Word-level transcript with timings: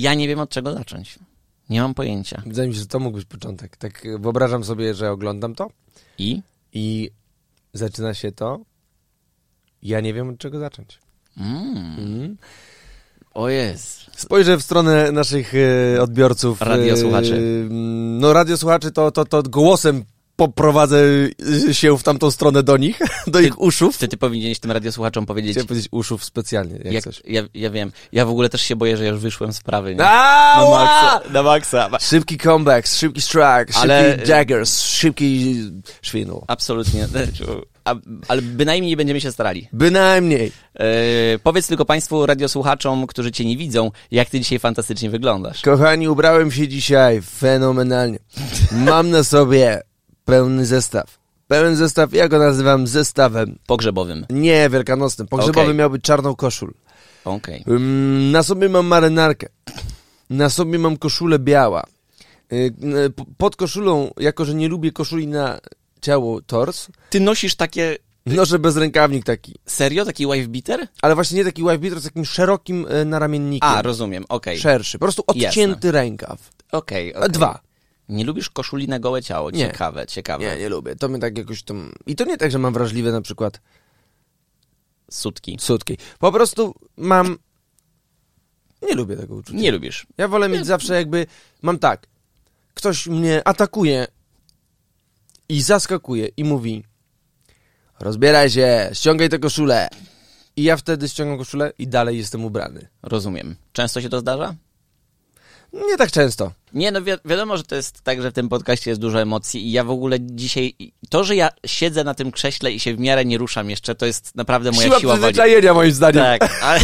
Ja 0.00 0.14
nie 0.14 0.28
wiem 0.28 0.38
od 0.38 0.50
czego 0.50 0.72
zacząć. 0.72 1.18
Nie 1.70 1.80
mam 1.80 1.94
pojęcia. 1.94 2.42
Wydaje 2.46 2.68
mi 2.68 2.74
się, 2.74 2.80
że 2.80 2.86
to 2.86 2.98
mógł 2.98 3.16
być 3.16 3.26
początek. 3.26 3.76
Tak 3.76 4.06
wyobrażam 4.18 4.64
sobie, 4.64 4.94
że 4.94 5.10
oglądam 5.10 5.54
to 5.54 5.70
I? 6.18 6.42
i 6.72 7.10
zaczyna 7.72 8.14
się 8.14 8.32
to. 8.32 8.60
Ja 9.82 10.00
nie 10.00 10.14
wiem 10.14 10.28
od 10.28 10.38
czego 10.38 10.58
zacząć. 10.58 10.98
Mm. 11.36 11.96
Mm. 11.98 12.36
O 13.34 13.48
jest. 13.48 14.06
Spojrzę 14.16 14.56
w 14.56 14.62
stronę 14.62 15.12
naszych 15.12 15.52
e, 15.54 16.02
odbiorców. 16.02 16.60
Radiosłuchaczy. 16.60 17.36
E, 17.36 17.68
no 18.20 18.32
radiosłuchaczy 18.32 18.92
to, 18.92 19.10
to, 19.10 19.24
to 19.24 19.42
głosem 19.42 20.04
poprowadzę 20.36 20.98
się 21.72 21.98
w 21.98 22.02
tamtą 22.02 22.30
stronę 22.30 22.62
do 22.62 22.76
nich, 22.76 22.98
do 23.26 23.40
ich 23.40 23.60
uszów. 23.60 23.98
Ty, 23.98 24.08
ty 24.08 24.16
powinieneś 24.16 24.58
tym 24.58 24.70
radiosłuchaczom 24.70 25.26
powiedzieć... 25.26 25.52
Chciałem 25.52 25.66
powiedzieć 25.66 25.88
uszów 25.90 26.24
specjalnie, 26.24 26.76
jak, 26.84 26.92
Jak, 26.92 27.04
coś. 27.04 27.22
ja, 27.26 27.42
ja 27.54 27.70
wiem. 27.70 27.92
Ja 28.12 28.26
w 28.26 28.30
ogóle 28.30 28.48
też 28.48 28.60
się 28.62 28.76
boję, 28.76 28.96
że 28.96 29.04
ja 29.04 29.10
już 29.10 29.20
wyszłem 29.20 29.52
z 29.52 29.60
prawy. 29.60 29.90
Nie? 29.90 29.96
Na 29.96 30.66
maksa. 30.70 31.20
Na 31.32 31.42
maksa. 31.42 31.88
Szybki 32.00 32.38
comeback, 32.38 32.88
szybki 32.88 33.20
strike, 33.20 33.66
Ale- 33.74 34.12
szybki 34.12 34.28
daggers, 34.28 34.80
szybki 34.80 35.56
szwinu. 36.02 36.44
Absolutnie. 36.46 37.08
A, 37.84 37.94
ale 38.28 38.42
bynajmniej 38.42 38.90
nie 38.90 38.96
będziemy 38.96 39.20
się 39.20 39.32
starali. 39.32 39.68
Bynajmniej. 39.72 40.52
E, 40.74 40.84
powiedz 41.42 41.66
tylko 41.66 41.84
Państwu 41.84 42.26
radiosłuchaczom, 42.26 43.06
którzy 43.06 43.32
Cię 43.32 43.44
nie 43.44 43.56
widzą, 43.56 43.90
jak 44.10 44.30
Ty 44.30 44.40
dzisiaj 44.40 44.58
fantastycznie 44.58 45.10
wyglądasz. 45.10 45.62
Kochani, 45.62 46.08
ubrałem 46.08 46.52
się 46.52 46.68
dzisiaj 46.68 47.22
fenomenalnie. 47.22 48.18
Mam 48.72 49.10
na 49.10 49.24
sobie 49.24 49.82
pełny 50.26 50.66
zestaw. 50.66 51.18
Pełen 51.48 51.76
zestaw, 51.76 52.12
ja 52.12 52.28
go 52.28 52.38
nazywam 52.38 52.86
zestawem. 52.86 53.58
Pogrzebowym. 53.66 54.26
Nie 54.30 54.70
wielkanocnym. 54.70 55.28
Pogrzebowy 55.28 55.60
Okej. 55.66 55.74
miał 55.74 55.90
być 55.90 56.02
czarną 56.02 56.34
koszul. 56.36 56.74
Okej. 57.24 57.64
Ym, 57.68 58.30
Na 58.30 58.42
sobie 58.42 58.68
mam 58.68 58.86
marynarkę. 58.86 59.48
Na 60.30 60.50
sobie 60.50 60.78
mam 60.78 60.96
koszulę 60.96 61.38
biała. 61.38 61.84
Y, 62.52 62.74
Pod 63.38 63.56
koszulą, 63.56 64.10
jako 64.20 64.44
że 64.44 64.54
nie 64.54 64.68
lubię 64.68 64.92
koszuli 64.92 65.26
na 65.26 65.58
ciało, 66.00 66.40
tors, 66.42 66.86
Ty 67.10 67.20
nosisz 67.20 67.54
takie... 67.54 67.96
noszę 68.26 68.58
bezrękawnik 68.58 69.24
taki. 69.24 69.54
Serio? 69.66 70.04
Taki 70.04 70.26
wife 70.26 70.48
beater? 70.48 70.88
Ale 71.02 71.14
właśnie 71.14 71.38
nie 71.38 71.44
taki 71.44 71.62
wife 71.62 71.78
beater, 71.78 72.00
z 72.00 72.04
takim 72.04 72.24
szerokim 72.24 72.86
y, 72.86 73.04
naramiennikiem. 73.04 73.68
A, 73.68 73.82
rozumiem. 73.82 74.24
Okej. 74.28 74.58
Szerszy. 74.58 74.98
Po 74.98 75.04
prostu 75.04 75.24
odcięty 75.26 75.92
rękaw. 75.92 76.50
Okej. 76.72 77.14
A 77.14 77.18
okej. 77.18 77.30
Dwa. 77.30 77.60
Nie 78.08 78.24
lubisz 78.24 78.50
koszuli 78.50 78.88
na 78.88 78.98
gołe 78.98 79.22
ciało. 79.22 79.50
Nie. 79.50 79.58
Ciekawe, 79.58 80.06
ciekawe. 80.06 80.44
Nie, 80.44 80.56
nie 80.56 80.68
lubię. 80.68 80.96
To 80.96 81.08
mnie 81.08 81.18
tak 81.18 81.38
jakoś 81.38 81.62
tam... 81.62 81.92
I 82.06 82.16
to 82.16 82.24
nie 82.24 82.36
tak, 82.36 82.50
że 82.50 82.58
mam 82.58 82.72
wrażliwe 82.72 83.12
na 83.12 83.20
przykład 83.20 83.60
Sutki. 85.10 85.56
sutki. 85.60 85.98
Po 86.18 86.32
prostu 86.32 86.74
mam... 86.96 87.38
Nie 88.82 88.94
lubię 88.94 89.16
tego 89.16 89.34
uczucia. 89.34 89.58
Nie 89.58 89.72
lubisz. 89.72 90.06
Ja 90.18 90.28
wolę 90.28 90.48
mieć 90.48 90.66
zawsze 90.66 90.94
jakby... 90.94 91.26
Mam 91.62 91.78
tak. 91.78 92.06
Ktoś 92.74 93.06
mnie 93.06 93.48
atakuje 93.48 94.06
i 95.48 95.62
zaskakuje 95.62 96.28
i 96.36 96.44
mówi 96.44 96.84
rozbieraj 98.00 98.50
się, 98.50 98.90
ściągaj 98.92 99.28
tę 99.28 99.38
koszulę. 99.38 99.88
I 100.56 100.62
ja 100.62 100.76
wtedy 100.76 101.08
ściągam 101.08 101.38
koszulę 101.38 101.72
i 101.78 101.88
dalej 101.88 102.18
jestem 102.18 102.44
ubrany. 102.44 102.88
Rozumiem. 103.02 103.56
Często 103.72 104.00
się 104.00 104.08
to 104.08 104.20
zdarza? 104.20 104.54
Nie 105.72 105.96
tak 105.96 106.10
często. 106.12 106.52
Nie, 106.72 106.92
no 106.92 107.02
wi- 107.02 107.12
wiadomo, 107.24 107.56
że 107.56 107.62
to 107.64 107.74
jest 107.74 108.00
tak, 108.02 108.22
że 108.22 108.30
w 108.30 108.34
tym 108.34 108.48
podcaście 108.48 108.90
jest 108.90 109.00
dużo 109.00 109.20
emocji 109.20 109.66
i 109.68 109.72
ja 109.72 109.84
w 109.84 109.90
ogóle 109.90 110.16
dzisiaj, 110.20 110.74
to, 111.10 111.24
że 111.24 111.36
ja 111.36 111.48
siedzę 111.66 112.04
na 112.04 112.14
tym 112.14 112.32
krześle 112.32 112.72
i 112.72 112.80
się 112.80 112.94
w 112.94 112.98
miarę 113.00 113.24
nie 113.24 113.38
ruszam 113.38 113.70
jeszcze, 113.70 113.94
to 113.94 114.06
jest 114.06 114.34
naprawdę 114.36 114.70
moja 114.72 114.86
Siła 114.88 115.00
siła, 115.00 115.12
przyzwyczajenia 115.14 115.74
moim 115.74 115.92
zdaniem. 115.92 116.22
Tak, 116.24 116.58
ale, 116.62 116.80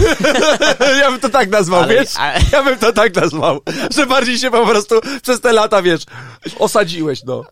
ja 1.00 1.10
bym 1.10 1.20
to 1.20 1.28
tak 1.28 1.50
nazwał, 1.50 1.80
Ale- 1.83 1.94
wiesz? 1.94 2.16
ale- 2.19 2.41
Ja 2.53 2.62
bym 2.62 2.78
to 2.78 2.92
tak 2.92 3.14
nazwał. 3.16 3.60
Że 3.97 4.06
bardziej 4.06 4.38
się 4.38 4.50
po 4.50 4.66
prostu 4.66 5.00
przez 5.22 5.41
te 5.41 5.53
lata, 5.53 5.83
wiesz, 5.83 6.03
osadziłeś, 6.58 7.25
no. 7.25 7.44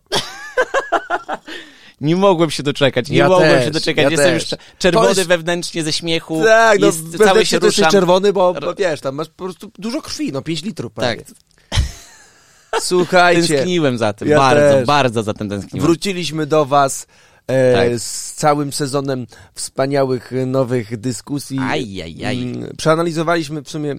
nie 2.00 2.16
mogłem 2.16 2.50
się 2.50 2.62
doczekać, 2.62 3.10
nie 3.10 3.18
Ja 3.18 3.28
mogłem 3.28 3.50
też, 3.50 3.64
się 3.64 3.70
doczekać. 3.70 4.04
ja 4.04 4.10
Jestem 4.10 4.26
też. 4.32 4.42
już 4.42 4.50
cze- 4.50 4.56
czerwony 4.78 5.08
jest- 5.08 5.22
wewnętrznie 5.28 5.82
ze 5.84 5.92
śmiechu, 5.92 6.42
Tak, 6.44 6.78
no, 6.80 6.86
jest, 6.86 7.18
cały 7.18 7.46
się 7.46 7.60
to 7.60 7.66
jesteś 7.66 7.78
ruszam. 7.78 7.92
czerwony, 7.92 8.32
bo, 8.32 8.54
bo 8.54 8.74
wiesz, 8.74 9.00
tam 9.00 9.14
masz 9.14 9.28
po 9.28 9.44
prostu 9.44 9.70
dużo 9.78 10.02
krwi, 10.02 10.32
no 10.32 10.42
5 10.42 10.62
litrów 10.62 10.92
prawie. 10.92 11.16
Tak, 11.16 11.26
Słuchajcie, 12.80 13.48
tęskniłem 13.54 13.98
za 13.98 14.12
tym, 14.12 14.28
Ja 14.28 14.36
bardzo, 14.38 14.60
też. 14.76 14.86
bardzo 14.86 15.22
za 15.22 15.34
tym 15.34 15.48
tęskniłem. 15.48 15.86
wróciliśmy 15.86 16.46
do 16.46 16.64
was 16.66 17.06
e, 17.46 17.74
Tak. 17.90 17.98
z 17.98 18.34
całym 18.34 18.72
sezonem 18.72 19.26
wspaniałych 19.54 20.32
nowych 20.46 20.96
dyskusji. 21.00 21.58
Aj, 21.62 22.02
aj, 22.02 22.24
aj. 22.24 22.54
Przeanalizowaliśmy 22.76 23.62
w 23.62 23.70
sumie 23.70 23.94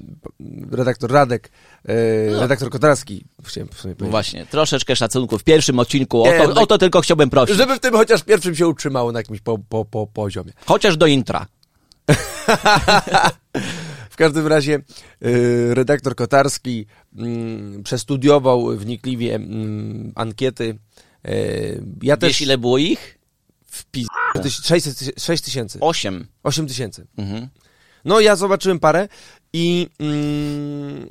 redaktor 0.72 1.12
Radek, 1.12 1.52
e, 1.86 1.94
No. 2.32 2.40
redaktor 2.40 2.70
Kotarski, 2.70 3.26
chciałem 3.44 3.70
No. 4.00 4.08
Właśnie, 4.08 4.46
troszeczkę 4.46 4.96
szacunku 4.96 5.38
w 5.38 5.44
pierwszym 5.44 5.80
odcinku, 5.80 6.24
o 6.24 6.26
Nie, 6.32 6.38
to, 6.38 6.48
tak- 6.48 6.58
o 6.58 6.66
to 6.66 6.78
tylko 6.78 7.02
chciałbym 7.02 7.30
prosić. 7.30 7.56
Żeby 7.56 7.76
w 7.76 7.80
tym 7.80 7.94
chociaż 7.94 8.24
pierwszym 8.24 8.56
się 8.56 8.68
utrzymało 8.68 9.12
na 9.12 9.20
jakimś 9.20 9.40
po, 9.42 9.58
po, 9.70 9.86
po 9.86 10.08
poziomie. 10.08 10.52
Chociaż 10.66 10.98
do 10.98 11.08
intra. 11.08 11.48
W 14.10 14.16
każdym 14.16 14.48
razie 14.48 14.80
y, 15.26 15.76
redaktor 15.76 16.16
Kotarski 16.16 16.86
mm, 17.18 17.84
przestudiował 17.84 18.78
wnikliwie 18.78 19.36
mm, 19.36 20.12
ankiety. 20.16 20.78
Y, 21.28 21.84
ja 22.02 22.18
też... 22.18 22.30
Wiesz 22.30 22.42
ile 22.42 22.58
było 22.58 22.78
ich? 22.78 23.18
W 23.68 23.86
pis... 23.86 24.08
600 24.64 25.22
6 25.24 25.44
tysięcy. 25.44 25.80
Osiem. 25.80 26.28
8 26.44 26.68
tysięcy. 26.68 27.08
Mhm. 27.18 27.48
No 28.06 28.20
ja 28.20 28.36
zobaczyłem 28.36 28.80
parę 28.80 29.08
i... 29.54 29.88
Mm, 30.00 31.08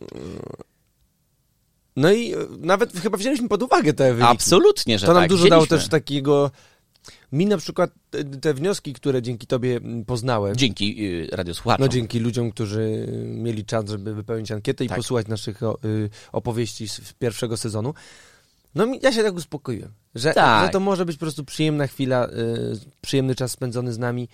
no 1.97 2.13
i 2.13 2.35
y, 2.35 2.37
nawet 2.59 2.93
chyba 2.93 3.19
wzięliśmy 3.19 3.49
pod 3.49 3.63
uwagę 3.63 3.93
te 3.93 4.15
wyniki. 4.15 4.33
Absolutnie, 4.33 4.99
że 4.99 5.07
To 5.07 5.13
nam 5.13 5.23
tak. 5.23 5.29
dużo 5.31 5.49
dało 5.49 5.63
Wzięliśmy. 5.63 5.79
też 5.79 5.89
takiego... 5.89 6.51
Mi 7.33 7.47
na 7.47 7.57
przykład 7.59 7.91
te, 8.41 8.55
wnioski, 8.55 8.93
które 8.93 9.23
dzięki 9.23 9.47
tobie 9.47 9.77
mm, 9.77 10.05
poznałem, 10.05 10.57
Dzięki 10.57 11.05
y, 11.07 11.29
radiosłuchaczom. 11.33 11.85
No 11.87 11.89
dzięki 11.89 12.21
ludziom, 12.21 12.51
którzy 12.51 13.07
mieli 13.27 13.65
czas, 13.65 13.91
żeby 13.91 14.15
wypełnić 14.15 14.51
ankietę 14.53 14.85
i 14.85 14.89
Tak. 14.89 14.97
posłuchać 14.97 15.27
naszych 15.29 15.63
y, 15.63 15.67
opowieści 16.33 16.89
z 16.89 17.13
pierwszego 17.19 17.57
sezonu. 17.57 17.95
No 18.75 18.87
ja 19.03 19.13
się 19.13 19.23
tak 19.23 19.35
uspokoiłem, 19.35 19.93
że, 20.15 20.33
Tak. 20.35 20.67
że 20.67 20.73
to 20.73 20.81
może 20.81 21.05
być 21.07 21.17
po 21.17 21.21
prostu 21.21 21.45
przyjemna 21.45 21.87
chwila, 21.87 22.27
y, 22.29 22.31
przyjemny 23.01 23.35
czas 23.35 23.53
spędzony 23.53 23.93
z 23.93 23.99
nami 23.99 24.29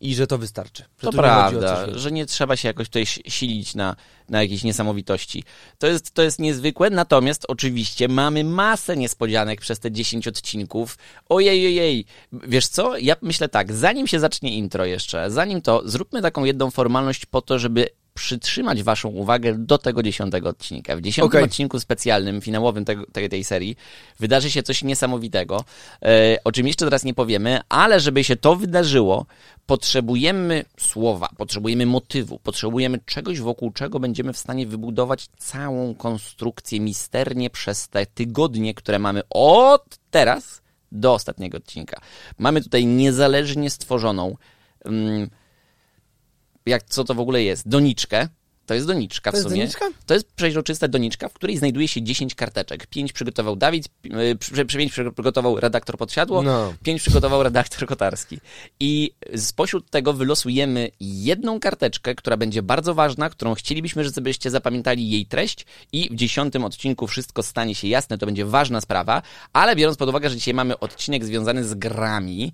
i 0.00 0.14
że 0.14 0.26
to 0.26 0.38
wystarczy. 0.38 0.82
Że 0.82 0.88
To 1.00 1.06
nie 1.10 1.18
prawda, 1.18 1.76
więcej. 1.86 2.00
że 2.00 2.12
nie 2.12 2.26
trzeba 2.26 2.56
się 2.56 2.68
jakoś 2.68 2.86
tutaj 2.88 3.06
si- 3.06 3.22
silić 3.30 3.74
na, 3.74 3.96
na 4.28 4.42
jakieś 4.42 4.64
niesamowitości. 4.64 5.44
To 5.78 5.86
jest, 5.86 6.10
to 6.14 6.22
jest 6.22 6.38
niezwykłe, 6.38 6.90
natomiast 6.90 7.44
oczywiście 7.48 8.08
mamy 8.08 8.44
masę 8.44 8.96
niespodzianek 8.96 9.60
przez 9.60 9.78
te 9.78 9.92
10 9.92 10.28
odcinków. 10.28 10.98
Ojej, 11.28 11.66
ojej. 11.66 12.04
Wiesz 12.32 12.66
co? 12.68 12.96
Ja 12.98 13.16
myślę 13.22 13.48
tak, 13.48 13.72
zanim 13.72 14.06
się 14.06 14.20
zacznie 14.20 14.56
intro 14.56 14.84
jeszcze, 14.84 15.30
zanim 15.30 15.62
to, 15.62 15.82
zróbmy 15.84 16.22
taką 16.22 16.44
jedną 16.44 16.70
formalność 16.70 17.26
po 17.26 17.42
to, 17.42 17.58
żeby 17.58 17.88
przytrzymać 18.14 18.82
waszą 18.82 19.08
uwagę 19.08 19.54
do 19.58 19.78
tego 19.78 20.02
dziesiątego 20.02 20.48
odcinka. 20.48 20.96
W 20.96 21.00
dziesiątym 21.00 21.38
Okej. 21.38 21.44
odcinku 21.44 21.80
specjalnym, 21.80 22.40
finałowym 22.40 22.84
tego, 22.84 23.06
tej, 23.12 23.28
tej 23.28 23.44
serii 23.44 23.76
wydarzy 24.20 24.50
się 24.50 24.62
coś 24.62 24.84
niesamowitego, 24.84 25.64
e, 26.02 26.36
o 26.44 26.52
czym 26.52 26.66
jeszcze 26.66 26.84
teraz 26.84 27.04
nie 27.04 27.14
powiemy, 27.14 27.60
ale 27.68 28.00
żeby 28.00 28.24
się 28.24 28.36
to 28.36 28.56
wydarzyło, 28.56 29.26
potrzebujemy 29.66 30.64
słowa, 30.80 31.28
potrzebujemy 31.36 31.86
motywu, 31.86 32.38
potrzebujemy 32.38 32.98
czegoś, 33.06 33.40
wokół 33.40 33.72
czego 33.72 34.00
będziemy 34.00 34.32
w 34.32 34.38
stanie 34.38 34.66
wybudować 34.66 35.28
całą 35.38 35.94
konstrukcję 35.94 36.80
misternie 36.80 37.50
przez 37.50 37.88
te 37.88 38.06
tygodnie, 38.06 38.74
które 38.74 38.98
mamy 38.98 39.22
od 39.30 39.98
teraz 40.10 40.62
do 40.92 41.14
ostatniego 41.14 41.58
odcinka. 41.58 42.00
Mamy 42.38 42.62
tutaj 42.62 42.86
niezależnie 42.86 43.70
stworzoną 43.70 44.36
mm, 44.84 45.30
jak 46.66 46.82
co 46.82 47.04
to 47.04 47.14
w 47.14 47.20
ogóle 47.20 47.42
jest? 47.42 47.68
Doniczkę. 47.68 48.28
To 48.66 48.74
jest 48.74 48.86
doniczka 48.86 49.30
To 49.30 49.34
w 49.36 49.38
jest 49.38 49.48
sumie. 49.48 49.60
doniczka? 49.60 49.84
To 50.06 50.14
jest 50.14 50.32
przeźroczysta 50.32 50.88
doniczka, 50.88 51.28
w 51.28 51.32
której 51.32 51.56
znajduje 51.56 51.88
się 51.88 52.02
10 52.02 52.34
karteczek. 52.34 52.86
5 52.86 53.12
przygotował 53.12 53.56
Dawid, 53.56 53.88
y, 54.32 54.36
przy- 54.38 54.66
przy- 54.66 54.78
5 54.78 54.92
przygotował 54.92 55.60
redaktor 55.60 55.96
Podsiadło, 55.98 56.42
No. 56.42 56.74
5 56.82 57.00
przygotował 57.02 57.42
redaktor 57.42 57.88
Kotarski. 57.88 58.38
I 58.80 59.10
spośród 59.36 59.90
tego 59.90 60.12
wylosujemy 60.12 60.90
jedną 61.00 61.60
karteczkę, 61.60 62.14
która 62.14 62.36
będzie 62.36 62.62
bardzo 62.62 62.94
ważna, 62.94 63.30
którą 63.30 63.54
chcielibyśmy, 63.54 64.04
żebyście 64.04 64.50
zapamiętali 64.50 65.10
jej 65.10 65.26
treść 65.26 65.66
i 65.92 66.08
w 66.12 66.14
dziesiątym 66.14 66.64
odcinku 66.64 67.06
wszystko 67.06 67.42
stanie 67.42 67.74
się 67.74 67.88
jasne, 67.88 68.18
to 68.18 68.26
będzie 68.26 68.44
ważna 68.44 68.80
sprawa, 68.80 69.22
ale 69.52 69.76
biorąc 69.76 69.98
pod 69.98 70.08
uwagę, 70.08 70.30
że 70.30 70.36
dzisiaj 70.36 70.54
mamy 70.54 70.78
odcinek 70.78 71.24
związany 71.24 71.64
z 71.64 71.74
grami, 71.74 72.52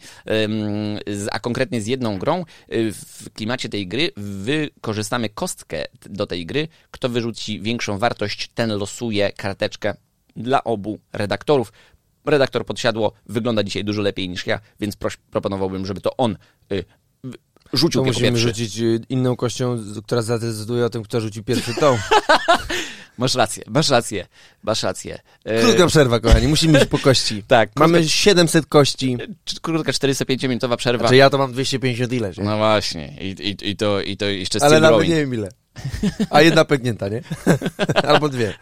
a 1.33 1.39
konkretnie 1.41 1.81
z 1.81 1.87
jedną 1.87 2.19
grą, 2.19 2.45
y, 2.73 2.93
w 2.93 3.31
klimacie 3.35 3.69
tej 3.69 3.87
gry 3.89 4.11
wykorzystamy 4.17 5.29
kostkę 5.29 5.85
do 6.11 6.27
tej 6.27 6.47
gry. 6.47 6.69
Kto 6.91 7.09
wyrzuci 7.09 7.61
większą 7.61 7.99
wartość, 7.99 8.51
ten 8.55 8.71
losuje 8.79 9.33
karteczkę 9.33 9.95
dla 10.37 10.65
obu 10.65 10.99
redaktorów. 11.13 11.73
Redaktor 12.25 12.67
podsiadło 12.67 13.13
wygląda 13.27 13.63
dzisiaj 13.63 13.85
dużo 13.85 14.03
lepiej 14.03 14.29
niż 14.29 14.47
ja, 14.47 14.61
więc 14.81 14.97
proś, 14.97 15.17
proponowałbym, 15.17 15.87
żeby 15.87 16.01
to 16.01 16.17
on 16.17 16.37
y, 16.73 16.85
rzucił 17.73 18.01
To 18.01 18.05
musimy 18.07 18.29
pierwszy. 18.29 18.43
rzucić 18.49 18.79
y, 18.79 19.01
inną 19.09 19.37
kością, 19.37 19.79
z- 19.79 20.01
która 20.05 20.23
zadecyduje 20.23 20.85
o 20.85 20.91
tym, 20.91 21.03
kto 21.03 21.21
rzuci 21.21 21.43
pierwszy 21.45 21.75
tą. 21.75 21.99
Masz 23.19 23.35
rację, 23.35 23.63
masz 23.69 23.89
rację, 23.89 24.27
masz 24.63 24.83
rację. 24.83 25.19
E, 25.45 25.63
Krótka 25.63 25.87
przerwa, 25.87 26.21
kochani, 26.21 26.49
musimy 26.49 26.79
iść 26.79 26.89
po 26.89 26.99
kości. 26.99 27.43
tak, 27.49 27.71
Mamy 27.77 28.09
700 28.09 28.67
kości. 28.67 29.17
krótka, 29.17 29.61
krótka 29.63 29.93
45-minutowa 29.93 30.77
przerwa. 30.77 31.03
Znaczy 31.03 31.17
ja 31.17 31.31
to 31.31 31.39
mam 31.39 31.53
250 31.53 32.13
ileś. 32.13 32.37
No 32.37 32.57
właśnie, 32.57 33.17
i, 33.21 33.27
i, 33.49 33.71
i, 33.71 33.77
to, 33.77 34.01
i 34.01 34.17
to 34.17 34.27
jeszcze 34.27 34.59
Ale 34.63 34.71
still 34.71 34.83
nawet 34.83 35.09
nie 35.09 35.15
wiem 35.17 35.35
ile. 35.35 35.49
A 36.31 36.43
jedna 36.43 36.65
pęknięta, 36.65 37.09
nie? 37.09 37.23
Albo 38.09 38.29
dwie. 38.29 38.55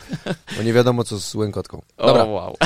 Bo 0.56 0.62
nie 0.62 0.72
wiadomo 0.72 1.04
co 1.04 1.20
z 1.20 1.34
łękotką. 1.34 1.82
O, 1.96 2.06
Dobra, 2.06 2.24
wow. 2.24 2.56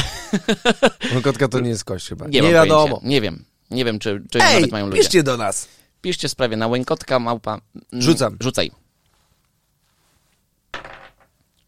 łękotka 1.15 1.49
to 1.49 1.61
nie 1.61 1.69
jest 1.71 1.85
kość 1.85 2.09
chyba. 2.09 2.27
Nie, 2.29 2.41
Nie, 2.41 2.53
wiadomo. 2.53 2.83
Pojęcia. 2.87 3.09
Nie 3.09 3.21
wiem, 3.21 3.45
nie 3.71 3.85
wiem, 3.85 3.99
czy, 3.99 4.23
czy 4.31 4.39
Ej, 4.43 4.55
nawet 4.55 4.73
mają 4.73 4.87
ludzie. 4.87 4.99
piszcie 4.99 5.23
do 5.23 5.37
nas. 5.37 5.69
Piszcie 6.03 6.29
w 6.29 6.31
sprawie 6.31 6.57
na 6.57 6.67
łękotka, 6.69 7.19
małpa. 7.19 7.53
Mm, 7.93 8.03
Rzucam. 8.03 8.37
Rzucaj. 8.41 8.71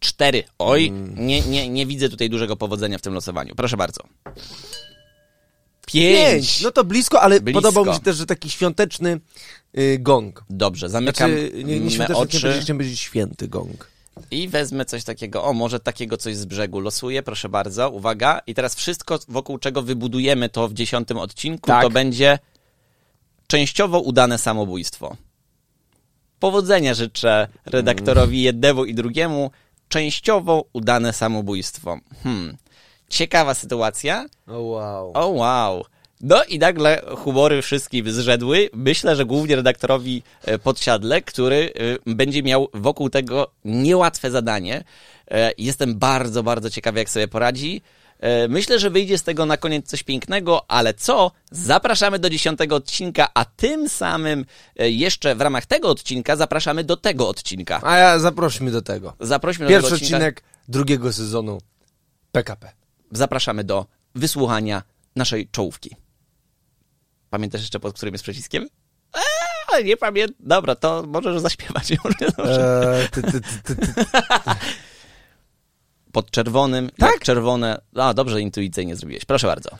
Cztery. 0.00 0.44
Oj, 0.58 0.86
Mm. 0.88 1.26
nie, 1.26 1.40
nie, 1.40 1.68
nie 1.68 1.86
widzę 1.86 2.08
tutaj 2.08 2.30
dużego 2.30 2.56
powodzenia 2.56 2.98
w 2.98 3.02
tym 3.02 3.14
losowaniu. 3.14 3.54
Proszę 3.54 3.76
bardzo. 3.76 4.02
Pięć. 5.92 6.30
Pięć. 6.30 6.60
No 6.60 6.70
to 6.70 6.84
blisko, 6.84 7.20
ale 7.22 7.40
Blisko. 7.40 7.60
podobał 7.62 7.84
mi 7.86 7.94
się 7.94 8.00
też, 8.00 8.16
że 8.16 8.26
taki 8.26 8.50
świąteczny 8.50 9.20
y, 9.78 9.98
gong. 10.00 10.44
Dobrze, 10.50 10.88
zamykam 10.88 11.30
Znaczy, 11.30 11.52
nie, 11.54 11.64
nie 11.64 11.80
me 11.80 11.90
świąteczny, 11.90 12.14
nie 12.14 12.20
oczy 12.20 12.40
będzie, 12.40 12.60
chciałem 12.60 12.78
powiedzieć 12.78 13.00
święty 13.00 13.48
gong. 13.48 13.88
i 14.30 14.48
wezmę 14.48 14.84
coś 14.84 15.04
takiego. 15.04 15.44
O, 15.44 15.52
może 15.52 15.80
takiego 15.80 16.16
coś 16.16 16.36
z 16.36 16.44
brzegu. 16.44 16.80
Losuję, 16.80 17.22
proszę 17.22 17.48
bardzo. 17.48 17.90
Uwaga. 17.90 18.40
I 18.46 18.54
teraz 18.54 18.74
wszystko, 18.74 19.18
wokół 19.28 19.58
czego 19.58 19.82
wybudujemy 19.82 20.48
to 20.48 20.68
w 20.68 20.74
dziesiątym 20.74 21.18
odcinku, 21.18 21.66
Tak. 21.66 21.82
to 21.82 21.90
będzie 21.90 22.38
częściowo 23.46 24.00
udane 24.00 24.38
samobójstwo. 24.38 25.16
Powodzenia 26.38 26.94
życzę 26.94 27.48
redaktorowi 27.64 28.42
jednemu 28.42 28.84
i 28.84 28.94
drugiemu. 28.94 29.50
Częściowo 29.88 30.64
udane 30.72 31.12
samobójstwo. 31.12 31.98
Hmm. 32.22 32.56
Ciekawa 33.12 33.54
sytuacja. 33.54 34.26
O 34.46 34.60
wow. 34.60 35.12
O 35.14 35.28
wow. 35.28 35.84
No 36.20 36.44
i 36.44 36.58
nagle 36.58 37.02
humory 37.16 37.62
wszystkim 37.62 38.12
zrzedły. 38.12 38.70
Myślę, 38.72 39.16
że 39.16 39.24
głównie 39.24 39.56
redaktorowi 39.56 40.22
e, 40.42 40.58
Podsiadle, 40.58 41.22
który 41.22 41.72
e, 42.06 42.14
będzie 42.14 42.42
miał 42.42 42.68
wokół 42.74 43.10
tego 43.10 43.50
niełatwe 43.64 44.30
zadanie. 44.30 44.84
E, 45.30 45.52
Jestem 45.58 45.98
bardzo, 45.98 46.42
bardzo 46.42 46.70
ciekawy, 46.70 46.98
jak 46.98 47.10
sobie 47.10 47.28
poradzi. 47.28 47.82
Myślę, 48.48 48.78
że 48.78 48.90
wyjdzie 48.90 49.18
z 49.18 49.22
tego 49.22 49.46
na 49.46 49.56
koniec 49.56 49.88
coś 49.88 50.02
pięknego, 50.02 50.64
ale 50.68 50.94
co? 50.94 51.30
Zapraszamy 51.50 52.18
do 52.18 52.30
dziesiątego 52.30 52.76
odcinka, 52.76 53.28
a 53.34 53.44
tym 53.44 53.88
samym 53.88 54.44
jeszcze 54.76 55.34
w 55.34 55.40
ramach 55.40 55.66
tego 55.66 55.88
odcinka 55.88 56.36
zapraszamy 56.36 56.84
do 56.84 56.96
tego 56.96 57.28
odcinka. 57.28 57.80
A 57.84 57.96
ja 57.96 58.18
zaprośmy 58.18 58.70
do 58.70 58.82
tego. 58.82 59.12
Zaprośmy 59.20 59.64
do 59.64 59.68
Pierwszy 59.68 59.90
tego 59.90 59.96
odcinek 59.96 60.42
drugiego 60.68 61.12
sezonu 61.12 61.58
PKP. 62.32 62.81
Zapraszamy 63.12 63.64
do 63.64 63.86
wysłuchania 64.14 64.82
naszej 65.16 65.48
czołówki. 65.48 65.96
Pamiętasz 67.30 67.60
jeszcze 67.60 67.80
pod 67.80 67.94
którym 67.96 68.14
jest 68.14 68.24
przyciskiem? 68.24 68.68
Eee, 69.74 69.84
nie 69.84 69.96
pamiętam. 69.96 70.36
Dobra, 70.40 70.74
to 70.74 71.04
możesz 71.06 71.40
zaśpiewać. 71.40 71.90
Eee, 71.92 73.08
ty, 73.10 73.22
ty, 73.22 73.32
ty, 73.40 73.40
ty, 73.62 73.76
ty. 73.76 74.04
Pod 76.12 76.30
czerwonym, 76.30 76.90
Tak? 76.98 77.20
czerwone. 77.20 77.80
A, 77.96 78.14
dobrze 78.14 78.40
intuicyjnie 78.40 78.96
zrobiłeś. 78.96 79.24
Proszę 79.24 79.46
bardzo. 79.46 79.70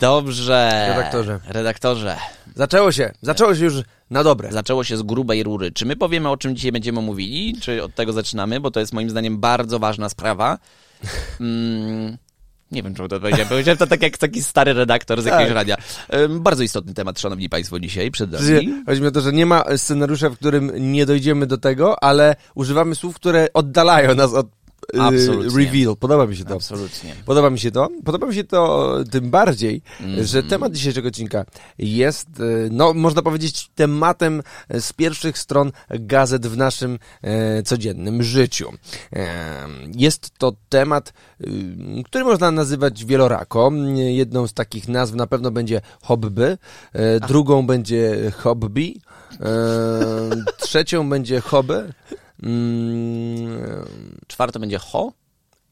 Dobrze. 0.00 0.86
Redaktorze. 0.88 1.40
Redaktorze. 1.48 2.16
Zaczęło 2.54 2.92
się. 2.92 3.12
Zaczęło 3.22 3.54
się 3.54 3.64
już 3.64 3.74
na 4.10 4.24
dobre. 4.24 4.52
Zaczęło 4.52 4.84
się 4.84 4.96
z 4.96 5.02
grubej 5.02 5.42
rury. 5.42 5.72
Czy 5.72 5.86
my 5.86 5.96
powiemy, 5.96 6.28
o 6.28 6.36
czym 6.36 6.56
dzisiaj 6.56 6.72
będziemy 6.72 7.00
mówili? 7.00 7.56
Czy 7.60 7.82
od 7.82 7.94
tego 7.94 8.12
zaczynamy? 8.12 8.60
Bo 8.60 8.70
to 8.70 8.80
jest 8.80 8.92
moim 8.92 9.10
zdaniem 9.10 9.38
bardzo 9.40 9.78
ważna 9.78 10.08
sprawa. 10.08 10.58
Mm, 11.40 12.16
nie 12.70 12.82
wiem, 12.82 12.94
czemu 12.94 13.08
to 13.08 13.20
powiedziałem. 13.20 13.48
Powiedziałem 13.48 13.78
to 13.78 13.86
tak 13.86 14.02
jak 14.02 14.18
taki 14.18 14.42
stary 14.42 14.72
redaktor 14.72 15.22
z 15.22 15.24
jakiegoś 15.24 15.46
Tak. 15.46 15.54
radia. 15.54 15.76
Bardzo 16.28 16.62
istotny 16.62 16.94
temat, 16.94 17.20
szanowni 17.20 17.48
państwo, 17.48 17.80
dzisiaj 17.80 18.10
przed 18.10 18.32
nami. 18.32 18.82
Chodzi 18.86 19.00
mi 19.00 19.06
o 19.06 19.10
to, 19.10 19.20
że 19.20 19.32
nie 19.32 19.46
ma 19.46 19.64
scenariusza, 19.76 20.30
w 20.30 20.36
którym 20.36 20.92
nie 20.92 21.06
dojdziemy 21.06 21.46
do 21.46 21.58
tego, 21.58 22.02
ale 22.02 22.36
używamy 22.54 22.94
słów, 22.94 23.16
które 23.16 23.48
oddalają 23.54 24.14
nas 24.14 24.34
od 24.34 24.46
Absolutnie. 25.00 25.64
reveal. 25.64 25.96
Podoba 25.96 26.26
mi 26.26 26.36
się 26.36 26.44
to. 26.44 26.54
Absolutnie. 26.54 27.14
Podoba 27.26 27.50
mi 27.50 27.58
się 27.60 27.70
to. 27.70 27.88
Podoba 28.04 28.26
mi 28.26 28.34
się 28.34 28.44
to 28.44 28.94
tym 29.10 29.30
bardziej, 29.30 29.82
Mhm. 30.00 30.26
że 30.26 30.42
temat 30.42 30.72
dzisiejszego 30.72 31.08
odcinka 31.08 31.44
jest, 31.78 32.28
y, 32.40 32.68
no 32.72 32.94
można 32.94 33.22
powiedzieć, 33.22 33.68
tematem 33.74 34.42
z 34.70 34.92
pierwszych 34.92 35.38
stron 35.38 35.72
gazet 35.90 36.46
w 36.46 36.56
naszym 36.56 36.98
e, 37.22 37.62
codziennym 37.62 38.22
życiu. 38.22 38.72
E, 39.12 39.26
jest 39.94 40.30
to 40.38 40.52
temat, 40.68 41.12
y, 41.40 41.46
który 42.04 42.24
można 42.24 42.50
nazywać 42.50 43.04
wielorako. 43.04 43.72
Jedną 43.96 44.46
z 44.46 44.52
takich 44.52 44.88
nazw 44.88 45.14
na 45.14 45.26
pewno 45.26 45.50
będzie 45.50 45.80
hobby, 46.02 46.58
e, 46.92 47.20
drugą 47.20 47.66
będzie 47.66 48.32
hobby, 48.36 49.00
trzecią 50.58 51.08
będzie 51.08 51.40
hobby, 51.40 51.74
mm, 52.42 53.86
Czwarto 54.26 54.60
będzie 54.60 54.78
ho. 54.78 55.12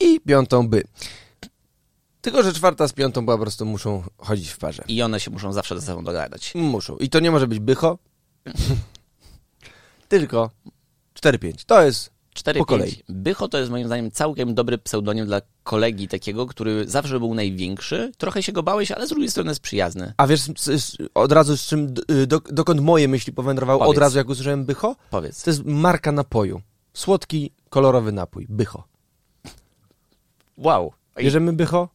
i 0.01 0.21
piątą 0.21 0.69
by. 0.69 0.83
Tylko, 2.21 2.43
że 2.43 2.53
czwarta 2.53 2.89
z 2.89 2.93
piątą 2.93 3.27
po 3.27 3.39
prostu 3.39 3.67
muszą 3.67 4.03
chodzić 4.19 4.49
w 4.49 4.59
parze. 4.59 4.85
I 4.89 5.03
one 5.03 5.21
się 5.21 5.31
muszą 5.31 5.53
zawsze 5.53 5.81
ze 5.81 5.87
sobą 5.87 6.05
dogadać. 6.05 6.55
Muszą. 6.55 6.97
I 6.97 7.09
to 7.09 7.21
nie 7.21 7.31
może 7.31 7.47
być 7.47 7.59
bycho, 7.59 7.99
tylko 10.09 10.51
4-5. 11.21 11.65
To 11.67 11.83
jest 11.83 12.14
4, 12.35 12.59
Po 12.61 12.67
5. 12.67 12.81
kolei. 12.81 13.03
Bycho 13.09 13.49
to 13.49 13.59
jest 13.59 13.71
moim 13.71 13.87
zdaniem 13.87 14.11
całkiem 14.11 14.55
dobry 14.55 14.79
pseudonim 14.79 15.27
dla 15.27 15.41
kolegi 15.63 16.09
takiego, 16.09 16.47
który 16.47 16.89
zawsze 16.89 17.19
był 17.19 17.35
największy. 17.35 18.13
Trochę 18.19 18.43
się 18.43 18.53
go 18.53 18.63
bałeś, 18.63 18.91
ale 18.93 19.07
z 19.07 19.11
drugiej 19.11 19.31
strony 19.31 19.51
jest 19.51 19.61
przyjazny. 19.61 20.13
A 20.17 20.27
wiesz 20.27 20.41
od 21.15 21.33
razu 21.33 21.57
z 21.57 21.63
czym, 21.67 21.95
d- 21.95 22.27
do, 22.27 22.41
dokąd 22.41 22.81
moje 22.81 23.09
myśli 23.09 23.33
powędrowały 23.33 23.79
Powiedz. 23.79 23.97
od 23.97 24.01
razu 24.01 24.19
jak 24.19 24.29
usłyszałem 24.29 24.65
bycho? 24.65 24.97
Powiedz. 25.11 25.43
To 25.43 25.51
jest 25.51 25.65
marka 25.65 26.13
napoju. 26.13 26.61
Słodki, 26.95 27.51
kolorowy 27.71 28.13
napój. 28.13 28.47
Bycho. 28.49 28.85
Wow. 30.59 30.93
I- 31.17 31.25
Bierzemy 31.25 31.53
bycho? 31.53 31.89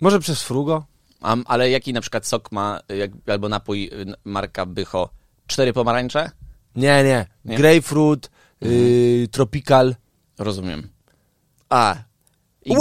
Może 0.00 0.18
przez 0.20 0.42
frugo? 0.42 0.84
A, 1.20 1.36
ale 1.44 1.70
jaki 1.70 1.92
na 1.92 2.00
przykład 2.00 2.26
sok 2.26 2.52
ma, 2.52 2.80
jak, 2.88 3.10
albo 3.26 3.48
napój 3.48 3.84
y, 3.92 4.14
marka 4.24 4.66
Bycho? 4.66 5.08
Cztery 5.46 5.72
pomarańcze? 5.72 6.30
Nie, 6.76 7.04
nie. 7.04 7.26
Nie? 7.44 7.56
Grapefruit, 7.56 8.30
y, 8.64 9.28
tropical. 9.30 9.94
Rozumiem. 10.38 10.88
A. 11.68 11.96
I 12.64 12.74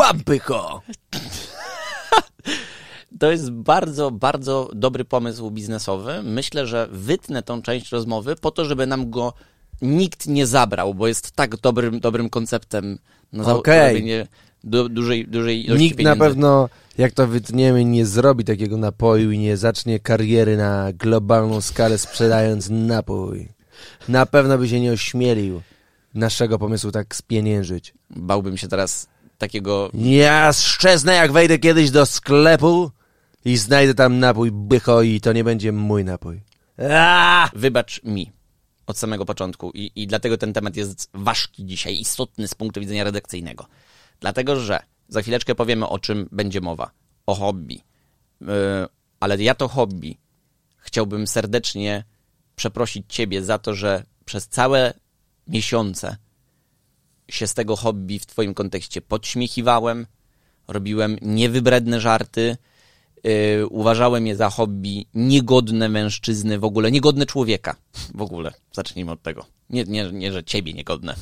to 3.19 3.31
jest 3.31 3.51
bardzo, 3.51 4.11
bardzo 4.11 4.69
dobry 4.75 5.05
pomysł 5.05 5.51
biznesowy. 5.51 6.23
Myślę, 6.23 6.67
że 6.67 6.87
wytnę 6.91 7.43
tą 7.43 7.61
część 7.61 7.91
rozmowy 7.91 8.35
po 8.35 8.51
to, 8.51 8.65
żeby 8.65 8.87
nam 8.87 9.09
go 9.09 9.33
nikt 9.81 10.27
nie 10.27 10.47
zabrał, 10.47 10.93
bo 10.93 11.07
jest 11.07 11.31
tak 11.31 11.57
dobrym, 11.57 11.99
dobrym 11.99 12.29
konceptem 12.29 12.99
na 13.33 13.43
za- 13.43 13.61
zarobienie 13.65 14.27
du, 14.63 14.89
dużej, 14.89 15.27
dużej 15.27 15.65
ilości 15.65 15.83
Nikt 15.83 15.97
na 15.97 16.03
pieniędzy. 16.03 16.19
pewno, 16.19 16.69
jak 16.97 17.11
to 17.13 17.27
wytniemy, 17.27 17.85
nie 17.85 18.05
zrobi 18.05 18.43
takiego 18.43 18.77
napoju 18.77 19.31
i 19.31 19.37
nie 19.37 19.57
zacznie 19.57 19.99
kariery 19.99 20.57
na 20.57 20.93
globalną 20.93 21.61
skalę 21.61 21.97
sprzedając 21.97 22.69
napój. 22.69 23.49
Na 24.09 24.25
pewno 24.25 24.57
by 24.57 24.69
się 24.69 24.79
nie 24.79 24.91
ośmielił 24.91 25.61
naszego 26.13 26.59
pomysłu 26.59 26.91
tak 26.91 27.15
spieniężyć. 27.15 27.93
Bałbym 28.09 28.57
się 28.57 28.67
teraz 28.67 29.07
takiego 29.37 29.89
Ja 29.93 30.53
szczeznę, 30.53 31.13
jak 31.13 31.31
wejdę 31.31 31.59
kiedyś 31.59 31.91
do 31.91 32.05
sklepu 32.05 32.91
i 33.45 33.57
znajdę 33.57 33.93
tam 33.93 34.19
napój 34.19 34.51
bycho 34.51 35.01
i 35.01 35.21
to 35.21 35.33
nie 35.33 35.43
będzie 35.43 35.71
mój 35.71 36.05
napój. 36.05 36.41
Aaaa! 36.79 37.49
wybacz 37.55 38.03
mi 38.03 38.31
od 38.87 38.97
samego 38.97 39.25
początku 39.25 39.71
I, 39.73 39.91
i 39.95 40.07
dlatego 40.07 40.37
ten 40.37 40.53
temat 40.53 40.75
jest 40.75 41.09
ważki 41.13 41.65
dzisiaj, 41.65 41.99
istotny 41.99 42.47
z 42.47 42.55
punktu 42.55 42.79
widzenia 42.79 43.03
redakcyjnego. 43.03 43.65
Dlatego, 44.19 44.59
że 44.59 44.79
za 45.07 45.21
chwileczkę 45.21 45.55
powiemy, 45.55 45.87
o 45.87 45.99
czym 45.99 46.29
będzie 46.31 46.61
mowa. 46.61 46.91
O 47.25 47.35
hobby. 47.35 47.81
Yy, 48.41 48.47
ale 49.19 49.37
ja 49.37 49.55
to 49.55 49.67
hobby 49.67 50.17
chciałbym 50.77 51.27
serdecznie 51.27 52.03
przeprosić 52.55 53.05
Ciebie 53.07 53.43
za 53.43 53.57
to, 53.57 53.73
że 53.73 54.03
przez 54.25 54.47
całe 54.47 54.93
miesiące 55.51 56.17
się 57.29 57.47
z 57.47 57.53
tego 57.53 57.75
hobby 57.75 58.19
w 58.19 58.25
Twoim 58.25 58.53
kontekście 58.53 59.01
podśmiechiwałem, 59.01 60.07
robiłem 60.67 61.17
niewybredne 61.21 62.01
żarty, 62.01 62.57
y, 63.27 63.67
uważałem 63.67 64.27
je 64.27 64.35
za 64.35 64.49
hobby 64.49 65.05
niegodne 65.13 65.89
mężczyzny 65.89 66.59
w 66.59 66.63
ogóle, 66.63 66.91
niegodne 66.91 67.25
człowieka 67.25 67.75
w 68.13 68.21
ogóle. 68.21 68.53
Zacznijmy 68.71 69.11
od 69.11 69.21
tego. 69.21 69.45
Nie, 69.69 69.83
nie, 69.83 70.11
nie 70.11 70.31
że 70.31 70.43
ciebie 70.43 70.73
niegodne. 70.73 71.15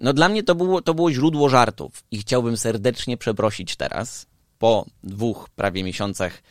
No 0.00 0.12
dla 0.12 0.28
mnie 0.28 0.42
to 0.42 0.54
było, 0.54 0.82
to 0.82 0.94
było 0.94 1.12
źródło 1.12 1.48
żartów 1.48 2.04
i 2.10 2.18
chciałbym 2.18 2.56
serdecznie 2.56 3.16
przeprosić 3.16 3.76
teraz, 3.76 4.26
po 4.58 4.86
dwóch 5.04 5.48
prawie 5.48 5.84
miesiącach, 5.84 6.42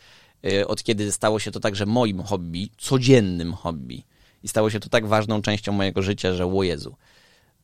y, 0.46 0.66
od 0.66 0.82
kiedy 0.82 1.12
stało 1.12 1.38
się 1.38 1.50
to 1.50 1.60
także 1.60 1.86
moim 1.86 2.22
hobby, 2.22 2.70
codziennym 2.78 3.52
hobby 3.52 4.04
i 4.42 4.48
stało 4.48 4.70
się 4.70 4.80
to 4.80 4.88
tak 4.88 5.06
ważną 5.06 5.42
częścią 5.42 5.72
mojego 5.72 6.02
życia, 6.02 6.34
że 6.34 6.46
o 6.46 6.62
Jezu. 6.62 6.96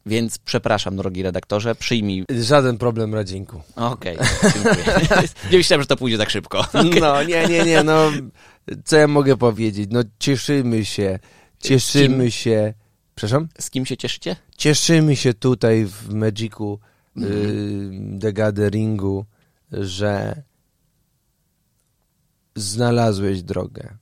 Więc 0.06 0.38
przepraszam, 0.38 0.97
drogi 0.97 1.23
redaktorze, 1.23 1.75
przyjmij. 1.75 2.25
Żaden 2.40 2.78
problem, 2.78 3.14
Radzinku. 3.14 3.61
Okej, 3.76 4.16
dziękuję. 4.42 4.85
Nie 5.52 5.58
myślałem, 5.58 5.82
że 5.82 5.87
to 5.87 5.97
pójdzie 5.97 6.18
tak 6.18 6.30
szybko. 6.30 6.64
No, 7.00 7.23
nie, 7.23 7.47
nie, 7.47 7.64
nie, 7.64 7.82
no, 7.82 8.11
co 8.85 8.97
ja 8.97 9.08
mogę 9.08 9.37
powiedzieć? 9.37 9.90
No, 9.92 10.00
cieszymy 10.18 10.85
się, 10.85 11.18
cieszymy 11.58 12.30
się, 12.30 12.75
przepraszam? 13.14 13.49
Z 13.61 13.70
kim 13.70 13.87
się 13.87 13.97
cieszycie? 13.97 14.37
Cieszymy 14.56 15.16
się 15.16 15.35
tutaj 15.35 15.85
w 15.87 16.14
Magicu 16.14 16.78
Mhm. 17.16 18.16
y, 18.16 18.18
The 18.20 18.32
Gatheringu, 18.32 19.25
że 19.73 20.42
znalazłeś 22.54 23.42
drogę, 23.42 23.97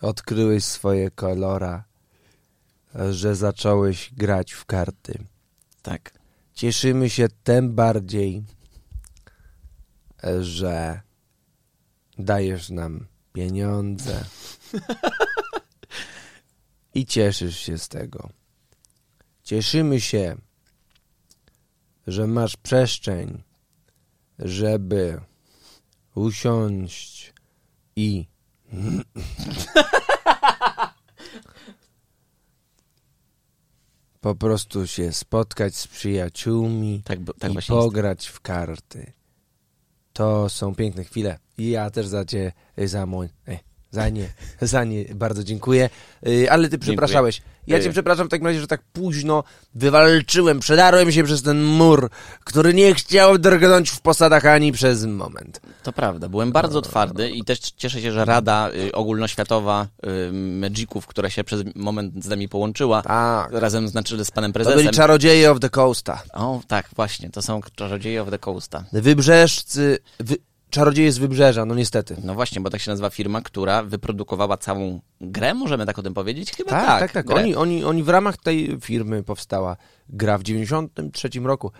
odkryłeś 0.00 0.64
swoje 0.64 1.10
kolora, 1.10 1.84
że 3.10 3.34
zacząłeś 3.34 4.14
grać 4.14 4.52
w 4.52 4.64
karty. 4.64 5.18
Tak. 5.82 6.12
Cieszymy 6.54 7.10
się 7.10 7.28
tym 7.44 7.74
bardziej, 7.74 8.44
że 10.40 11.00
dajesz 12.18 12.70
nam 12.70 13.06
pieniądze 13.32 14.24
i 16.94 17.06
cieszysz 17.06 17.58
się 17.58 17.78
z 17.78 17.88
tego. 17.88 18.30
Cieszymy 19.42 20.00
się, 20.00 20.36
że 22.06 22.26
masz 22.26 22.56
przestrzeń, 22.56 23.42
żeby 24.38 25.20
usiąść 26.14 27.34
i 27.96 28.26
po 34.26 34.34
prostu 34.34 34.86
się 34.86 35.12
spotkać 35.12 35.74
z 35.76 35.86
przyjaciółmi 35.86 37.02
Tak, 37.04 37.20
bo- 37.20 37.32
tak 37.32 37.50
i 37.50 37.52
właśnie 37.52 37.74
jest. 37.76 37.84
pograć 37.86 38.26
w 38.26 38.40
karty. 38.40 39.12
To 40.12 40.48
są 40.48 40.74
piękne 40.74 41.04
chwile. 41.04 41.38
I 41.58 41.70
ja 41.70 41.90
też 41.90 42.06
za 42.06 42.24
cię, 42.24 42.52
za 42.84 43.06
mój, 43.06 43.28
eh, 43.46 43.60
za 43.96 44.08
nie, 44.08 44.28
za 44.60 44.84
nie 44.84 45.04
bardzo 45.14 45.44
dziękuję. 45.44 45.90
Y, 46.28 46.50
Ale 46.50 46.68
ty 46.68 46.78
przepraszałeś. 46.78 47.42
Ja 47.66 47.80
cię 47.80 47.88
Y. 47.88 47.92
przepraszam 47.92 48.26
w 48.26 48.30
takim 48.30 48.46
razie, 48.46 48.60
że 48.60 48.66
tak 48.66 48.82
późno 48.92 49.44
wywalczyłem, 49.74 50.60
przedarłem 50.60 51.12
się 51.12 51.24
przez 51.24 51.42
ten 51.42 51.62
mur, 51.64 52.10
który 52.44 52.74
nie 52.74 52.94
chciał 52.94 53.38
drgnąć 53.38 53.90
w 53.90 54.00
posadach 54.00 54.46
ani 54.46 54.72
przez 54.72 55.04
moment. 55.04 55.60
To 55.82 55.92
prawda, 55.92 56.28
byłem 56.28 56.52
bardzo 56.52 56.82
twardy 56.82 57.30
i 57.30 57.44
też 57.44 57.58
cieszę 57.60 58.00
się, 58.02 58.12
że 58.12 58.24
Rada 58.24 58.70
y, 58.88 58.92
Ogólnoświatowa 58.92 59.86
Magiców, 60.32 61.06
która 61.06 61.30
się 61.30 61.44
przez 61.44 61.62
moment 61.74 62.24
z 62.24 62.28
nami 62.28 62.48
połączyła, 62.48 63.02
Tak. 63.02 63.52
razem 63.52 63.88
znaczy 63.88 64.24
z 64.24 64.30
panem 64.30 64.52
To 64.52 64.58
byli 64.58 64.72
prezesem. 64.72 64.92
czarodzieje 64.92 65.50
of 65.50 65.60
the 65.60 65.70
coasta. 65.70 66.22
O, 66.32 66.60
tak, 66.68 66.88
właśnie, 66.96 67.30
to 67.30 67.42
są 67.42 67.60
czarodzieje 67.74 68.22
of 68.22 68.30
the 68.30 68.38
Coasta. 68.38 68.84
Wybrzeżcy, 68.92 69.98
wy, 70.20 70.36
czarodzieje 70.70 71.12
z 71.12 71.18
wybrzeża, 71.18 71.64
no 71.64 71.74
niestety. 71.74 72.16
No 72.24 72.34
właśnie, 72.34 72.60
bo 72.60 72.70
tak 72.70 72.80
się 72.80 72.90
nazywa 72.90 73.10
firma, 73.10 73.40
która 73.40 73.82
wyprodukowała 73.82 74.56
całą 74.56 75.00
grę, 75.20 75.54
możemy 75.54 75.86
tak 75.86 75.98
o 75.98 76.02
tym 76.02 76.14
powiedzieć? 76.14 76.52
Chyba 76.56 76.70
Tak, 76.70 76.86
tak. 77.00 77.12
tak, 77.12 77.26
tak. 77.26 77.36
Oni, 77.36 77.54
oni, 77.54 77.84
oni 77.84 78.02
w 78.02 78.08
ramach 78.08 78.36
tej 78.36 78.76
firmy 78.80 79.22
powstała 79.22 79.76
gra 80.08 80.38
w 80.38 80.42
93 80.42 81.28
roku. 81.40 81.72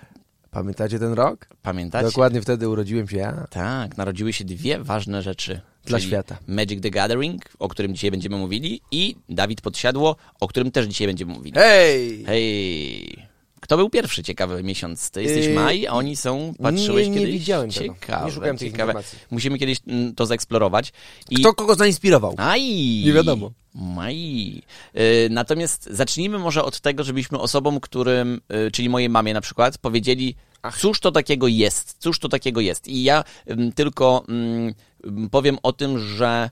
Pamiętacie 0.50 0.98
ten 0.98 1.12
rok? 1.12 1.46
Pamiętacie? 1.62 2.06
Dokładnie 2.06 2.40
wtedy 2.42 2.68
urodziłem 2.68 3.08
się 3.08 3.16
ja. 3.16 3.46
Tak, 3.50 3.96
narodziły 3.96 4.32
się 4.32 4.44
dwie 4.44 4.78
ważne 4.78 5.22
rzeczy. 5.22 5.60
Dla 5.84 6.00
świata. 6.00 6.38
Magic 6.46 6.82
the 6.82 6.90
Gathering, 6.90 7.42
o 7.58 7.68
którym 7.68 7.94
dzisiaj 7.94 8.10
będziemy 8.10 8.36
mówili 8.36 8.80
i 8.90 9.16
Dawid 9.28 9.60
Podsiadło, 9.60 10.16
o 10.40 10.48
którym 10.48 10.70
też 10.70 10.86
dzisiaj 10.86 11.06
będziemy 11.06 11.32
mówili. 11.34 11.54
Hej! 11.60 12.24
Hej! 12.24 13.25
Kto 13.66 13.76
był 13.76 13.90
pierwszy? 13.90 14.22
Ciekawy 14.22 14.62
miesiąc. 14.62 15.10
Ty 15.10 15.22
jesteś 15.22 15.46
Yy, 15.46 15.54
maj, 15.54 15.86
a 15.86 15.92
oni 15.92 16.16
są... 16.16 16.54
Patrzyłeś 16.62 17.06
nie, 17.06 17.12
nie 17.12 17.18
kiedyś? 17.18 17.34
widziałem 17.34 17.70
tego. 17.70 17.94
Ciekawe, 17.94 18.26
Nie 18.26 18.32
szukałem 18.32 18.56
tych 18.58 18.68
ciekawe. 18.72 18.92
informacji. 18.92 19.18
Musimy 19.30 19.58
kiedyś 19.58 19.78
mm, 19.86 20.14
to 20.14 20.26
zaeksplorować. 20.26 20.92
I... 21.30 21.36
Kto 21.36 21.54
kogo 21.54 21.74
zainspirował? 21.74 22.34
Aj! 22.36 22.62
Nie 23.04 23.12
wiadomo. 23.12 23.50
Maj. 23.74 24.52
Yy, 24.94 25.02
natomiast 25.30 25.88
zacznijmy 25.90 26.38
może 26.38 26.64
od 26.64 26.80
tego, 26.80 27.04
żebyśmy 27.04 27.38
osobom, 27.38 27.80
którym, 27.80 28.40
yy, 28.48 28.70
czyli 28.70 28.88
mojej 28.88 29.08
mamie 29.08 29.34
na 29.34 29.40
przykład, 29.40 29.78
powiedzieli, 29.78 30.34
cóż 30.78 31.00
to 31.00 31.12
takiego 31.12 31.48
jest, 31.48 31.96
cóż 31.98 32.18
to 32.18 32.28
takiego 32.28 32.60
jest. 32.60 32.88
I 32.88 33.02
ja 33.02 33.24
ym, 33.50 33.72
tylko 33.72 34.24
ym, 34.28 34.74
ym, 35.06 35.30
powiem 35.30 35.58
o 35.62 35.72
tym, 35.72 35.98
że 35.98 36.50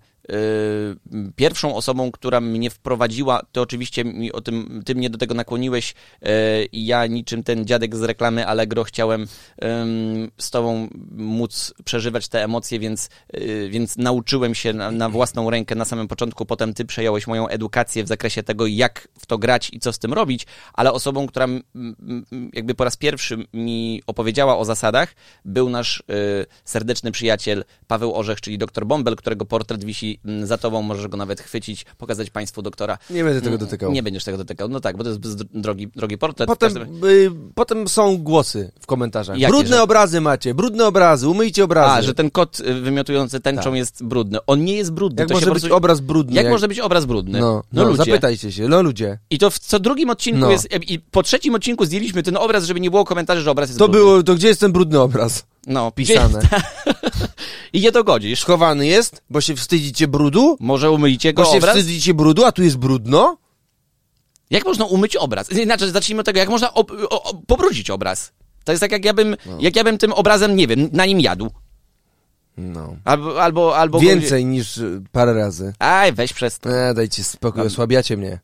pierwszą 1.36 1.76
osobą, 1.76 2.10
która 2.10 2.40
mnie 2.40 2.70
wprowadziła, 2.70 3.40
to 3.52 3.62
oczywiście 3.62 4.04
mi 4.04 4.32
o 4.32 4.40
tym, 4.40 4.82
ty 4.84 4.94
mnie 4.94 5.10
do 5.10 5.18
tego 5.18 5.34
nakłoniłeś 5.34 5.94
yy, 6.22 6.28
i 6.72 6.86
ja 6.86 7.06
niczym 7.06 7.42
ten 7.42 7.66
dziadek 7.66 7.96
z 7.96 8.02
reklamy 8.02 8.46
Allegro 8.46 8.84
chciałem 8.84 9.26
ym, 9.64 10.30
z 10.38 10.50
tobą 10.50 10.88
móc 11.10 11.74
przeżywać 11.84 12.28
te 12.28 12.44
emocje, 12.44 12.78
więc, 12.78 13.10
yy, 13.32 13.68
więc 13.70 13.96
nauczyłem 13.96 14.54
się 14.54 14.72
na, 14.72 14.90
na 14.90 15.08
własną 15.08 15.50
rękę 15.50 15.74
na 15.74 15.84
samym 15.84 16.08
początku, 16.08 16.46
potem 16.46 16.74
ty 16.74 16.84
przejąłeś 16.84 17.26
moją 17.26 17.48
edukację 17.48 18.04
w 18.04 18.08
zakresie 18.08 18.42
tego, 18.42 18.66
jak 18.66 19.08
w 19.18 19.26
to 19.26 19.38
grać 19.38 19.70
i 19.72 19.80
co 19.80 19.92
z 19.92 19.98
tym 19.98 20.12
robić, 20.12 20.46
ale 20.72 20.92
osobą, 20.92 21.26
która 21.26 21.46
jakby 22.52 22.74
po 22.74 22.84
raz 22.84 22.96
pierwszy 22.96 23.46
mi 23.52 24.02
opowiedziała 24.06 24.58
o 24.58 24.64
zasadach, 24.64 25.14
był 25.44 25.70
nasz 25.70 26.02
serdeczny 26.64 27.12
przyjaciel 27.12 27.64
Paweł 27.86 28.14
Orzech, 28.14 28.40
czyli 28.40 28.58
doktor 28.58 28.86
Bąbel, 28.86 29.16
którego 29.16 29.44
portret 29.44 29.84
wisi 29.84 30.13
mm, 30.24 30.46
za 30.46 30.58
tobą, 30.58 30.82
możesz 30.82 31.08
go 31.08 31.16
nawet 31.16 31.40
chwycić, 31.40 31.84
pokazać 31.98 32.30
państwu 32.30 32.62
doktora. 32.62 32.98
Nie 33.10 33.24
będę 33.24 33.40
tego 33.40 33.48
Mm, 33.54 33.60
dotykał. 33.60 33.92
Nie 33.92 34.02
będziesz 34.02 34.24
tego 34.24 34.38
dotykał, 34.38 34.68
no 34.68 34.80
tak, 34.80 34.96
bo 34.96 35.04
to 35.04 35.10
jest 35.10 35.42
drogi, 35.44 35.88
drogi 35.96 36.18
portret. 36.18 36.46
Potem, 36.46 36.74
każdym- 36.74 37.04
y, 37.04 37.30
potem 37.54 37.88
są 37.88 38.18
głosy 38.18 38.72
w 38.80 38.86
komentarzach. 38.86 39.38
Jakie, 39.38 39.52
brudne 39.52 39.76
że- 39.76 39.82
obrazy 39.82 40.20
macie, 40.20 40.54
brudne 40.54 40.86
obrazy, 40.86 41.28
umyjcie 41.28 41.64
obrazy. 41.64 41.92
A, 41.94 42.02
że 42.02 42.14
ten 42.14 42.30
kot 42.30 42.60
y, 42.60 42.74
wymiotujący 42.74 43.40
tęczą 43.40 43.62
Tak. 43.62 43.74
jest 43.74 44.04
brudny. 44.04 44.38
On 44.46 44.64
nie 44.64 44.74
jest 44.76 44.92
brudny. 44.92 45.20
Jak 45.22 45.28
to 45.28 45.34
może 45.34 45.46
być 45.46 45.52
prostu... 45.60 45.76
obraz 45.76 46.00
brudny? 46.00 46.34
Jak 46.36 46.48
może 46.50 46.68
być 46.68 46.80
obraz 46.80 47.04
brudny? 47.04 47.40
No, 47.40 47.62
no, 47.72 47.84
ludzie. 47.84 47.96
zapytajcie 47.96 48.52
się, 48.52 48.68
no 48.68 48.82
ludzie. 48.82 49.18
I 49.30 49.38
to 49.38 49.50
w 49.50 49.58
co 49.58 49.78
drugim 49.80 50.10
odcinku 50.10 50.40
No. 50.40 50.50
jest. 50.50 50.68
I 50.88 50.98
po 50.98 51.22
trzecim 51.22 51.54
odcinku 51.54 51.84
zdjęliśmy 51.84 52.22
ten 52.22 52.36
obraz, 52.36 52.64
żeby 52.64 52.80
nie 52.80 52.90
było 52.90 53.04
komentarzy, 53.04 53.40
że 53.42 53.50
obraz 53.50 53.68
jest 53.68 53.78
To 53.78 53.88
brudny. 53.88 54.00
było, 54.06 54.22
to 54.22 54.34
gdzie 54.34 54.48
jest 54.48 54.60
ten 54.60 54.72
brudny 54.72 55.00
obraz? 55.00 55.44
no, 55.66 55.90
Pisane. 55.92 56.38
Gdzie... 56.38 56.62
I 57.72 57.80
nie 57.80 57.92
dogodzisz. 57.92 58.40
Schowany 58.40 58.86
jest, 58.86 59.22
bo 59.30 59.40
się 59.40 59.56
wstydzicie 59.56 60.03
brudu? 60.08 60.56
Może 60.60 60.90
umyjcie 60.90 61.32
go 61.32 61.42
Bo 61.42 61.50
się 61.52 61.58
obraz? 61.58 61.76
wstydzicie 61.76 62.14
brudu, 62.14 62.44
a 62.44 62.52
tu 62.52 62.62
jest 62.62 62.76
brudno? 62.78 63.36
Jak 64.50 64.64
można 64.64 64.84
umyć 64.84 65.16
obraz? 65.16 65.52
Inaczej, 65.52 65.90
zacznijmy 65.90 66.20
od 66.20 66.26
tego, 66.26 66.38
jak 66.38 66.48
można 66.48 66.74
ob... 66.74 66.90
o, 67.10 67.22
o, 67.22 67.34
pobrudzić 67.46 67.90
obraz? 67.90 68.32
To 68.64 68.72
jest 68.72 68.80
tak, 68.80 68.92
jak 68.92 69.04
ja, 69.04 69.14
bym, 69.14 69.36
No. 69.46 69.58
jak 69.60 69.76
ja 69.76 69.84
bym 69.84 69.98
tym 69.98 70.12
obrazem, 70.12 70.56
nie 70.56 70.66
wiem, 70.66 70.88
na 70.92 71.06
nim 71.06 71.20
jadł. 71.20 71.50
No. 72.56 72.96
Albo, 73.04 73.42
albo, 73.42 73.76
albo 73.76 74.00
Więcej 74.00 74.44
niż 74.44 74.76
y, 74.76 75.02
parę 75.12 75.34
razy. 75.34 75.72
Aj, 75.78 76.12
weź 76.12 76.32
przez 76.32 76.58
to. 76.58 76.70
E, 76.70 76.94
dajcie 76.94 77.24
spokój, 77.24 77.58
Mam- 77.58 77.66
osłabiacie 77.66 78.16
mnie. 78.16 78.38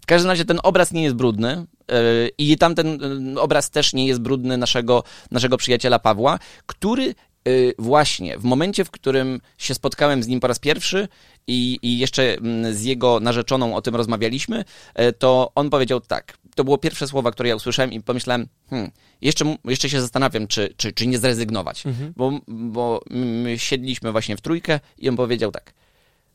W 0.00 0.06
każdym 0.06 0.30
razie 0.30 0.44
ten 0.44 0.60
obraz 0.62 0.92
nie 0.92 1.02
jest 1.02 1.16
brudny 1.16 1.66
yy, 1.88 1.96
i 2.38 2.58
tamten 2.58 2.98
yy, 3.34 3.40
obraz 3.40 3.70
też 3.70 3.92
nie 3.92 4.06
jest 4.06 4.20
brudny 4.20 4.56
naszego, 4.56 5.02
naszego 5.30 5.56
przyjaciela 5.56 5.98
Pawła, 5.98 6.38
który 6.66 7.14
yy, 7.46 7.74
właśnie 7.78 8.38
w 8.38 8.44
momencie, 8.44 8.84
w 8.84 8.90
którym 8.90 9.40
się 9.58 9.74
spotkałem 9.74 10.22
z 10.22 10.26
nim 10.26 10.40
po 10.40 10.46
raz 10.46 10.58
pierwszy 10.58 11.08
i, 11.46 11.78
i 11.82 11.98
jeszcze 11.98 12.34
mm, 12.34 12.74
z 12.74 12.82
jego 12.82 13.20
narzeczoną 13.20 13.76
o 13.76 13.82
tym 13.82 13.96
rozmawialiśmy, 13.96 14.64
yy, 14.98 15.12
to 15.12 15.52
on 15.54 15.70
powiedział 15.70 16.00
tak. 16.00 16.38
To 16.54 16.64
było 16.64 16.78
pierwsze 16.78 17.08
słowa, 17.08 17.30
które 17.30 17.48
ja 17.48 17.56
usłyszałem 17.56 17.92
i 17.92 18.00
pomyślałem, 18.00 18.46
hmm, 18.70 18.90
jeszcze, 19.20 19.56
jeszcze 19.64 19.90
się 19.90 20.00
zastanawiam, 20.00 20.46
czy, 20.46 20.74
czy, 20.76 20.92
czy 20.92 21.06
nie 21.06 21.18
zrezygnować. 21.18 21.84
Bo, 22.16 22.40
bo 22.48 23.00
my 23.10 23.58
siedliśmy 23.58 24.12
właśnie 24.12 24.36
w 24.36 24.40
trójkę 24.40 24.80
i 24.98 25.08
on 25.08 25.16
powiedział 25.16 25.52
tak. 25.52 25.74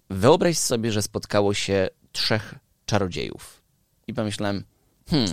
Wyobraź 0.09 0.57
sobie, 0.57 0.91
że 0.91 1.01
spotkało 1.01 1.53
się 1.53 1.89
trzech 2.11 2.55
czarodziejów. 2.85 3.61
I 4.07 4.13
pomyślałem, 4.13 4.63
hmm, 5.11 5.27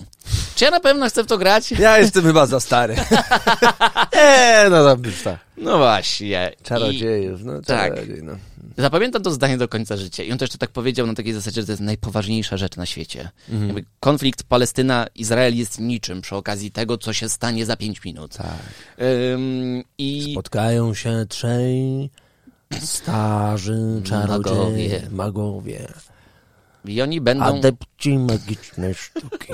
czy 0.55 0.65
ja 0.65 0.71
na 0.71 0.79
pewno 0.79 1.09
chcę 1.09 1.23
w 1.23 1.27
to 1.27 1.37
grać? 1.37 1.71
Ja 1.71 1.97
jestem 1.97 2.23
chyba 2.23 2.45
za 2.45 2.59
stary. 2.59 2.95
Eee, 4.11 4.69
no 4.69 4.95
już 5.05 5.21
tak. 5.23 5.39
No 5.57 5.77
właśnie. 5.77 6.51
Czarodziejów, 6.63 7.43
no 7.43 7.61
Tak. 7.61 7.93
czarodziej, 7.93 8.23
no. 8.23 8.33
I 8.77 8.81
zapamiętam 8.81 9.21
to 9.23 9.31
zdanie 9.31 9.57
do 9.57 9.67
końca 9.67 9.97
życia. 9.97 10.23
I 10.23 10.31
on 10.31 10.37
też 10.37 10.49
to 10.49 10.57
tak 10.57 10.69
powiedział 10.69 11.07
na 11.07 11.13
takiej 11.13 11.33
zasadzie, 11.33 11.61
że 11.61 11.65
to 11.67 11.71
jest 11.71 11.81
najpoważniejsza 11.81 12.57
rzecz 12.57 12.75
na 12.77 12.85
świecie. 12.85 13.29
Mhm. 13.49 13.85
Konflikt 13.99 14.43
Palestyna-Izrael 14.49 15.55
jest 15.55 15.79
niczym 15.79 16.21
przy 16.21 16.35
okazji 16.35 16.71
tego, 16.71 16.97
co 16.97 17.13
się 17.13 17.29
stanie 17.29 17.65
za 17.65 17.77
pięć 17.77 18.03
minut. 18.03 18.37
Tak. 18.37 18.47
Ym, 19.33 19.83
I 19.97 20.31
Spotkają 20.31 20.93
się 20.93 21.25
trzej 21.29 22.09
Starzy 22.83 24.01
czarodzieje, 24.03 24.89
Magowie. 24.89 25.01
magowie, 25.11 25.87
I 26.85 27.01
oni 27.01 27.21
będą... 27.21 27.43
adepci 27.45 28.17
magicznej 28.17 28.93
sztuki. 28.93 29.53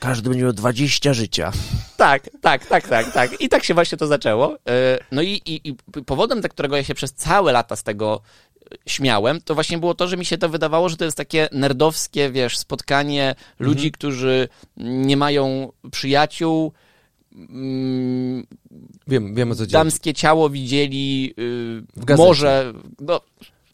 Każdy 0.00 0.28
będzie 0.28 0.44
miał 0.44 0.52
20 0.52 1.12
życia. 1.14 1.52
Tak, 1.96 2.30
tak, 2.40 2.66
tak, 2.66 2.88
tak, 2.88 3.12
tak. 3.12 3.40
I 3.40 3.48
tak 3.48 3.64
się 3.64 3.74
właśnie 3.74 3.98
to 3.98 4.06
zaczęło. 4.06 4.54
E, 4.68 4.98
No 5.12 5.22
i, 5.22 5.42
i, 5.46 5.68
i 5.68 6.02
powodem, 6.06 6.40
dla 6.40 6.48
którego 6.48 6.76
ja 6.76 6.84
się 6.84 6.94
przez 6.94 7.12
całe 7.14 7.52
lata 7.52 7.76
z 7.76 7.82
tego 7.82 8.20
e, 8.72 8.76
śmiałem, 8.86 9.40
to 9.40 9.54
właśnie 9.54 9.78
było 9.78 9.94
to, 9.94 10.08
że 10.08 10.16
mi 10.16 10.24
się 10.24 10.38
to 10.38 10.48
wydawało, 10.48 10.88
że 10.88 10.96
to 10.96 11.04
jest 11.04 11.16
takie 11.16 11.48
nerdowskie, 11.52 12.30
wiesz, 12.30 12.58
spotkanie 12.58 13.34
ludzi, 13.58 13.92
którzy 13.92 14.48
nie 14.76 15.16
mają 15.16 15.72
przyjaciół, 15.92 16.72
mm, 17.32 18.46
Wiem, 19.08 19.34
wiem 19.34 19.50
o 19.50 19.54
co 19.54 19.62
chodzi. 19.62 19.72
damskie 19.72 20.14
ciało 20.14 20.50
widzieli 20.50 21.22
yy, 21.36 21.82
W 21.96 22.04
gazecie. 22.04 22.28
może... 22.28 22.72
No, 23.00 23.20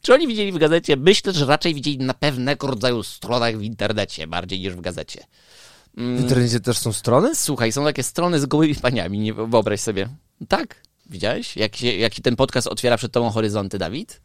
czy 0.05 0.15
oni 0.15 0.27
widzieli 0.27 0.53
w 0.53 0.59
gazecie? 0.59 0.97
Myślę, 0.97 1.33
że 1.33 1.47
raczej 1.47 1.75
widzieli 1.75 1.99
na 1.99 2.15
pewnego 2.15 2.67
rodzaju 2.67 3.03
stronach 3.03 3.59
w 3.59 3.63
internecie, 3.63 4.27
bardziej 4.27 4.61
niż 4.61 4.75
w 4.75 4.81
gazecie. 4.81 5.25
W 5.97 6.21
internecie 6.21 6.61
też 6.61 6.79
są 6.79 6.93
strony? 6.93 7.35
Słuchaj, 7.35 7.73
są 7.73 7.85
takie 7.85 8.03
strony 8.03 8.41
z 8.41 8.47
gołymi 8.47 8.75
paniami, 8.75 9.19
nie 9.19 9.35
wyobraź 9.35 9.81
sobie. 9.81 10.09
Tak, 10.49 10.83
widziałeś? 11.11 11.57
Jak 11.57 11.77
się, 11.77 11.87
jaki 11.87 12.23
ten 12.23 12.37
podcast 12.37 12.67
otwiera 12.67 12.97
przed 12.97 13.13
tobą 13.13 13.31
horyzonty, 13.31 13.79
Dawid? 13.79 14.21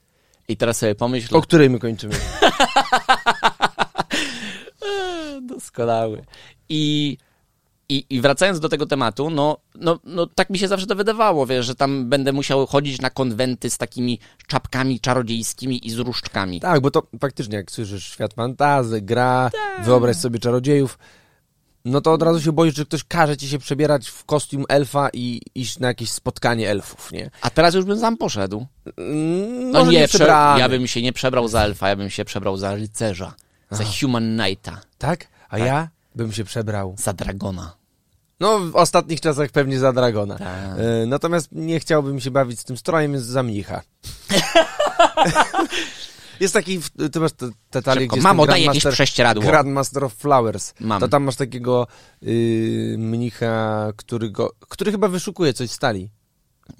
I 0.48 0.58
teraz 0.58 0.78
sobie 0.78 0.96
pomyśl... 0.96 1.36
O 1.36 1.42
której 1.42 1.70
my 1.70 1.80
kończymy? 1.80 2.16
Doskonały. 5.42 6.26
I, 6.70 7.18
i, 7.90 8.06
I 8.10 8.22
wracając 8.22 8.60
do 8.60 8.70
tego 8.70 8.86
tematu, 8.86 9.30
no, 9.30 9.58
no, 9.76 10.00
no 10.04 10.28
tak 10.28 10.50
mi 10.50 10.60
się 10.60 10.68
zawsze 10.68 10.88
to 10.88 10.96
wydawało, 10.96 11.46
wiesz, 11.48 11.66
że 11.66 11.76
tam 11.76 12.10
będę 12.10 12.32
musiał 12.34 12.68
chodzić 12.68 13.02
na 13.02 13.10
konwenty 13.10 13.70
z 13.70 13.78
takimi 13.78 14.20
czapkami 14.48 15.00
czarodziejskimi 15.00 15.88
i 15.88 15.92
z 15.92 15.98
różdżkami. 15.98 16.60
Tak, 16.60 16.82
bo 16.82 16.92
to 16.92 17.04
faktycznie 17.22 17.58
jak 17.58 17.72
słyszysz 17.72 18.12
świat 18.12 18.34
fantazy, 18.34 19.02
gra, 19.02 19.52
wyobraź 19.84 20.16
sobie 20.18 20.40
czarodziejów, 20.40 20.98
no 21.86 22.02
to 22.02 22.14
od 22.14 22.24
razu 22.24 22.42
się 22.42 22.52
boisz, 22.52 22.76
że 22.76 22.86
ktoś 22.86 23.04
każe 23.04 23.38
ci 23.38 23.48
się 23.50 23.60
przebierać 23.60 24.08
w 24.08 24.26
kostium 24.26 24.66
elfa 24.70 25.10
i 25.14 25.42
iść 25.56 25.80
na 25.80 25.88
jakieś 25.88 26.12
spotkanie 26.12 26.70
elfów, 26.70 27.12
nie? 27.12 27.30
A 27.42 27.50
teraz 27.50 27.74
już 27.76 27.86
bym 27.86 28.00
sam 28.00 28.18
poszedł. 28.18 28.66
Mm, 28.98 29.72
No 29.72 29.80
może 29.80 29.92
nie, 29.92 30.08
prze, 30.08 30.26
ja 30.60 30.70
bym 30.70 30.88
się 30.88 31.02
nie 31.02 31.14
przebrał 31.14 31.48
za 31.48 31.62
elfa, 31.64 31.90
ja 31.90 31.96
bym 31.96 32.10
się 32.10 32.26
przebrał 32.26 32.58
za 32.58 32.76
rycerza, 32.76 33.34
za 33.72 33.84
Human 34.02 34.38
Knighta, 34.38 34.82
Tak? 34.98 35.28
A 35.50 35.58
ja 35.58 35.90
bym 36.16 36.34
się 36.34 36.44
przebrał. 36.44 36.96
za 36.98 37.14
dragona. 37.14 37.79
No, 38.40 38.60
w 38.60 38.76
ostatnich 38.76 39.22
czasach 39.22 39.50
pewnie 39.50 39.80
za 39.80 39.94
Dragona. 39.94 40.38
Tak. 40.38 40.48
E, 40.48 41.06
natomiast 41.06 41.50
nie 41.52 41.80
chciałbym 41.80 42.20
się 42.20 42.32
bawić 42.32 42.60
z 42.60 42.64
tym 42.64 42.78
strojem, 42.78 43.12
więc 43.12 43.24
za 43.24 43.44
mnicha. 43.44 43.82
jest 46.40 46.54
taki, 46.54 46.80
ty 47.12 47.20
masz 47.20 47.32
te, 47.32 47.50
te 47.70 47.82
talie, 47.82 48.02
Szybko, 48.02 48.16
gdzie 48.16 48.24
mamo, 48.24 48.48
daj 48.48 48.64
jakieś 48.64 48.86
prześcieradło. 48.86 49.44
Grandmaster 49.44 50.04
of 50.04 50.14
Flowers. 50.14 50.74
Mam. 50.80 51.00
To 51.00 51.08
tam 51.08 51.24
masz 51.24 51.36
takiego 51.36 51.88
y, 52.24 52.96
mnicha, 52.98 53.88
który, 53.96 54.30
go, 54.30 54.52
który 54.70 54.92
chyba 54.92 55.08
wyszukuje 55.08 55.54
coś 55.54 55.72
z 55.72 55.80
talii. 55.80 56.10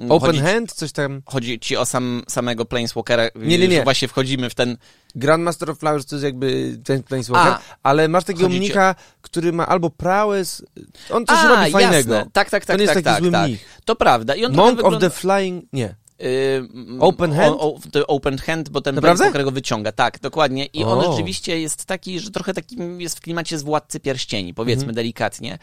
Open 0.10 0.20
chodzi, 0.20 0.40
hand, 0.40 0.74
coś 0.74 0.92
tam. 0.92 1.22
chodzi 1.26 1.60
ci 1.60 1.78
o 1.78 1.86
sam, 1.86 2.24
samego 2.28 2.66
Planeswalkera. 2.66 3.24
Nie, 3.36 3.58
nie, 3.60 3.68
nie. 3.68 3.84
Właśnie 3.84 4.08
wchodzimy 4.08 4.50
w 4.50 4.56
ten... 4.56 4.78
Grandmaster 5.16 5.70
of 5.72 5.80
Flowers 5.80 6.06
to 6.06 6.16
jest 6.16 6.24
jakby 6.26 6.80
ten 6.84 7.04
Planeswalker, 7.04 7.54
A. 7.54 7.60
ale 7.84 8.08
masz 8.08 8.24
takiego 8.24 8.50
mnicha, 8.50 8.96
który 9.22 9.54
ma 9.54 9.68
albo 9.68 9.90
prałes, 9.90 10.66
on 11.10 11.26
coś 11.26 11.38
A, 11.38 11.48
robi 11.48 11.72
fajnego. 11.72 12.14
Jasne. 12.14 12.32
Tak, 12.34 12.50
tak, 12.50 12.64
To 12.66 12.68
tak, 12.68 12.78
nie 12.78 12.84
jest 12.84 12.94
tak, 12.94 13.04
taki 13.04 13.16
tak, 13.16 13.24
zły 13.24 13.32
tak. 13.32 13.48
mnich. 13.48 13.80
To 13.86 13.96
prawda. 13.96 14.36
I 14.36 14.46
on 14.46 14.54
Monk 14.54 14.80
trochę 14.80 14.96
of 14.96 15.02
the 15.02 15.10
wygląda- 15.10 15.16
Flying, 15.38 15.66
nie. 15.74 15.96
Ym, 16.58 16.98
Open 17.02 17.32
hand? 17.34 17.56
O, 17.60 17.76
o, 17.76 17.80
to 17.92 18.08
open 18.08 18.38
hand, 18.38 18.70
bo 18.70 18.82
ten 18.82 18.96
Naprawdę? 18.96 19.18
Planeswalker 19.18 19.46
go 19.46 19.52
wyciąga. 19.52 19.92
Tak, 19.92 20.20
dokładnie. 20.20 20.66
I 20.66 20.84
on 20.84 21.00
O. 21.00 21.12
rzeczywiście 21.12 21.60
jest 21.60 21.86
taki, 21.86 22.20
że 22.20 22.32
trochę 22.32 22.54
takim 22.54 23.02
jest 23.02 23.18
w 23.18 23.22
klimacie 23.22 23.58
z 23.60 23.64
Władcy 23.64 24.00
Pierścieni, 24.00 24.54
powiedzmy 24.54 24.84
Mhm. 24.84 24.96
delikatnie. 24.96 25.58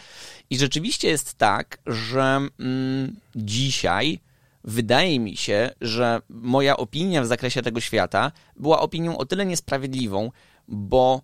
I 0.51 0.59
rzeczywiście 0.59 1.09
jest 1.09 1.35
tak, 1.35 1.79
że 1.87 2.41
mm, 2.61 3.17
dzisiaj 3.37 4.21
wydaje 4.65 5.21
mi 5.21 5.37
się, 5.37 5.71
że 5.81 6.21
moja 6.29 6.77
opinia 6.77 7.23
w 7.23 7.27
zakresie 7.27 7.63
tego 7.63 7.81
świata 7.81 8.33
była 8.57 8.81
opinią 8.81 9.19
o 9.19 9.27
tyle 9.27 9.47
niesprawiedliwą, 9.47 10.31
bo 10.69 11.21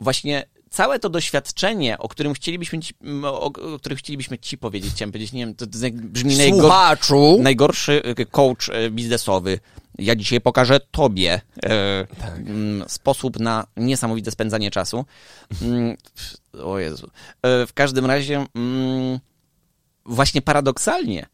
właśnie 0.00 0.44
całe 0.72 0.98
to 0.98 1.08
doświadczenie, 1.08 1.98
o 1.98 2.08
którym 2.08 2.34
chcielibyśmy 2.34 2.80
ci, 2.80 2.94
m, 3.02 3.24
o, 3.24 3.40
o 3.40 3.78
którym 3.78 3.98
chcielibyśmy 3.98 4.38
ci 4.38 4.58
powiedzieć, 4.58 4.92
chciałem 4.92 5.12
powiedzieć, 5.12 5.32
nie 5.32 5.46
wiem, 5.46 5.54
to, 5.54 5.66
to 5.66 5.72
brzmi 5.92 6.36
najgorszy, 6.36 6.60
Słuchaczu! 6.60 7.38
najgorszy 7.42 8.02
e, 8.04 8.26
coach 8.26 8.68
e, 8.68 8.90
biznesowy. 8.90 9.58
Ja 9.98 10.16
dzisiaj 10.16 10.40
pokażę 10.40 10.80
tobie 10.90 11.40
e, 11.64 12.06
mm, 12.36 12.88
sposób 12.88 13.38
na 13.38 13.66
niesamowite 13.76 14.30
spędzanie 14.30 14.70
czasu. 14.70 15.04
Mm, 15.62 15.96
o 16.64 16.78
Jezu. 16.78 17.10
E, 17.42 17.66
w 17.66 17.72
każdym 17.72 18.06
razie, 18.06 18.46
mm, 18.54 19.18
właśnie 20.06 20.42
paradoksalnie, 20.42 21.26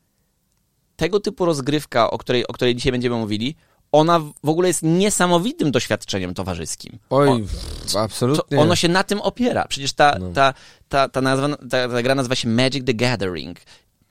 tego 0.97 1.21
typu 1.21 1.45
rozgrywka, 1.45 2.11
o 2.11 2.19
której, 2.19 2.47
o 2.47 2.53
której 2.53 2.75
dzisiaj 2.75 2.93
będziemy 2.93 3.17
mówili, 3.17 3.57
ona 3.93 4.21
w 4.45 4.49
ogóle 4.49 4.69
jest 4.69 4.83
niesamowitym 4.83 5.71
doświadczeniem 5.71 6.35
towarzyskim. 6.35 6.99
Oj, 7.11 7.29
On- 7.29 7.47
absolutnie. 7.99 8.61
ono 8.61 8.77
się 8.77 8.89
na 8.89 9.05
tym 9.05 9.21
opiera. 9.21 9.65
Przecież 9.69 9.93
ta, 9.93 10.17
No. 10.21 10.33
ta, 10.33 10.55
ta, 10.89 11.09
ta, 11.09 11.21
nazwa, 11.21 11.49
ta, 11.71 11.89
ta 11.89 12.03
gra 12.03 12.15
nazywa 12.15 12.35
się 12.35 12.49
Magic 12.49 12.85
the 12.85 12.95
Gathering. 12.95 13.59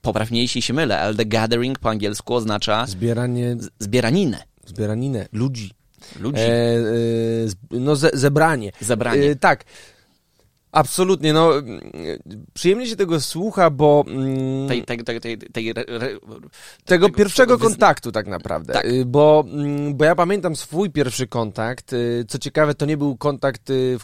Popraw 0.01 0.31
mnie, 0.31 0.41
jeśli 0.41 0.61
się 0.61 0.73
mylę, 0.73 0.99
ale 0.99 1.15
the 1.15 1.25
gathering 1.25 1.79
po 1.79 1.89
angielsku 1.89 2.33
oznacza 2.35 2.85
Zbieranie, 2.87 3.55
z- 3.59 3.69
zbieraninę 3.79 4.43
zbieraninę 4.65 5.27
ludzi. 5.31 5.71
ludzi. 6.19 6.41
E, 6.41 6.45
e, 6.45 6.77
no 7.71 7.95
ze, 7.95 8.09
zebranie. 8.13 8.71
Zebranie. 8.81 9.29
E, 9.31 9.35
tak. 9.35 9.63
Absolutnie, 10.77 11.33
no 11.33 11.57
mm, 11.57 11.79
przyjemnie 12.53 12.87
się 12.87 12.95
tego 12.95 13.21
słucha, 13.21 13.69
bo 13.69 14.03
mm, 14.07 14.67
tej, 14.67 14.83
tej, 14.83 15.03
tej, 15.03 15.19
tej, 15.19 15.37
tej, 15.37 15.69
re, 15.69 15.83
re, 15.87 16.09
tego 16.85 17.09
pierwszego 17.09 17.57
kontaktu 17.57 18.11
tak 18.11 18.27
naprawdę. 18.27 18.73
Tak. 18.73 18.85
Y, 18.85 19.05
Bo, 19.05 19.45
mm, 19.47 19.95
bo 19.95 20.05
ja 20.05 20.15
pamiętam 20.15 20.55
swój 20.55 20.89
pierwszy 20.89 21.27
kontakt. 21.27 21.93
y, 21.93 22.25
Co 22.27 22.37
ciekawe, 22.39 22.75
to 22.75 22.85
nie 22.85 22.97
był 22.97 23.17
kontakt, 23.17 23.69
y, 23.69 23.97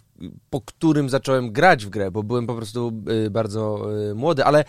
po 0.49 0.61
którym 0.61 1.09
zacząłem 1.09 1.51
grać 1.51 1.85
w 1.85 1.89
grę, 1.89 2.11
bo 2.11 2.23
byłem 2.23 2.47
po 2.47 2.55
prostu 2.55 2.91
bardzo 3.31 3.87
młody, 4.15 4.45
ale 4.45 4.63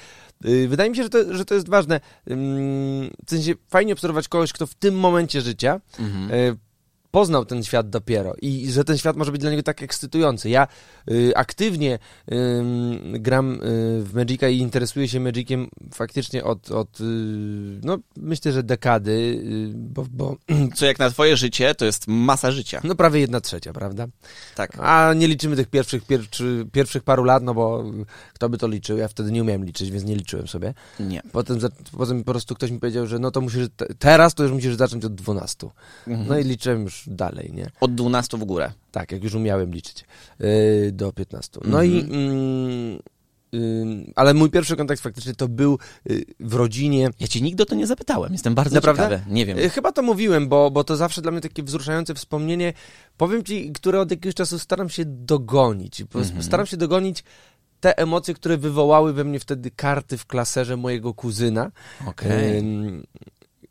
wydaje 0.69 0.91
mi 0.91 0.97
się, 0.97 1.03
że 1.03 1.09
to, 1.09 1.35
że 1.35 1.45
to 1.45 1.55
jest 1.55 1.69
ważne. 1.69 2.01
Ym, 2.31 3.11
W 3.27 3.31
sensie 3.31 3.53
fajnie 3.69 3.93
obserwować 3.93 4.29
kogoś, 4.29 4.53
kto 4.53 4.67
w 4.67 4.75
tym 4.75 4.95
momencie 4.95 5.41
życia 5.41 5.81
Mhm. 5.99 6.57
Y, 7.15 7.25
poznał 7.25 7.45
ten 7.45 7.65
świat 7.65 7.91
dopiero 7.91 8.35
i 8.43 8.71
że 8.71 8.85
ten 8.85 8.99
świat 8.99 9.17
może 9.17 9.33
być 9.33 9.41
dla 9.41 9.51
niego 9.51 9.63
tak 9.63 9.83
ekscytujący. 9.83 10.51
Ja 10.51 10.69
y, 11.11 11.33
aktywnie 11.37 11.99
ym, 12.33 13.13
gram 13.13 13.55
y, 13.55 13.59
w 14.05 14.11
Magica 14.15 14.49
i 14.49 14.59
interesuję 14.59 15.09
się 15.09 15.21
Magiciem 15.21 15.69
faktycznie 15.95 16.45
od, 16.45 16.71
od 16.71 17.01
y, 17.01 17.05
no 17.83 17.99
myślę, 18.17 18.53
że 18.53 18.63
dekady, 18.63 19.11
y, 19.11 19.73
bo, 19.75 20.07
bo 20.11 20.37
Co 20.77 20.87
jak 20.87 20.99
na 20.99 21.11
twoje 21.11 21.37
życie, 21.37 21.75
to 21.75 21.85
jest 21.85 22.09
masa 22.09 22.51
życia. 22.51 22.81
no 22.85 22.95
prawie 22.95 23.21
jedna 23.21 23.41
trzecia, 23.41 23.73
prawda? 23.73 24.07
Tak. 24.55 24.77
A 24.81 25.13
nie 25.17 25.29
liczymy 25.29 25.57
tych 25.57 25.69
pierwszych, 25.69 26.07
pierwszy, 26.07 26.67
pierwszych 26.73 27.03
paru 27.03 27.25
lat, 27.25 27.43
no 27.43 27.55
bo 27.55 27.85
kto 28.33 28.49
by 28.49 28.59
to 28.59 28.69
liczył? 28.69 28.99
Ja 28.99 29.09
wtedy 29.09 29.33
nie 29.33 29.43
umiałem 29.43 29.65
liczyć, 29.65 29.91
więc 29.91 30.05
nie 30.05 30.17
liczyłem 30.17 30.49
sobie. 30.49 30.75
Nie. 31.01 31.23
Potem, 31.33 31.59
potem 31.97 32.25
po 32.25 32.33
prostu 32.33 32.55
ktoś 32.55 32.71
mi 32.71 32.81
powiedział, 32.81 33.07
że 33.07 33.19
no 33.19 33.31
to 33.31 33.41
musisz, 33.41 33.69
te, 33.77 33.87
teraz 33.99 34.35
to 34.35 34.43
już 34.43 34.53
musisz 34.53 34.75
zacząć 34.75 35.05
od 35.05 35.15
12. 35.15 35.69
Mhm. 36.07 36.29
No 36.29 36.39
i 36.39 36.45
liczyłem 36.45 36.83
już 36.83 37.04
dalej, 37.09 37.51
nie? 37.55 37.71
Od 37.81 37.95
12 37.95 38.37
w 38.37 38.45
górę. 38.45 38.73
Tak, 38.93 39.13
jak 39.13 39.25
już 39.25 39.35
umiałem 39.35 39.73
liczyć. 39.73 40.05
Yy, 40.41 40.93
do 40.93 41.13
15. 41.13 41.61
No 41.65 41.83
i. 41.83 42.01
Mhm. 42.01 42.21
Mm, 42.21 42.99
ym, 43.55 44.13
ale 44.17 44.35
mój 44.35 44.51
pierwszy 44.51 44.77
kontakt 44.77 45.03
faktycznie 45.03 45.35
to 45.35 45.49
był 45.49 45.79
y, 46.11 46.25
w 46.41 46.55
rodzinie. 46.55 47.11
Ja 47.21 47.29
cię 47.29 47.41
nigdy 47.41 47.63
o 47.63 47.67
to 47.67 47.75
nie 47.75 47.87
zapytałem. 47.87 48.33
Jestem 48.33 48.55
bardzo 48.55 48.75
Naprawdę? 48.75 49.03
ciekawy. 49.03 49.35
Nie 49.35 49.47
wiem. 49.47 49.59
Y, 49.59 49.71
Chyba 49.71 49.93
to 49.93 50.03
mówiłem, 50.03 50.49
bo, 50.49 50.71
bo 50.71 50.85
to 50.85 50.97
zawsze 50.97 51.23
dla 51.23 51.33
mnie 51.33 51.41
takie 51.41 51.63
wzruszające 51.63 52.15
wspomnienie. 52.15 52.73
Powiem 53.17 53.45
ci, 53.45 53.73
które 53.73 54.01
od 54.01 54.11
jakiegoś 54.11 54.35
czasu 54.35 54.59
staram 54.59 54.89
się 54.89 55.05
dogonić. 55.05 56.01
Mhm. 56.01 56.43
Staram 56.43 56.67
się 56.67 56.77
dogonić 56.77 57.25
te 57.81 57.99
emocje, 57.99 58.35
które 58.35 58.57
wywołały 58.59 59.13
we 59.13 59.25
mnie 59.25 59.41
wtedy 59.41 59.71
karty 59.71 60.19
w 60.19 60.27
klaserze 60.27 60.77
mojego 60.77 61.15
kuzyna. 61.15 61.71
Okej. 62.07 62.63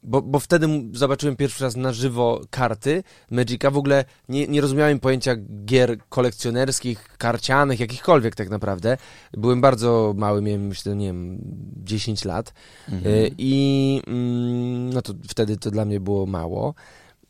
Bo, 0.04 0.22
bo 0.22 0.40
wtedy 0.40 0.68
zobaczyłem 0.94 1.36
pierwszy 1.36 1.64
raz 1.64 1.76
na 1.76 1.94
żywo 1.94 2.42
karty 2.50 3.04
Magica. 3.32 3.72
W 3.72 3.78
ogóle 3.78 4.06
nie, 4.30 4.48
nie 4.48 4.62
rozumiałem 4.62 5.00
pojęcia 5.00 5.36
gier 5.66 5.98
kolekcjonerskich, 6.10 7.18
karcianych, 7.18 7.80
jakichkolwiek 7.80 8.36
tak 8.36 8.50
naprawdę. 8.50 8.98
Byłem 9.34 9.62
bardzo 9.62 10.14
mały, 10.18 10.42
miałem 10.42 10.68
myślę, 10.68 10.96
nie 10.96 11.08
wiem, 11.08 11.38
10 11.84 12.26
lat. 12.26 12.54
Mhm. 12.90 13.16
Y, 13.16 13.32
I 13.38 14.02
mm, 14.08 14.94
no 14.94 15.02
to 15.02 15.14
wtedy 15.28 15.58
to 15.58 15.72
dla 15.72 15.86
mnie 15.86 16.00
było 16.00 16.26
mało. 16.26 16.74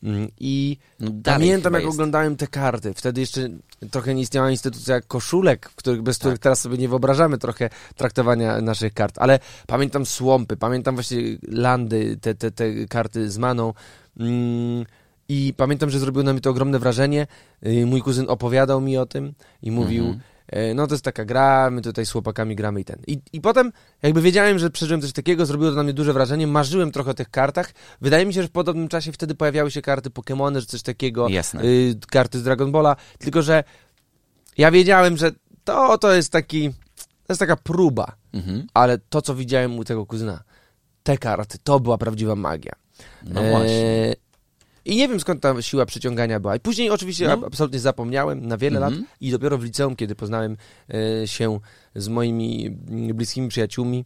Mm, 0.04 0.28
I 0.40 0.76
No 1.00 1.10
pamiętam, 1.24 1.72
jak 1.74 1.82
jest. 1.82 1.94
oglądałem 1.94 2.36
te 2.36 2.46
karty. 2.46 2.94
Wtedy 2.94 3.20
jeszcze 3.20 3.48
trochę 3.90 4.14
nie 4.14 4.22
istniała 4.22 4.50
instytucja 4.50 5.00
koszulek, 5.00 5.70
których, 5.76 6.02
bez 6.02 6.18
których 6.18 6.38
teraz 6.38 6.60
sobie 6.60 6.78
nie 6.78 6.88
wyobrażamy 6.88 7.38
trochę 7.38 7.70
traktowania 7.96 8.60
naszych 8.60 8.94
kart. 8.94 9.18
Ale 9.18 9.38
pamiętam 9.66 10.06
słąpy, 10.06 10.56
pamiętam 10.56 10.94
właśnie 10.94 11.18
landy, 11.48 12.16
te, 12.20 12.34
te, 12.34 12.50
te 12.50 12.86
karty 12.86 13.30
z 13.30 13.38
maną. 13.38 13.72
Mm, 14.20 14.84
I 15.28 15.54
pamiętam, 15.56 15.90
że 15.90 15.98
zrobiło 15.98 16.22
na 16.24 16.32
mnie 16.32 16.40
to 16.40 16.50
ogromne 16.50 16.78
wrażenie. 16.78 17.26
Y, 17.66 17.86
Mój 17.86 18.02
kuzyn 18.02 18.24
opowiadał 18.28 18.80
mi 18.80 18.96
o 18.96 19.06
tym 19.06 19.32
i 19.62 19.70
mówił, 19.70 20.04
Mhm. 20.04 20.20
E, 20.46 20.74
no 20.74 20.86
to 20.86 20.94
jest 20.94 21.04
taka 21.04 21.24
gra, 21.24 21.70
my 21.70 21.82
tutaj 21.82 22.06
z 22.06 22.10
chłopakami 22.10 22.56
gramy 22.56 22.80
i 22.80 22.84
ten. 22.84 22.96
I, 23.06 23.18
I 23.32 23.40
potem 23.40 23.72
jakby 24.02 24.22
wiedziałem, 24.22 24.58
że 24.58 24.70
przeżyłem 24.70 25.00
coś 25.00 25.12
takiego, 25.12 25.46
zrobiło 25.46 25.70
to 25.70 25.76
na 25.76 25.82
mnie 25.82 25.92
duże 25.92 26.12
wrażenie, 26.12 26.46
marzyłem 26.46 26.92
trochę 26.92 27.10
o 27.10 27.14
tych 27.14 27.30
kartach. 27.30 27.72
Wydaje 28.00 28.26
mi 28.26 28.34
się, 28.34 28.42
że 28.42 28.48
w 28.48 28.52
podobnym 28.52 28.88
czasie 28.88 29.12
wtedy 29.12 29.34
pojawiały 29.34 29.70
się 29.70 29.82
karty 29.82 30.10
Pokémony, 30.10 30.60
że 30.60 30.66
coś 30.66 30.82
takiego, 30.82 31.28
y, 31.64 31.96
karty 32.10 32.38
z 32.38 32.42
Dragon 32.42 32.72
Balla, 32.72 32.96
tylko 33.18 33.42
że 33.42 33.64
ja 34.58 34.70
wiedziałem, 34.70 35.16
że 35.16 35.30
to, 35.64 35.98
to 35.98 36.14
jest 36.14 36.32
taki, 36.32 36.70
to 36.96 37.32
jest 37.32 37.40
taka 37.40 37.56
próba, 37.56 38.12
Mhm. 38.32 38.66
ale 38.74 38.98
to, 38.98 39.22
co 39.22 39.34
widziałem 39.34 39.78
u 39.78 39.84
tego 39.84 40.06
kuzyna, 40.06 40.42
te 41.02 41.18
karty, 41.18 41.58
to 41.64 41.80
była 41.80 41.98
prawdziwa 41.98 42.36
magia. 42.36 42.72
No 43.24 43.42
właśnie. 43.42 43.84
E, 44.10 44.14
I 44.84 44.96
nie 44.96 45.08
wiem 45.08 45.20
skąd 45.20 45.40
ta 45.42 45.62
siła 45.62 45.86
przyciągania 45.86 46.40
była. 46.40 46.56
I 46.56 46.60
później 46.60 46.90
oczywiście 46.90 47.26
No. 47.26 47.32
ab- 47.32 47.44
absolutnie 47.44 47.78
zapomniałem 47.78 48.46
na 48.46 48.58
wiele 48.58 48.76
Mhm. 48.76 48.94
lat 48.94 49.10
i 49.20 49.30
dopiero 49.30 49.58
w 49.58 49.64
liceum, 49.64 49.96
kiedy 49.96 50.14
poznałem 50.14 50.56
e, 51.22 51.28
się 51.28 51.60
z 51.94 52.08
moimi 52.08 52.66
mm, 52.66 53.16
bliskimi 53.16 53.48
przyjaciółmi. 53.48 54.04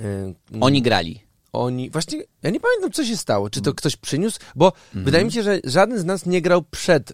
e, 0.00 0.32
Oni 0.60 0.82
grali. 0.82 1.20
oni. 1.52 1.90
Właśnie 1.90 2.22
ja 2.42 2.50
nie 2.50 2.60
pamiętam, 2.60 2.92
co 2.92 3.04
się 3.04 3.16
stało. 3.16 3.50
Czy 3.50 3.60
to 3.60 3.70
Mm. 3.70 3.76
ktoś 3.76 3.96
przyniósł? 3.96 4.38
Bo 4.56 4.66
Mhm. 4.86 5.04
wydaje 5.04 5.24
mi 5.24 5.32
się, 5.32 5.42
że 5.42 5.60
żaden 5.64 5.98
z 5.98 6.04
nas 6.04 6.26
nie 6.26 6.42
grał 6.42 6.62
przed 6.62 7.12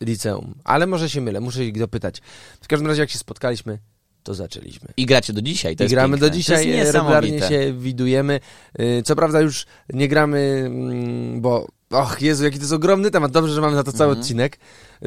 liceum, 0.00 0.54
ale 0.64 0.86
może 0.86 1.10
się 1.10 1.20
mylę, 1.20 1.40
muszę 1.40 1.64
ich 1.64 1.78
dopytać. 1.78 2.20
W 2.60 2.68
każdym 2.68 2.86
razie, 2.88 3.00
jak 3.00 3.10
się 3.10 3.18
spotkaliśmy, 3.18 3.78
to 4.22 4.34
zaczęliśmy. 4.34 4.88
I 4.96 5.06
gracie 5.06 5.32
do 5.32 5.42
dzisiaj. 5.42 5.76
To 5.76 5.84
I 5.84 5.88
gramy 5.88 6.12
piękne. 6.14 6.28
do 6.30 6.34
dzisiaj, 6.36 6.72
regularnie 6.92 7.40
się 7.40 7.72
widujemy. 7.78 8.40
Y, 8.80 9.02
Co 9.04 9.16
prawda 9.16 9.40
już 9.40 9.66
nie 9.92 10.08
gramy, 10.08 10.62
mm, 10.66 11.40
bo 11.40 11.68
och 11.94 12.22
Jezu, 12.22 12.44
jaki 12.44 12.56
to 12.58 12.62
jest 12.62 12.72
ogromny 12.72 13.10
temat, 13.10 13.32
dobrze, 13.32 13.54
że 13.54 13.60
mamy 13.60 13.76
na 13.76 13.82
to 13.84 13.92
cały 13.92 14.10
Mhm. 14.10 14.20
odcinek. 14.20 14.58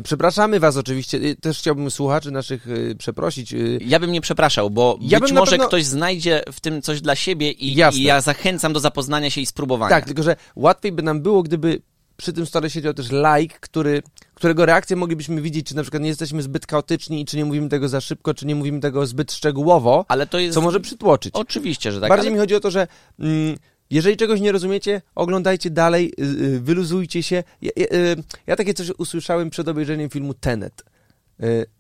Przepraszamy 0.03 0.59
was 0.59 0.77
oczywiście, 0.77 1.17
Y, 1.17 1.35
też 1.35 1.59
chciałbym 1.59 1.91
słuchaczy 1.91 2.31
naszych 2.31 2.67
y, 2.67 2.95
przeprosić. 2.99 3.53
y, 3.53 3.79
Ja 3.85 3.99
bym 3.99 4.11
nie 4.11 4.21
przepraszał, 4.21 4.69
bo 4.69 4.97
Ja 5.01 5.19
być 5.19 5.31
może 5.31 5.51
pewno- 5.51 5.67
ktoś 5.67 5.85
znajdzie 5.85 6.43
w 6.53 6.59
tym 6.59 6.81
coś 6.81 7.01
dla 7.01 7.15
siebie 7.15 7.51
i, 7.51 7.73
i 7.93 8.03
ja 8.03 8.21
zachęcam 8.21 8.73
do 8.73 8.79
zapoznania 8.79 9.29
się 9.29 9.41
i 9.41 9.45
spróbowania. 9.45 9.89
Tak, 9.89 10.05
tylko 10.05 10.23
że 10.23 10.35
łatwiej 10.55 10.91
by 10.91 11.01
nam 11.03 11.21
było, 11.21 11.43
gdyby 11.43 11.81
przy 12.17 12.33
tym 12.33 12.45
stole 12.45 12.69
siedział 12.69 12.93
też 12.93 13.05
like, 13.11 13.55
który, 13.59 14.03
którego 14.33 14.65
reakcję 14.65 14.95
moglibyśmy 14.95 15.41
widzieć, 15.41 15.67
czy 15.67 15.75
na 15.75 15.81
przykład 15.81 16.03
nie 16.03 16.09
jesteśmy 16.09 16.41
zbyt 16.41 16.67
chaotyczni, 16.71 17.25
czy 17.25 17.37
nie 17.37 17.45
mówimy 17.45 17.69
tego 17.69 17.89
za 17.89 18.01
szybko, 18.01 18.33
czy 18.33 18.45
nie 18.45 18.55
mówimy 18.55 18.79
tego 18.79 19.05
zbyt 19.07 19.31
szczegółowo, 19.31 20.05
Ale 20.07 20.27
to 20.27 20.39
jest... 20.39 20.53
co 20.53 20.61
może 20.61 20.79
przytłoczyć. 20.79 21.33
Oczywiście, 21.35 21.91
że 21.91 22.01
tak. 22.01 22.09
Bardziej 22.09 22.27
ale... 22.27 22.33
mi 22.35 22.39
chodzi 22.39 22.55
o 22.55 22.59
to, 22.59 22.71
że 22.71 22.87
mm, 23.19 23.57
jeżeli 23.89 24.17
czegoś 24.17 24.41
nie 24.41 24.51
rozumiecie, 24.51 25.01
oglądajcie 25.15 25.69
dalej, 25.69 26.13
y, 26.19 26.23
y, 26.23 26.59
wyluzujcie 26.59 27.23
się. 27.23 27.43
Ja, 27.61 27.71
ja, 27.75 27.85
y, 27.85 28.15
ja 28.47 28.55
takie 28.55 28.73
coś 28.73 28.91
usłyszałem 28.97 29.49
przed 29.49 29.67
obejrzeniem 29.67 30.09
filmu 30.09 30.33
Tenet. 30.33 30.83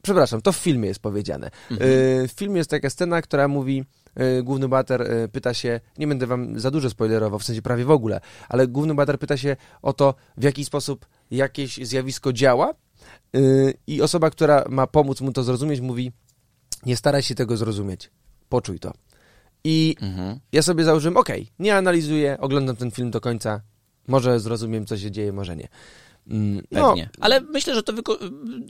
Przepraszam, 0.01 0.41
to 0.41 0.51
w 0.51 0.57
filmie 0.57 0.87
jest 0.87 0.99
powiedziane. 0.99 1.51
Mhm. 1.71 1.89
W 2.27 2.31
filmie 2.35 2.57
jest 2.57 2.69
taka 2.69 2.89
scena, 2.89 3.21
która 3.21 3.47
mówi, 3.47 3.83
główny 4.43 4.67
bohater 4.67 5.01
y, 5.01 5.29
pyta 5.29 5.53
się, 5.53 5.79
nie 5.97 6.07
będę 6.07 6.27
wam 6.27 6.59
za 6.59 6.71
dużo 6.71 6.89
spoilerował, 6.89 7.39
w 7.39 7.43
sensie 7.43 7.61
prawie 7.61 7.85
w 7.85 7.91
ogóle, 7.91 8.21
ale 8.49 8.67
główny 8.67 8.95
bohater 8.95 9.19
pyta 9.19 9.37
się 9.37 9.55
o 9.81 9.93
to, 9.93 10.15
w 10.37 10.43
jaki 10.43 10.65
sposób 10.65 11.05
jakieś 11.31 11.77
zjawisko 11.77 12.33
działa 12.33 12.73
i 13.87 14.01
osoba, 14.01 14.29
która 14.29 14.65
ma 14.69 14.87
pomóc 14.87 15.21
mu 15.21 15.31
to 15.31 15.43
zrozumieć, 15.43 15.81
mówi, 15.81 16.11
nie 16.85 16.97
staraj 16.97 17.23
się 17.23 17.35
tego 17.35 17.57
zrozumieć, 17.57 18.11
poczuj 18.49 18.79
to. 18.79 18.93
I 19.63 19.95
Mhm. 20.01 20.39
ja 20.51 20.61
sobie 20.61 20.83
założyłem, 20.83 21.17
okej, 21.17 21.51
nie 21.59 21.75
analizuję, 21.75 22.37
oglądam 22.39 22.75
ten 22.75 22.91
film 22.91 23.11
do 23.11 23.21
końca, 23.21 23.61
może 24.07 24.39
zrozumiem, 24.39 24.85
co 24.85 24.97
się 24.97 25.11
dzieje, 25.11 25.33
może 25.33 25.55
nie. 25.55 25.67
Mm, 26.29 26.61
no, 26.71 26.87
Pewnie. 26.89 27.09
Ale 27.19 27.41
myślę, 27.41 27.75
że 27.75 27.83
to 27.83 27.93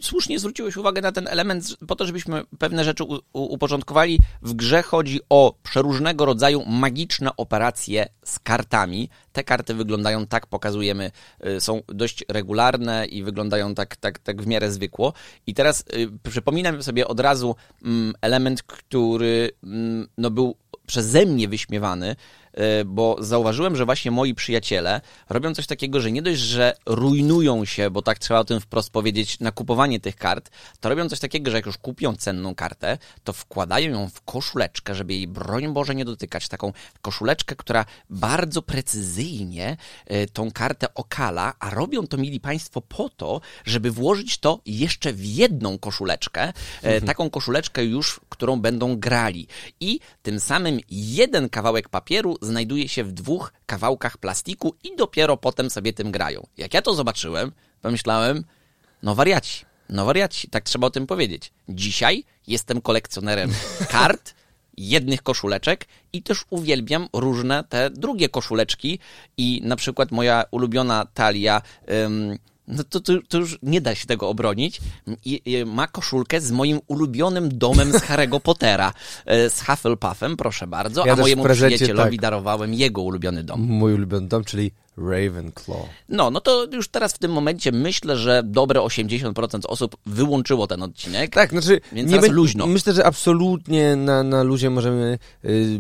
słusznie 0.02 0.40
zwróciłeś 0.40 0.78
uwagę 0.78 1.02
na 1.02 1.12
ten 1.12 1.28
element 1.28 1.78
po 1.88 1.96
to, 1.96 2.06
żebyśmy 2.06 2.44
pewne 2.60 2.84
rzeczy 2.84 3.04
u- 3.04 3.16
u- 3.16 3.20
uporządkowali. 3.54 4.20
W 4.42 4.54
grze 4.54 4.84
chodzi 4.84 5.20
o 5.30 5.56
przeróżnego 5.64 6.26
rodzaju 6.26 6.66
magiczne 6.66 7.30
operacje 7.38 8.08
z 8.26 8.40
kartami. 8.40 9.10
Te 9.32 9.44
karty 9.44 9.74
wyglądają 9.74 10.28
tak, 10.28 10.48
pokazujemy, 10.48 11.12
y, 11.48 11.62
są 11.62 11.82
dość 11.88 12.26
regularne 12.30 13.06
i 13.06 13.24
wyglądają 13.24 13.76
tak, 13.76 13.96
tak, 13.96 14.20
tak 14.20 14.42
w 14.42 14.48
miarę 14.48 14.72
zwykło. 14.72 15.14
I 15.48 15.54
teraz 15.54 15.82
y, 15.82 16.30
przypominam 16.30 16.84
sobie 16.84 17.08
od 17.08 17.20
razu 17.20 17.56
mm, 17.84 18.14
element, 18.22 18.64
który 18.64 19.52
mm, 19.64 20.08
no, 20.18 20.32
był 20.32 20.56
przeze 20.88 21.26
mnie 21.26 21.48
wyśmiewany, 21.48 22.16
bo 22.86 23.16
zauważyłem, 23.20 23.76
że 23.76 23.86
właśnie 23.86 24.12
moi 24.12 24.34
przyjaciele 24.34 25.02
robią 25.30 25.54
coś 25.54 25.68
takiego, 25.68 26.02
że 26.02 26.12
nie 26.12 26.22
dość, 26.22 26.40
że 26.40 26.76
rujnują 26.86 27.66
się, 27.66 27.90
bo 27.90 28.02
tak 28.02 28.20
trzeba 28.20 28.40
o 28.40 28.46
tym 28.46 28.60
wprost 28.60 28.90
powiedzieć, 28.90 29.40
na 29.40 29.52
kupowanie 29.52 30.00
tych 30.00 30.16
kart, 30.16 30.50
to 30.80 30.90
robią 30.90 31.10
coś 31.10 31.20
takiego, 31.20 31.52
że 31.52 31.58
jak 31.58 31.66
już 31.66 31.78
kupią 31.78 32.16
cenną 32.16 32.56
kartę, 32.56 32.98
to 33.24 33.34
wkładają 33.34 33.92
ją 33.92 34.10
w 34.10 34.22
koszuleczkę, 34.22 34.96
żeby 34.96 35.14
jej 35.14 35.28
broń 35.28 35.74
Boże 35.74 35.96
nie 35.96 36.06
dotykać. 36.06 36.48
Taką 36.48 36.74
koszuleczkę, 37.02 37.56
która 37.56 37.86
bardzo 38.10 38.62
precyzyjnie 38.62 39.78
y, 40.12 40.28
tą 40.34 40.52
kartę 40.52 40.94
okala, 40.94 41.54
a 41.60 41.70
robią 41.70 42.08
to, 42.08 42.18
mili 42.18 42.40
Państwo, 42.40 42.82
po 42.82 43.10
to, 43.10 43.42
żeby 43.66 43.92
włożyć 43.92 44.38
to 44.38 44.62
jeszcze 44.66 45.14
w 45.14 45.26
jedną 45.26 45.78
koszuleczkę, 45.78 46.54
e, 46.82 47.02
taką 47.02 47.30
koszuleczkę 47.30 47.86
już, 47.86 48.20
którą 48.30 48.62
będą 48.62 48.96
grali. 48.96 49.48
I 49.80 50.00
tym 50.22 50.40
samym 50.40 50.80
jeden 50.90 51.50
kawałek 51.50 51.90
papieru 51.90 52.38
znajduje 52.48 52.90
się 52.90 53.04
w 53.04 53.12
dwóch 53.12 53.54
kawałkach 53.66 54.18
plastiku 54.18 54.76
i 54.84 54.96
dopiero 54.96 55.38
potem 55.38 55.70
sobie 55.70 55.94
tym 55.94 56.12
grają. 56.12 56.48
Jak 56.58 56.74
ja 56.74 56.82
to 56.82 56.94
zobaczyłem, 56.94 57.52
pomyślałem, 57.82 58.44
no 59.04 59.16
wariaci, 59.16 59.66
no 59.90 60.06
wariaci, 60.06 60.50
tak 60.50 60.64
trzeba 60.64 60.88
o 60.88 60.90
tym 60.90 61.08
powiedzieć. 61.08 61.52
Dzisiaj 61.70 62.24
jestem 62.48 62.82
kolekcjonerem 62.82 63.52
kart, 63.90 64.34
jednych 64.78 65.24
koszuleczek 65.24 65.86
i 66.14 66.24
też 66.24 66.46
uwielbiam 66.50 67.08
różne 67.14 67.64
te 67.64 67.90
drugie 67.90 68.30
koszuleczki 68.30 69.00
i 69.38 69.62
na 69.64 69.76
przykład 69.76 70.12
moja 70.12 70.44
ulubiona 70.52 71.06
talia 71.14 71.62
ym, 72.06 72.38
no 72.68 72.84
to, 72.84 73.00
to, 73.00 73.14
to 73.28 73.38
już 73.38 73.60
nie 73.64 73.82
da 73.82 73.96
się 73.96 74.06
tego 74.06 74.30
obronić. 74.30 74.82
I, 75.26 75.42
i 75.46 75.66
ma 75.66 75.88
koszulkę 75.88 76.42
z 76.42 76.52
moim 76.52 76.80
ulubionym 76.88 77.58
domem 77.58 77.92
z 77.92 77.96
Harry'ego 77.96 78.40
Pottera, 78.40 78.94
e, 79.26 79.50
z 79.50 79.62
Hufflepuffem, 79.62 80.38
proszę 80.38 80.68
bardzo, 80.68 81.06
Ja 81.06 81.14
a 81.14 81.16
mojemu 81.16 81.44
prezencie, 81.44 81.76
przyjacielowi 81.76 82.18
tak. 82.18 82.22
darowałem 82.22 82.74
jego 82.74 83.02
ulubiony 83.02 83.44
dom. 83.44 83.62
mój 83.62 83.94
ulubiony 83.94 84.28
dom, 84.28 84.44
czyli 84.44 84.72
Ravenclaw. 84.98 85.90
No, 86.10 86.32
no 86.32 86.42
to 86.42 86.68
już 86.72 86.88
teraz 86.88 87.14
w 87.14 87.18
tym 87.18 87.32
momencie 87.32 87.72
myślę, 87.72 88.18
że 88.18 88.42
dobre 88.46 88.80
80% 88.82 89.60
osób 89.68 89.98
wyłączyło 90.06 90.68
ten 90.68 90.84
odcinek. 90.84 91.34
Tak, 91.34 91.50
znaczy... 91.50 91.82
Więc 91.92 92.12
teraz 92.12 92.26
bę- 92.26 92.32
luźno. 92.32 92.68
Myślę, 92.68 92.94
że 92.94 93.06
absolutnie 93.06 93.96
na, 93.96 94.24
na 94.24 94.44
luzie 94.44 94.70
możemy... 94.70 95.20
y, 95.46 95.80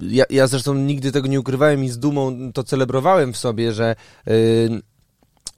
ja, 0.00 0.24
ja 0.30 0.46
zresztą 0.46 0.74
nigdy 0.74 1.12
tego 1.12 1.28
nie 1.28 1.40
ukrywałem 1.40 1.84
i 1.84 1.88
z 1.88 1.98
dumą 1.98 2.52
to 2.52 2.64
celebrowałem 2.64 3.32
w 3.32 3.36
sobie, 3.36 3.72
że... 3.72 3.96
y, 4.28 4.80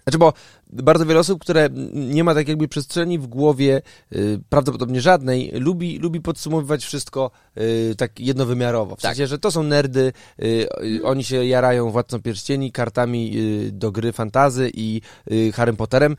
znaczy, 0.03 0.19
bo 0.19 0.33
bardzo 0.73 1.07
wiele 1.07 1.21
osób, 1.21 1.41
które 1.41 1.69
nie 1.95 2.25
ma 2.25 2.35
tak 2.35 2.49
jakby 2.49 2.69
przestrzeni 2.69 3.19
w 3.19 3.27
głowie, 3.27 3.83
y, 4.13 4.41
prawdopodobnie 4.49 5.01
żadnej, 5.01 5.51
lubi, 5.55 5.99
lubi 5.99 6.21
podsumowywać 6.21 6.85
wszystko 6.85 7.31
y, 7.59 7.95
tak 7.97 8.21
jednowymiarowo. 8.21 8.97
W 8.97 9.03
Tak. 9.03 9.11
sensie, 9.11 9.27
że 9.27 9.39
to 9.39 9.51
są 9.51 9.63
nerdy, 9.63 10.13
y, 10.43 10.67
y, 10.85 11.05
oni 11.05 11.25
się 11.25 11.45
jarają 11.45 11.91
Władcą 11.91 12.23
Pierścieni, 12.23 12.73
kartami 12.73 13.33
y, 13.37 13.73
do 13.73 13.93
gry 13.93 14.13
fantazy 14.13 14.71
i 14.75 15.01
y, 15.33 15.53
Harrym 15.53 15.77
Potterem. 15.77 16.17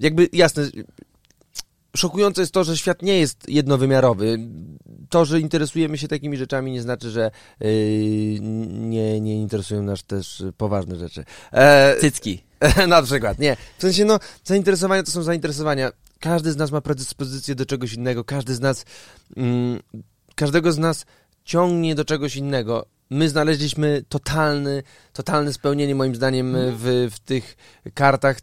Jakby, 0.00 0.28
jasne, 0.32 0.62
szokujące 1.96 2.40
jest 2.40 2.52
to, 2.52 2.64
że 2.64 2.76
świat 2.76 3.02
nie 3.02 3.18
jest 3.18 3.48
jednowymiarowy. 3.48 4.38
To, 5.08 5.24
że 5.24 5.40
interesujemy 5.40 5.98
się 5.98 6.08
takimi 6.08 6.36
rzeczami 6.36 6.72
nie 6.72 6.82
znaczy, 6.82 7.10
że 7.10 7.30
y, 7.62 8.38
nie, 8.70 9.20
nie 9.20 9.40
interesują 9.40 9.82
nas 9.82 10.04
też 10.04 10.42
poważne 10.56 10.96
rzeczy. 10.96 11.24
E, 11.52 11.96
Cycki. 12.00 12.42
na 12.88 13.02
przykład, 13.02 13.38
nie. 13.38 13.56
W 13.78 13.82
sensie, 13.82 14.04
no, 14.04 14.18
zainteresowania 14.44 15.02
to 15.02 15.10
są 15.10 15.22
zainteresowania. 15.22 15.92
Każdy 16.20 16.52
z 16.52 16.56
nas 16.56 16.70
ma 16.70 16.80
predyspozycję 16.80 17.54
do 17.54 17.66
czegoś 17.66 17.92
innego, 17.92 18.24
każdy 18.24 18.54
z 18.54 18.60
nas, 18.60 18.84
mm, 19.36 19.80
każdego 20.34 20.72
z 20.72 20.78
nas 20.78 21.06
ciągnie 21.44 21.94
do 21.94 22.04
czegoś 22.04 22.36
innego. 22.36 22.86
My 23.10 23.28
znaleźliśmy 23.28 24.04
totalny, 24.08 24.82
totalne 25.12 25.52
spełnienie 25.52 25.94
moim 25.94 26.14
zdaniem 26.14 26.56
w, 26.56 27.08
w 27.10 27.18
tych 27.20 27.56
kartach. 27.94 28.38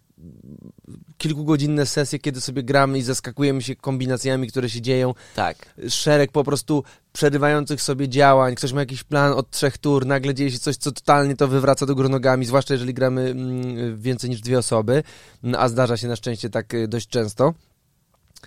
Kilkugodzinne 1.17 1.85
sesje, 1.85 2.19
kiedy 2.19 2.41
sobie 2.41 2.63
gramy 2.63 2.97
i 2.97 3.01
zaskakujemy 3.01 3.61
się 3.61 3.75
kombinacjami, 3.75 4.47
które 4.47 4.69
się 4.69 4.81
dzieją 4.81 5.13
Tak. 5.35 5.75
szereg 5.89 6.31
po 6.31 6.43
prostu 6.43 6.83
przerywających 7.13 7.81
sobie 7.81 8.09
działań, 8.09 8.55
ktoś 8.55 8.73
ma 8.73 8.79
jakiś 8.79 9.03
plan 9.03 9.33
od 9.33 9.49
trzech 9.51 9.77
tur, 9.77 10.05
nagle 10.05 10.33
dzieje 10.33 10.51
się 10.51 10.59
coś, 10.59 10.77
co 10.77 10.91
totalnie 10.91 11.35
to 11.35 11.47
wywraca 11.47 11.85
do 11.85 11.95
góry 11.95 12.09
nogami, 12.09 12.45
zwłaszcza 12.45 12.73
jeżeli 12.73 12.93
gramy 12.93 13.21
mm, 13.21 14.01
więcej 14.01 14.29
niż 14.29 14.41
dwie 14.41 14.57
osoby, 14.57 15.03
mm, 15.43 15.61
a 15.61 15.69
zdarza 15.69 15.97
się 15.97 16.07
na 16.07 16.15
szczęście 16.15 16.49
tak 16.49 16.73
y, 16.73 16.87
dość 16.87 17.07
często. 17.07 17.53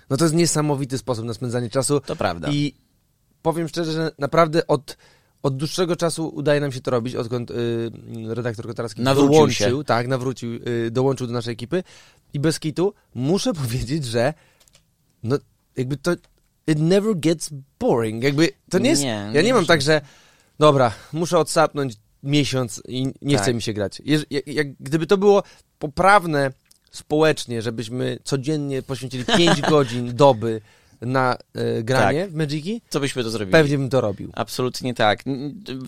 No 0.09 0.17
to 0.17 0.25
jest 0.25 0.35
niesamowity 0.35 0.97
sposób 0.97 1.25
na 1.25 1.33
spędzanie 1.33 1.69
czasu 1.69 1.99
To 1.99 2.15
prawda. 2.15 2.49
i 2.51 2.75
powiem 3.41 3.67
szczerze, 3.67 3.91
że 3.91 4.11
naprawdę 4.19 4.67
od, 4.67 4.97
od 5.43 5.57
dłuższego 5.57 5.95
czasu 5.95 6.29
udaje 6.35 6.61
nam 6.61 6.71
się 6.71 6.81
to 6.81 6.91
robić, 6.91 7.15
odkąd 7.15 7.51
y, 7.51 7.55
redaktor 8.27 8.67
Kotarski 8.67 9.01
Nawrócił 9.01 9.31
dołączył, 9.31 9.79
się. 9.79 9.83
tak, 9.85 10.07
nawrócił, 10.07 10.53
y, 10.53 10.91
dołączył 10.91 11.27
do 11.27 11.33
naszej 11.33 11.53
ekipy 11.53 11.83
i 12.33 12.39
bez 12.39 12.59
kitu 12.59 12.93
muszę 13.15 13.53
powiedzieć, 13.63 14.05
że 14.05 14.33
no 15.23 15.37
jakby 15.77 15.97
to 15.97 16.11
it 16.67 16.79
never 16.79 17.19
gets 17.19 17.49
boring, 17.79 18.23
jakby 18.23 18.49
to 18.69 18.79
nie 18.79 18.89
jest, 18.89 19.01
Nie, 19.01 19.07
ja 19.07 19.31
nie 19.31 19.43
nie 19.43 19.53
mam 19.53 19.65
tak, 19.65 19.81
że 19.81 20.01
dobra, 20.59 20.91
muszę 21.13 21.39
odsapnąć 21.39 21.93
miesiąc 22.23 22.81
i 22.87 23.07
nie 23.21 23.35
Tak. 23.35 23.43
chce 23.43 23.53
mi 23.53 23.61
się 23.61 23.73
grać. 23.73 24.01
Jak, 24.47 24.67
gdyby 24.79 25.07
to 25.07 25.17
było 25.17 25.43
poprawne 25.79 26.51
społecznie, 26.91 27.61
żebyśmy 27.61 28.19
codziennie 28.23 28.81
poświęcili 28.81 29.25
5 29.37 29.61
godzin 29.69 30.15
doby 30.15 30.61
na 31.01 31.37
e, 31.53 31.83
granie 31.83 32.27
w 32.27 32.35
Magiki, 32.35 32.81
Co 32.89 32.99
byśmy 32.99 33.23
to 33.23 33.29
zrobili? 33.29 33.51
pewnie 33.51 33.77
bym 33.77 33.89
to 33.89 34.01
robił. 34.01 34.29
Absolutnie 34.33 34.93
tak. 34.93 35.23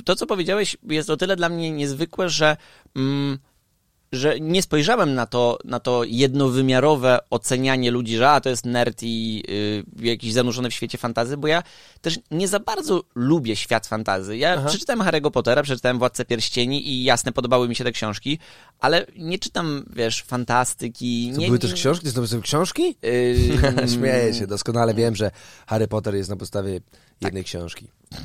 To, 0.05 0.15
co 0.15 0.25
powiedziałeś, 0.25 0.77
jest 0.89 1.09
o 1.09 1.17
tyle 1.17 1.35
dla 1.35 1.49
mnie 1.49 1.71
niezwykłe, 1.71 2.29
że, 2.29 2.57
mm, 2.95 3.37
że 4.13 4.39
nie 4.39 4.61
spojrzałem 4.61 5.13
na 5.13 5.25
to, 5.25 5.57
na 5.65 5.79
to 5.79 6.03
jednowymiarowe 6.03 7.19
ocenianie 7.29 7.91
ludzi, 7.91 8.17
że 8.17 8.29
a, 8.29 8.41
to 8.41 8.49
jest 8.49 8.65
nerd 8.65 8.99
i 9.01 9.43
y, 9.49 10.05
jakiś 10.05 10.33
zanurzony 10.33 10.69
w 10.69 10.73
świecie 10.73 10.97
fantazy, 10.97 11.37
bo 11.37 11.47
ja 11.47 11.63
też 12.01 12.19
nie 12.31 12.47
za 12.47 12.59
bardzo 12.59 13.03
lubię 13.15 13.55
świat 13.55 13.87
fantazy. 13.87 14.37
Ja 14.37 14.53
Aha. 14.57 14.69
przeczytałem 14.69 15.01
Harry'ego 15.01 15.31
Pottera, 15.31 15.63
przeczytałem 15.63 15.99
Władcę 15.99 16.25
Pierścieni 16.25 16.89
i 16.89 17.03
jasne, 17.03 17.31
podobały 17.31 17.69
mi 17.69 17.75
się 17.75 17.83
te 17.83 17.91
książki, 17.91 18.39
ale 18.79 19.05
nie 19.15 19.39
czytam, 19.39 19.85
wiesz, 19.89 20.23
fantastyki. 20.23 21.31
To 21.33 21.39
nie, 21.39 21.45
były 21.45 21.59
też 21.59 21.73
książki? 21.73 22.13
To 22.13 22.27
są 22.27 22.41
książki? 22.41 22.95
Ym, 23.81 23.87
Śmieję 23.95 24.33
się, 24.33 24.47
doskonale 24.47 24.93
wiem, 24.93 25.15
że 25.15 25.31
Harry 25.67 25.87
Potter 25.87 26.15
jest 26.15 26.29
na 26.29 26.35
podstawie 26.35 26.79
jednej 27.21 27.43
książki. 27.43 27.87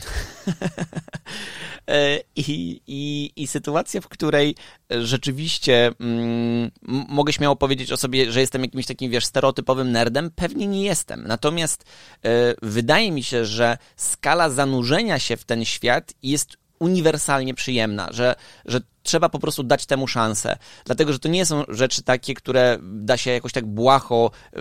E, 1.88 2.20
I, 2.36 2.80
i, 2.86 3.32
I 3.36 3.46
sytuacja, 3.46 4.00
w 4.00 4.08
której 4.08 4.54
rzeczywiście 4.90 5.92
mm, 6.00 6.70
mogę 7.08 7.32
śmiało 7.32 7.56
powiedzieć 7.56 7.92
o 7.92 7.96
sobie, 7.96 8.32
że 8.32 8.40
jestem 8.40 8.62
jakimś 8.62 8.86
takim, 8.86 9.10
wiesz, 9.10 9.24
stereotypowym 9.24 9.92
nerdem, 9.92 10.30
pewnie 10.30 10.66
nie 10.66 10.82
jestem. 10.82 11.24
Natomiast 11.26 11.84
e, 12.24 12.54
wydaje 12.62 13.12
mi 13.12 13.22
się, 13.22 13.44
że 13.44 13.78
skala 13.96 14.50
zanurzenia 14.50 15.18
się 15.18 15.36
w 15.36 15.44
ten 15.44 15.64
świat 15.64 16.12
jest 16.22 16.56
uniwersalnie 16.78 17.54
przyjemna, 17.54 18.08
że, 18.12 18.34
że 18.64 18.80
trzeba 19.08 19.28
po 19.28 19.38
prostu 19.38 19.62
dać 19.62 19.86
temu 19.86 20.06
szansę. 20.06 20.56
Dlatego, 20.84 21.12
że 21.12 21.18
to 21.18 21.28
nie 21.28 21.46
są 21.46 21.64
rzeczy 21.68 22.02
takie, 22.02 22.34
które 22.34 22.78
da 22.82 23.16
się 23.16 23.30
jakoś 23.30 23.52
tak 23.52 23.66
błaho 23.66 24.30
y, 24.56 24.60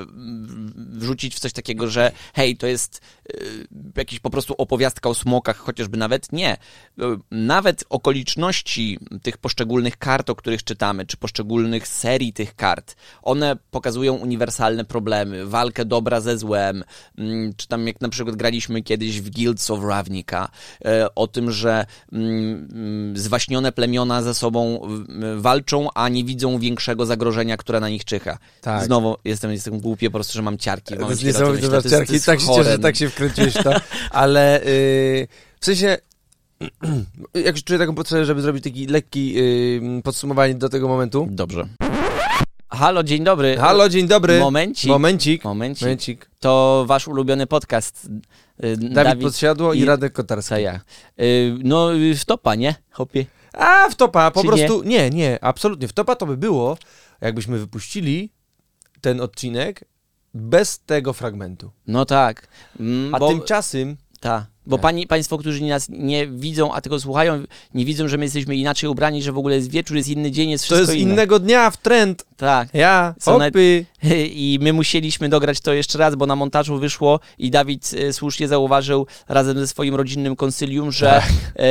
wrzucić 0.76 1.36
w 1.36 1.40
coś 1.40 1.54
takiego, 1.54 1.88
że 1.88 2.12
hej, 2.34 2.58
to 2.58 2.68
jest 2.68 3.02
y, 3.32 3.68
jakiś 3.96 4.20
po 4.20 4.30
prostu 4.30 4.56
opowiastka 4.58 5.10
o 5.10 5.14
smokach, 5.14 5.58
chociażby 5.58 5.98
nawet 5.98 6.32
nie. 6.32 6.58
Y, 7.00 7.04
Nawet 7.32 7.84
okoliczności 7.90 9.00
tych 9.24 9.38
poszczególnych 9.38 9.98
kart, 9.98 10.30
o 10.30 10.36
których 10.36 10.64
czytamy, 10.64 11.06
czy 11.06 11.18
poszczególnych 11.18 11.88
serii 11.88 12.34
tych 12.34 12.56
kart, 12.56 12.96
one 13.22 13.56
pokazują 13.72 14.14
uniwersalne 14.14 14.86
problemy, 14.86 15.46
walkę 15.46 15.86
dobra 15.86 16.22
ze 16.22 16.38
złem, 16.38 16.84
mm, 17.18 17.54
czy 17.58 17.68
tam 17.68 17.88
jak 17.88 18.02
na 18.02 18.10
przykład 18.10 18.36
graliśmy 18.36 18.82
kiedyś 18.82 19.22
w 19.22 19.30
Guilds 19.30 19.72
of 19.72 19.84
Ravnica, 19.84 20.50
e, 20.86 21.16
o 21.16 21.28
tym, 21.28 21.52
że 21.52 21.86
mm, 22.12 22.68
mm, 22.74 23.18
zwaśnione 23.18 23.72
plemiona 23.72 24.22
ze 24.22 24.37
sobą 24.38 24.82
mm, 25.10 25.42
walczą, 25.42 25.88
a 25.96 26.10
nie 26.10 26.24
widzą 26.24 26.60
większego 26.60 27.06
zagrożenia, 27.06 27.58
które 27.58 27.80
na 27.80 27.90
nich 27.90 28.06
czyha. 28.06 28.38
Tak. 28.62 28.86
Znowu 28.86 29.16
jestem, 29.26 29.52
jestem 29.52 29.80
głupie, 29.80 30.10
po 30.10 30.14
prostu, 30.14 30.34
że 30.34 30.42
mam 30.42 30.58
ciarki. 30.58 30.96
w 30.96 31.00
To 31.00 31.10
jest 31.10 31.24
niesamowite. 31.24 31.68
To 31.70 31.82
że 31.90 31.98
jest- 32.14 32.26
tak 32.26 32.40
się 32.40 32.48
cieszę, 32.48 32.72
że 32.72 32.80
tak 32.80 32.96
się 32.96 33.10
wkręciłeś 33.10 33.54
to, 33.54 33.72
ale 34.12 34.62
yy, 34.66 35.28
w 35.60 35.66
sensie 35.66 35.98
jak 37.46 37.56
już 37.56 37.64
czuję 37.64 37.80
taką 37.80 37.96
potrzebę, 37.96 38.26
żeby 38.26 38.42
zrobić 38.42 38.64
taki 38.64 38.86
lekki 38.88 39.34
yy, 39.34 40.02
podsumowanie 40.04 40.56
do 40.56 40.70
tego 40.70 40.88
momentu. 40.88 41.28
Dobrze. 41.32 41.68
Halo, 42.70 43.04
dzień 43.04 43.24
dobry. 43.24 43.58
Halo, 43.58 43.90
dzień 43.90 44.08
dobry. 44.08 44.40
Momencik. 44.40 44.90
Momencik. 44.90 45.44
Momencik. 45.44 45.82
Momencik. 45.82 46.30
To 46.40 46.84
wasz 46.88 47.08
ulubiony 47.08 47.48
podcast. 47.48 48.10
y, 48.64 48.78
Dawid, 48.78 49.22
Podsiadło 49.24 49.74
i, 49.74 49.80
i- 49.80 49.86
Radek 49.86 50.14
Kotarski. 50.14 50.50
Co 50.50 50.58
ja? 50.58 50.80
Y, 51.22 51.56
No, 51.64 51.96
y, 51.96 52.16
w 52.16 52.26
topa, 52.26 52.56
nie? 52.56 52.76
Hopie. 52.92 53.26
A, 53.58 53.90
w 53.90 53.96
topa, 53.96 54.32
po 54.32 54.42
Czy 54.42 54.48
prostu, 54.48 54.84
nie? 54.84 55.10
nie, 55.10 55.44
absolutnie. 55.44 55.88
W 55.88 55.94
topa 55.94 56.16
to 56.16 56.26
by 56.26 56.38
było, 56.38 56.78
jakbyśmy 57.22 57.60
wypuścili 57.60 58.30
ten 59.02 59.22
odcinek 59.22 59.84
bez 60.34 60.80
tego 60.80 61.14
fragmentu. 61.14 61.72
No 61.88 62.06
tak. 62.06 62.48
Mm, 62.80 63.16
A 63.16 63.20
bo, 63.20 63.30
tymczasem, 63.30 63.98
ta, 64.20 64.46
bo 64.68 64.78
pani, 64.78 65.08
państwo, 65.08 65.38
którzy 65.38 65.64
nas 65.64 65.88
nie 65.90 66.28
widzą, 66.28 66.74
a 66.74 66.82
tylko 66.82 67.00
słuchają, 67.00 67.44
nie 67.74 67.86
widzą, 67.86 68.08
że 68.08 68.18
my 68.18 68.26
jesteśmy 68.26 68.56
inaczej 68.56 68.90
ubrani, 68.90 69.24
że 69.24 69.32
w 69.32 69.38
ogóle 69.38 69.56
jest 69.56 69.72
wieczór, 69.72 69.98
jest 69.98 70.10
inny 70.10 70.32
dzień, 70.32 70.50
jest 70.50 70.64
to 70.64 70.76
wszystko 70.76 70.92
jest 70.92 71.02
inne. 71.02 71.14
innego 71.14 71.40
dnia 71.40 71.70
w 71.72 71.78
trend. 71.78 72.26
Tak. 72.38 72.70
Ja, 72.74 73.16
Są 73.20 73.40
hopy. 73.40 73.86
I 74.44 74.60
my 74.62 74.74
musieliśmy 74.74 75.30
dograć 75.30 75.62
to 75.62 75.74
jeszcze 75.74 75.98
raz, 75.98 76.16
bo 76.16 76.26
na 76.26 76.36
montażu 76.36 76.78
wyszło 76.78 77.20
i 77.38 77.52
Dawid 77.52 77.92
e, 77.98 78.14
słusznie 78.14 78.48
zauważył 78.48 79.08
razem 79.28 79.60
ze 79.60 79.68
swoim 79.68 79.96
rodzinnym 79.96 80.36
konsylium, 80.36 80.92
że, 80.92 81.06
Tak. 81.06 81.30
e, 81.56 81.64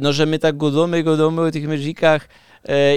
no, 0.00 0.12
że 0.12 0.26
my 0.26 0.38
tak 0.38 0.56
godomy, 0.56 1.02
godomy 1.02 1.42
o 1.42 1.50
tych 1.50 1.68
mężikach 1.68 2.28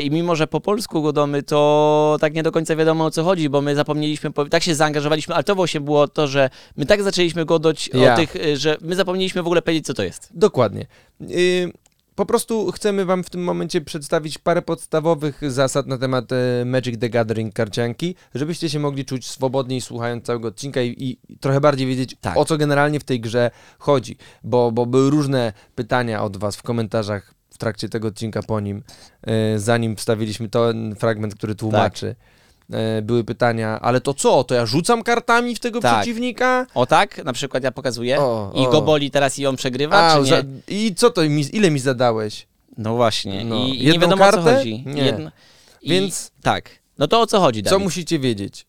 i 0.03 0.11
mimo, 0.11 0.35
że 0.35 0.47
po 0.47 0.61
polsku 0.61 1.01
godomy, 1.01 1.43
to 1.43 2.17
tak 2.21 2.33
nie 2.33 2.43
do 2.43 2.51
końca 2.51 2.75
wiadomo 2.75 3.05
o 3.05 3.11
co 3.11 3.23
chodzi, 3.23 3.49
bo 3.49 3.61
my 3.61 3.75
zapomnieliśmy, 3.75 4.31
po- 4.31 4.45
tak 4.45 4.63
się 4.63 4.75
zaangażowaliśmy, 4.75 5.35
ale 5.35 5.43
to 5.43 5.55
właśnie 5.55 5.81
było 5.81 6.07
to, 6.07 6.27
że 6.27 6.49
my 6.77 6.85
tak 6.85 7.03
zaczęliśmy 7.03 7.45
godać 7.45 7.89
Ja. 7.93 8.13
o 8.13 8.17
tych, 8.17 8.35
e, 8.35 8.57
że 8.57 8.77
my 8.81 8.95
zapomnieliśmy 8.95 9.43
w 9.43 9.45
ogóle 9.45 9.61
powiedzieć, 9.61 9.85
co 9.85 9.93
to 9.93 10.03
jest. 10.03 10.29
Dokładnie. 10.33 10.85
Yy, 11.19 11.71
po 12.15 12.25
prostu 12.25 12.71
chcemy 12.71 13.05
wam 13.05 13.23
w 13.23 13.29
tym 13.29 13.43
momencie 13.43 13.81
przedstawić 13.81 14.37
parę 14.37 14.61
podstawowych 14.61 15.51
zasad 15.51 15.87
na 15.87 15.97
temat 15.97 16.25
e, 16.31 16.65
Magic 16.65 16.99
the 16.99 17.09
Gathering 17.09 17.53
karcianki, 17.53 18.15
żebyście 18.35 18.69
się 18.69 18.79
mogli 18.79 19.05
czuć 19.05 19.27
swobodniej 19.27 19.81
słuchając 19.81 20.25
całego 20.25 20.47
odcinka 20.47 20.81
i, 20.81 21.17
i 21.29 21.37
trochę 21.37 21.61
bardziej 21.61 21.87
wiedzieć, 21.87 22.15
Tak. 22.21 22.37
o 22.37 22.45
co 22.45 22.57
generalnie 22.57 22.99
w 22.99 23.03
tej 23.03 23.19
grze 23.19 23.51
chodzi. 23.79 24.17
Bo, 24.43 24.71
bo 24.71 24.85
były 24.85 25.09
różne 25.09 25.53
pytania 25.75 26.23
od 26.23 26.37
was 26.37 26.55
w 26.55 26.63
komentarzach 26.63 27.33
trakcie 27.61 27.89
tego 27.89 28.07
odcinka 28.07 28.43
po 28.43 28.59
nim, 28.59 28.83
e, 29.27 29.59
zanim 29.59 29.95
wstawiliśmy 29.95 30.49
ten 30.49 30.95
fragment, 30.95 31.35
który 31.35 31.55
tłumaczy. 31.55 32.15
E, 32.73 33.01
były 33.01 33.23
pytania, 33.23 33.79
ale 33.81 34.01
to 34.01 34.13
co? 34.13 34.43
To 34.43 34.55
ja 34.55 34.65
rzucam 34.65 35.03
kartami 35.03 35.55
w 35.55 35.59
tego 35.59 35.79
Tak. 35.79 35.95
przeciwnika? 36.01 36.67
O 36.75 36.85
tak, 36.85 37.23
na 37.25 37.33
przykład 37.33 37.63
ja 37.63 37.71
pokazuję 37.71 38.19
O, 38.19 38.51
i 38.55 38.67
o. 38.67 38.69
go 38.71 38.81
boli 38.81 39.11
teraz 39.11 39.39
i 39.39 39.45
on 39.47 39.55
przegrywa, 39.55 39.97
A, 39.97 40.15
czy 40.15 40.21
nie? 40.21 40.29
za, 40.29 40.37
I 40.67 40.95
co 40.95 41.09
to, 41.09 41.21
mi, 41.21 41.45
ile 41.55 41.71
mi 41.71 41.79
zadałeś? 41.79 42.47
No 42.77 42.95
właśnie. 42.95 43.45
No. 43.45 43.55
I, 43.65 43.83
i 43.83 43.85
nie 43.85 43.99
wiadomo 43.99 44.25
o 44.27 44.31
co 44.31 44.37
kartę? 44.37 44.55
chodzi. 44.57 44.83
Nie. 44.87 45.03
Jedno- 45.03 45.31
I, 45.81 45.89
Więc- 45.89 46.31
Tak. 46.41 46.69
No 46.97 47.07
to 47.07 47.21
o 47.21 47.27
co 47.27 47.39
chodzi, 47.39 47.63
Co 47.63 47.69
Dawid? 47.69 47.83
musicie 47.83 48.19
wiedzieć? 48.19 48.65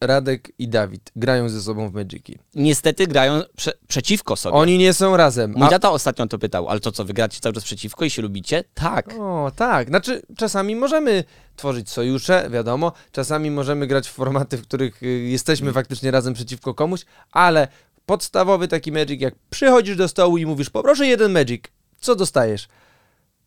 Radek 0.00 0.52
i 0.58 0.68
Dawid 0.68 1.12
grają 1.16 1.48
ze 1.48 1.62
sobą 1.62 1.90
w 1.90 1.94
Magiki. 1.94 2.38
Niestety 2.54 3.06
grają 3.06 3.42
prze, 3.56 3.72
przeciwko 3.88 4.36
sobie. 4.36 4.56
Oni 4.56 4.78
nie 4.78 4.94
są 4.94 5.16
razem. 5.16 5.54
Mój 5.56 5.66
A... 5.66 5.70
tata 5.70 5.90
ostatnio 5.90 6.26
to 6.26 6.38
pytał, 6.38 6.68
ale 6.68 6.80
to 6.80 6.92
co, 6.92 7.04
wygracie 7.04 7.40
cały 7.40 7.52
czas 7.52 7.64
przeciwko 7.64 8.04
i 8.04 8.10
się 8.10 8.22
lubicie? 8.22 8.64
Tak. 8.74 9.14
O, 9.20 9.52
tak. 9.56 9.88
Znaczy, 9.88 10.22
czasami 10.36 10.76
możemy 10.76 11.24
tworzyć 11.56 11.90
sojusze, 11.90 12.50
wiadomo. 12.50 12.92
Czasami 13.12 13.50
możemy 13.50 13.86
grać 13.86 14.08
w 14.08 14.12
formaty, 14.12 14.56
w 14.56 14.62
których 14.62 15.02
y, 15.02 15.06
jesteśmy 15.06 15.72
faktycznie 15.72 16.10
razem 16.10 16.34
przeciwko 16.34 16.74
komuś, 16.74 17.04
ale 17.32 17.68
podstawowy 18.06 18.68
taki 18.68 18.92
Magic, 18.92 19.20
jak 19.20 19.34
przychodzisz 19.50 19.96
do 19.96 20.08
stołu 20.08 20.38
i 20.38 20.46
mówisz, 20.46 20.70
poproszę 20.70 21.06
jeden 21.06 21.32
Magic, 21.32 21.64
co 22.00 22.14
dostajesz? 22.14 22.68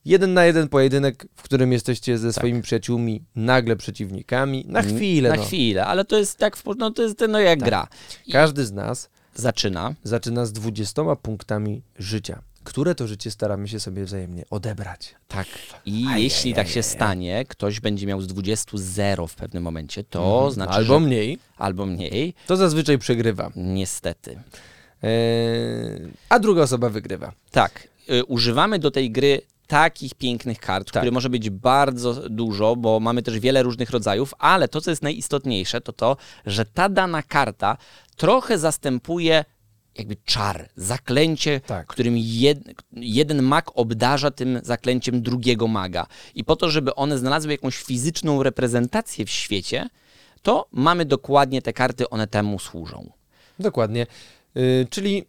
Jeden 0.06 0.34
na 0.34 0.46
jeden 0.46 0.68
pojedynek, 0.70 1.28
w 1.36 1.42
którym 1.44 1.72
jesteście 1.72 2.18
ze 2.18 2.34
swoimi 2.34 2.62
przyjaciółmi, 2.62 3.24
nagle 3.36 3.76
przeciwnikami, 3.76 4.66
na 4.68 4.82
chwilę. 4.82 5.30
Tak. 5.30 5.38
Na 5.38 5.44
no. 5.44 5.48
chwilę, 5.48 5.86
ale 5.86 6.06
to 6.06 6.18
jest 6.18 6.42
jak, 6.42 6.58
w, 6.58 6.64
no 6.78 6.92
to 6.92 7.04
jest 7.04 7.24
no 7.30 7.40
jak 7.40 7.60
Tak. 7.60 7.70
gra. 7.70 7.88
I 8.28 8.32
Każdy 8.32 8.66
z 8.66 8.72
nas 8.72 9.10
zaczyna. 9.36 9.94
zaczyna 10.04 10.46
z 10.46 10.52
20 10.54 11.16
punktami 11.16 11.82
życia, 12.00 12.42
które 12.64 12.96
to 12.96 13.08
życie 13.08 13.32
staramy 13.32 13.68
się 13.68 13.80
sobie 13.80 14.06
wzajemnie 14.06 14.44
odebrać. 14.50 15.16
Tak. 15.28 15.48
I 15.86 16.04
Ajajaj. 16.06 16.24
jeśli 16.24 16.54
tak 16.54 16.68
się 16.68 16.84
stanie, 16.84 17.46
ktoś 17.48 17.80
będzie 17.80 18.08
miał 18.08 18.22
z 18.22 18.28
20 18.28 18.72
0 18.74 19.28
w 19.28 19.36
pewnym 19.36 19.64
momencie, 19.64 20.04
to 20.04 20.52
znaczy, 20.52 20.74
Albo 20.74 21.00
mniej, 21.00 21.40
albo 21.58 21.86
mniej. 21.86 22.34
to 22.48 22.56
zazwyczaj 22.58 22.98
przegrywa. 22.98 23.52
Niestety. 23.56 24.40
Eee, 25.04 26.12
a 26.30 26.40
druga 26.40 26.62
osoba 26.62 26.90
wygrywa. 26.90 27.32
Tak. 27.52 27.88
Y, 28.10 28.26
używamy 28.26 28.80
do 28.80 28.92
tej 28.92 29.12
gry 29.12 29.42
takich 29.72 30.14
pięknych 30.14 30.60
kart, 30.60 30.92
Tak. 30.92 31.02
które 31.02 31.12
może 31.12 31.30
być 31.30 31.50
bardzo 31.50 32.30
dużo, 32.30 32.76
bo 32.76 33.00
mamy 33.00 33.24
też 33.24 33.40
wiele 33.40 33.64
różnych 33.64 33.90
rodzajów, 33.90 34.34
ale 34.40 34.68
to, 34.68 34.82
co 34.82 34.90
jest 34.90 35.02
najistotniejsze, 35.02 35.82
to 35.82 35.94
to, 35.94 36.18
że 36.46 36.66
ta 36.66 36.90
dana 36.90 37.24
karta 37.24 37.78
trochę 38.16 38.60
zastępuje 38.60 39.46
jakby 39.98 40.16
czar, 40.26 40.70
zaklęcie, 40.76 41.62
Tak. 41.68 41.88
którym 41.88 42.18
jed, 42.18 42.60
jeden 42.94 43.42
mag 43.44 43.72
obdarza 43.76 44.32
tym 44.32 44.60
zaklęciem 44.64 45.22
drugiego 45.22 45.68
maga. 45.68 46.06
I 46.36 46.44
po 46.44 46.56
to, 46.56 46.70
żeby 46.70 46.96
one 46.96 47.18
znalazły 47.18 47.52
jakąś 47.52 47.78
fizyczną 47.78 48.44
reprezentację 48.44 49.26
w 49.26 49.30
świecie, 49.30 49.90
to 50.42 50.68
mamy 50.72 51.06
dokładnie 51.06 51.62
te 51.62 51.74
karty, 51.74 52.10
one 52.10 52.28
temu 52.28 52.60
służą. 52.60 53.12
Dokładnie. 53.60 54.08
Yy, 54.56 54.88
czyli 54.90 55.26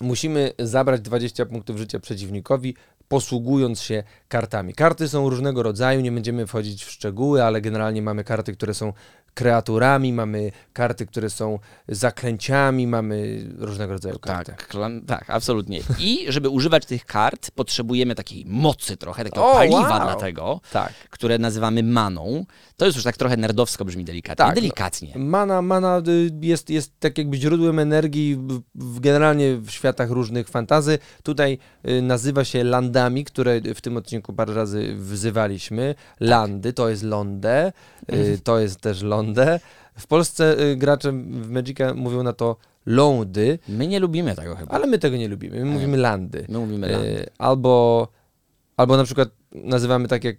musimy 0.00 0.52
zabrać 0.58 1.00
20 1.00 1.46
punktów 1.46 1.76
życia 1.76 2.00
przeciwnikowi, 2.00 2.74
posługując 3.08 3.80
się 3.80 4.02
kartami. 4.28 4.74
Karty 4.74 5.08
są 5.08 5.30
różnego 5.30 5.62
rodzaju, 5.62 6.00
nie 6.00 6.12
będziemy 6.12 6.46
wchodzić 6.46 6.84
w 6.84 6.90
szczegóły, 6.90 7.44
ale 7.44 7.60
generalnie 7.60 8.02
mamy 8.02 8.24
karty, 8.24 8.52
które 8.52 8.74
są 8.74 8.92
kreaturami, 9.34 10.12
mamy 10.12 10.52
karty, 10.72 11.06
które 11.06 11.30
są 11.30 11.58
zaklęciami, 11.88 12.86
mamy 12.86 13.44
różnego 13.58 13.92
rodzaju 13.92 14.18
karty. 14.18 14.52
Tak, 14.52 14.68
klan- 14.68 15.04
tak, 15.06 15.30
absolutnie. 15.30 15.80
I 15.98 16.26
żeby 16.28 16.48
używać 16.48 16.86
tych 16.86 17.04
kart, 17.04 17.50
potrzebujemy 17.50 18.14
takiej 18.14 18.44
mocy 18.46 18.96
trochę, 18.96 19.24
takiego 19.24 19.50
O, 19.50 19.54
paliwa 19.54 19.80
wow. 19.80 20.00
dla 20.00 20.14
tego, 20.14 20.60
Tak. 20.72 20.92
które 21.10 21.38
nazywamy 21.38 21.82
maną. 21.82 22.44
To 22.76 22.84
jest 22.84 22.96
już 22.96 23.04
tak 23.04 23.16
trochę 23.16 23.36
nerdowsko 23.36 23.84
brzmi 23.84 24.04
delikatnie. 24.04 24.44
Tak, 24.46 24.54
delikatnie. 24.54 25.12
Mana, 25.16 25.62
mana 25.62 26.02
y, 26.08 26.30
jest, 26.40 26.70
jest 26.70 26.92
tak 27.00 27.18
jakby 27.18 27.36
źródłem 27.36 27.78
energii 27.78 28.36
w, 28.36 28.60
w 28.74 29.00
generalnie 29.00 29.56
w 29.56 29.70
światach 29.70 30.10
różnych 30.10 30.48
fantazy. 30.48 30.98
Tutaj 31.22 31.58
y, 31.88 32.02
nazywa 32.02 32.44
się 32.44 32.64
landami, 32.64 33.24
które 33.24 33.60
w 33.74 33.80
tym 33.80 33.96
odcinku 33.96 34.32
parę 34.32 34.54
razy 34.54 34.94
wzywaliśmy. 34.96 35.94
Landy 36.20 36.72
to 36.72 36.88
jest 36.88 37.02
Londę, 37.02 37.72
y, 38.12 38.40
to 38.44 38.58
jest 38.58 38.80
też 38.80 39.02
W 39.98 40.06
Polsce 40.06 40.60
y, 40.60 40.76
gracze 40.76 41.12
w 41.12 41.50
Magica 41.50 41.94
mówią 41.94 42.22
na 42.22 42.32
to 42.32 42.56
lądy, 42.86 43.58
My 43.68 43.86
nie 43.86 44.00
lubimy 44.00 44.34
tego 44.34 44.56
chyba. 44.56 44.72
ale 44.74 44.86
my 44.86 44.98
tego 44.98 45.16
nie 45.16 45.28
lubimy. 45.28 45.58
My 45.58 45.64
mówimy 45.64 45.96
landy. 45.96 46.46
My 46.48 46.58
mówimy 46.58 46.86
Y, 46.88 46.90
landy. 46.92 47.26
Albo, 47.38 48.08
albo 48.76 48.96
na 48.96 49.04
przykład 49.04 49.28
nazywamy 49.52 50.08
tak 50.08 50.24
jak... 50.24 50.36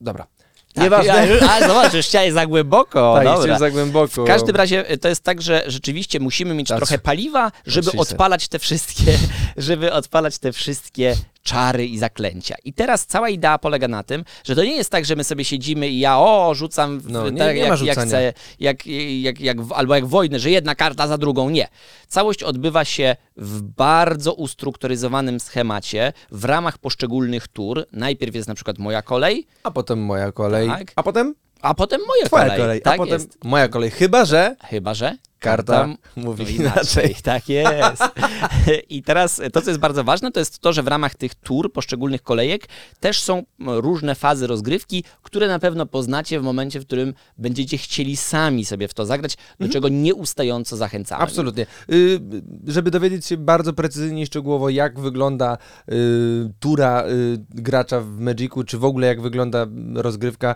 Dobra. 0.00 0.26
Tak, 0.74 0.84
Nieważne. 0.84 1.28
A, 1.48 1.54
a 1.54 1.68
zobacz, 1.68 1.94
już 1.94 2.06
chciałeś 2.06 2.32
za 2.32 2.46
głęboko. 2.46 3.14
tak, 3.14 3.24
dobra. 3.24 3.58
za 3.58 3.70
głęboko. 3.70 4.24
W 4.24 4.26
każdym 4.26 4.56
razie 4.56 4.90
y, 4.92 4.98
to 4.98 5.08
jest 5.08 5.22
tak, 5.24 5.42
że 5.42 5.62
rzeczywiście 5.66 6.20
musimy 6.20 6.54
mieć 6.54 6.70
That's- 6.70 6.76
trochę 6.76 6.98
paliwa, 6.98 7.52
żeby 7.66 7.90
odpalać 7.92 8.48
te 8.48 8.58
wszystkie, 8.58 9.18
żeby 9.56 9.92
odpalać 9.92 10.38
te 10.38 10.52
wszystkie 10.52 11.14
czary 11.46 11.86
i 11.86 11.98
zaklęcia. 11.98 12.54
I 12.64 12.72
teraz 12.72 13.06
cała 13.06 13.28
idea 13.28 13.58
polega 13.58 13.88
na 13.88 14.02
tym, 14.02 14.24
że 14.44 14.54
to 14.56 14.64
nie 14.64 14.76
jest 14.76 14.90
tak, 14.90 15.04
że 15.04 15.16
my 15.16 15.24
sobie 15.24 15.44
siedzimy 15.44 15.88
i 15.88 15.98
ja 15.98 16.18
o, 16.18 16.54
rzucam 16.54 17.00
w, 17.00 17.10
No, 17.10 17.30
nie- 17.30 17.38
tak, 17.38 17.56
nie 17.56 17.62
jak, 17.62 17.80
jak 17.82 17.98
chcę, 17.98 18.32
jak, 18.60 18.86
jak, 19.20 19.40
jak, 19.40 19.56
albo 19.74 19.94
jak 19.94 20.06
wojny, 20.06 20.38
że 20.40 20.50
jedna 20.50 20.74
karta 20.74 21.06
za 21.08 21.18
drugą. 21.18 21.50
Nie. 21.50 21.68
Całość 22.08 22.42
odbywa 22.42 22.84
się 22.84 23.16
w 23.36 23.62
bardzo 23.62 24.34
ustrukturyzowanym 24.34 25.40
schemacie 25.40 26.12
w 26.30 26.44
ramach 26.44 26.78
poszczególnych 26.78 27.48
tur. 27.48 27.86
Najpierw 27.92 28.34
jest 28.34 28.48
na 28.48 28.54
przykład 28.54 28.78
moja 28.78 29.02
kolej, 29.02 29.46
A 29.62 29.70
potem 29.70 30.04
moja 30.04 30.32
kolej. 30.32 30.68
Tak. 30.68 30.92
A 30.96 31.02
potem 31.02 31.34
a 31.62 31.74
potem 31.74 32.00
moja 32.06 32.26
twoja 32.26 32.44
kolej. 32.44 32.58
kolej. 32.60 32.80
Tak 32.82 32.94
a 32.94 32.96
potem 32.96 33.12
jest. 33.20 33.44
moja 33.44 33.68
kolej. 33.68 33.90
Chyba, 33.90 34.24
że 34.24 34.56
Chyba, 34.70 34.94
że 34.94 35.16
karta 35.38 35.88
mówi 36.16 36.44
no 36.44 36.50
inaczej. 36.50 37.16
Tak 37.22 37.48
jest. 37.48 38.02
I 38.88 39.02
teraz 39.02 39.40
to, 39.52 39.62
co 39.62 39.70
jest 39.70 39.80
bardzo 39.80 40.04
ważne, 40.04 40.32
to 40.32 40.40
jest 40.40 40.58
to, 40.58 40.72
że 40.72 40.82
w 40.82 40.88
ramach 40.88 41.14
tych 41.14 41.34
tur, 41.34 41.72
poszczególnych 41.72 42.22
kolejek, 42.22 42.68
też 43.00 43.22
są 43.22 43.42
różne 43.58 44.14
fazy 44.14 44.46
rozgrywki, 44.46 45.04
które 45.22 45.48
na 45.48 45.58
pewno 45.58 45.86
poznacie 45.86 46.40
w 46.40 46.42
momencie, 46.42 46.80
w 46.80 46.86
którym 46.86 47.14
będziecie 47.38 47.78
chcieli 47.78 48.16
sami 48.16 48.64
sobie 48.64 48.88
w 48.88 48.94
to 48.94 49.06
zagrać, 49.06 49.36
do 49.60 49.68
czego 49.68 49.88
nieustająco 49.88 50.76
zachęcamy. 50.76 51.22
Mhm. 51.22 51.28
Absolutnie. 51.28 51.66
Y, 51.92 52.20
żeby 52.66 52.90
dowiedzieć 52.90 53.26
się 53.26 53.36
bardzo 53.36 53.72
precyzyjnie 53.72 54.22
i 54.22 54.26
szczegółowo, 54.26 54.70
jak 54.70 55.00
wygląda 55.00 55.58
y, 55.92 55.94
tura 56.60 57.04
y, 57.06 57.38
gracza 57.50 58.00
w 58.00 58.20
Magicu, 58.20 58.64
czy 58.64 58.78
w 58.78 58.84
ogóle 58.84 59.06
jak 59.06 59.20
wygląda 59.20 59.66
rozgrywka, 59.94 60.54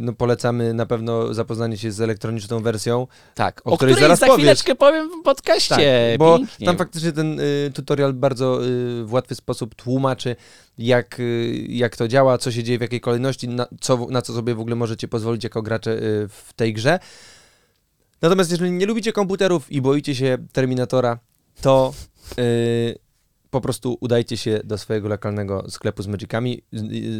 no 0.00 0.12
polecamy 0.12 0.74
na 0.74 0.86
pewno 0.86 1.34
zapoznanie 1.34 1.78
się 1.78 1.92
z 1.92 2.00
elektroniczną 2.00 2.62
wersją. 2.62 3.06
Tak, 3.34 3.62
o 3.70 3.74
o, 3.74 3.76
której 3.76 3.94
której 3.94 4.08
zaraz 4.08 4.18
za 4.18 4.26
powiesz. 4.26 4.38
chwileczkę 4.38 4.74
powiem 4.74 5.10
w 5.20 5.22
podcaście. 5.22 6.08
Tak, 6.10 6.18
bo 6.18 6.38
Pięknie. 6.38 6.66
tam 6.66 6.76
faktycznie 6.76 7.12
ten 7.12 7.40
y, 7.40 7.70
tutorial 7.74 8.12
bardzo 8.12 8.64
y, 8.66 9.04
w 9.04 9.12
łatwy 9.12 9.34
sposób 9.34 9.74
tłumaczy, 9.74 10.36
jak, 10.78 11.20
y, 11.20 11.66
jak 11.68 11.96
to 11.96 12.08
działa, 12.08 12.38
co 12.38 12.52
się 12.52 12.62
dzieje, 12.64 12.78
w 12.78 12.82
jakiej 12.82 13.00
kolejności, 13.00 13.48
na 13.48 13.66
co, 13.80 14.06
na 14.10 14.22
co 14.22 14.32
sobie 14.34 14.54
w 14.54 14.60
ogóle 14.60 14.76
możecie 14.76 15.08
pozwolić 15.08 15.44
jako 15.44 15.62
gracze 15.62 15.90
y, 15.90 16.28
w 16.28 16.52
tej 16.56 16.72
grze. 16.74 16.98
Natomiast 18.22 18.50
jeżeli 18.50 18.70
nie 18.70 18.86
lubicie 18.86 19.12
komputerów 19.12 19.72
i 19.72 19.80
boicie 19.80 20.14
się 20.14 20.38
Terminatora, 20.52 21.18
to 21.60 21.92
y, 22.38 22.98
po 23.50 23.60
prostu 23.60 23.96
udajcie 24.00 24.36
się 24.36 24.60
do 24.64 24.78
swojego 24.78 25.08
lokalnego 25.08 25.64
sklepu 25.70 26.02
z 26.02 26.06
Magicami. 26.06 26.62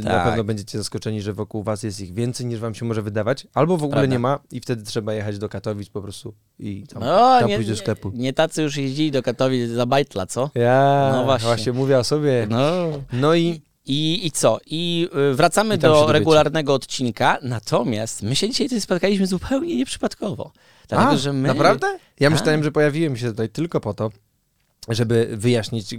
Na 0.05 0.11
Tak. 0.11 0.25
pewno 0.29 0.45
będziecie 0.45 0.79
zaskoczeni, 0.79 1.23
że 1.23 1.33
wokół 1.33 1.63
was 1.63 1.83
jest 1.83 2.01
ich 2.01 2.15
więcej 2.15 2.47
niż 2.47 2.59
wam 2.61 2.75
się 2.75 2.85
może 2.85 3.03
wydawać, 3.03 3.47
albo 3.55 3.77
w 3.77 3.85
ogóle 3.85 4.01
Prawda. 4.01 4.13
nie 4.15 4.19
ma 4.19 4.39
i 4.51 4.61
wtedy 4.61 4.83
trzeba 4.83 5.15
jechać 5.15 5.39
do 5.39 5.49
Katowic 5.49 5.89
po 5.89 6.03
prostu 6.03 6.35
i 6.59 6.85
tam, 6.93 7.03
no, 7.03 7.39
tam 7.41 7.49
nie, 7.49 7.55
pójść 7.57 7.71
do 7.71 7.77
sklepu. 7.77 8.11
Nie, 8.11 8.19
nie 8.19 8.33
tacy 8.33 8.63
już 8.63 8.77
jeździli 8.77 9.11
do 9.11 9.23
Katowic 9.23 9.71
za 9.71 9.87
bajtla, 9.87 10.27
co? 10.27 10.51
Ja, 10.55 11.11
No 11.13 11.25
właśnie. 11.25 11.47
właśnie. 11.47 11.73
mówię 11.73 11.99
o 11.99 12.05
sobie. 12.05 12.47
No, 12.51 12.73
No. 13.13 13.35
i 13.35 13.61
I, 13.87 14.27
I 14.27 14.31
co? 14.31 14.59
I 14.67 15.09
y, 15.33 15.35
wracamy 15.35 15.75
I 15.75 15.79
do 15.79 16.13
regularnego 16.13 16.75
odcinka, 16.75 17.39
natomiast 17.43 18.23
my 18.23 18.37
się 18.37 18.49
dzisiaj 18.49 18.67
tutaj 18.67 18.81
spotkaliśmy 18.81 19.27
zupełnie 19.27 19.77
nieprzypadkowo. 19.77 20.53
Dlatego, 20.89 21.11
A, 21.11 21.17
że 21.17 21.33
my... 21.33 21.49
naprawdę? 21.49 21.99
Ja 22.21 22.29
A. 22.29 22.31
myślałem, 22.31 22.65
że 22.65 22.73
pojawiłem 22.73 23.17
się 23.17 23.31
tutaj 23.31 23.49
tylko 23.49 23.81
po 23.81 23.95
to, 23.95 24.11
żeby 24.95 25.29
wyjaśnić 25.33 25.93
y, 25.93 25.99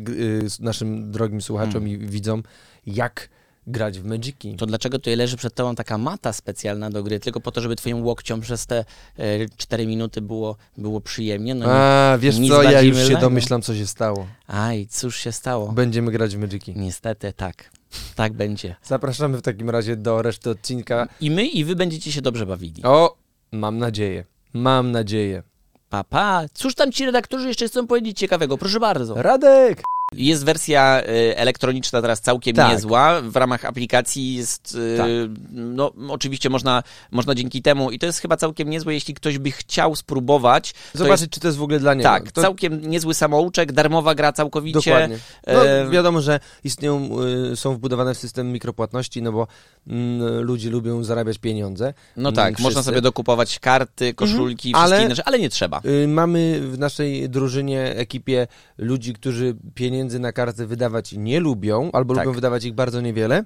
naszym 0.59 1.11
drogim 1.11 1.41
słuchaczom 1.41 1.87
i 1.87 1.97
widzom, 1.97 2.43
jak 2.85 3.29
grać 3.67 3.99
w 3.99 4.05
Magiki. 4.05 4.55
To 4.55 4.65
dlaczego 4.65 4.99
tutaj 4.99 5.15
leży 5.15 5.37
przed 5.37 5.53
tobą 5.53 5.75
taka 5.75 5.97
mata 5.97 6.33
specjalna 6.33 6.89
do 6.89 7.03
gry? 7.03 7.19
Tylko 7.19 7.39
po 7.39 7.51
to, 7.51 7.61
żeby 7.61 7.75
twoim 7.75 8.05
łokciom 8.05 8.41
przez 8.41 8.65
te 8.65 8.85
e, 9.17 9.49
4 9.57 9.87
minuty 9.87 10.21
było, 10.21 10.55
było 10.77 11.01
przyjemnie? 11.01 11.55
No. 11.55 11.65
A, 11.69 12.17
wiesz 12.17 12.35
co, 12.47 12.63
ja 12.63 12.81
już 12.81 12.97
się 12.97 13.03
mylnego. 13.03 13.21
domyślam, 13.21 13.61
co 13.61 13.75
się 13.75 13.87
stało. 13.87 14.27
Aj, 14.47 14.87
cóż 14.87 15.17
się 15.17 15.31
stało? 15.31 15.71
Będziemy 15.71 16.11
grać 16.11 16.35
w 16.35 16.39
Magiki. 16.39 16.73
Niestety 16.75 17.33
tak. 17.33 17.71
Tak 18.15 18.33
będzie. 18.33 18.75
Zapraszamy 18.83 19.37
w 19.37 19.41
takim 19.41 19.69
razie 19.69 19.95
do 19.95 20.21
reszty 20.21 20.49
odcinka. 20.49 21.07
I 21.21 21.31
my, 21.31 21.45
i 21.47 21.65
wy 21.65 21.75
będziecie 21.75 22.11
się 22.11 22.21
dobrze 22.21 22.45
bawili. 22.45 22.83
O, 22.83 23.17
mam 23.51 23.77
nadzieję. 23.77 24.25
Mam 24.53 24.91
nadzieję. 24.91 25.43
Pa, 25.91 26.03
pa. 26.03 26.45
Cóż 26.53 26.75
tam 26.75 26.91
ci 26.91 27.05
redaktorzy 27.05 27.47
jeszcze 27.47 27.67
chcą 27.67 27.87
powiedzieć 27.87 28.17
ciekawego? 28.17 28.57
Proszę 28.57 28.79
bardzo. 28.79 29.21
Radek! 29.21 29.83
Jest 30.15 30.45
wersja 30.45 31.01
y, 31.01 31.37
elektroniczna 31.37 32.01
teraz 32.01 32.21
całkiem 32.21 32.55
Tak. 32.55 32.71
niezła. 32.71 33.21
W 33.21 33.35
ramach 33.35 33.65
aplikacji 33.65 34.35
jest, 34.35 34.75
y, 34.75 34.97
Tak. 34.97 35.07
no 35.53 35.91
oczywiście 36.09 36.49
można, 36.49 36.83
można 37.11 37.35
dzięki 37.35 37.61
temu, 37.61 37.91
i 37.91 37.99
to 37.99 38.05
jest 38.05 38.19
chyba 38.19 38.37
całkiem 38.37 38.69
niezłe, 38.69 38.93
jeśli 38.93 39.13
ktoś 39.13 39.37
by 39.37 39.51
chciał 39.51 39.95
spróbować. 39.95 40.73
to 40.73 40.97
Zobaczyć, 40.97 41.21
jest, 41.21 41.33
czy 41.33 41.39
to 41.39 41.47
jest 41.47 41.57
w 41.57 41.61
ogóle 41.63 41.79
dla 41.79 41.93
niego. 41.93 42.09
tak, 42.09 42.31
to, 42.31 42.41
całkiem 42.41 42.89
niezły 42.89 43.13
samouczek, 43.13 43.71
darmowa 43.71 44.15
gra 44.15 44.31
całkowicie. 44.33 44.79
Dokładnie. 44.91 45.17
No, 45.47 45.89
wiadomo, 45.89 46.21
że 46.21 46.39
istnieją, 46.63 47.09
y, 47.51 47.55
są 47.55 47.73
wbudowane 47.75 48.13
w 48.13 48.17
system 48.17 48.51
mikropłatności, 48.51 49.21
no 49.21 49.31
bo 49.31 49.47
mm, 49.87 50.41
ludzie 50.41 50.69
lubią 50.69 51.03
zarabiać 51.03 51.37
pieniądze. 51.37 51.93
No 52.17 52.31
tak, 52.31 52.47
Mm, 52.47 52.61
można 52.63 52.69
wszyscy. 52.69 52.83
sobie 52.85 53.01
dokupować 53.01 53.59
karty, 53.59 54.13
koszulki, 54.13 54.69
Mhm. 54.69 54.83
wszystkie 54.83 54.95
Ale- 54.95 55.05
inne 55.05 55.15
rzeczy, 55.15 55.25
ale 55.25 55.39
nie 55.39 55.49
trzeba. 55.49 55.81
Mamy 56.07 56.59
w 56.71 56.77
naszej 56.79 57.29
drużynie, 57.29 57.95
ekipie 57.95 58.47
ludzi, 58.77 59.13
którzy 59.13 59.55
pieniędzy 60.01 60.19
na 60.19 60.31
karty 60.31 60.67
wydawać 60.67 61.13
nie 61.13 61.39
lubią, 61.39 61.89
albo 61.93 62.15
Tak. 62.15 62.25
lubią 62.25 62.35
wydawać 62.35 62.65
ich 62.65 62.73
bardzo 62.73 63.01
niewiele 63.01 63.43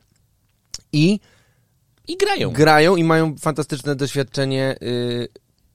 i 0.94 1.20
I 2.08 2.18
grają. 2.18 2.52
grają 2.52 2.96
i 2.96 3.04
mają 3.04 3.36
fantastyczne 3.38 3.96
doświadczenie, 3.96 4.76
y, 4.82 5.28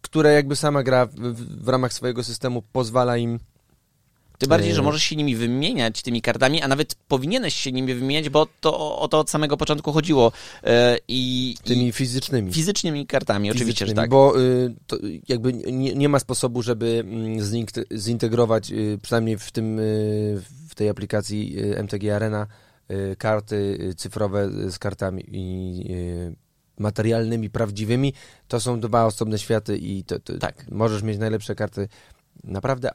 które 0.03 0.33
jakby 0.35 0.57
sama 0.57 0.83
gra 0.83 1.07
w, 1.07 1.65
w 1.65 1.69
ramach 1.69 1.93
swojego 1.93 2.25
systemu 2.25 2.63
pozwala 2.73 3.17
im 3.17 3.39
Tym 4.41 4.49
bardziej, 4.49 4.69
Yy. 4.71 4.77
że 4.77 4.83
możesz 4.83 5.03
się 5.03 5.17
nimi 5.17 5.37
wymieniać, 5.37 6.03
tymi 6.03 6.23
kartami, 6.23 6.63
a 6.63 6.69
nawet 6.69 6.95
powinieneś 6.95 7.55
się 7.55 7.73
nimi 7.73 7.95
wymieniać, 7.95 8.29
bo 8.29 8.47
to 8.61 8.99
o 8.99 9.09
to 9.09 9.19
od 9.19 9.31
samego 9.31 9.57
początku 9.57 9.93
chodziło. 9.93 10.33
E, 10.65 10.99
I, 11.09 11.55
tymi 11.65 11.93
fizycznymi. 11.93 12.53
fizycznymi 12.53 13.07
kartami, 13.07 13.51
oczywiście, 13.51 13.87
że 13.87 13.93
fizycznymi, 13.93 13.97
tak. 13.97 14.11
Bo 14.11 14.41
y, 14.41 14.75
jakby 15.29 15.53
nie, 15.53 15.95
nie 15.95 16.09
ma 16.09 16.19
sposobu, 16.19 16.63
żeby 16.63 17.05
mm, 17.07 17.39
zintegrować, 17.99 18.73
y, 18.73 18.99
przynajmniej 19.03 19.39
w 19.39 19.53
tym 19.53 19.79
y, 19.79 20.43
w 20.69 20.75
tej 20.75 20.89
aplikacji 20.89 21.57
MTG 21.77 22.17
Arena, 22.17 22.47
karty 23.19 23.79
cyfrowe 23.97 24.71
z 24.71 24.79
kartami 24.79 25.25
i 25.33 25.85
materialnymi, 26.79 27.51
prawdziwymi. 27.51 28.13
To 28.49 28.61
są 28.61 28.81
dwa 28.81 29.05
osobne 29.07 29.39
światy 29.39 29.79
i 29.79 30.05
to, 30.05 30.19
to 30.21 30.39
Tak. 30.39 30.71
możesz 30.71 31.03
mieć 31.03 31.19
najlepsze 31.19 31.55
karty. 31.55 31.89
Naprawdę 32.45 32.91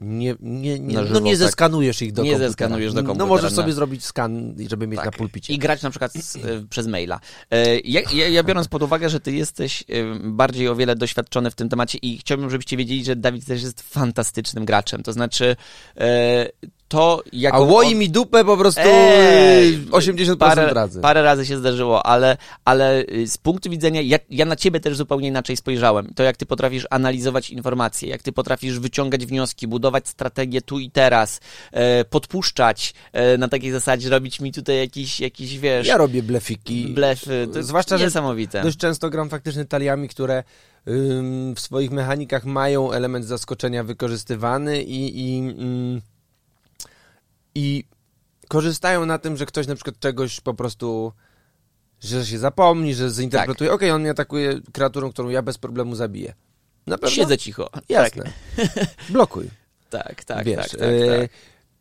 nie, 0.00 0.34
nie, 0.40 0.78
nie, 0.80 0.94
no 0.94 1.06
żywo, 1.06 1.20
nie 1.20 1.30
tak. 1.30 1.38
zeskanujesz 1.38 2.02
ich 2.02 2.12
do 2.12 2.22
Nie 2.22 2.30
komputera. 2.30 2.48
zeskanujesz 2.48 2.92
do 2.92 3.02
No 3.02 3.06
komputera, 3.06 3.28
możesz 3.28 3.50
no. 3.50 3.56
sobie 3.56 3.72
zrobić 3.72 4.04
skan, 4.04 4.54
żeby 4.70 4.86
mieć 4.86 4.96
Tak. 4.96 5.04
na 5.06 5.12
pulpicie. 5.12 5.52
I 5.52 5.58
grać 5.58 5.82
na 5.82 5.90
przykład 5.90 6.12
z, 6.12 6.36
e, 6.36 6.40
przez 6.70 6.86
maila. 6.86 7.20
E, 7.50 7.78
Ja, 7.80 8.00
ja, 8.14 8.28
ja 8.28 8.42
biorąc 8.42 8.68
pod 8.68 8.82
uwagę, 8.82 9.10
że 9.10 9.20
ty 9.20 9.32
jesteś 9.32 9.82
e, 9.82 9.84
bardziej 10.30 10.68
o 10.68 10.76
wiele 10.76 10.96
doświadczony 10.96 11.50
w 11.50 11.54
tym 11.54 11.68
temacie 11.68 11.98
i 12.02 12.18
chciałbym, 12.18 12.50
żebyście 12.50 12.76
wiedzieli, 12.76 13.04
że 13.04 13.16
Dawid 13.16 13.46
też 13.46 13.62
jest 13.62 13.80
fantastycznym 13.82 14.64
graczem. 14.64 15.02
To 15.02 15.12
znaczy, 15.12 15.56
to 16.88 17.22
jako... 17.32 17.56
A 17.56 17.60
łoi 17.60 17.94
mi 17.94 18.10
dupę 18.10 18.44
po 18.44 18.56
prostu 18.56 18.80
Eee, 18.84 19.86
80% 19.90 20.36
parę, 20.36 20.74
razy. 20.74 21.00
Parę 21.00 21.22
razy 21.22 21.46
się 21.46 21.58
zdarzyło, 21.58 22.06
ale, 22.06 22.36
ale 22.64 23.02
y, 23.02 23.28
z 23.28 23.38
punktu 23.38 23.70
widzenia, 23.70 24.00
ja, 24.00 24.18
ja 24.30 24.44
na 24.44 24.56
ciebie 24.56 24.80
też 24.80 24.96
zupełnie 24.96 25.28
inaczej 25.28 25.56
spojrzałem. 25.56 26.14
To 26.14 26.22
jak 26.22 26.36
ty 26.36 26.46
potrafisz 26.46 26.86
analizować 26.90 27.50
informacje, 27.50 28.08
jak 28.08 28.22
ty 28.22 28.32
potrafisz 28.32 28.78
wyciągać 28.78 29.26
wnioski, 29.26 29.66
budować 29.66 30.08
strategię 30.08 30.62
tu 30.62 30.78
i 30.78 30.90
teraz, 30.90 31.40
e, 31.72 32.04
podpuszczać 32.04 32.94
e, 33.12 33.38
na 33.38 33.48
takiej 33.48 33.72
zasadzie, 33.72 34.10
robić 34.10 34.40
mi 34.40 34.52
tutaj 34.52 34.78
jakiś, 34.78 35.20
jakiś 35.20 35.58
wiesz, 35.58 35.86
Ja 35.86 35.96
robię 35.96 36.22
blefiki. 36.22 36.86
blefy. 36.88 37.48
To 37.54 37.62
Zwłaszcza, 37.62 37.98
że 37.98 38.04
niesamowite. 38.04 38.62
Dość 38.62 38.76
często 38.76 39.10
gram 39.10 39.28
faktycznie 39.28 39.64
taliami, 39.64 40.08
które 40.08 40.44
ym, 40.88 41.54
w 41.54 41.60
swoich 41.60 41.90
mechanikach 41.90 42.44
mają 42.44 42.92
element 42.92 43.24
zaskoczenia 43.26 43.84
wykorzystywany 43.84 44.82
i, 44.82 45.20
i, 45.20 45.38
ym, 45.38 46.02
i 47.56 47.84
korzystają 48.48 49.06
na 49.06 49.18
tym, 49.18 49.36
że 49.36 49.46
ktoś 49.46 49.66
na 49.66 49.74
przykład 49.74 49.98
czegoś 49.98 50.40
po 50.40 50.54
prostu, 50.54 51.12
że 52.00 52.26
się 52.26 52.38
zapomni, 52.38 52.94
że 52.94 53.10
zinterpretuje, 53.10 53.72
okej, 53.72 53.90
on 53.90 54.00
mnie 54.00 54.10
atakuje 54.10 54.60
kreaturą, 54.72 55.12
którą 55.12 55.28
ja 55.28 55.42
bez 55.42 55.58
problemu 55.58 55.94
zabiję. 55.94 56.34
Na 56.86 56.98
pewno? 56.98 57.16
Siedzę 57.16 57.38
cicho. 57.38 57.70
Jasne. 57.88 58.32
Blokuj. 59.10 59.50
Tak, 59.90 60.24
tak, 60.24 60.44
Wiesz, 60.44 60.56
tak, 60.56 60.80
tak, 60.80 60.88
e, 60.88 61.20
tak. 61.20 61.30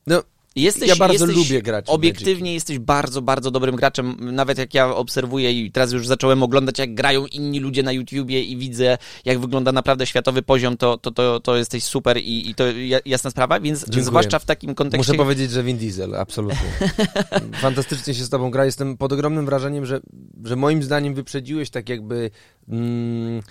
No, 0.08 0.24
Jesteś, 0.56 0.90
Ja 0.90 0.96
bardzo 0.96 1.26
jesteś 1.26 1.36
lubię 1.36 1.62
grać 1.62 1.86
Obiektywnie 1.88 2.54
jesteś 2.54 2.80
bardzo, 2.80 3.22
bardzo 3.22 3.52
dobrym 3.52 3.76
graczem. 3.76 4.18
Nawet 4.20 4.58
jak 4.58 4.74
ja 4.74 4.96
obserwuję 4.96 5.52
i 5.52 5.72
teraz 5.72 5.92
już 5.92 6.08
zacząłem 6.08 6.44
oglądać, 6.44 6.80
jak 6.80 6.94
grają 6.94 7.26
inni 7.26 7.60
ludzie 7.60 7.84
na 7.84 7.92
YouTubie 7.92 8.44
i 8.44 8.58
widzę, 8.58 8.98
jak 9.26 9.40
wygląda 9.40 9.72
naprawdę 9.72 10.06
światowy 10.06 10.42
poziom, 10.42 10.78
to, 10.78 10.98
to, 10.98 11.12
to, 11.12 11.40
to 11.40 11.56
jesteś 11.56 11.84
super 11.84 12.18
i, 12.18 12.50
i 12.50 12.56
to 12.56 12.68
ja- 12.68 13.00
jasna 13.06 13.32
sprawa, 13.32 13.60
więc 13.60 13.80
Dziękuję. 13.80 14.04
zwłaszcza 14.04 14.40
w 14.40 14.46
takim 14.46 14.76
kontekście... 14.76 15.12
Muszę 15.12 15.24
powiedzieć, 15.24 15.52
że 15.52 15.64
Vin 15.64 15.78
Diesel, 15.78 16.16
absolutnie. 16.16 16.90
Fantastycznie 17.62 18.14
się 18.14 18.24
z 18.24 18.30
tobą 18.30 18.52
gra. 18.52 18.66
Jestem 18.66 18.98
pod 18.98 19.14
ogromnym 19.14 19.46
wrażeniem, 19.46 19.86
że, 19.86 20.00
że 20.44 20.56
moim 20.56 20.84
zdaniem 20.84 21.14
wyprzedziłeś 21.14 21.70
tak 21.70 21.90
jakby... 21.90 22.32
Mm, 22.70 23.42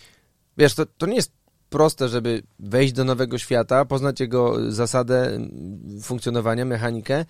wiesz, 0.58 0.74
to, 0.74 0.86
to 0.86 1.06
nie 1.06 1.16
jest 1.16 1.32
proste, 1.74 2.08
żeby 2.08 2.42
wejść 2.58 2.92
do 2.92 3.04
nowego 3.04 3.38
świata, 3.38 3.84
poznać 3.84 4.20
jego 4.20 4.72
zasadę 4.72 5.26
mm, 5.26 6.00
funkcjonowania, 6.02 6.64
mechanikę 6.64 7.24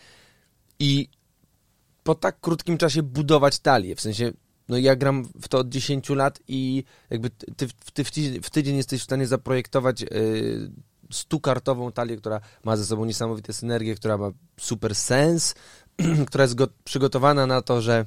i 0.78 1.08
po 2.02 2.14
tak 2.14 2.40
krótkim 2.40 2.78
czasie 2.78 3.02
budować 3.02 3.58
talię. 3.58 3.96
W 3.96 4.00
sensie, 4.00 4.32
no 4.68 4.78
ja 4.78 4.96
gram 4.96 5.24
w 5.42 5.48
to 5.48 5.58
od 5.58 5.68
10 5.68 6.08
lat 6.08 6.40
i 6.48 6.84
jakby 7.10 7.30
ty, 7.30 7.68
ty 7.92 8.04
w, 8.42 8.50
tydzień, 8.50 8.76
jesteś 8.76 9.00
w 9.00 9.04
stanie 9.04 9.26
zaprojektować 9.26 10.00
yy, 10.00 10.08
stukartową 11.12 11.92
talię, 11.92 12.16
która 12.16 12.40
ma 12.64 12.76
ze 12.76 12.86
sobą 12.86 13.04
niesamowite 13.04 13.52
synergie, 13.52 13.94
która 13.94 14.18
ma 14.18 14.30
super 14.60 14.94
sens, 14.94 15.54
która 16.28 16.44
jest 16.44 16.54
go, 16.54 16.68
przygotowana 16.84 17.46
na 17.46 17.62
to, 17.62 17.80
że 17.80 18.06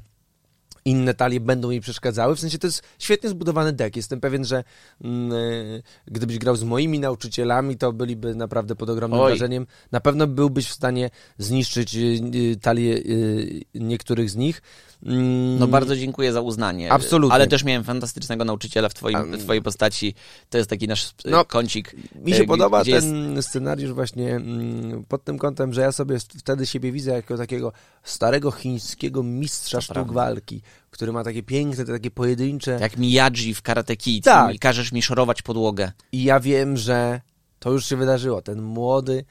inne 0.88 1.13
talie 1.13 1.39
będą 1.39 1.69
jej 1.69 1.81
przeszkadzały. 1.81 2.35
W 2.35 2.39
sensie 2.39 2.57
to 2.57 2.67
jest 2.67 2.83
świetnie 2.99 3.29
zbudowany 3.29 3.73
deck. 3.73 3.95
Jestem 3.95 4.19
pewien, 4.19 4.45
że 4.45 4.63
mm, 5.03 5.31
e, 5.31 5.81
gdybyś 6.07 6.38
grał 6.38 6.55
z 6.55 6.63
moimi 6.63 6.99
nauczycielami, 6.99 7.77
to 7.77 7.93
byliby 7.93 8.35
naprawdę 8.35 8.75
pod 8.75 8.89
ogromnym 8.89 9.19
Oj. 9.19 9.31
wrażeniem. 9.31 9.67
Na 9.91 9.99
pewno 9.99 10.27
byłbyś 10.27 10.67
w 10.67 10.73
stanie 10.73 11.09
zniszczyć 11.38 11.95
y, 11.95 11.99
y, 12.35 12.57
talię 12.61 12.93
y, 12.93 13.61
niektórych 13.75 14.29
z 14.29 14.35
nich. 14.35 14.61
Mm, 15.03 15.59
No 15.59 15.67
bardzo 15.67 15.95
dziękuję 15.95 16.33
za 16.33 16.41
uznanie. 16.41 16.91
Absolutnie. 16.91 17.33
Ale 17.33 17.47
też 17.47 17.63
miałem 17.63 17.83
fantastycznego 17.83 18.45
nauczyciela 18.45 18.89
w, 18.89 18.93
twoim, 18.93 19.37
w 19.37 19.43
twojej 19.43 19.61
postaci. 19.61 20.13
To 20.49 20.57
jest 20.57 20.69
taki 20.69 20.87
nasz 20.87 21.07
e, 21.25 21.29
No, 21.29 21.45
kącik. 21.45 21.95
Mi 22.15 22.31
e, 22.31 22.35
się 22.35 22.41
g- 22.41 22.47
podoba 22.47 22.81
gdzie 22.81 22.91
jest- 22.91 23.07
ten 23.07 23.41
scenariusz 23.43 23.91
właśnie 23.93 24.35
mm, 24.35 25.03
pod 25.07 25.23
tym 25.23 25.37
kątem, 25.37 25.73
że 25.73 25.81
ja 25.81 25.91
sobie 25.91 26.17
wtedy 26.39 26.65
siebie 26.65 26.91
widzę 26.91 27.11
jako 27.11 27.37
takiego 27.37 27.71
starego 28.03 28.51
chińskiego 28.51 29.23
mistrza 29.23 29.77
To 29.77 29.81
sztuk 29.81 29.93
prawda. 29.93 30.13
walki, 30.13 30.61
który 30.91 31.11
ma 31.11 31.23
takie 31.23 31.43
piękne, 31.43 31.85
takie 31.85 32.11
pojedyncze... 32.11 32.77
Jak 32.81 32.97
Miyagi 32.97 33.53
w 33.53 33.61
Karate 33.61 33.95
Kid 33.97 34.23
Tak. 34.23 34.55
i 34.55 34.59
każesz 34.59 34.91
mi 34.91 35.01
szorować 35.01 35.41
podłogę. 35.41 35.91
I 36.11 36.23
ja 36.23 36.39
wiem, 36.39 36.77
że 36.77 37.21
to 37.59 37.71
już 37.71 37.85
się 37.85 37.95
wydarzyło. 37.95 38.41
Ten 38.41 38.61
młody 38.61 39.25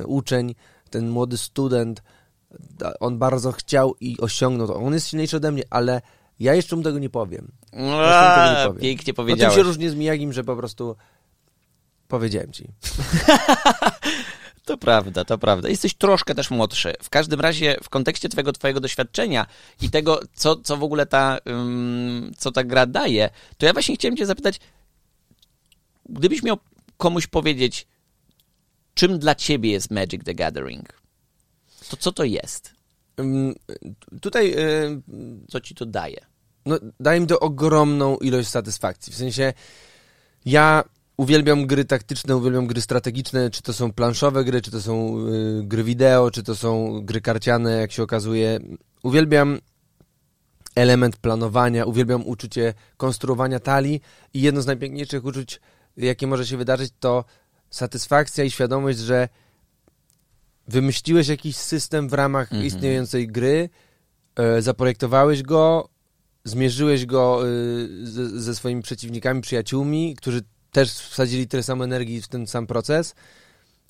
y, 0.00 0.06
uczeń, 0.06 0.54
ten 0.90 1.08
młody 1.10 1.36
student, 1.38 2.02
on 3.00 3.18
bardzo 3.18 3.52
chciał 3.52 3.94
i 4.00 4.16
osiągnął 4.20 4.66
to. 4.66 4.74
On 4.76 4.94
jest 4.94 5.08
silniejszy 5.08 5.36
ode 5.36 5.52
mnie, 5.52 5.62
ale 5.70 6.02
ja 6.40 6.54
jeszcze 6.54 6.76
mu 6.76 6.82
tego 6.82 6.98
nie 6.98 7.10
powiem. 7.10 7.52
Mu 7.72 7.78
tego 7.78 7.86
nie 7.90 8.04
Aaa, 8.04 8.66
powiem. 8.66 8.82
Pięknie 8.82 9.12
No 9.12 9.14
tym 9.14 9.14
powiedziałeś. 9.14 9.54
się 9.56 9.62
różni 9.62 9.88
z 9.88 9.94
Miyagim, 9.94 10.32
że 10.32 10.44
po 10.44 10.56
prostu 10.56 10.96
powiedziałem 12.08 12.52
ci. 12.52 12.68
To 14.64 14.76
prawda, 14.78 15.24
to 15.24 15.38
prawda. 15.38 15.68
Jesteś 15.68 15.94
troszkę 15.94 16.34
też 16.34 16.50
młodszy. 16.50 16.94
W 17.02 17.10
każdym 17.10 17.40
razie 17.40 17.76
w 17.82 17.88
kontekście 17.88 18.28
twojego, 18.28 18.52
twojego 18.52 18.80
doświadczenia 18.80 19.46
i 19.82 19.90
tego, 19.90 20.20
co, 20.34 20.56
co 20.56 20.76
w 20.76 20.82
ogóle 20.82 21.06
ta, 21.06 21.38
ym, 21.48 22.32
co 22.38 22.52
ta 22.52 22.64
gra 22.64 22.86
daje, 22.86 23.30
to 23.58 23.66
ja 23.66 23.72
właśnie 23.72 23.94
chciałem 23.94 24.16
cię 24.16 24.26
zapytać, 24.26 24.60
gdybyś 26.08 26.42
miał 26.42 26.58
komuś 26.96 27.26
powiedzieć, 27.26 27.86
czym 28.94 29.18
dla 29.18 29.34
ciebie 29.34 29.70
jest 29.70 29.90
Magic 29.90 30.24
the 30.24 30.34
Gathering, 30.34 30.99
to 31.90 31.96
co 31.96 32.12
to 32.12 32.24
jest? 32.24 32.74
Ym, 33.20 33.54
Tutaj 34.20 34.54
y, 34.58 35.02
Co 35.48 35.60
ci 35.60 35.74
to 35.74 35.86
daje? 35.86 36.20
no, 36.66 36.78
daje 37.00 37.20
mi 37.20 37.26
to 37.26 37.40
ogromną 37.40 38.16
ilość 38.16 38.48
satysfakcji. 38.48 39.12
W 39.12 39.16
sensie 39.16 39.52
ja 40.44 40.84
uwielbiam 41.16 41.66
gry 41.66 41.84
taktyczne, 41.84 42.36
uwielbiam 42.36 42.66
gry 42.66 42.80
strategiczne, 42.80 43.50
czy 43.50 43.62
to 43.62 43.72
są 43.72 43.92
planszowe 43.92 44.44
gry, 44.44 44.60
czy 44.62 44.70
to 44.70 44.80
są 44.80 45.18
y, 45.28 45.62
gry 45.64 45.84
wideo, 45.84 46.30
czy 46.30 46.42
to 46.42 46.56
są 46.56 47.00
gry 47.04 47.20
karciane, 47.20 47.72
jak 47.72 47.92
się 47.92 48.02
okazuje. 48.02 48.60
Uwielbiam 49.02 49.58
element 50.74 51.16
planowania, 51.16 51.84
uwielbiam 51.84 52.26
uczucie 52.26 52.74
konstruowania 52.96 53.60
talii 53.60 54.00
i 54.34 54.40
jedno 54.40 54.62
z 54.62 54.66
najpiękniejszych 54.66 55.24
uczuć, 55.24 55.60
jakie 55.96 56.26
może 56.26 56.46
się 56.46 56.56
wydarzyć, 56.56 56.92
to 57.00 57.24
satysfakcja 57.70 58.44
i 58.44 58.50
świadomość, 58.50 58.98
że 58.98 59.28
wymyśliłeś 60.70 61.28
jakiś 61.28 61.56
system 61.56 62.08
w 62.08 62.12
ramach 62.12 62.52
Mhm. 62.52 62.66
istniejącej 62.66 63.28
gry, 63.28 63.68
e, 64.36 64.62
zaprojektowałeś 64.62 65.42
go, 65.42 65.88
zmierzyłeś 66.44 67.06
go 67.06 67.48
y, 67.48 68.06
ze, 68.06 68.40
ze 68.40 68.54
swoimi 68.54 68.82
przeciwnikami, 68.82 69.40
przyjaciółmi, 69.40 70.16
którzy 70.16 70.40
też 70.72 70.90
wsadzili 70.90 71.48
tyle 71.48 71.62
samo 71.62 71.84
energii 71.84 72.22
w 72.22 72.28
ten 72.28 72.46
sam 72.46 72.66
proces 72.66 73.14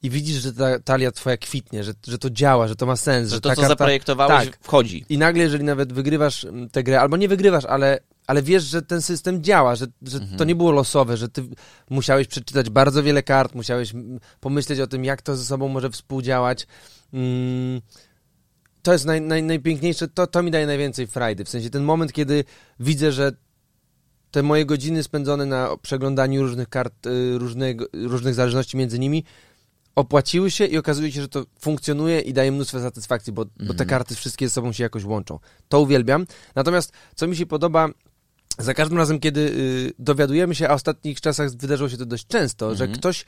i 0.02 0.10
widzisz, 0.10 0.42
że 0.42 0.52
ta 0.52 0.78
talia 0.78 1.12
twoja 1.12 1.36
kwitnie, 1.36 1.84
że, 1.84 1.92
że 2.06 2.18
to 2.18 2.30
działa, 2.30 2.68
że 2.68 2.76
to 2.76 2.86
ma 2.86 2.96
sens, 2.96 3.28
że, 3.28 3.34
Że 3.36 3.40
to, 3.40 3.48
co 3.48 3.54
karta... 3.54 3.68
zaprojektowałeś, 3.68 4.50
tak. 4.50 4.58
wchodzi. 4.62 5.04
I 5.08 5.18
nagle, 5.18 5.42
jeżeli 5.42 5.64
nawet 5.64 5.92
wygrywasz 5.92 6.46
tę 6.72 6.82
grę, 6.82 7.00
albo 7.00 7.16
nie 7.16 7.28
wygrywasz, 7.28 7.64
ale, 7.64 7.98
ale 8.30 8.42
wiesz, 8.42 8.64
że 8.64 8.82
ten 8.82 9.02
system 9.02 9.42
działa, 9.42 9.76
że, 9.76 9.86
że 10.02 10.18
Mhm. 10.18 10.38
to 10.38 10.44
nie 10.44 10.54
było 10.54 10.72
losowe, 10.72 11.16
że 11.16 11.28
ty 11.28 11.42
musiałeś 11.90 12.26
przeczytać 12.26 12.70
bardzo 12.70 13.02
wiele 13.02 13.22
kart, 13.22 13.54
musiałeś 13.54 13.92
pomyśleć 14.40 14.80
o 14.80 14.86
tym, 14.86 15.04
jak 15.04 15.22
to 15.22 15.36
ze 15.36 15.44
sobą 15.44 15.68
może 15.68 15.90
współdziałać. 15.90 16.66
Mm, 17.12 17.80
to 18.82 18.92
jest 18.92 19.04
naj, 19.04 19.20
naj, 19.20 19.42
najpiękniejsze, 19.42 20.08
to, 20.08 20.26
to 20.26 20.42
mi 20.42 20.50
daje 20.50 20.66
najwięcej 20.66 21.06
frajdy. 21.06 21.44
W 21.44 21.48
sensie 21.48 21.70
ten 21.70 21.82
moment, 21.84 22.12
kiedy 22.12 22.44
widzę, 22.80 23.12
że 23.12 23.32
te 24.30 24.42
moje 24.42 24.66
godziny 24.66 25.02
spędzone 25.02 25.46
na 25.46 25.76
przeglądaniu 25.82 26.42
różnych 26.42 26.68
kart, 26.68 27.06
y, 27.06 27.38
różnego, 27.38 27.86
różnych 27.92 28.34
zależności 28.34 28.76
między 28.76 28.98
nimi 28.98 29.24
opłaciły 29.96 30.50
się 30.50 30.64
i 30.66 30.78
okazuje 30.78 31.12
się, 31.12 31.20
że 31.20 31.28
to 31.28 31.44
funkcjonuje 31.60 32.20
i 32.20 32.32
daje 32.32 32.52
mnóstwo 32.52 32.80
satysfakcji, 32.80 33.32
bo, 33.32 33.44
bo 33.44 33.50
te 33.66 33.70
Mhm. 33.70 33.88
karty 33.88 34.14
wszystkie 34.14 34.48
ze 34.48 34.54
sobą 34.54 34.72
się 34.72 34.82
jakoś 34.82 35.04
łączą. 35.04 35.38
To 35.68 35.80
uwielbiam. 35.80 36.26
Natomiast 36.54 36.92
co 37.14 37.26
mi 37.26 37.36
się 37.36 37.46
podoba, 37.46 37.88
za 38.60 38.74
każdym 38.74 38.98
razem, 38.98 39.20
kiedy 39.20 39.40
y, 39.40 39.92
dowiadujemy 39.98 40.54
się, 40.54 40.68
a 40.68 40.72
w 40.72 40.74
ostatnich 40.76 41.20
czasach 41.20 41.50
wydarzyło 41.50 41.88
się 41.88 41.96
to 41.96 42.06
dość 42.06 42.26
często, 42.26 42.74
że 42.74 42.84
Mhm. 42.84 42.98
ktoś 43.00 43.24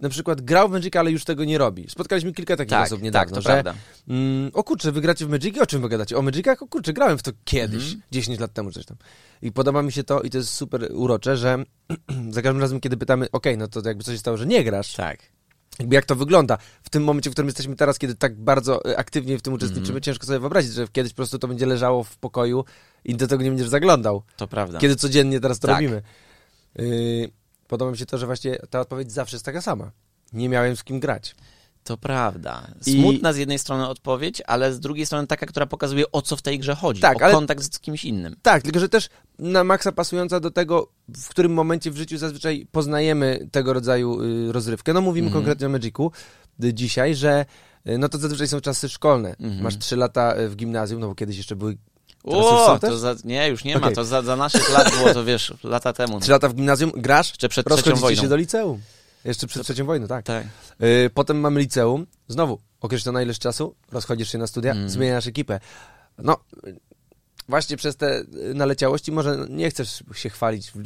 na 0.00 0.08
przykład 0.08 0.40
grał 0.40 0.68
w 0.68 0.72
Magic, 0.72 0.96
ale 0.96 1.10
już 1.10 1.24
tego 1.24 1.44
nie 1.44 1.58
robi. 1.58 1.86
Spotkaliśmy 1.88 2.32
kilka 2.32 2.56
takich 2.56 2.70
Tak, 2.70 2.86
osób 2.86 2.98
tak, 2.98 3.04
niedawno, 3.04 3.34
to 3.36 3.42
że 3.42 3.48
prawda. 3.48 3.74
Mm, 4.08 4.50
o 4.54 4.64
kurczę, 4.64 4.92
wy 4.92 5.00
gracie 5.00 5.26
w 5.26 5.28
Magic? 5.30 5.58
O 5.58 5.66
czym 5.66 5.82
wy 5.82 5.88
gadacie? 5.88 6.16
O 6.18 6.22
Magicach? 6.22 6.62
O 6.62 6.66
kurczę, 6.66 6.92
grałem 6.92 7.18
w 7.18 7.22
to 7.22 7.30
kiedyś, 7.44 7.82
Mhm. 7.84 8.02
10 8.12 8.40
lat 8.40 8.52
temu 8.52 8.72
coś 8.72 8.86
tam. 8.86 8.96
I 9.42 9.52
podoba 9.52 9.82
mi 9.82 9.92
się 9.92 10.04
to 10.04 10.20
i 10.20 10.30
to 10.30 10.38
jest 10.38 10.50
super 10.50 10.88
urocze, 10.94 11.36
że 11.36 11.64
za 12.30 12.42
każdym 12.42 12.60
razem, 12.60 12.80
kiedy 12.80 12.96
pytamy, 12.96 13.26
okej, 13.32 13.58
no 13.58 13.68
to 13.68 13.82
jakby 13.88 14.04
coś 14.04 14.14
się 14.14 14.18
stało, 14.18 14.36
że 14.36 14.46
nie 14.46 14.64
grasz, 14.64 14.92
Tak. 14.94 15.18
Jakby 15.82 15.94
jak 15.94 16.04
to 16.04 16.16
wygląda 16.16 16.58
w 16.82 16.90
tym 16.90 17.04
momencie, 17.04 17.30
w 17.30 17.32
którym 17.32 17.46
jesteśmy 17.48 17.76
teraz, 17.76 17.98
kiedy 17.98 18.14
tak 18.14 18.36
bardzo 18.36 18.84
e, 18.84 18.98
aktywnie 18.98 19.38
w 19.38 19.42
tym 19.42 19.52
uczestniczymy, 19.54 20.00
ciężko 20.00 20.26
sobie 20.26 20.38
wyobrazić, 20.38 20.72
że 20.72 20.88
kiedyś 20.88 21.12
po 21.12 21.16
prostu 21.16 21.38
to 21.38 21.48
będzie 21.48 21.66
leżało 21.66 22.04
w 22.04 22.16
pokoju 22.18 22.64
i 23.04 23.14
do 23.14 23.26
tego 23.28 23.42
nie 23.44 23.50
będziesz 23.50 23.68
zaglądał, 23.68 24.22
To 24.36 24.46
prawda. 24.48 24.78
kiedy 24.78 24.96
codziennie 24.96 25.40
teraz 25.40 25.58
to 25.58 25.68
Tak. 25.68 25.76
robimy. 25.76 26.02
Yy, 26.76 27.30
podoba 27.68 27.90
mi 27.90 27.98
się 27.98 28.06
to, 28.06 28.18
że 28.18 28.26
właśnie 28.26 28.56
ta 28.70 28.80
odpowiedź 28.80 29.12
zawsze 29.12 29.36
jest 29.36 29.44
taka 29.44 29.60
sama. 29.60 29.90
Nie 30.32 30.48
miałem 30.48 30.76
z 30.76 30.84
kim 30.84 31.00
grać. 31.00 31.34
To 31.84 31.96
prawda. 31.96 32.66
I- 32.86 32.92
Smutna 32.92 33.32
z 33.32 33.36
jednej 33.36 33.58
strony 33.58 33.88
odpowiedź, 33.88 34.42
ale 34.46 34.72
z 34.72 34.80
drugiej 34.80 35.06
strony 35.06 35.26
taka, 35.26 35.46
która 35.46 35.66
pokazuje, 35.66 36.12
o 36.12 36.22
co 36.22 36.36
w 36.36 36.42
tej 36.42 36.58
grze 36.58 36.74
chodzi. 36.74 37.00
Tak, 37.00 37.22
o 37.22 37.24
ale- 37.24 37.34
kontakt 37.34 37.62
z 37.74 37.78
kimś 37.78 38.04
innym. 38.04 38.36
Tak, 38.42 38.62
tylko 38.62 38.80
że 38.80 38.88
też 38.88 39.08
na 39.38 39.64
maksa 39.64 39.92
pasująca 39.92 40.40
do 40.40 40.50
tego, 40.50 40.88
w 41.16 41.28
którym 41.28 41.52
momencie 41.54 41.90
w 41.90 41.96
życiu 41.96 42.18
zazwyczaj 42.18 42.66
poznajemy 42.72 43.48
tego 43.52 43.72
rodzaju 43.72 44.22
y, 44.22 44.52
rozrywkę. 44.52 44.92
No 44.92 45.00
mówimy 45.00 45.26
Mhm. 45.26 45.42
konkretnie 45.44 45.66
o 45.66 45.70
Magicu. 45.70 46.10
y, 46.64 46.74
dzisiaj, 46.74 47.14
że 47.14 47.46
y, 47.88 47.98
no 47.98 48.08
to 48.08 48.18
zazwyczaj 48.18 48.48
są 48.48 48.60
czasy 48.60 48.88
szkolne. 48.88 49.28
Mhm. 49.40 49.62
Masz 49.62 49.78
trzy 49.78 49.96
lata 49.96 50.34
w 50.48 50.56
gimnazjum, 50.56 51.00
no 51.00 51.08
bo 51.08 51.14
kiedyś 51.14 51.36
jeszcze 51.36 51.56
były 51.56 51.76
O, 52.24 52.78
to 52.80 52.98
za, 52.98 53.14
nie, 53.24 53.48
już 53.48 53.64
nie 53.64 53.74
ma, 53.74 53.80
Okej. 53.80 53.94
to 53.94 54.04
za, 54.04 54.22
za 54.22 54.36
naszych 54.36 54.70
lat 54.70 54.96
było 54.98 55.14
to, 55.14 55.24
wiesz, 55.24 55.54
lata 55.64 55.92
temu. 55.92 56.20
trzy 56.20 56.30
lata 56.30 56.48
w 56.48 56.54
gimnazjum, 56.54 56.92
grasz, 56.96 57.28
Jeszcze 57.28 57.48
przed 57.48 57.66
trzecią 57.66 57.96
wojną. 57.96 58.22
się 58.22 58.28
do 58.28 58.36
liceum. 58.36 58.80
Jeszcze 59.24 59.46
przed 59.46 59.62
trzecią 59.62 59.84
wojną, 59.86 60.06
tak. 60.06 60.24
Tak. 60.26 60.44
Y, 60.82 61.10
potem 61.14 61.40
mamy 61.40 61.60
liceum, 61.60 62.06
znowu 62.28 62.58
określona 62.80 63.22
ilość 63.22 63.40
czasu, 63.40 63.74
rozchodzisz 63.92 64.32
się 64.32 64.38
na 64.38 64.46
studia, 64.46 64.70
Mhm. 64.72 64.90
zmieniasz 64.90 65.26
ekipę. 65.26 65.60
No, 66.18 66.36
y, 66.66 66.76
właśnie 67.48 67.76
przez 67.76 67.96
te 67.96 68.20
y, 68.20 68.54
naleciałości 68.54 69.12
może 69.12 69.46
nie 69.50 69.70
chcesz 69.70 70.04
się 70.14 70.30
chwalić 70.30 70.70
w, 70.70 70.76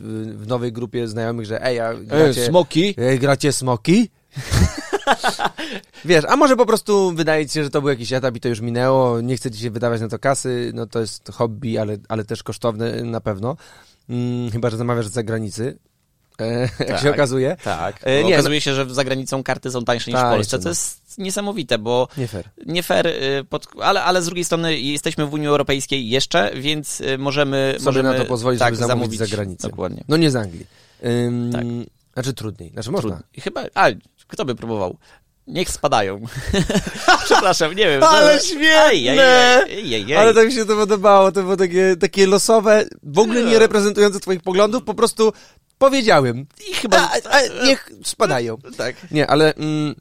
w 0.43 0.47
nowej 0.47 0.72
grupie 0.72 1.09
znajomych, 1.09 1.47
że 1.47 1.64
ej, 1.64 1.80
a 1.80 1.95
gracie, 1.95 2.47
smoki. 2.47 2.95
ej, 2.99 3.18
gracie 3.18 3.53
smoki? 3.53 4.11
Wiesz, 6.05 6.24
a 6.28 6.37
może 6.37 6.57
po 6.57 6.66
prostu 6.66 7.12
wydaje 7.12 7.47
ci 7.47 7.55
się, 7.55 7.64
że 7.64 7.70
to 7.70 7.80
był 7.80 7.91
jakiś 7.91 8.12
etap 8.12 8.37
i 8.37 8.41
to 8.41 8.49
już 8.49 8.61
minęło, 8.61 9.20
nie 9.20 9.37
chce 9.37 9.51
ci 9.51 9.59
się 9.61 9.70
wydawać 9.70 10.01
na 10.01 10.09
to 10.09 10.18
kasy, 10.18 10.70
no 10.74 10.87
to 10.87 11.01
jest 11.01 11.28
hobby, 11.32 11.78
ale, 11.78 11.97
ale 12.09 12.24
też 12.24 12.43
kosztowne 12.43 13.03
na 13.03 13.20
pewno. 13.20 13.57
Mm, 14.09 14.51
chyba, 14.51 14.70
że 14.70 14.76
zamawiasz 14.76 15.07
z 15.09 15.12
zagranicy, 15.12 15.78
e, 16.41 16.61
jak 16.61 16.89
Tak. 16.89 17.01
się 17.01 17.11
okazuje. 17.11 17.57
Tak. 17.64 17.97
E, 18.03 18.24
nie, 18.24 18.34
okazuje 18.34 18.61
się, 18.61 18.74
że 18.74 18.95
za 18.95 19.05
granicą 19.05 19.43
karty 19.43 19.70
są 19.70 19.84
tańsze 19.84 20.11
niż 20.11 20.20
w 20.20 20.22
Tańsze, 20.22 20.37
Polsce, 20.37 20.57
no. 20.57 20.62
co 20.62 20.68
jest 20.68 21.18
niesamowite, 21.18 21.78
bo 21.78 22.09
Nie 22.18 22.28
fair. 22.28 22.45
nie 22.66 22.82
fair, 22.82 23.07
y, 23.07 23.45
pod, 23.51 23.66
ale, 23.82 24.03
ale 24.05 24.22
z 24.22 24.26
drugiej 24.26 24.45
strony 24.45 24.78
jesteśmy 24.80 25.26
w 25.26 25.32
Unii 25.32 25.49
Europejskiej 25.49 26.09
jeszcze, 26.09 26.51
więc 26.55 27.01
y, 27.01 27.18
możemy 27.18 27.74
Sobie 27.78 27.84
możemy, 27.84 28.09
na 28.09 28.14
to 28.18 28.24
pozwolić, 28.24 28.59
tak, 28.61 28.74
żeby 28.74 28.87
zamówić 28.87 29.18
za 29.18 29.26
granicę. 29.26 29.68
Dokładnie. 29.68 30.05
No 30.09 30.16
nie 30.16 30.30
z 30.30 30.37
Anglii. 30.37 30.66
Ym, 31.05 31.51
Tak. 31.53 31.64
Znaczy 32.14 32.32
trudniej. 32.34 32.70
Znaczy 32.70 32.91
można. 32.91 33.22
Chyba, 33.41 33.64
a, 33.74 33.87
kto 34.26 34.45
by 34.45 34.55
próbował? 34.55 34.97
Niech 35.47 35.70
spadają. 35.70 36.20
Przepraszam, 37.24 37.70
nie 37.74 37.84
wiem. 37.87 38.03
Ale 38.03 38.34
no- 38.34 38.41
świetne! 38.41 39.64
Ale 40.18 40.34
tak 40.34 40.47
mi 40.47 40.53
się 40.53 40.64
to 40.64 40.76
podobało. 40.76 41.32
To 41.32 41.43
było 41.43 41.57
takie, 41.57 41.97
takie 42.01 42.26
losowe, 42.26 42.84
w 43.03 43.18
ogóle 43.18 43.45
nie 43.45 43.59
reprezentujące 43.59 44.20
twoich 44.20 44.43
poglądów, 44.43 44.84
po 44.84 44.95
prostu 44.95 45.32
powiedziałem. 45.79 46.47
I 46.70 46.74
chyba... 46.74 46.99
A, 46.99 47.29
a, 47.31 47.64
niech 47.64 47.91
spadają. 48.05 48.57
tak. 48.77 49.11
Nie, 49.11 49.27
ale 49.27 49.55
mm, 49.55 49.95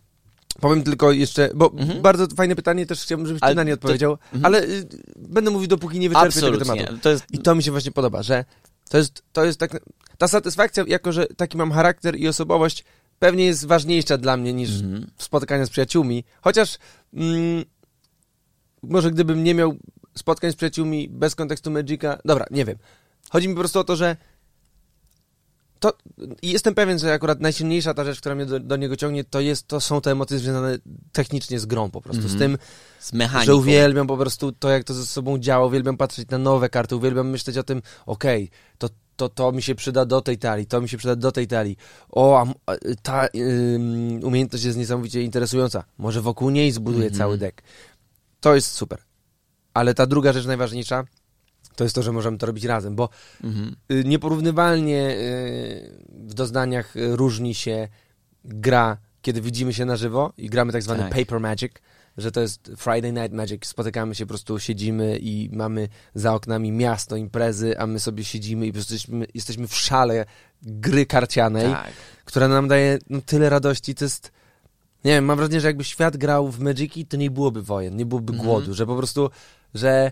powiem 0.61 0.83
tylko 0.83 1.11
jeszcze, 1.11 1.49
bo 1.55 1.71
Mhm. 1.77 2.01
bardzo 2.01 2.27
fajne 2.35 2.55
pytanie, 2.55 2.85
też 2.85 3.01
chciałbym, 3.01 3.27
żebyś 3.27 3.39
ty 3.41 3.45
Ale 3.45 3.55
na 3.55 3.63
nie 3.63 3.71
to- 3.71 3.73
odpowiedział, 3.73 4.11
mhm. 4.11 4.45
ale 4.45 4.63
y, 4.63 4.87
będę 5.15 5.51
mówił, 5.51 5.67
dopóki 5.67 5.99
nie 5.99 6.09
wyczerpię 6.09 6.35
tego 6.41 6.47
Absolutnie. 6.47 6.83
tematu. 6.85 7.01
To 7.03 7.09
jest... 7.09 7.23
I 7.31 7.39
to 7.39 7.55
mi 7.55 7.63
się 7.63 7.71
właśnie 7.71 7.91
podoba, 7.91 8.23
że 8.23 8.45
to 8.89 8.97
jest, 8.97 9.23
to 9.33 9.45
jest 9.45 9.59
tak, 9.59 9.79
ta 10.17 10.27
satysfakcja, 10.27 10.83
jako 10.87 11.11
że 11.11 11.27
taki 11.27 11.57
mam 11.57 11.71
charakter 11.71 12.19
i 12.19 12.27
osobowość, 12.27 12.83
pewnie 13.19 13.45
jest 13.45 13.65
ważniejsza 13.65 14.17
dla 14.17 14.37
mnie 14.37 14.53
niż 14.53 14.69
Mhm. 14.81 15.07
spotkania 15.17 15.65
z 15.65 15.69
przyjaciółmi, 15.69 16.23
chociaż 16.41 16.77
mm, 17.13 17.65
może 18.83 19.11
gdybym 19.11 19.43
nie 19.43 19.53
miał 19.55 19.75
spotkań 20.17 20.51
z 20.51 20.55
przyjaciółmi 20.55 21.09
bez 21.09 21.35
kontekstu 21.35 21.71
Magica, 21.71 22.17
dobra, 22.25 22.45
nie 22.51 22.65
wiem. 22.65 22.77
Chodzi 23.29 23.47
mi 23.47 23.53
po 23.53 23.59
prostu 23.59 23.79
o 23.79 23.83
to, 23.83 23.95
że 23.95 24.17
to 25.91 25.97
i 26.41 26.51
jestem 26.51 26.75
pewien, 26.75 26.99
że 26.99 27.13
akurat 27.13 27.39
najsilniejsza 27.39 27.93
ta 27.93 28.03
rzecz, 28.05 28.19
która 28.19 28.35
mnie 28.35 28.45
do, 28.45 28.59
do 28.59 28.75
niego 28.77 28.95
ciągnie, 28.95 29.23
to 29.23 29.39
jest, 29.39 29.67
to 29.67 29.79
są 29.81 30.01
te 30.01 30.11
emocje 30.11 30.39
związane 30.39 30.77
technicznie 31.11 31.59
z 31.59 31.65
grą 31.65 31.91
po 31.91 32.01
prostu, 32.01 32.21
z 32.27 32.33
Mhm. 32.33 32.39
tym, 32.39 32.57
Z 32.99 33.13
mechaniką. 33.13 33.45
że 33.45 33.55
uwielbiam 33.55 34.07
po 34.07 34.17
prostu 34.17 34.51
to, 34.51 34.69
jak 34.69 34.83
to 34.83 34.93
ze 34.93 35.05
sobą 35.05 35.37
działa, 35.39 35.65
uwielbiam 35.65 35.97
patrzeć 35.97 36.29
na 36.29 36.37
nowe 36.37 36.69
karty, 36.69 36.95
uwielbiam 36.95 37.29
myśleć 37.29 37.57
o 37.57 37.63
tym, 37.63 37.81
okej, 38.05 38.49
to, 38.77 38.89
to, 39.15 39.29
to 39.29 39.51
mi 39.51 39.61
się 39.61 39.75
przyda 39.75 40.05
do 40.05 40.21
tej 40.21 40.37
talii, 40.37 40.65
to 40.65 40.81
mi 40.81 40.89
się 40.89 40.97
przyda 40.97 41.15
do 41.15 41.31
tej 41.31 41.47
talii. 41.47 41.77
O, 42.09 42.45
a, 42.65 42.73
ta 43.01 43.27
ym, 43.35 44.23
umiejętność 44.23 44.63
jest 44.65 44.77
niesamowicie 44.77 45.21
interesująca. 45.21 45.83
Może 45.97 46.21
wokół 46.21 46.49
niej 46.49 46.71
zbuduję 46.71 47.05
Mhm. 47.05 47.17
cały 47.19 47.37
deck. 47.37 47.61
To 48.39 48.55
jest 48.55 48.71
super. 48.71 48.99
Ale 49.73 49.93
ta 49.93 50.05
druga 50.05 50.33
rzecz 50.33 50.45
najważniejsza, 50.45 51.03
to 51.75 51.83
jest 51.83 51.95
to, 51.95 52.03
że 52.03 52.11
możemy 52.11 52.37
to 52.37 52.45
robić 52.45 52.63
razem, 52.63 52.95
bo 52.95 53.09
Mhm. 53.43 53.75
y, 53.91 54.03
nieporównywalnie 54.05 55.09
y, 55.17 56.01
w 56.09 56.33
doznaniach 56.33 56.95
y, 56.95 57.15
różni 57.15 57.55
się 57.55 57.87
gra, 58.45 58.97
kiedy 59.21 59.41
widzimy 59.41 59.73
się 59.73 59.85
na 59.85 59.97
żywo 59.97 60.33
i 60.37 60.49
gramy 60.49 60.71
tak 60.71 60.83
zwany 60.83 60.99
Tak. 61.03 61.13
paper 61.15 61.39
magic, 61.39 61.71
że 62.17 62.31
to 62.31 62.41
jest 62.41 62.71
Friday 62.77 63.11
Night 63.13 63.31
Magic, 63.33 63.65
spotykamy 63.65 64.15
się, 64.15 64.25
po 64.25 64.29
prostu 64.29 64.59
siedzimy 64.59 65.17
i 65.21 65.49
mamy 65.53 65.87
za 66.15 66.33
oknami 66.33 66.71
miasto, 66.71 67.15
imprezy, 67.15 67.79
a 67.79 67.87
my 67.87 67.99
sobie 67.99 68.23
siedzimy 68.23 68.65
i 68.67 68.69
po 68.71 68.73
prostu 68.73 68.93
jesteśmy, 68.93 69.25
jesteśmy 69.33 69.67
w 69.67 69.75
szale 69.75 70.25
gry 70.61 71.05
karcianej, 71.05 71.71
Tak. 71.71 71.91
która 72.25 72.47
nam 72.47 72.67
daje 72.67 72.99
no, 73.09 73.21
tyle 73.25 73.49
radości, 73.49 73.95
to 73.95 74.05
jest... 74.05 74.31
Nie 75.05 75.11
wiem, 75.11 75.25
mam 75.25 75.37
wrażenie, 75.37 75.61
że 75.61 75.67
jakby 75.67 75.83
świat 75.83 76.17
grał 76.17 76.51
w 76.51 76.59
Magiki, 76.59 77.05
to 77.05 77.17
nie 77.17 77.31
byłoby 77.31 77.61
wojen, 77.61 77.95
nie 77.95 78.05
byłoby 78.05 78.33
Mhm. 78.33 78.49
głodu, 78.49 78.73
że 78.73 78.85
po 78.85 78.95
prostu, 78.97 79.29
że 79.73 80.11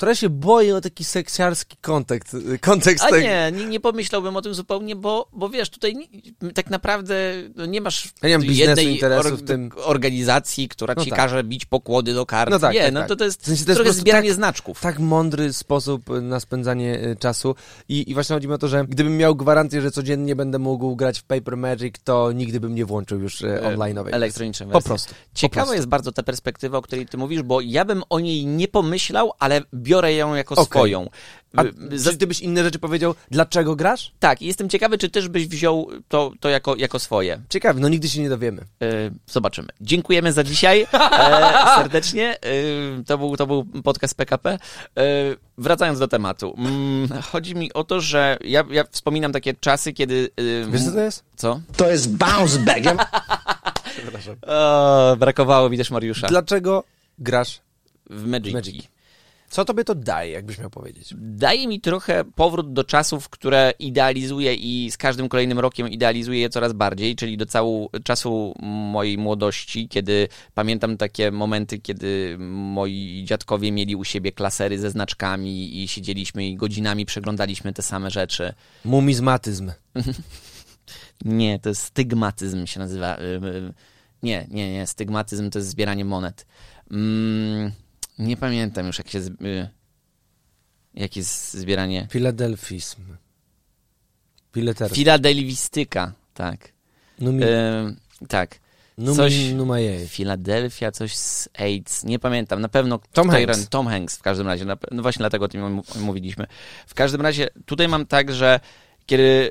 trochę 0.00 0.16
się 0.16 0.28
boję 0.28 0.76
o 0.76 0.80
taki 0.80 1.04
seksiarski 1.04 1.76
kontekst, 1.80 2.36
kontekst 2.60 3.04
A 3.04 3.08
tego. 3.08 3.20
nie, 3.20 3.52
nie, 3.52 3.64
nie 3.64 3.80
pomyślałbym 3.80 4.36
o 4.36 4.42
tym 4.42 4.54
zupełnie, 4.54 4.96
bo, 4.96 5.28
bo 5.32 5.48
wiesz, 5.48 5.70
tutaj 5.70 5.94
nie, 5.96 6.52
tak 6.52 6.70
naprawdę 6.70 7.14
no 7.56 7.66
nie 7.66 7.80
masz 7.80 8.08
Ja 8.22 8.28
nie 8.28 8.38
mam 8.38 8.46
jednej 8.46 8.86
interesu 8.92 9.36
w 9.36 9.42
tym. 9.42 9.70
organizacji, 9.84 10.68
która 10.68 10.94
No 10.96 11.04
ci 11.04 11.10
tak. 11.10 11.18
każe 11.18 11.44
bić 11.44 11.64
pokłody 11.64 12.14
do 12.14 12.26
kart. 12.26 12.50
No 12.50 12.58
tak, 12.58 12.74
nie, 12.74 12.82
tak, 12.82 12.92
no 12.92 13.00
tak. 13.00 13.08
to, 13.08 13.16
to 13.16 13.24
jest 13.24 13.42
W 13.42 13.46
sensie 13.46 13.64
to 13.64 13.70
jest 13.70 13.78
po 13.80 13.84
trochę 13.84 14.00
zbieranie 14.00 14.28
tak- 14.28 14.36
znaczków. 14.36 14.80
tak 14.80 14.98
mądry 14.98 15.52
sposób 15.52 16.10
y, 16.10 16.20
na 16.22 16.40
spędzanie 16.40 17.04
y, 17.04 17.16
czasu 17.16 17.54
I, 17.88 18.10
i 18.10 18.14
właśnie 18.14 18.34
chodzi 18.34 18.48
mi 18.48 18.54
o 18.54 18.58
to, 18.58 18.68
że 18.68 18.84
gdybym 18.88 19.16
miał 19.16 19.36
gwarancję, 19.36 19.82
że 19.82 19.90
codziennie 19.90 20.36
będę 20.36 20.58
mógł 20.58 20.96
grać 20.96 21.18
w 21.18 21.22
Paper 21.24 21.56
Magic, 21.56 21.94
to 22.04 22.32
nigdy 22.32 22.60
bym 22.60 22.74
nie 22.74 22.84
włączył 22.84 23.20
już 23.20 23.40
y, 23.40 23.46
E, 23.48 23.76
online'owej. 23.76 24.08
Elektroniczne 24.12 24.66
Po 24.66 24.72
wersje. 24.72 24.88
prostu. 24.88 25.14
po 25.14 25.38
Ciekawa 25.38 25.60
prostu. 25.62 25.74
jest 25.74 25.88
bardzo 25.88 26.12
ta 26.12 26.22
perspektywa, 26.22 26.78
o 26.78 26.82
której 26.82 27.06
ty 27.06 27.16
mówisz, 27.18 27.42
bo 27.42 27.60
ja 27.60 27.84
bym 27.84 28.02
o 28.10 28.20
niej 28.20 28.46
nie 28.46 28.68
pomyślał, 28.68 29.32
ale 29.38 29.60
biorę 29.90 30.14
ją 30.14 30.34
jako 30.34 30.54
Okej. 30.54 30.64
swoją. 30.66 31.08
A 31.56 31.62
Y, 31.64 31.98
za- 31.98 32.10
czy 32.10 32.16
ty 32.16 32.26
byś 32.26 32.40
inne 32.40 32.64
rzeczy 32.64 32.78
powiedział, 32.78 33.14
dlaczego 33.30 33.76
grasz? 33.76 34.12
Tak, 34.18 34.42
i 34.42 34.46
jestem 34.46 34.68
ciekawy, 34.68 34.98
czy 34.98 35.08
też 35.10 35.28
byś 35.28 35.46
wziął 35.46 35.88
to, 36.08 36.32
to 36.40 36.48
jako, 36.48 36.76
jako 36.76 36.98
swoje. 36.98 37.40
Ciekawe, 37.48 37.80
no 37.80 37.88
nigdy 37.88 38.08
się 38.08 38.20
nie 38.22 38.28
dowiemy. 38.28 38.62
E, 38.82 38.86
zobaczymy. 39.26 39.68
Dziękujemy 39.80 40.32
za 40.32 40.44
dzisiaj 40.44 40.86
e, 40.92 41.64
serdecznie. 41.76 42.38
E, 42.40 43.04
to, 43.06 43.18
był, 43.18 43.36
to 43.36 43.46
był 43.46 43.64
podcast 43.84 44.14
PKP. 44.14 44.50
E, 44.50 44.58
wracając 45.58 45.98
do 45.98 46.08
tematu. 46.08 46.54
Mm, 46.58 47.08
chodzi 47.22 47.54
mi 47.54 47.72
o 47.72 47.84
to, 47.84 48.00
że 48.00 48.38
ja, 48.44 48.64
ja 48.70 48.84
wspominam 48.90 49.32
takie 49.32 49.54
czasy, 49.54 49.92
kiedy... 49.92 50.30
e, 50.66 50.70
Wiesz 50.70 50.84
co 50.84 50.92
to 50.92 51.00
jest? 51.00 51.24
Co? 51.36 51.60
To 51.76 51.90
jest 51.90 52.16
bounce 52.16 52.58
back. 52.58 52.84
Ja 52.84 52.96
O, 54.46 55.16
brakowało 55.18 55.70
mi 55.70 55.78
też 55.78 55.90
Mariusza. 55.90 56.26
Dlaczego 56.26 56.84
grasz? 57.18 57.60
W 58.10 58.26
Magic. 58.26 58.54
Magic. 58.54 58.84
Co 59.50 59.64
tobie 59.64 59.84
to 59.84 59.94
daje, 59.94 60.32
jakbyś 60.32 60.58
miał 60.58 60.70
powiedzieć? 60.70 61.14
Daje 61.18 61.68
mi 61.68 61.80
trochę 61.80 62.24
powrót 62.24 62.72
do 62.72 62.84
czasów, 62.84 63.28
które 63.28 63.72
idealizuję 63.78 64.54
i 64.54 64.90
z 64.90 64.96
każdym 64.96 65.28
kolejnym 65.28 65.58
rokiem 65.58 65.88
idealizuję 65.88 66.40
je 66.40 66.48
coraz 66.48 66.72
bardziej, 66.72 67.16
czyli 67.16 67.36
do 67.36 67.46
cału 67.46 67.90
czasu 68.04 68.54
mojej 68.62 69.18
młodości, 69.18 69.88
kiedy 69.88 70.28
pamiętam 70.54 70.96
takie 70.96 71.30
momenty, 71.30 71.78
kiedy 71.78 72.36
moi 72.38 73.22
dziadkowie 73.26 73.72
mieli 73.72 73.96
u 73.96 74.04
siebie 74.04 74.32
klasery 74.32 74.78
ze 74.78 74.90
znaczkami 74.90 75.82
i 75.82 75.88
siedzieliśmy 75.88 76.46
i 76.46 76.56
godzinami 76.56 77.06
przeglądaliśmy 77.06 77.72
te 77.72 77.82
same 77.82 78.10
rzeczy. 78.10 78.54
Mumizmatyzm. 78.84 79.72
Nie, 81.24 81.58
to 81.58 81.68
jest 81.68 81.82
stygmatyzm 81.82 82.66
się 82.66 82.80
nazywa. 82.80 83.16
Nie, 84.22 84.46
nie, 84.50 84.72
nie, 84.72 84.86
stygmatyzm 84.86 85.50
to 85.50 85.58
jest 85.58 85.68
zbieranie 85.68 86.04
monet. 86.04 86.46
Mm, 86.90 87.72
nie 88.20 88.36
pamiętam 88.36 88.86
już, 88.86 88.98
jak 88.98 89.08
się... 89.08 89.20
z- 89.22 89.28
y, 89.28 89.68
Jak 90.94 91.16
jest 91.16 91.54
zbieranie... 91.54 92.06
Filadelfizm. 92.10 93.00
Fileter. 94.54 94.90
Filadelwistyka, 94.90 96.12
tak. 96.34 96.72
Numi, 97.18 97.42
Ym, 97.44 97.96
tak. 98.28 98.58
numi, 98.98 99.16
coś- 99.16 99.52
Numaje. 99.52 100.08
Filadelfia, 100.08 100.90
coś 100.90 101.16
z 101.16 101.48
AIDS, 101.58 102.04
nie 102.04 102.18
pamiętam, 102.18 102.60
na 102.60 102.68
pewno 102.68 102.98
Tom 103.12 103.30
Hanks. 103.30 103.58
ran- 103.58 103.66
Tom 103.68 103.86
Hanks 103.86 104.16
w 104.16 104.22
każdym 104.22 104.46
razie, 104.46 104.64
no 104.64 105.02
właśnie 105.02 105.18
dlatego 105.18 105.44
o 105.44 105.48
tym 105.48 105.80
mówiliśmy. 106.00 106.46
W 106.86 106.94
każdym 106.94 107.20
razie 107.20 107.48
tutaj 107.66 107.88
mam 107.88 108.06
tak, 108.06 108.32
że 108.34 108.60
kiedy 109.06 109.50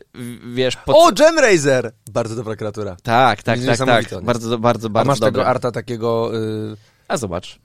wiesz... 0.53 0.75
Pod... 0.75 0.95
O, 0.95 1.11
Gemraiser! 1.11 1.91
Bardzo 2.11 2.35
dobra 2.35 2.55
kreatura. 2.55 2.97
Tak, 3.03 3.43
tak, 3.43 3.59
tak, 3.65 3.77
tak. 3.77 4.11
jest. 4.11 4.23
Bardzo, 4.25 4.57
bardzo, 4.59 4.87
A 4.87 4.89
bardzo 4.89 5.07
masz 5.07 5.19
dobre. 5.19 5.31
tego 5.31 5.47
arta 5.47 5.71
takiego... 5.71 6.31
Y... 6.37 6.75
A 7.07 7.17
zobacz. 7.17 7.59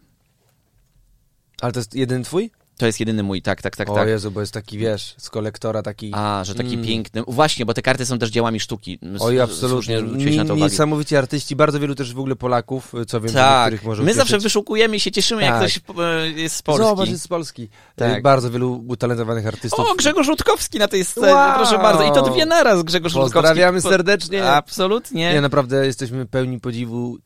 Ale 1.65 1.73
to 1.73 1.81
jest 1.81 1.95
jeden 1.95 2.23
twój? 2.25 2.51
To 2.79 2.87
jest 2.87 3.01
jedyny 3.01 3.23
mój, 3.23 3.43
tak, 3.43 3.63
tak, 3.63 3.77
tak, 3.77 3.91
o 3.91 3.95
tak. 3.95 4.09
Jezu, 4.09 4.31
bo 4.31 4.41
jest 4.41 4.53
taki, 4.53 4.79
wiesz, 4.79 5.15
z 5.19 5.31
kolektora 5.31 5.83
taki... 5.83 6.11
A, 6.15 6.43
że 6.45 6.55
taki 6.55 6.75
Mm. 6.75 6.87
piękny. 6.87 7.23
Właśnie, 7.29 7.67
bo 7.67 7.75
te 7.75 7.83
karty 7.83 8.07
są 8.07 8.19
też 8.19 8.31
dziełami 8.31 8.61
sztuki. 8.61 8.99
Oj, 9.21 9.41
absolutnie. 9.41 10.03
na 10.37 10.45
to. 10.45 10.55
Niesamowici 10.57 11.17
artyści, 11.17 11.57
bardzo 11.57 11.81
wielu 11.81 11.95
też 11.95 12.15
w 12.15 12.19
ogóle 12.19 12.37
Polaków, 12.37 12.93
co 13.09 13.21
wiem, 13.21 13.33
Tak, 13.33 13.67
których 13.67 13.85
może 13.85 14.03
my 14.03 14.07
ucieszyć. 14.11 14.17
zawsze 14.19 14.39
wyszukujemy 14.39 14.97
i 14.97 15.01
się 15.01 15.11
cieszymy, 15.13 15.43
jak 15.43 15.51
Tak. 15.53 15.61
ktoś 15.61 15.81
e, 15.99 16.29
jest 16.31 16.57
z 16.57 16.63
Polski. 16.63 16.85
Zobacz, 16.89 17.09
jest 17.09 17.23
z 17.23 17.29
Polski. 17.29 17.69
Tak. 17.97 18.13
Tak. 18.13 18.23
Bardzo 18.23 18.51
wielu 18.51 18.85
utalentowanych 18.89 19.47
artystów. 19.47 19.87
O, 19.91 19.95
Grzegorz 19.95 20.29
Rutkowski 20.29 20.79
na 20.79 20.89
tej 20.89 21.05
scenie, 21.05 21.35
Wow. 21.35 21.55
proszę 21.57 21.79
bardzo. 21.79 22.03
I 22.05 22.13
to 22.13 22.23
dwie 22.31 22.47
naraz 22.47 22.83
Grzegorz 22.83 23.13
Rutkowski. 23.15 23.35
Pozdrawiamy 23.35 23.83
Po- 23.83 23.89
serdecznie. 23.89 24.45
Absolutnie. 24.51 25.33
Nie, 25.35 25.41
naprawdę 25.41 25.87
jesteśmy 25.87 26.27
pełni 26.27 26.61
podziwu 26.61 27.19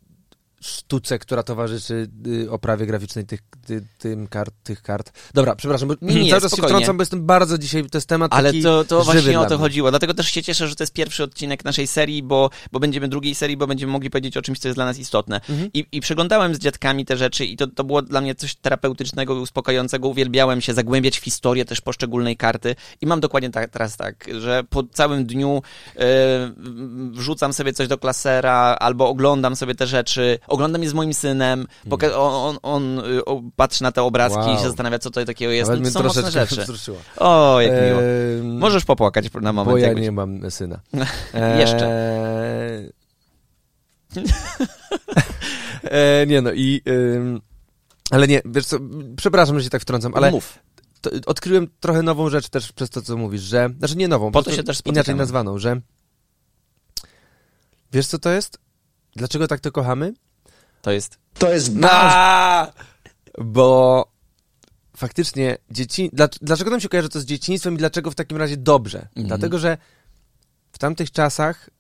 sztuce, 0.61 1.19
która 1.19 1.43
towarzyszy 1.43 2.09
y, 2.27 2.51
oprawie 2.51 2.87
graficznej 2.87 3.25
tych, 3.25 3.41
ty, 3.67 3.85
tym 3.99 4.27
kart, 4.27 4.55
tych 4.63 4.83
kart. 4.83 5.13
Dobra, 5.35 5.57
przepraszam, 5.57 5.89
bo 5.89 5.95
Nie, 6.03 6.23
nie, 6.23 6.31
cały 6.31 6.43
czas 6.43 6.53
spokojnie. 6.53 6.69
się 6.69 6.75
wtrącam, 6.75 6.97
bo 6.97 7.03
jestem 7.03 7.27
bardzo 7.27 7.59
dzisiaj, 7.59 7.91
to 7.91 7.99
jest 7.99 8.09
temat 8.09 8.35
Ale 8.35 8.53
to, 8.53 8.85
to 8.85 9.05
właśnie 9.05 9.41
o 9.41 9.47
to 9.47 9.59
chodziło. 9.59 9.91
Dlatego 9.91 10.15
też 10.15 10.31
się 10.31 10.43
cieszę, 10.43 10.69
że 10.69 10.77
to 10.77 10.83
jest 10.83 10.93
pierwszy 10.93 11.23
odcinek 11.23 11.65
naszej 11.65 11.87
serii, 11.87 12.23
bo, 12.23 12.51
bo 12.73 12.81
będziemy 12.81 13.09
drugiej 13.09 13.35
serii, 13.35 13.57
bo 13.57 13.67
będziemy 13.67 13.93
mogli 13.93 14.11
powiedzieć 14.11 14.37
o 14.37 14.43
czymś, 14.43 14.59
co 14.59 14.69
jest 14.69 14.79
dla 14.79 14.85
nas 14.85 14.99
istotne. 14.99 15.41
Mhm. 15.49 15.71
I, 15.75 15.87
I 15.93 16.01
przeglądałem 16.01 16.55
z 16.55 16.59
dziadkami 16.59 17.05
te 17.05 17.17
rzeczy 17.17 17.45
i 17.45 17.57
to, 17.57 17.67
to 17.67 17.85
było 17.85 18.03
dla 18.03 18.21
mnie 18.21 18.35
coś 18.35 18.55
terapeutycznego 18.55 19.37
i 19.37 19.39
uspokajającego. 19.39 20.09
Uwielbiałem 20.09 20.61
się 20.61 20.75
zagłębiać 20.75 21.19
w 21.19 21.25
historię 21.25 21.65
też 21.65 21.81
poszczególnej 21.81 22.37
karty 22.37 22.77
i 23.01 23.07
mam 23.07 23.21
dokładnie 23.21 23.51
tak, 23.51 23.71
teraz 23.71 23.97
tak, 23.97 24.27
że 24.41 24.65
po 24.71 24.83
całym 24.83 25.27
dniu 25.27 25.63
e, 25.97 26.01
wrzucam 27.13 27.53
sobie 27.53 27.73
coś 27.73 27.89
do 27.89 27.99
klasera 27.99 28.77
albo 28.81 29.09
oglądam 29.09 29.57
sobie 29.57 29.75
te 29.75 29.87
rzeczy, 29.87 30.39
oglądam 30.49 30.83
je 30.83 30.89
z 30.91 30.95
moim 30.95 31.15
synem, 31.15 31.67
poka- 31.89 32.13
on, 32.17 32.59
on, 32.63 32.99
on 32.99 32.99
y, 32.99 33.23
patrzy 33.57 33.83
na 33.83 33.93
te 33.93 34.03
obrazki 34.03 34.39
Wow. 34.39 34.55
i 34.55 34.57
się 34.59 34.63
zastanawia, 34.65 34.99
co 34.99 35.11
to 35.11 35.25
takiego 35.25 35.53
jest. 35.53 35.71
Nawet 35.71 35.85
No, 35.85 35.91
to 35.91 36.11
są 36.11 36.21
mocne 36.23 36.31
rzeczy. 36.31 36.63
wzruszyło. 36.63 36.99
O, 37.17 37.61
jak 37.61 37.73
miło. 37.73 38.01
Możesz 38.59 38.85
popłakać 38.85 39.33
na 39.41 39.53
moment. 39.53 39.75
bo 39.75 39.79
ja 39.79 39.87
jakbyś- 39.87 40.03
nie 40.03 40.13
mam 40.13 40.51
syna. 40.51 40.81
Jeszcze. 41.61 41.87
Eee, 41.89 42.93
e, 46.23 46.27
nie 46.27 46.43
no 46.43 46.53
i... 46.53 46.83
ym, 46.89 47.41
ale 48.11 48.29
nie, 48.29 48.43
wiesz 48.45 48.67
co, 48.67 48.77
przepraszam, 49.17 49.59
że 49.59 49.65
się 49.65 49.71
tak 49.71 49.83
wtrącam, 49.83 50.15
ale 50.15 50.31
Mów. 50.31 50.59
to, 51.01 51.11
odkryłem 51.27 51.69
trochę 51.81 52.03
nową 52.03 52.29
rzecz 52.31 52.49
też 52.49 52.73
przez 52.73 52.91
to, 52.91 53.03
co 53.03 53.17
mówisz, 53.17 53.43
że... 53.43 53.71
Znaczy 53.79 53.97
nie 53.97 54.09
nową, 54.09 54.33
Po 54.33 54.43
to 54.43 54.53
się 54.53 54.63
też 54.63 54.77
spotykamy. 54.79 54.95
inaczej 54.99 55.15
nazwaną, 55.15 55.59
że... 55.59 55.81
Wiesz 57.93 58.07
co 58.07 58.19
to 58.19 58.31
jest? 58.31 58.59
Dlaczego 59.17 59.49
tak 59.49 59.61
to 59.61 59.73
kochamy? 59.73 60.15
To 60.89 60.93
jest. 60.93 61.18
To 61.39 61.53
jest 61.55 61.72
A! 61.82 62.72
Bo 63.39 64.07
faktycznie 64.97 65.59
dzieci... 65.70 66.11
Dla, 66.12 66.28
dlaczego 66.43 66.70
nam 66.70 66.80
się 66.80 66.89
kojarzy 66.89 67.09
to 67.09 67.20
z 67.20 67.24
dzieciństwem 67.24 67.74
i 67.74 67.76
dlaczego 67.78 68.11
w 68.11 68.14
takim 68.14 68.36
razie 68.39 68.57
dobrze? 68.57 68.99
Mhm. 68.99 69.26
Dlatego, 69.26 69.59
że 69.59 69.78
w 70.72 70.78
tamtych 70.78 71.11
czasach 71.12 71.70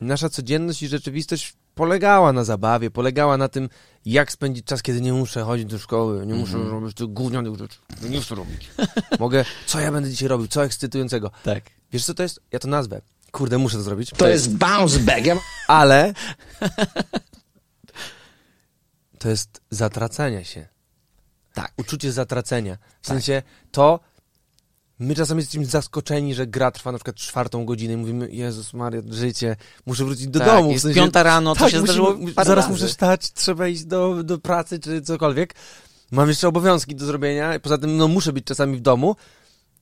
nasza 0.00 0.28
codzienność 0.28 0.82
i 0.82 0.88
rzeczywistość 0.88 1.54
polegała 1.74 2.32
na 2.32 2.44
zabawie, 2.44 2.90
polegała 2.90 3.36
na 3.36 3.48
tym, 3.48 3.68
jak 4.04 4.32
spędzić 4.32 4.64
czas, 4.66 4.82
kiedy 4.82 5.00
nie 5.00 5.12
muszę 5.12 5.42
chodzić 5.42 5.66
do 5.66 5.78
szkoły, 5.78 6.26
nie 6.26 6.34
muszę 6.34 6.56
Mhm. 6.56 6.72
robić 6.80 6.96
tych 6.96 7.06
gównianych 7.06 7.56
rzeczy, 7.58 7.78
nie 8.02 8.20
chcę 8.20 8.34
robić. 8.34 8.70
Mogę, 9.18 9.44
co 9.66 9.80
ja 9.80 9.92
będę 9.92 10.10
dzisiaj 10.10 10.28
robił, 10.28 10.48
co 10.48 10.64
ekscytującego. 10.64 11.30
Tak. 11.44 11.64
Wiesz 11.92 12.04
co 12.04 12.14
to 12.14 12.22
jest? 12.22 12.40
Ja 12.52 12.58
to 12.58 12.68
nazwę. 12.68 13.00
Kurde, 13.32 13.58
muszę 13.58 13.76
to 13.76 13.82
zrobić. 13.82 14.10
To 14.16 14.28
jest 14.28 14.56
bounce 14.56 14.98
back. 14.98 15.26
Ja 15.26 15.36
Ale 15.68 16.14
to 19.24 19.30
jest 19.30 19.60
zatracania 19.70 20.44
się. 20.44 20.66
Tak. 21.54 21.72
Uczucie 21.76 22.12
zatracenia. 22.12 22.78
W 23.02 23.06
sensie 23.06 23.42
to 23.72 24.00
my 24.98 25.14
czasami 25.14 25.40
jesteśmy 25.40 25.66
zaskoczeni, 25.66 26.34
że 26.34 26.46
gra 26.46 26.70
trwa 26.70 26.92
na 26.92 26.98
przykład 26.98 27.16
czwartą 27.16 27.64
godzinę 27.64 27.94
i 27.94 27.96
mówimy, 27.96 28.28
Jezus 28.30 28.74
Maria, 28.74 29.02
życie, 29.10 29.56
muszę 29.86 30.04
wrócić 30.04 30.26
do 30.28 30.38
Tak, 30.38 30.48
domu. 30.48 30.70
jest 30.70 30.86
piąta 30.94 31.22
rano, 31.22 31.54
to 31.54 31.58
się 31.58 31.64
musimy- 31.64 31.82
zdarzyło 31.84 32.16
Zaraz 32.36 32.48
razy. 32.48 32.68
muszę 32.68 32.88
stać, 32.88 33.32
trzeba 33.32 33.68
iść 33.68 33.84
do, 33.84 34.22
do 34.24 34.38
pracy 34.38 34.78
czy 34.80 35.02
cokolwiek. 35.02 35.54
Mam 36.10 36.28
jeszcze 36.28 36.48
obowiązki 36.48 36.94
do 36.94 37.06
zrobienia, 37.06 37.60
poza 37.60 37.78
tym 37.78 37.96
no, 37.96 38.08
muszę 38.08 38.32
być 38.32 38.44
czasami 38.44 38.76
w 38.76 38.80
domu, 38.80 39.16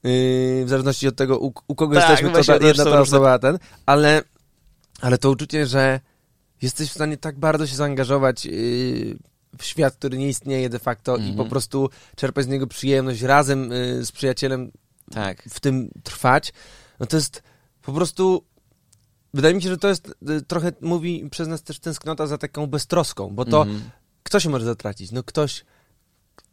yy, 0.02 0.64
w 0.64 0.68
zależności 0.68 1.08
od 1.08 1.16
tego, 1.16 1.38
u, 1.38 1.52
u 1.68 1.74
kogo 1.74 1.94
Tak, 1.94 2.10
jesteśmy, 2.10 2.32
to 2.32 2.58
ta 2.58 2.66
jedna 2.66 2.84
ta 2.84 3.00
osoba, 3.00 3.38
ten, 3.38 3.58
ale, 3.86 4.22
ale 5.00 5.18
to 5.18 5.30
uczucie, 5.30 5.66
że 5.66 6.00
jesteś 6.62 6.90
w 6.90 6.94
stanie 6.94 7.16
tak 7.16 7.38
bardzo 7.38 7.66
się 7.66 7.76
zaangażować 7.76 8.44
yy, 8.44 9.31
w 9.58 9.64
świat, 9.64 9.94
który 9.96 10.18
nie 10.18 10.28
istnieje 10.28 10.68
de 10.68 10.78
facto 10.78 11.16
i 11.16 11.20
Mhm. 11.20 11.36
po 11.36 11.44
prostu 11.44 11.90
czerpać 12.16 12.44
z 12.44 12.48
niego 12.48 12.66
przyjemność 12.66 13.22
razem 13.22 13.70
yy, 13.70 14.04
z 14.04 14.12
przyjacielem 14.12 14.70
Tak. 15.10 15.42
w 15.50 15.60
tym 15.60 15.90
trwać, 16.02 16.52
no 17.00 17.06
to 17.06 17.16
jest 17.16 17.42
po 17.82 17.92
prostu. 17.92 18.44
Wydaje 19.34 19.54
mi 19.54 19.62
się, 19.62 19.68
że 19.68 19.78
to 19.78 19.88
jest 19.88 20.14
y, 20.30 20.42
trochę 20.42 20.72
mówi 20.80 21.28
przez 21.30 21.48
nas 21.48 21.62
też 21.62 21.78
tęsknota 21.78 22.26
za 22.26 22.38
taką 22.38 22.66
beztroską, 22.66 23.30
bo 23.34 23.44
to 23.44 23.62
Mhm. 23.62 23.90
kto 24.22 24.40
się 24.40 24.50
może 24.50 24.64
zatracić? 24.64 25.12
No 25.12 25.22
ktoś, 25.22 25.64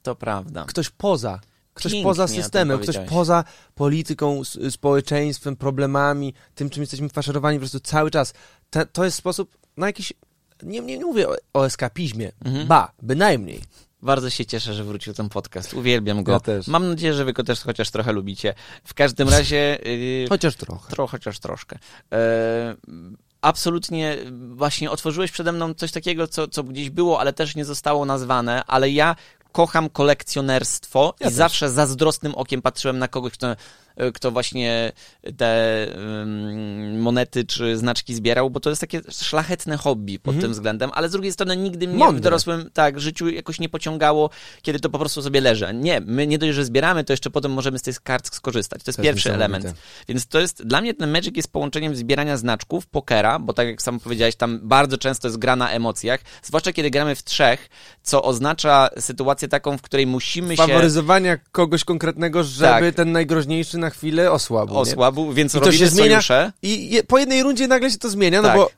To 0.04 0.16
prawda. 0.16 0.66
ktoś 0.68 0.90
poza. 0.90 1.40
Ktoś 1.74 1.92
Pięknie 1.92 2.10
poza 2.10 2.28
systemem, 2.28 2.80
ktoś 2.80 2.98
poza 3.10 3.44
polityką, 3.76 4.42
społeczeństwem, 4.70 5.56
problemami, 5.56 6.34
tym, 6.56 6.70
czym 6.70 6.84
jesteśmy 6.84 7.10
faszerowani 7.10 7.58
po 7.58 7.62
prostu 7.62 7.80
cały 7.80 8.12
czas. 8.12 8.34
Te, 8.70 8.86
to 8.86 9.06
jest 9.06 9.18
sposób 9.18 9.58
na 9.78 9.88
jakiś. 9.88 10.14
Nie, 10.64 10.80
nie, 10.80 10.98
nie 10.98 11.06
mówię 11.06 11.30
o, 11.30 11.36
o 11.54 11.66
eskapizmie, 11.66 12.32
Mhm. 12.46 12.68
ba, 12.68 12.92
bynajmniej. 13.02 13.62
Bardzo 14.02 14.30
się 14.30 14.46
cieszę, 14.46 14.74
że 14.74 14.84
wrócił 14.84 15.14
ten 15.14 15.30
podcast. 15.30 15.74
Uwielbiam 15.74 16.24
go. 16.24 16.32
Ja 16.32 16.40
też. 16.40 16.68
Mam 16.68 16.90
nadzieję, 16.90 17.14
że 17.14 17.26
wy 17.26 17.34
go 17.34 17.44
też 17.44 17.62
chociaż 17.62 17.92
trochę 17.92 18.12
lubicie. 18.14 18.54
W 18.84 18.94
każdym 18.94 19.30
razie. 19.30 19.80
Yy, 19.86 20.26
Chociaż 20.30 20.56
trochę. 20.56 20.90
Tro, 20.92 21.08
chociaż 21.08 21.40
troszkę. 21.40 21.80
E, 22.14 22.76
absolutnie 23.42 24.18
właśnie 24.56 24.92
otworzyłeś 24.92 25.32
przede 25.32 25.52
mną 25.52 25.74
coś 25.74 25.92
takiego, 25.92 26.28
co, 26.28 26.48
co 26.48 26.64
gdzieś 26.64 26.90
było, 26.90 27.20
ale 27.20 27.34
też 27.34 27.56
nie 27.56 27.66
zostało 27.66 28.06
nazwane, 28.06 28.64
ale 28.66 28.90
ja 28.90 29.16
kocham 29.52 29.90
kolekcjonerstwo 29.90 31.14
Ja 31.20 31.26
i 31.26 31.30
też. 31.30 31.38
zawsze 31.38 31.70
zazdrosnym 31.70 32.36
okiem 32.36 32.62
patrzyłem 32.62 33.00
na 33.00 33.08
kogoś, 33.08 33.34
kto, 33.34 33.56
kto 34.14 34.32
właśnie 34.32 34.92
te 35.38 35.88
monety 36.98 37.46
czy 37.46 37.78
znaczki 37.78 38.16
zbierał, 38.16 38.50
bo 38.50 38.60
to 38.60 38.70
jest 38.70 38.82
takie 38.82 39.02
szlachetne 39.12 39.78
hobby 39.78 40.20
pod 40.20 40.34
Mhm. 40.36 40.42
tym 40.42 40.52
względem, 40.52 40.90
ale 40.94 41.10
z 41.10 41.12
drugiej 41.12 41.32
strony 41.32 41.58
nigdy 41.58 41.88
mnie 41.88 41.96
w 41.96 42.00
Mądre. 42.00 42.22
dorosłym 42.22 42.70
tak, 42.74 43.00
życiu 43.00 43.30
jakoś 43.30 43.60
nie 43.60 43.70
pociągało, 43.70 44.30
kiedy 44.62 44.80
to 44.80 44.90
po 44.90 45.00
prostu 45.00 45.22
sobie 45.22 45.42
leży. 45.42 45.68
Nie, 45.74 46.02
my 46.06 46.28
nie 46.28 46.38
dość, 46.38 46.54
że 46.56 46.66
zbieramy, 46.66 47.04
to 47.04 47.14
jeszcze 47.14 47.30
potem 47.30 47.52
możemy 47.54 47.80
z 47.80 47.82
tych 47.82 48.02
kart 48.02 48.36
skorzystać. 48.36 48.84
To 48.84 48.90
jest 48.90 48.98
To 48.98 49.04
pierwszy 49.04 49.34
element. 49.34 49.74
Więc 50.08 50.28
to 50.28 50.40
jest, 50.40 50.64
dla 50.64 50.82
mnie 50.82 50.94
ten 50.94 51.12
Magic 51.12 51.36
jest 51.38 51.52
połączeniem 51.52 51.96
zbierania 51.96 52.38
znaczków, 52.38 52.88
pokera, 52.88 53.40
bo 53.40 53.54
tak 53.54 53.68
jak 53.68 53.82
sam 53.82 54.00
powiedziałeś, 54.00 54.36
tam 54.36 54.60
bardzo 54.64 54.98
często 54.98 55.28
jest 55.28 55.38
gra 55.38 55.56
na 55.56 55.70
emocjach, 55.72 56.20
zwłaszcza 56.44 56.74
kiedy 56.74 56.90
gramy 56.90 57.16
w 57.16 57.24
trzech, 57.24 57.70
co 58.04 58.24
oznacza 58.24 58.90
sytuację 59.00 59.48
taką, 59.48 59.78
w 59.78 59.82
której 59.82 60.08
musimy 60.08 60.58
się 60.58 60.64
Faworyzowania 60.68 61.38
kogoś 61.52 61.84
konkretnego, 61.84 62.44
żeby 62.44 62.66
Tak. 62.70 62.96
ten 62.96 63.12
najgroźniejszy 63.12 63.78
na 63.78 63.89
chwilę 63.90 64.32
osłabł. 64.32 64.74
nie? 64.74 64.80
osłabł, 64.80 65.34
więc 65.34 65.56
I 65.56 65.60
to 65.60 65.72
się 65.72 65.88
zmienia. 65.88 66.10
sojusze. 66.12 66.52
I 66.62 66.90
je, 66.90 67.04
po 67.04 67.18
jednej 67.18 67.44
rundzie 67.44 67.68
nagle 67.68 67.92
się 67.92 67.98
to 67.98 68.10
zmienia, 68.10 68.42
Tak. 68.42 68.56
no 68.58 68.62
bo 68.64 68.70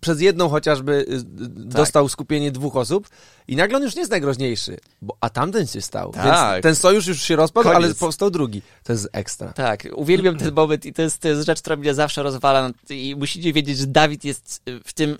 przez 0.00 0.20
jedną 0.20 0.48
chociażby 0.48 0.92
y, 0.92 1.12
y, 1.14 1.24
dostał 1.48 2.08
skupienie 2.08 2.50
dwóch 2.52 2.76
osób 2.76 3.08
i 3.48 3.56
nagle 3.56 3.76
on 3.76 3.82
już 3.82 3.94
nie 3.94 4.00
jest 4.00 4.10
najgroźniejszy, 4.10 4.76
bo, 5.02 5.16
a 5.20 5.30
tamten 5.30 5.66
się 5.66 5.80
stał. 5.80 6.12
Tak. 6.12 6.52
Więc 6.52 6.62
ten 6.62 6.74
sojusz 6.74 7.06
już 7.06 7.22
się 7.22 7.36
rozpadł, 7.36 7.68
ale 7.68 7.80
Koniec. 7.80 7.98
powstał 7.98 8.30
drugi. 8.30 8.62
To 8.84 8.92
jest 8.92 9.08
ekstra. 9.12 9.52
Tak, 9.52 9.88
uwielbiam 9.94 10.36
ten 10.36 10.54
moment 10.54 10.86
i 10.86 10.92
to 10.92 11.02
jest, 11.02 11.18
to 11.18 11.28
jest 11.28 11.46
rzecz, 11.46 11.60
która 11.60 11.76
mnie 11.76 11.94
zawsze 11.94 12.22
rozwala 12.22 12.70
i 12.90 13.14
musicie 13.18 13.52
wiedzieć, 13.52 13.78
że 13.78 13.86
Dawid 13.86 14.24
jest 14.24 14.62
y, 14.68 14.80
w 14.84 14.92
tym 14.92 15.16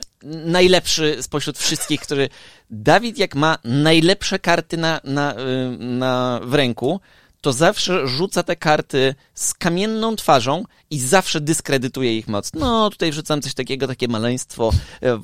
najlepszy 0.46 1.16
spośród 1.20 1.58
wszystkich, 1.58 2.00
który... 2.00 2.28
Dawid 2.70 3.18
jak 3.18 3.34
ma 3.34 3.58
najlepsze 3.64 4.38
karty 4.38 4.76
na, 4.76 5.00
na, 5.04 5.34
y, 5.34 5.36
na, 5.78 6.40
w 6.44 6.54
ręku, 6.54 7.00
to 7.40 7.52
zawsze 7.52 8.06
rzuca 8.08 8.42
te 8.42 8.56
karty 8.56 9.14
z 9.34 9.54
kamienną 9.54 10.16
twarzą 10.16 10.64
i 10.90 10.98
zawsze 10.98 11.40
dyskredytuje 11.40 12.18
ich 12.18 12.28
moc. 12.28 12.50
No, 12.54 12.90
tutaj 12.90 13.10
wrzucam 13.10 13.42
coś 13.42 13.54
takiego, 13.54 13.86
takie 13.86 14.08
maleństwo, 14.08 14.70
e, 15.02 15.06
e, 15.12 15.18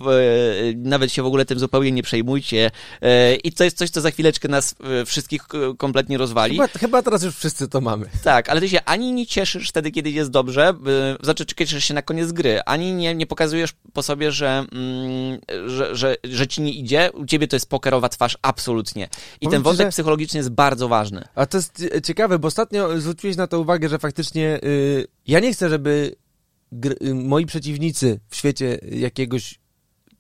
nawet 0.77 1.13
się 1.13 1.23
w 1.23 1.27
ogóle 1.27 1.45
tym 1.45 1.59
zupełnie 1.59 1.93
nie 1.93 2.03
przejmujcie. 2.03 2.71
E, 3.03 3.35
I 3.35 3.53
to 3.53 3.65
jest 3.65 3.79
coś, 3.79 3.91
co 3.91 4.01
za 4.01 4.11
chwileczkę 4.11 4.49
nas 4.49 4.75
wszystkich 5.07 5.43
kompletnie 5.79 6.19
rozwali. 6.19 6.57
Chyba, 6.57 6.69
chyba 6.69 7.03
teraz 7.03 7.23
już 7.23 7.37
wszyscy 7.37 7.69
to 7.69 7.81
mamy. 7.81 8.07
Tak, 8.25 8.49
ale 8.49 8.61
ty 8.61 8.69
się 8.69 8.85
ani 8.85 9.13
nie 9.13 9.27
cieszysz 9.27 9.69
wtedy, 9.69 9.91
kiedy 9.91 10.11
jest 10.11 10.31
dobrze, 10.31 10.75
znaczy 11.23 11.47
czy 11.47 11.55
cieszysz 11.55 11.85
się 11.85 11.95
na 11.95 12.03
koniec 12.03 12.33
gry, 12.33 12.61
ani 12.67 12.93
nie, 12.93 13.15
nie 13.15 13.27
pokazujesz 13.27 13.71
po 13.93 14.03
sobie, 14.03 14.33
że, 14.33 14.65
mm, 14.73 15.39
że, 15.67 15.97
że, 15.97 16.17
że 16.25 16.47
ci 16.47 16.63
nie 16.63 16.73
idzie. 16.73 17.11
U 17.15 17.27
ciebie 17.27 17.49
to 17.49 17.57
jest 17.57 17.69
pokerowa 17.69 18.09
twarz, 18.09 18.39
absolutnie. 18.43 19.05
I 19.05 19.45
Powiem 19.45 19.51
ten 19.51 19.63
wątek 19.63 19.87
że- 19.87 19.91
psychologiczny 19.91 20.39
jest 20.39 20.51
bardzo 20.51 20.89
ważny. 20.89 21.25
A 21.35 21.47
to 21.47 21.57
jest 21.59 21.85
ciekawe, 22.05 22.39
bo 22.39 22.49
ostatnio 22.49 23.01
zwróciłeś 23.01 23.37
na 23.37 23.47
to 23.47 23.61
uwagę, 23.61 23.89
że 23.89 23.99
faktycznie 23.99 24.61
y, 24.65 25.07
ja 25.27 25.41
nie 25.41 25.53
chcę, 25.53 25.69
żeby 25.69 26.15
gr, 26.73 26.93
y, 27.03 27.15
moi 27.15 27.47
przeciwnicy 27.47 28.21
w 28.29 28.37
świecie 28.37 28.79
jakiegoś, 28.93 29.61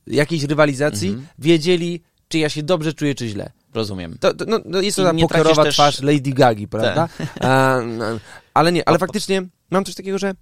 jakiejś 0.06 0.42
rywalizacji 0.42 1.08
Mhm. 1.08 1.26
wiedzieli, 1.38 2.02
czy 2.28 2.38
ja 2.38 2.48
się 2.48 2.62
dobrze 2.62 2.92
czuję, 2.92 3.14
czy 3.14 3.28
źle. 3.28 3.52
Rozumiem. 3.74 4.16
To, 4.20 4.34
to, 4.34 4.44
no, 4.48 4.60
no 4.64 4.80
jest 4.80 4.96
to 4.96 5.04
ta 5.04 5.14
pokerowa 5.14 5.64
też- 5.64 5.74
twarz 5.74 6.02
Lady 6.02 6.32
Gagi, 6.32 6.68
prawda? 6.68 7.08
A, 7.40 7.80
no, 7.86 8.04
ale 8.54 8.72
nie, 8.72 8.88
ale 8.88 8.98
faktycznie 8.98 9.42
mam 9.70 9.84
coś 9.84 9.94
takiego, 9.94 10.18
że 10.18 10.34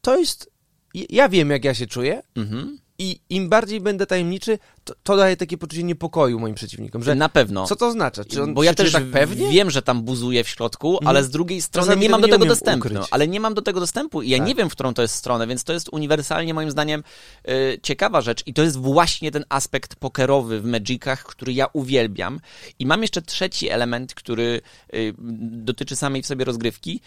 to 0.00 0.18
jest... 0.18 0.50
Ja 0.94 1.28
wiem, 1.28 1.50
jak 1.50 1.64
ja 1.64 1.74
się 1.74 1.86
czuję 1.86 2.22
Mhm. 2.36 2.78
I 3.00 3.20
im 3.30 3.48
bardziej 3.48 3.80
będę 3.80 4.06
tajemniczy, 4.06 4.58
to, 4.84 4.94
to 5.02 5.16
daje 5.16 5.36
takie 5.36 5.58
poczucie 5.58 5.82
niepokoju 5.82 6.40
moim 6.40 6.54
przeciwnikom, 6.54 7.02
że 7.02 7.14
Na 7.14 7.28
pewno. 7.28 7.66
co 7.66 7.76
to 7.76 7.86
oznacza? 7.86 8.24
Czy 8.24 8.42
on 8.42 8.54
Bo 8.54 8.62
ja 8.62 8.74
też 8.74 8.92
tak 8.92 9.04
pewnie? 9.04 9.48
wiem, 9.48 9.70
że 9.70 9.82
tam 9.82 10.02
buzuje 10.02 10.44
w 10.44 10.48
środku, 10.48 10.98
ale 11.04 11.24
z 11.24 11.30
drugiej 11.30 11.62
strony 11.62 11.86
Czasami 11.86 12.02
nie 12.02 12.08
mam 12.10 12.20
do 12.20 12.28
tego 12.28 12.44
dostępu. 12.46 12.88
ukryć. 12.88 13.02
Ale 13.10 13.28
nie 13.28 13.40
mam 13.40 13.54
do 13.54 13.62
tego 13.62 13.80
dostępu 13.80 14.22
i 14.22 14.30
ja 14.30 14.38
Tak. 14.38 14.46
nie 14.46 14.54
wiem, 14.54 14.70
w 14.70 14.72
którą 14.72 14.94
to 14.94 15.02
jest 15.02 15.14
stronę, 15.14 15.46
więc 15.46 15.64
to 15.64 15.72
jest 15.72 15.88
uniwersalnie 15.92 16.54
moim 16.54 16.70
zdaniem 16.70 17.02
y, 17.48 17.78
ciekawa 17.82 18.20
rzecz 18.20 18.42
i 18.46 18.54
to 18.54 18.62
jest 18.62 18.76
właśnie 18.76 19.30
ten 19.30 19.44
aspekt 19.48 19.96
pokerowy 19.96 20.60
w 20.60 20.64
Magicach, 20.64 21.24
który 21.24 21.52
ja 21.52 21.66
uwielbiam. 21.72 22.40
I 22.78 22.86
mam 22.86 23.02
jeszcze 23.02 23.22
trzeci 23.22 23.68
element, 23.68 24.14
który 24.14 24.60
y, 24.94 25.14
dotyczy 25.40 25.96
samej 25.96 26.22
w 26.22 26.26
sobie 26.26 26.44
rozgrywki, 26.44 27.00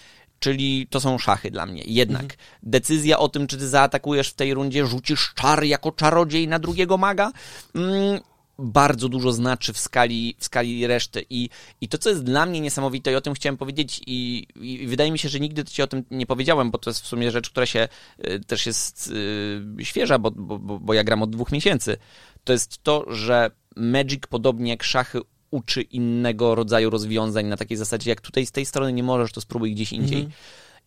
czyli 0.43 0.87
to 0.89 0.99
są 0.99 1.17
szachy 1.17 1.51
dla 1.51 1.65
mnie. 1.65 1.83
Jednak 1.85 2.23
Mhm. 2.23 2.39
decyzja 2.63 3.19
o 3.19 3.29
tym, 3.29 3.47
czy 3.47 3.57
ty 3.57 3.69
zaatakujesz 3.69 4.29
w 4.29 4.33
tej 4.33 4.53
rundzie, 4.53 4.85
rzucisz 4.85 5.33
czar 5.35 5.63
jako 5.63 5.91
czarodziej 5.91 6.47
na 6.47 6.59
drugiego 6.59 6.97
maga, 6.97 7.31
mm, 7.75 8.19
bardzo 8.59 9.09
dużo 9.09 9.31
znaczy 9.31 9.73
w 9.73 9.77
skali, 9.79 10.35
w 10.39 10.45
skali 10.45 10.87
reszty. 10.87 11.25
I, 11.29 11.49
I 11.81 11.87
to, 11.87 11.97
co 11.97 12.09
jest 12.09 12.23
dla 12.23 12.45
mnie 12.45 12.61
niesamowite, 12.61 13.11
i 13.11 13.15
o 13.15 13.21
tym 13.21 13.33
chciałem 13.33 13.57
powiedzieć, 13.57 14.01
i, 14.07 14.47
i 14.55 14.87
wydaje 14.87 15.11
mi 15.11 15.19
się, 15.19 15.29
że 15.29 15.39
nigdy 15.39 15.63
ci 15.65 15.81
o 15.81 15.87
tym 15.87 16.03
nie 16.11 16.25
powiedziałem, 16.25 16.71
bo 16.71 16.77
to 16.77 16.89
jest 16.89 17.01
w 17.01 17.07
sumie 17.07 17.31
rzecz, 17.31 17.49
która 17.49 17.65
się 17.65 17.87
y, 18.27 18.39
też 18.39 18.65
jest 18.65 19.07
y, 19.79 19.85
świeża, 19.85 20.19
bo, 20.19 20.31
bo, 20.31 20.59
bo, 20.59 20.79
bo 20.79 20.93
ja 20.93 21.03
gram 21.03 21.23
od 21.23 21.29
dwóch 21.29 21.51
miesięcy. 21.51 21.97
To 22.43 22.53
jest 22.53 22.83
to, 22.83 23.05
że 23.13 23.51
Magic, 23.75 24.23
podobnie 24.29 24.71
jak 24.71 24.83
szachy, 24.83 25.19
uczy 25.53 25.81
innego 25.81 26.55
rodzaju 26.55 26.89
rozwiązań 26.89 27.45
na 27.45 27.57
takiej 27.57 27.77
zasadzie, 27.77 28.09
jak 28.09 28.21
tutaj 28.21 28.45
z 28.45 28.51
tej 28.51 28.65
strony 28.65 28.93
nie 28.93 29.03
możesz, 29.03 29.31
to 29.31 29.41
spróbuj 29.41 29.73
gdzieś 29.73 29.93
indziej. 29.93 30.19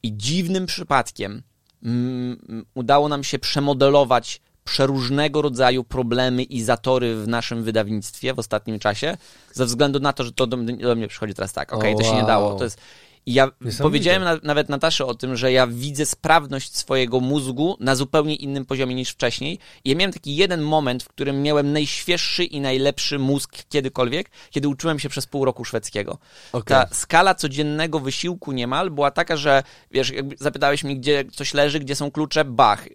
I 0.02 0.16
dziwnym 0.16 0.66
przypadkiem 0.66 1.42
mm, 1.84 2.64
udało 2.74 3.08
nam 3.08 3.24
się 3.24 3.38
przemodelować 3.38 4.40
przeróżnego 4.64 5.42
rodzaju 5.42 5.84
problemy 5.84 6.42
i 6.42 6.62
zatory 6.62 7.16
w 7.16 7.28
naszym 7.28 7.62
wydawnictwie 7.62 8.34
w 8.34 8.38
ostatnim 8.38 8.78
czasie, 8.78 9.16
ze 9.52 9.66
względu 9.66 10.00
na 10.00 10.12
to, 10.12 10.24
że 10.24 10.32
to 10.32 10.46
do, 10.46 10.56
mnie- 10.56 10.76
do 10.76 10.94
mnie 10.94 11.08
przychodzi 11.08 11.34
teraz 11.34 11.52
tak, 11.52 11.72
okej, 11.72 11.94
O, 11.94 11.98
to 11.98 12.04
się 12.04 12.14
nie 12.14 12.24
dało, 12.24 12.54
to 12.54 12.64
jest... 12.64 12.78
I 13.26 13.34
ja 13.34 13.50
powiedziałem 13.78 14.24
na, 14.24 14.38
nawet 14.42 14.68
Nataszy 14.68 15.06
o 15.06 15.14
tym, 15.14 15.36
że 15.36 15.52
ja 15.52 15.66
widzę 15.66 16.06
sprawność 16.06 16.76
swojego 16.76 17.20
mózgu 17.20 17.76
na 17.80 17.94
zupełnie 17.94 18.34
innym 18.34 18.64
poziomie 18.64 18.94
niż 18.94 19.10
wcześniej. 19.10 19.58
I 19.84 19.90
ja 19.90 19.96
miałem 19.96 20.12
taki 20.12 20.36
jeden 20.36 20.62
moment, 20.62 21.02
w 21.02 21.08
którym 21.08 21.42
miałem 21.42 21.72
najświeższy 21.72 22.44
i 22.44 22.60
najlepszy 22.60 23.18
mózg 23.18 23.56
kiedykolwiek, 23.68 24.30
kiedy 24.50 24.68
uczyłem 24.68 24.98
się 24.98 25.08
przez 25.08 25.26
pół 25.26 25.44
roku 25.44 25.64
szwedzkiego. 25.64 26.18
Okej. 26.52 26.76
Ta 26.76 26.94
skala 26.94 27.34
codziennego 27.34 28.00
wysiłku 28.00 28.52
niemal 28.52 28.90
była 28.90 29.10
taka, 29.10 29.36
że 29.36 29.62
wiesz, 29.90 30.10
jakby 30.10 30.36
zapytałeś 30.40 30.84
mnie, 30.84 30.96
gdzie 30.96 31.24
coś 31.32 31.54
leży, 31.54 31.80
gdzie 31.80 31.94
są 31.94 32.10
klucze, 32.10 32.44
bach. 32.44 32.88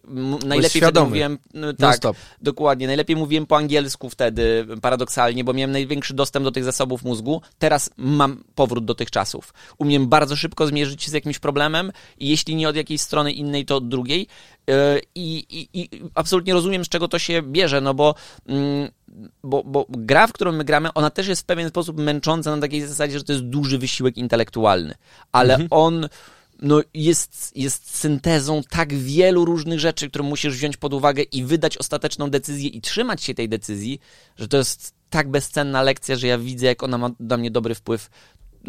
Najlepiej 0.45 0.81
wtedy 0.81 1.01
mówiłem, 1.01 1.37
no, 1.53 1.73
tak, 1.73 1.79
Non-stop. 1.79 2.17
dokładnie, 2.41 2.87
najlepiej 2.87 3.15
mówiłem 3.15 3.45
po 3.45 3.57
angielsku 3.57 4.09
wtedy, 4.09 4.67
paradoksalnie, 4.81 5.43
bo 5.43 5.53
miałem 5.53 5.71
największy 5.71 6.13
dostęp 6.13 6.43
do 6.43 6.51
tych 6.51 6.63
zasobów 6.63 7.03
mózgu. 7.03 7.41
Teraz 7.59 7.89
mam 7.97 8.43
powrót 8.55 8.85
do 8.85 8.95
tych 8.95 9.11
czasów. 9.11 9.53
Umiem 9.77 10.07
bardzo 10.07 10.20
szybko 10.29 10.67
zmierzyć 10.67 11.03
się 11.03 11.11
z 11.11 11.13
jakimś 11.13 11.39
problemem 11.39 11.91
i 12.17 12.29
jeśli 12.29 12.55
nie 12.55 12.69
od 12.69 12.75
jakiejś 12.75 13.01
strony 13.01 13.31
innej, 13.31 13.65
to 13.65 13.75
od 13.75 13.87
drugiej. 13.87 14.27
Yy, 14.67 14.75
I, 15.15 15.45
i, 15.49 15.81
i 15.81 15.89
absolutnie 16.15 16.53
rozumiem, 16.53 16.85
z 16.85 16.89
czego 16.89 17.07
to 17.07 17.19
się 17.19 17.41
bierze, 17.41 17.81
no 17.81 17.93
bo 17.93 18.15
mm, 18.47 18.89
bo, 19.43 19.63
bo 19.63 19.85
gra, 19.89 20.27
w 20.27 20.33
którą 20.33 20.51
my 20.51 20.63
gramy, 20.63 20.93
ona 20.93 21.09
też 21.09 21.27
jest 21.27 21.41
w 21.41 21.45
pewien 21.45 21.69
sposób 21.69 21.99
męcząca 21.99 22.55
na 22.55 22.61
takiej 22.61 22.81
zasadzie, 22.81 23.17
że 23.17 23.23
to 23.23 23.33
jest 23.33 23.45
duży 23.45 23.77
wysiłek 23.77 24.17
intelektualny, 24.17 24.93
ale 25.31 25.67
on 25.69 26.07
no, 26.61 26.81
jest, 26.93 27.51
jest 27.57 27.95
syntezą 27.95 28.61
tak 28.69 28.93
wielu 28.93 29.45
różnych 29.45 29.79
rzeczy, 29.79 30.09
które 30.09 30.23
musisz 30.23 30.53
wziąć 30.53 30.77
pod 30.77 30.93
uwagę 30.93 31.23
i 31.23 31.43
wydać 31.43 31.77
ostateczną 31.77 32.29
decyzję 32.29 32.69
i 32.69 32.81
trzymać 32.81 33.23
się 33.23 33.33
tej 33.33 33.49
decyzji, 33.49 33.99
że 34.37 34.47
to 34.47 34.57
jest 34.57 34.93
tak 35.09 35.29
bezcenna 35.29 35.81
lekcja, 35.81 36.15
że 36.15 36.27
ja 36.27 36.37
widzę, 36.37 36.65
jak 36.65 36.83
ona 36.83 36.97
ma 36.97 37.09
dla 37.19 37.37
mnie 37.37 37.51
dobry 37.51 37.75
wpływ 37.75 38.09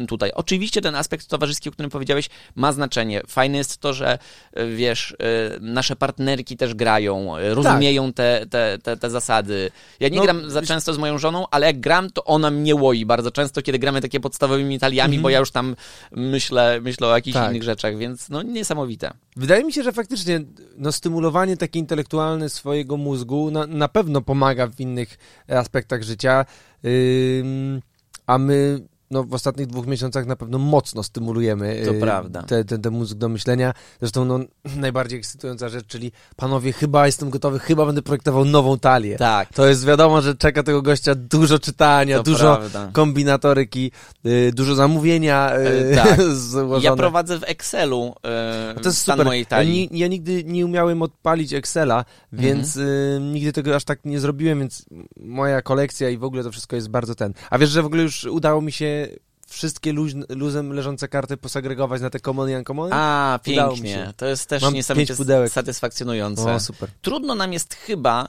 tutaj. 0.08 0.32
Oczywiście 0.34 0.80
ten 0.80 0.94
aspekt 0.94 1.26
towarzyski, 1.26 1.68
o 1.68 1.72
którym 1.72 1.90
powiedziałeś, 1.90 2.28
ma 2.54 2.72
znaczenie. 2.72 3.22
Fajne 3.26 3.58
jest 3.58 3.78
to, 3.78 3.92
że 3.92 4.18
e, 4.52 4.66
wiesz, 4.66 5.16
e, 5.18 5.60
nasze 5.60 5.96
partnerki 5.96 6.56
też 6.56 6.74
grają, 6.74 7.36
e, 7.36 7.54
rozumieją 7.54 8.12
te, 8.12 8.46
te, 8.50 8.78
te, 8.82 8.96
te 8.96 9.10
zasady. 9.10 9.70
Ja 10.00 10.08
nie 10.08 10.16
No, 10.16 10.22
gram 10.22 10.50
za 10.50 10.62
często 10.62 10.94
z 10.94 10.98
moją 10.98 11.18
żoną, 11.18 11.46
ale 11.50 11.66
jak 11.66 11.80
gram, 11.80 12.10
to 12.10 12.24
ona 12.24 12.50
mnie 12.50 12.74
łoi 12.74 13.06
bardzo 13.06 13.30
często, 13.30 13.62
kiedy 13.62 13.78
gramy 13.78 14.00
takie 14.00 14.20
podstawowymi 14.20 14.78
taliami, 14.78 15.18
bo 15.18 15.30
ja 15.30 15.38
już 15.38 15.50
tam 15.50 15.76
myślę, 16.12 16.80
myślę 16.82 17.08
o 17.08 17.14
jakichś 17.14 17.34
Tak. 17.34 17.50
innych 17.50 17.62
rzeczach, 17.62 17.96
więc 17.96 18.28
no 18.28 18.42
niesamowite. 18.42 19.10
Wydaje 19.36 19.64
mi 19.64 19.72
się, 19.72 19.82
że 19.82 19.92
faktycznie 19.92 20.40
no, 20.76 20.92
stymulowanie 20.92 21.56
takie 21.56 21.78
intelektualne 21.78 22.48
swojego 22.48 22.96
mózgu 22.96 23.50
na, 23.50 23.66
na 23.66 23.88
pewno 23.88 24.20
pomaga 24.20 24.66
w 24.66 24.80
innych 24.80 25.18
aspektach 25.48 26.02
życia, 26.02 26.44
Ym, 26.84 27.82
a 28.26 28.38
my 28.38 28.80
no, 29.12 29.24
w 29.24 29.34
ostatnich 29.34 29.66
dwóch 29.66 29.86
miesiącach 29.86 30.26
na 30.26 30.36
pewno 30.36 30.58
mocno 30.58 31.02
stymulujemy 31.02 31.82
To 31.86 31.92
y, 31.94 32.00
prawda. 32.00 32.42
te, 32.42 32.64
te, 32.64 32.78
ten 32.78 32.92
mózg 32.92 33.16
do 33.16 33.28
myślenia. 33.28 33.74
Zresztą 34.00 34.24
no, 34.24 34.38
najbardziej 34.76 35.18
ekscytująca 35.18 35.68
rzecz, 35.68 35.86
czyli 35.86 36.12
panowie, 36.36 36.72
chyba 36.72 37.06
jestem 37.06 37.30
gotowy, 37.30 37.58
chyba 37.58 37.86
będę 37.86 38.02
projektował 38.02 38.44
nową 38.44 38.78
talię. 38.78 39.16
Tak. 39.16 39.52
To 39.54 39.66
jest 39.68 39.86
wiadomo, 39.86 40.22
że 40.22 40.34
czeka 40.34 40.62
tego 40.62 40.82
gościa 40.82 41.14
dużo 41.14 41.58
czytania, 41.58 42.16
To 42.16 42.22
dużo 42.22 42.56
prawda. 42.56 42.90
kombinatoryki, 42.92 43.90
y, 44.26 44.52
dużo 44.54 44.74
zamówienia 44.74 45.56
y, 45.58 45.62
E, 45.92 45.96
tak. 46.04 46.22
złożone. 46.22 46.84
Ja 46.84 46.96
prowadzę 46.96 47.38
w 47.38 47.44
Excelu 47.44 48.14
e, 48.24 48.74
To 48.82 48.88
jest 48.88 48.98
stan 48.98 49.14
super. 49.14 49.26
mojej 49.26 49.46
talii. 49.46 49.88
Ja, 49.92 49.98
ja 49.98 50.06
nigdy 50.06 50.44
nie 50.44 50.64
umiałem 50.66 51.02
odpalić 51.02 51.52
Excela, 51.52 52.04
więc 52.32 52.76
y, 52.76 53.18
nigdy 53.32 53.52
tego 53.52 53.74
aż 53.76 53.84
tak 53.84 54.04
nie 54.04 54.20
zrobiłem, 54.20 54.58
więc 54.58 54.84
moja 55.16 55.62
kolekcja 55.62 56.10
i 56.10 56.18
w 56.18 56.24
ogóle 56.24 56.42
to 56.42 56.50
wszystko 56.50 56.76
jest 56.76 56.88
bardzo 56.88 57.14
ten. 57.14 57.34
A 57.50 57.58
wiesz, 57.58 57.70
że 57.70 57.82
w 57.82 57.86
ogóle 57.86 58.02
już 58.02 58.24
udało 58.24 58.60
mi 58.60 58.72
się 58.72 59.01
wszystkie 59.46 59.92
luzem 60.28 60.72
leżące 60.72 61.08
karty 61.08 61.36
posagregować 61.36 62.02
na 62.02 62.10
te 62.10 62.20
common 62.20 62.50
i 62.50 62.54
uncommon? 62.54 62.92
A, 62.92 63.38
pięknie. 63.42 64.12
To 64.16 64.26
jest 64.26 64.48
też 64.48 64.62
Mam 64.62 64.74
niesamowicie 64.74 65.14
satysfakcjonujące. 65.48 66.54
O, 66.54 66.60
super. 66.60 66.88
Trudno 67.02 67.34
nam 67.34 67.52
jest 67.52 67.74
chyba 67.74 68.28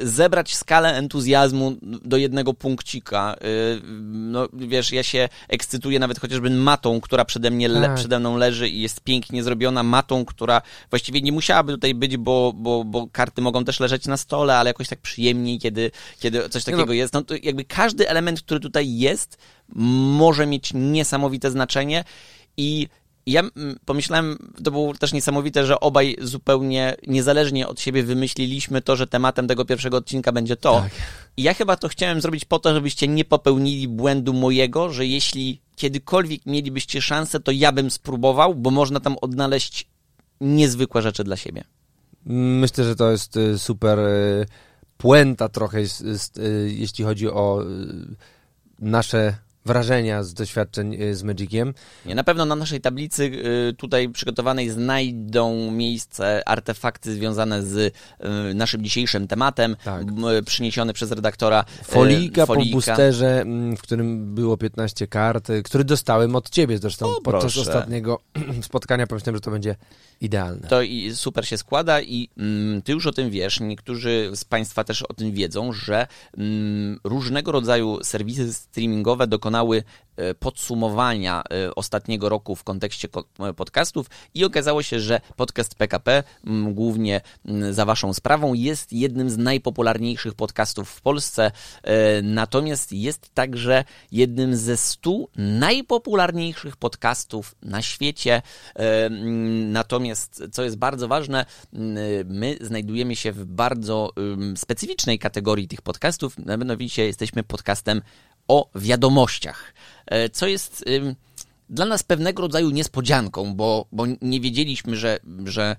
zebrać 0.00 0.54
skalę 0.54 0.94
entuzjazmu 0.96 1.76
do 1.82 2.16
jednego 2.16 2.54
punkcika. 2.54 3.36
Y, 3.44 3.80
No, 4.04 4.48
wiesz, 4.52 4.92
ja 4.92 5.02
się 5.02 5.28
ekscytuję 5.48 5.98
nawet 5.98 6.20
chociażby 6.20 6.50
matą, 6.50 7.00
która 7.00 7.24
przede, 7.24 7.50
mnie 7.50 7.68
le, 7.68 7.80
Tak. 7.86 7.94
przede 7.96 8.18
mną 8.20 8.36
leży 8.36 8.68
i 8.68 8.80
jest 8.80 9.00
pięknie 9.00 9.42
zrobiona. 9.42 9.82
Matą, 9.82 10.24
która 10.24 10.62
właściwie 10.90 11.20
nie 11.20 11.32
musiałaby 11.32 11.72
tutaj 11.72 11.94
być, 11.94 12.16
bo, 12.16 12.52
bo, 12.56 12.84
bo 12.84 13.06
karty 13.12 13.42
mogą 13.42 13.64
też 13.64 13.80
leżeć 13.80 14.06
na 14.06 14.16
stole, 14.16 14.56
ale 14.56 14.70
jakoś 14.70 14.88
tak 14.88 15.00
przyjemniej, 15.00 15.58
kiedy, 15.58 15.90
kiedy 16.20 16.48
coś 16.48 16.66
Nie 16.66 16.72
takiego 16.72 16.86
no. 16.86 16.92
jest. 16.92 17.14
No, 17.14 17.22
to 17.22 17.34
jakby 17.42 17.64
każdy 17.64 18.08
element, 18.08 18.42
który 18.42 18.60
tutaj 18.60 18.96
jest, 18.96 19.38
może 20.18 20.46
mieć 20.46 20.70
niesamowite 20.74 21.50
znaczenie 21.50 22.04
i 22.56 22.88
ja 23.26 23.40
mm, 23.40 23.78
pomyślałem, 23.84 24.52
to 24.64 24.70
było 24.70 24.94
też 24.94 25.12
niesamowite, 25.12 25.66
że 25.66 25.80
obaj 25.80 26.16
zupełnie 26.20 26.96
niezależnie 27.06 27.68
od 27.68 27.80
siebie 27.80 28.02
wymyśliliśmy 28.02 28.82
to, 28.82 28.96
że 28.96 29.06
tematem 29.06 29.48
tego 29.48 29.64
pierwszego 29.64 29.96
odcinka 29.96 30.32
będzie 30.32 30.56
to. 30.56 30.80
Tak. 30.80 30.92
I 31.36 31.42
ja 31.42 31.54
chyba 31.54 31.76
to 31.76 31.88
chciałem 31.88 32.20
zrobić 32.20 32.44
po 32.44 32.58
to, 32.58 32.74
żebyście 32.74 33.08
nie 33.08 33.24
popełnili 33.24 33.88
błędu 33.88 34.32
mojego, 34.32 34.90
że 34.90 35.06
jeśli 35.06 35.60
kiedykolwiek 35.76 36.46
mielibyście 36.46 37.02
szansę, 37.02 37.40
to 37.40 37.52
ja 37.52 37.72
bym 37.72 37.90
spróbował, 37.90 38.54
bo 38.54 38.70
można 38.70 39.00
tam 39.00 39.16
odnaleźć 39.20 39.86
niezwykłe 40.40 41.02
rzeczy 41.02 41.24
dla 41.24 41.36
siebie. 41.36 41.64
Myślę, 42.26 42.84
że 42.84 42.96
to 42.96 43.10
jest 43.10 43.36
y, 43.36 43.58
super 43.58 43.98
y, 43.98 44.46
puenta 44.96 45.48
trochę, 45.48 45.78
y, 45.80 45.88
jeśli 46.76 47.04
chodzi 47.04 47.28
o 47.28 47.64
nasze 48.78 49.36
wrażenia 49.66 50.22
z 50.22 50.34
doświadczeń 50.34 50.94
y, 51.02 51.14
z 51.14 51.22
Magiciem. 51.22 51.74
Nie, 52.06 52.14
na 52.14 52.24
pewno 52.24 52.44
na 52.44 52.56
naszej 52.56 52.80
tablicy 52.80 53.24
y, 53.70 53.74
tutaj 53.76 54.08
przygotowanej 54.08 54.70
znajdą 54.70 55.70
miejsce 55.70 56.48
artefakty 56.48 57.14
związane 57.14 57.62
z 57.62 57.76
y, 57.76 57.92
naszym 58.54 58.84
dzisiejszym 58.84 59.28
tematem, 59.28 59.76
Tak. 59.84 60.06
przyniesione 60.46 60.92
przez 60.92 61.10
redaktora 61.12 61.64
Folika, 61.84 62.46
Folika. 62.46 62.70
po 62.70 62.72
boosterze, 62.72 63.40
mm, 63.40 63.76
w 63.76 63.82
którym 63.82 64.34
było 64.34 64.56
15 64.56 65.06
kart, 65.06 65.48
który 65.64 65.84
dostałem 65.84 66.36
od 66.36 66.50
ciebie 66.50 66.78
zresztą 66.78 67.06
O, 67.16 67.20
podczas 67.20 67.42
proszę. 67.54 67.60
ostatniego 67.60 68.20
spotkania. 68.62 69.06
Pomyślałem, 69.06 69.36
że 69.36 69.40
to 69.40 69.50
będzie 69.50 69.76
idealne. 70.20 70.68
To 70.68 70.82
i 70.82 71.12
super 71.14 71.46
się 71.48 71.58
składa 71.58 72.00
i 72.00 72.28
mm, 72.38 72.82
ty 72.82 72.92
już 72.92 73.06
o 73.06 73.12
tym 73.12 73.30
wiesz, 73.30 73.60
niektórzy 73.60 74.30
z 74.34 74.44
Państwa 74.44 74.84
też 74.84 75.02
o 75.02 75.14
tym 75.14 75.32
wiedzą, 75.32 75.72
że 75.72 76.06
mm, 76.38 77.00
różnego 77.04 77.52
rodzaju 77.52 77.98
serwisy 78.02 78.52
streamingowe 78.52 79.26
dokonały 79.26 79.53
dokonały 79.54 79.82
e, 80.16 80.34
podsumowania 80.34 81.42
e, 81.42 81.74
ostatniego 81.74 82.28
roku 82.28 82.56
w 82.56 82.64
kontekście 82.64 83.08
ko- 83.08 83.24
e, 83.40 83.52
podcastów 83.52 84.06
i 84.34 84.44
okazało 84.44 84.82
się, 84.82 85.00
że 85.00 85.20
podcast 85.36 85.74
PKP, 85.74 86.22
głównie 86.72 87.20
za 87.70 87.84
waszą 87.84 88.14
sprawą, 88.14 88.54
jest 88.54 88.92
jednym 88.92 89.30
z 89.30 89.36
najpopularniejszych 89.36 90.34
podcastów 90.34 90.90
w 90.90 91.00
Polsce, 91.00 91.50
natomiast 92.22 92.92
jest 92.92 93.34
także 93.34 93.84
jednym 94.12 94.56
ze 94.56 94.76
stu 94.76 95.28
najpopularniejszych 95.36 96.76
podcastów 96.76 97.54
na 97.62 97.82
świecie. 97.82 98.42
Natomiast, 99.66 100.42
co 100.52 100.62
jest 100.62 100.76
bardzo 100.76 101.08
ważne, 101.08 101.46
my 102.24 102.56
znajdujemy 102.60 103.16
się 103.16 103.32
w 103.32 103.44
bardzo 103.44 104.10
specyficznej 104.56 105.18
kategorii 105.18 105.68
tych 105.68 105.82
podcastów, 105.82 106.36
mianowicie 106.38 107.06
jesteśmy 107.06 107.42
podcastem 107.42 108.02
o 108.48 108.70
wiadomościach, 108.74 109.74
e, 110.06 110.28
co 110.28 110.46
jest 110.46 110.84
dla 111.70 111.86
nas 111.86 112.02
pewnego 112.02 112.42
rodzaju 112.42 112.70
niespodzianką, 112.70 113.54
bo, 113.54 113.86
bo 113.92 114.04
nie 114.22 114.40
wiedzieliśmy, 114.40 114.96
że, 114.96 115.18
że 115.44 115.76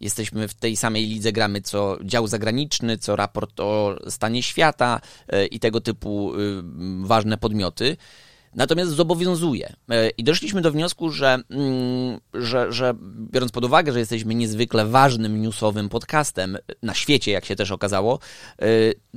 jesteśmy 0.00 0.48
w 0.48 0.54
tej 0.54 0.76
samej 0.76 1.06
lidze 1.06 1.32
gramy 1.32 1.62
co 1.62 1.98
dział 2.04 2.26
zagraniczny, 2.26 2.98
co 2.98 3.16
raport 3.16 3.60
o 3.60 3.96
stanie 4.08 4.42
świata 4.42 5.00
e, 5.28 5.46
i 5.46 5.60
tego 5.60 5.80
typu 5.80 6.32
ważne 7.02 7.38
podmioty. 7.38 7.96
Natomiast 8.54 8.90
zobowiązuje. 8.90 9.72
E, 9.90 10.10
I 10.10 10.24
doszliśmy 10.24 10.60
do 10.60 10.72
wniosku, 10.72 11.10
że, 11.10 11.38
mm, 11.50 12.20
że, 12.34 12.72
że 12.72 12.94
biorąc 13.32 13.52
pod 13.52 13.64
uwagę, 13.64 13.92
że 13.92 13.98
jesteśmy 13.98 14.34
niezwykle 14.34 14.86
ważnym 14.86 15.42
newsowym 15.42 15.88
podcastem 15.88 16.58
na 16.82 16.94
świecie, 16.94 17.30
jak 17.30 17.44
się 17.44 17.56
też 17.56 17.70
okazało, 17.70 18.18
e, 18.62 18.66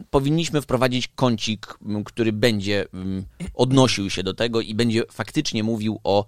powinniśmy 0.10 0.62
wprowadzić 0.62 1.08
kącik, 1.16 1.78
który 2.06 2.34
będzie 2.34 2.86
m, 2.94 3.26
odnosił 3.54 4.10
się 4.10 4.24
do 4.24 4.34
tego 4.34 4.62
i 4.62 4.76
będzie 4.76 5.04
faktycznie 5.12 5.64
mówił 5.64 6.00
o 6.04 6.26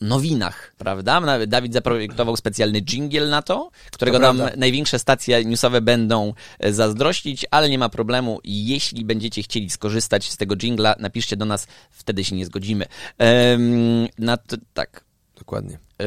nowinach, 0.00 0.74
prawda? 0.78 1.46
Dawid 1.46 1.72
zaprojektował 1.72 2.36
specjalny 2.36 2.82
jingle 2.82 3.28
na 3.28 3.42
to, 3.42 3.70
którego 3.92 4.18
To 4.18 4.32
nam 4.32 4.50
największe 4.56 4.98
stacje 4.98 5.44
newsowe 5.44 5.80
będą 5.80 6.32
e, 6.58 6.72
zazdrościć, 6.72 7.46
ale 7.50 7.68
nie 7.68 7.78
ma 7.78 7.88
problemu. 7.88 8.40
Jeśli 8.44 9.04
będziecie 9.04 9.42
chcieli 9.42 9.70
skorzystać 9.70 10.30
z 10.30 10.36
tego 10.36 10.56
jingla, 10.56 10.94
napiszcie 10.98 11.36
do 11.36 11.44
nas, 11.44 11.66
wtedy 11.90 12.24
się 12.24 12.36
nie 12.36 12.46
zgodzimy. 12.46 12.86
Ehm, 13.18 14.08
na 14.18 14.36
to, 14.36 14.56
tak. 14.74 15.04
Dokładnie. 15.38 15.78
E, 16.00 16.06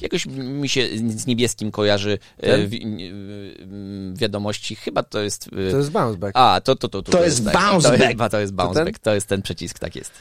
jakoś 0.00 0.26
mi 0.26 0.68
się 0.68 0.88
z 1.08 1.26
niebieskim 1.26 1.70
kojarzy 1.70 2.18
e, 2.38 2.66
wi- 2.66 2.82
e, 2.84 4.16
wiadomości. 4.16 4.76
Chyba 4.76 5.02
to 5.02 5.20
jest. 5.20 5.50
To 5.70 5.76
jest 5.76 5.90
bounce 5.90 6.18
back. 6.18 6.32
A, 6.36 6.60
to, 6.64 6.76
to, 6.76 6.88
to, 6.88 7.02
to, 7.02 7.12
To 7.12 7.24
jest 7.24 7.44
tak. 7.44 7.54
bounce 7.54 7.90
to 7.90 7.98
back. 7.98 8.18
Jest, 8.18 8.30
to 8.30 8.40
jest 8.40 8.52
bounce 8.52 8.74
ten? 8.74 8.84
back. 8.84 8.98
To 8.98 9.14
jest 9.14 9.26
ten 9.26 9.42
przycisk, 9.42 9.78
tak 9.78 9.96
jest. 9.96 10.12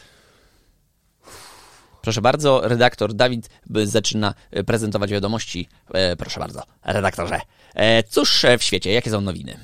Proszę 2.03 2.21
bardzo, 2.21 2.61
redaktor 2.63 3.13
Dawid 3.13 3.49
zaczyna 3.83 4.33
e, 4.51 4.63
prezentować 4.63 5.11
wiadomości. 5.11 5.67
E, 5.93 6.15
proszę 6.15 6.39
bardzo, 6.39 6.63
redaktorze. 6.83 7.39
E, 7.75 8.03
cóż 8.03 8.45
w 8.59 8.63
świecie, 8.63 8.91
jakie 8.93 9.11
są 9.11 9.21
nowiny? 9.21 9.57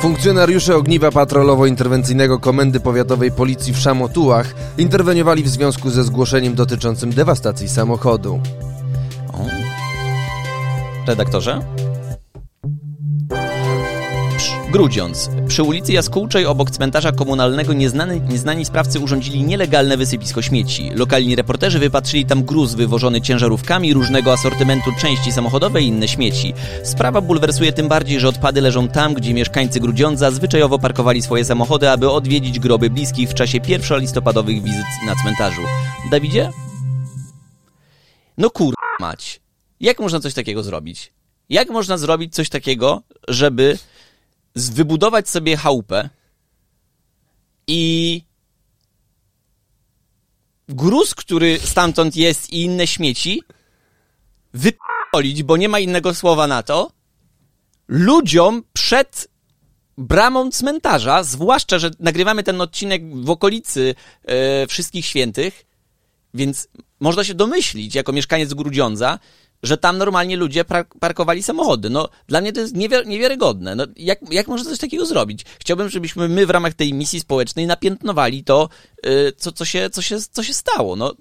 Funkcjonariusze 0.00 0.76
ogniwa 0.76 1.10
patrolowo-interwencyjnego 1.10 2.38
Komendy 2.38 2.80
Powiatowej 2.80 3.32
Policji 3.32 3.72
w 3.72 3.78
Szamotułach 3.78 4.54
interweniowali 4.78 5.42
w 5.42 5.48
związku 5.48 5.90
ze 5.90 6.04
zgłoszeniem 6.04 6.54
dotyczącym 6.54 7.10
dewastacji 7.10 7.68
samochodu. 7.68 8.40
O. 9.32 9.46
Redaktorze? 11.06 11.60
Grudziądz. 14.72 15.30
Przy 15.48 15.62
ulicy 15.62 15.92
Jaskółczej 15.92 16.46
obok 16.46 16.70
cmentarza 16.70 17.12
komunalnego 17.12 17.72
nieznany, 17.72 18.20
nieznani 18.20 18.64
sprawcy 18.64 19.00
urządzili 19.00 19.42
nielegalne 19.42 19.96
wysypisko 19.96 20.42
śmieci. 20.42 20.90
Lokalni 20.94 21.36
reporterzy 21.36 21.78
wypatrzyli 21.78 22.26
tam 22.26 22.42
gruz 22.42 22.74
wywożony 22.74 23.20
ciężarówkami, 23.20 23.94
różnego 23.94 24.32
asortymentu 24.32 24.90
części 25.00 25.32
samochodowe 25.32 25.82
i 25.82 25.86
inne 25.86 26.08
śmieci. 26.08 26.54
Sprawa 26.84 27.20
bulwersuje 27.20 27.72
tym 27.72 27.88
bardziej, 27.88 28.20
że 28.20 28.28
odpady 28.28 28.60
leżą 28.60 28.88
tam, 28.88 29.14
gdzie 29.14 29.34
mieszkańcy 29.34 29.80
Grudziądza 29.80 30.30
zwyczajowo 30.30 30.78
parkowali 30.78 31.22
swoje 31.22 31.44
samochody, 31.44 31.90
aby 31.90 32.10
odwiedzić 32.10 32.58
groby 32.58 32.90
bliskich 32.90 33.28
w 33.28 33.34
czasie 33.34 33.60
pierwszolistopadowych 33.60 34.62
wizyt 34.62 34.86
na 35.06 35.14
cmentarzu. 35.22 35.62
Dawidzie? 36.10 36.50
No 38.38 38.50
kur... 38.50 38.74
mać. 39.00 39.40
Jak 39.80 40.00
można 40.00 40.20
coś 40.20 40.34
takiego 40.34 40.62
zrobić? 40.62 41.12
Jak 41.48 41.70
można 41.70 41.98
zrobić 41.98 42.34
coś 42.34 42.48
takiego, 42.48 43.02
żeby 43.28 43.78
wybudować 44.54 45.28
sobie 45.28 45.56
chałupę 45.56 46.10
i 47.66 48.22
gruz, 50.68 51.14
który 51.14 51.58
stamtąd 51.58 52.16
jest 52.16 52.52
i 52.52 52.62
inne 52.62 52.86
śmieci 52.86 53.42
wypolić, 54.54 55.42
bo 55.42 55.56
nie 55.56 55.68
ma 55.68 55.78
innego 55.78 56.14
słowa 56.14 56.46
na 56.46 56.62
to, 56.62 56.92
ludziom 57.88 58.62
przed 58.72 59.28
bramą 59.98 60.50
cmentarza, 60.50 61.22
zwłaszcza, 61.22 61.78
że 61.78 61.90
nagrywamy 62.00 62.42
ten 62.42 62.60
odcinek 62.60 63.16
w 63.24 63.30
okolicy 63.30 63.94
e, 64.24 64.66
Wszystkich 64.66 65.06
Świętych, 65.06 65.66
więc 66.34 66.68
można 67.00 67.24
się 67.24 67.34
domyślić, 67.34 67.94
jako 67.94 68.12
mieszkaniec 68.12 68.54
Grudziądza, 68.54 69.18
że 69.62 69.76
tam 69.78 69.98
normalnie 69.98 70.36
ludzie 70.36 70.64
parkowali 71.00 71.42
samochody. 71.42 71.90
No, 71.90 72.08
dla 72.28 72.40
mnie 72.40 72.52
to 72.52 72.60
jest 72.60 72.74
niewiar- 72.76 73.06
niewiarygodne. 73.06 73.74
No, 73.74 73.86
jak, 73.96 74.18
jak 74.30 74.48
można 74.48 74.70
coś 74.70 74.78
takiego 74.78 75.06
zrobić? 75.06 75.44
Chciałbym, 75.60 75.88
żebyśmy 75.88 76.28
my 76.28 76.46
w 76.46 76.50
ramach 76.50 76.74
tej 76.74 76.94
misji 76.94 77.20
społecznej 77.20 77.66
napiętnowali 77.66 78.44
to, 78.44 78.68
y, 79.06 79.32
co, 79.36 79.52
co, 79.52 79.64
się, 79.64 79.90
co, 79.90 80.02
się, 80.02 80.16
co 80.30 80.42
się 80.42 80.54
stało. 80.54 80.96
No, 80.96 81.14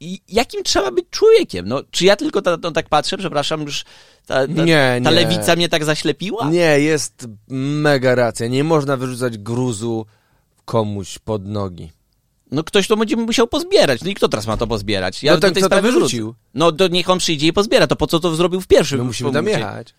i 0.00 0.20
jakim 0.28 0.62
trzeba 0.64 0.90
być 0.90 1.04
człowiekiem? 1.10 1.68
No, 1.68 1.82
czy 1.90 2.04
ja 2.04 2.16
tylko 2.16 2.42
ta, 2.42 2.58
tak 2.58 2.88
patrzę, 2.88 3.18
przepraszam, 3.18 3.62
już 3.62 3.84
ta, 4.26 4.46
ta, 4.46 4.64
Nie, 4.64 5.00
ta 5.04 5.10
nie. 5.10 5.16
lewica 5.16 5.56
mnie 5.56 5.68
tak 5.68 5.84
zaślepiła? 5.84 6.50
Nie, 6.50 6.80
jest 6.80 7.26
mega 7.48 8.14
racja. 8.14 8.46
Nie 8.48 8.64
można 8.64 8.96
wyrzucać 8.96 9.38
gruzu 9.38 10.06
komuś 10.64 11.18
pod 11.18 11.46
nogi. 11.46 11.90
No 12.52 12.64
ktoś 12.64 12.88
to 12.88 12.96
będzie 12.96 13.16
musiał 13.16 13.48
pozbierać. 13.48 14.04
No 14.04 14.10
i 14.10 14.14
kto 14.14 14.28
teraz 14.28 14.46
ma 14.46 14.56
to 14.56 14.66
pozbierać? 14.66 15.22
Ja 15.22 15.34
No 15.34 15.40
ten, 15.40 15.50
do 15.50 15.54
tej 15.54 15.62
kto 15.62 15.68
to 15.76 15.82
wrócę. 15.82 15.94
wyrzucił. 15.94 16.34
No 16.54 16.72
to 16.72 16.88
niech 16.88 17.10
on 17.10 17.18
przyjdzie 17.18 17.46
i 17.46 17.52
pozbiera. 17.52 17.86
To 17.86 17.96
po 17.96 18.06
co 18.06 18.20
to 18.20 18.36
zrobił 18.36 18.60
w 18.60 18.66
pierwszym 18.66 18.98
My 18.98 19.04
musimy 19.04 19.32
tam 19.32 19.46
jechać. 19.48 19.94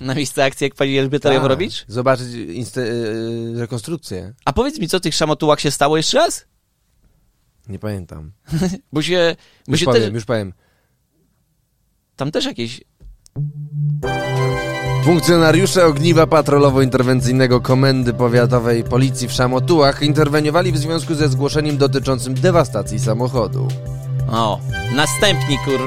Na 0.00 0.14
miejsce 0.14 0.44
akcji, 0.44 0.64
jak 0.64 0.74
pani 0.74 0.98
Elżbieta 0.98 1.28
Tak. 1.28 1.34
Jaworowicz? 1.34 1.84
Zobaczyć 1.88 2.26
inste- 2.32 2.80
yy, 2.80 3.60
rekonstrukcję. 3.60 4.34
A 4.44 4.52
powiedz 4.52 4.78
mi, 4.78 4.88
co 4.88 5.00
tych 5.00 5.14
szamotułach 5.14 5.60
się 5.60 5.70
stało 5.70 5.96
jeszcze 5.96 6.18
raz? 6.18 6.46
Nie 7.68 7.78
pamiętam. 7.78 8.32
Bo 8.92 9.02
się, 9.02 9.36
bo 9.66 9.72
Już 9.72 9.80
się 9.80 9.86
powiem, 9.86 10.02
też, 10.02 10.12
już 10.14 10.24
powiem. 10.24 10.52
tam 12.16 12.30
też 12.30 12.44
jakieś... 12.44 12.80
Funkcjonariusze 15.04 15.86
ogniwa 15.86 16.26
patrolowo-interwencyjnego 16.26 17.60
Komendy 17.60 18.12
Powiatowej 18.12 18.84
Policji 18.84 19.28
w 19.28 19.32
Szamotułach 19.32 20.02
interweniowali 20.02 20.72
w 20.72 20.78
związku 20.78 21.14
ze 21.14 21.28
zgłoszeniem 21.28 21.76
dotyczącym 21.76 22.34
dewastacji 22.34 22.98
samochodu. 22.98 23.68
O, 24.30 24.60
następni 24.96 25.58
kur... 25.58 25.80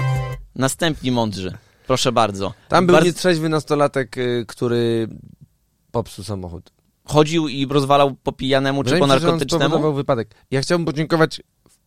Następni 0.56 1.12
mądrzy. 1.12 1.58
Proszę 1.88 2.12
bardzo. 2.12 2.54
Tam 2.68 2.86
był 2.86 2.94
Bardzo- 2.94 3.08
nietrzeźwy 3.08 3.50
nastolatek, 3.50 4.18
y, 4.18 4.46
który 4.48 5.08
popsuł 5.92 6.24
samochód. 6.24 6.72
Chodził 7.06 7.48
i 7.48 7.66
rozwalał 7.66 8.16
po 8.24 8.32
pijanemu 8.32 8.84
czy 8.84 8.90
po 8.90 9.06
się, 9.06 9.08
narkotycznemu? 9.08 9.64
spowodował 9.64 9.94
wypadek. 9.94 10.36
Ja 10.52 10.62
chciałbym 10.62 10.86
podziękować 10.86 11.42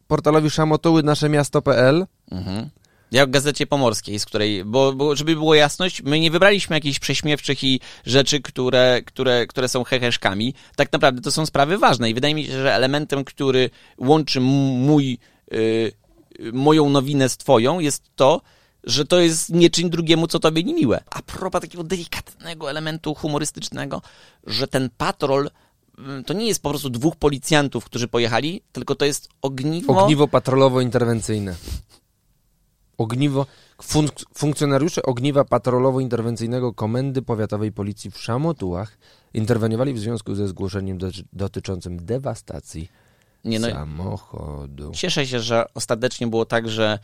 portalowi 0.06 0.50
szamotuły 0.50 1.02
naszemiasto.pl. 1.02 2.06
Mhm. 2.30 2.70
Jak 3.10 3.28
w 3.28 3.32
Gazecie 3.32 3.66
Pomorskiej, 3.66 4.18
z 4.18 4.24
której, 4.24 4.64
bo, 4.64 4.92
bo 4.92 5.16
żeby 5.16 5.34
było 5.34 5.54
jasność, 5.54 6.02
my 6.02 6.20
nie 6.20 6.30
wybraliśmy 6.30 6.76
jakichś 6.76 6.98
prześmiewczych 6.98 7.64
i 7.64 7.80
rzeczy, 8.06 8.40
które, 8.40 9.02
które, 9.06 9.46
które 9.46 9.68
są 9.68 9.84
heheszkami. 9.84 10.54
Tak 10.76 10.92
naprawdę 10.92 11.22
to 11.22 11.32
są 11.32 11.46
sprawy 11.46 11.78
ważne 11.78 12.10
i 12.10 12.14
wydaje 12.14 12.34
mi 12.34 12.44
się, 12.44 12.52
że 12.52 12.74
elementem, 12.74 13.24
który 13.24 13.70
łączy 13.98 14.40
mój, 14.40 15.18
y, 15.52 15.56
y, 16.40 16.52
moją 16.52 16.90
nowinę 16.90 17.28
z 17.28 17.36
twoją 17.36 17.78
jest 17.78 18.02
to, 18.16 18.40
że 18.84 19.04
to 19.04 19.20
jest 19.20 19.50
nie 19.50 19.70
czyń 19.70 19.90
drugiemu, 19.90 20.26
co 20.26 20.38
tobie 20.38 20.62
niemiłe. 20.62 21.04
A 21.10 21.22
propos 21.22 21.60
takiego 21.60 21.84
delikatnego 21.84 22.70
elementu 22.70 23.14
humorystycznego, 23.14 24.02
że 24.46 24.68
ten 24.68 24.90
patrol 24.96 25.46
y, 26.20 26.24
to 26.24 26.34
nie 26.34 26.46
jest 26.46 26.62
po 26.62 26.70
prostu 26.70 26.90
dwóch 26.90 27.16
policjantów, 27.16 27.84
którzy 27.84 28.08
pojechali, 28.08 28.62
tylko 28.72 28.94
to 28.94 29.04
jest 29.04 29.28
ogniwo... 29.42 30.02
Ogniwo 30.02 30.26
patrolowo-interwencyjne. 30.26 31.54
Ogniwo... 33.04 33.46
Funk- 33.82 34.24
funkcjonariusze 34.34 35.02
ogniwa 35.02 35.44
patrolowo-interwencyjnego 35.44 36.74
Komendy 36.74 37.22
Powiatowej 37.22 37.72
Policji 37.72 38.10
w 38.10 38.18
Szamotułach 38.18 38.98
interweniowali 39.34 39.94
w 39.94 39.98
związku 39.98 40.34
ze 40.34 40.48
zgłoszeniem 40.48 40.98
do- 40.98 41.10
dotyczącym 41.32 42.04
dewastacji 42.06 42.88
Nie, 43.44 43.60
no, 43.60 43.70
Samochodu. 43.70 44.90
Cieszę 44.94 45.26
się, 45.26 45.40
że 45.40 45.64
ostatecznie 45.74 46.26
było 46.26 46.44
tak, 46.44 46.68
że, 46.68 46.98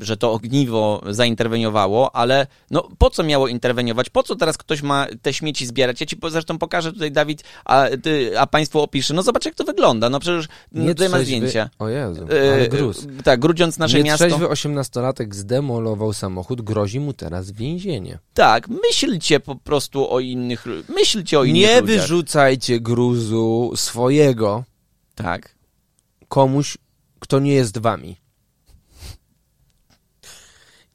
że 0.00 0.16
to 0.16 0.32
ogniwo 0.32 1.02
zainterweniowało, 1.10 2.16
ale 2.16 2.46
no 2.70 2.88
po 2.98 3.10
co 3.10 3.22
miało 3.22 3.48
interweniować? 3.48 4.10
Po 4.10 4.22
co 4.22 4.36
teraz 4.36 4.58
ktoś 4.58 4.82
ma 4.82 5.06
te 5.22 5.32
śmieci 5.32 5.66
zbierać? 5.66 6.00
Ja 6.00 6.06
ci 6.06 6.16
zresztą 6.30 6.58
pokażę 6.58 6.92
tutaj, 6.92 7.12
Dawid, 7.12 7.44
a, 7.64 7.86
ty, 8.02 8.38
a 8.40 8.46
państwo 8.46 8.82
opisze. 8.82 9.14
No 9.14 9.22
zobacz, 9.22 9.44
jak 9.44 9.54
to 9.54 9.64
wygląda. 9.64 10.10
No 10.10 10.20
przecież 10.20 10.48
no, 10.72 10.86
tutaj 10.88 11.08
ma 11.08 11.18
zdjęcia. 11.20 11.70
O 11.78 11.88
Jezu, 11.88 12.26
E, 12.32 12.52
ale 12.54 12.68
gruz. 12.68 13.06
e, 13.18 13.22
Tak, 13.22 13.40
grudziąc 13.40 13.78
nasze 13.78 14.02
miasto. 14.02 14.24
Nietrzeźwy 14.24 14.48
osiemnastolatek 14.48 15.34
zdemolował 15.34 16.12
samochód, 16.12 16.62
grozi 16.62 17.00
mu 17.00 17.12
teraz 17.12 17.50
więzienie. 17.50 18.18
Tak, 18.34 18.68
myślcie 18.68 19.40
po 19.40 19.56
prostu 19.56 20.10
o 20.12 20.20
innych, 20.20 20.64
myślcie 20.88 21.38
o 21.40 21.44
innych 21.44 21.60
Nie 21.62 21.80
ludziach. 21.80 21.96
wyrzucajcie 22.00 22.80
gruzu 22.80 23.72
swojego 23.76 24.64
Tak. 25.14 25.54
komuś, 26.28 26.78
kto 27.20 27.38
nie 27.38 27.52
jest 27.52 27.78
wami. 27.78 28.16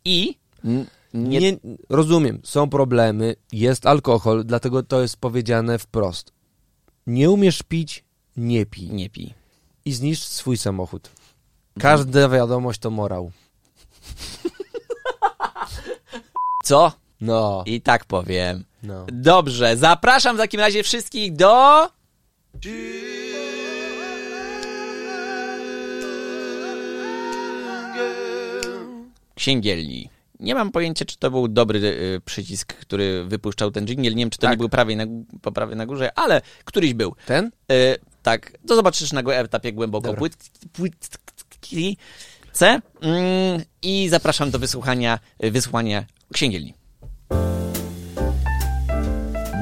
I 0.05 0.37
nie, 1.13 1.39
Nie, 1.39 1.57
rozumiem, 1.89 2.41
są 2.43 2.69
problemy, 2.69 3.35
jest 3.51 3.85
alkohol, 3.85 4.43
dlatego 4.45 4.83
to 4.83 5.01
jest 5.01 5.17
powiedziane 5.17 5.79
wprost. 5.79 6.31
Nie 7.07 7.31
umiesz 7.31 7.63
pić, 7.63 8.03
nie 8.37 8.65
pij. 8.65 8.89
nie 8.89 9.09
pij. 9.09 9.33
I 9.85 9.93
zniszcz 9.93 10.23
swój 10.23 10.57
samochód. 10.57 11.09
Każda 11.79 12.29
wiadomość 12.29 12.79
to 12.79 12.91
morał. 12.91 13.31
Co? 16.63 16.91
No, 17.21 17.63
I 17.65 17.81
tak 17.81 18.05
powiem. 18.05 18.63
no. 18.83 19.05
Dobrze, 19.11 19.77
zapraszam 19.77 20.35
w 20.35 20.39
takim 20.39 20.59
razie 20.59 20.83
wszystkich 20.83 21.35
do... 21.35 21.89
Księgielni. 29.35 30.09
Nie 30.39 30.55
mam 30.55 30.71
pojęcia, 30.71 31.05
czy 31.05 31.17
to 31.17 31.31
był 31.31 31.47
dobry 31.47 31.79
y, 31.79 32.21
przycisk, 32.25 32.73
który 32.73 33.23
wypuszczał 33.23 33.71
ten 33.71 33.85
dżingiel. 33.87 34.15
Nie 34.15 34.19
wiem, 34.19 34.29
czy 34.29 34.37
to 34.37 34.41
Tak. 34.41 34.51
nie 34.51 34.57
był 34.57 34.69
prawie 34.69 34.95
na, 34.95 35.03
po 35.41 35.51
prawej 35.51 35.75
na 35.75 35.85
górze, 35.85 36.19
ale 36.19 36.41
któryś 36.65 36.93
był. 36.93 37.15
Ten? 37.25 37.51
Y, 37.71 37.97
tak, 38.23 38.57
to 38.67 38.75
zobaczysz 38.75 39.11
na 39.13 39.21
etapie 39.21 39.73
głęboko 39.73 40.15
płytki 40.73 41.97
C. 42.51 42.81
Mm, 43.01 43.61
I 43.81 44.09
zapraszam 44.09 44.51
do 44.51 44.59
wysłuchania, 44.59 45.19
y, 45.43 45.51
wysłuchania 45.51 46.05
księgielni. 46.33 46.73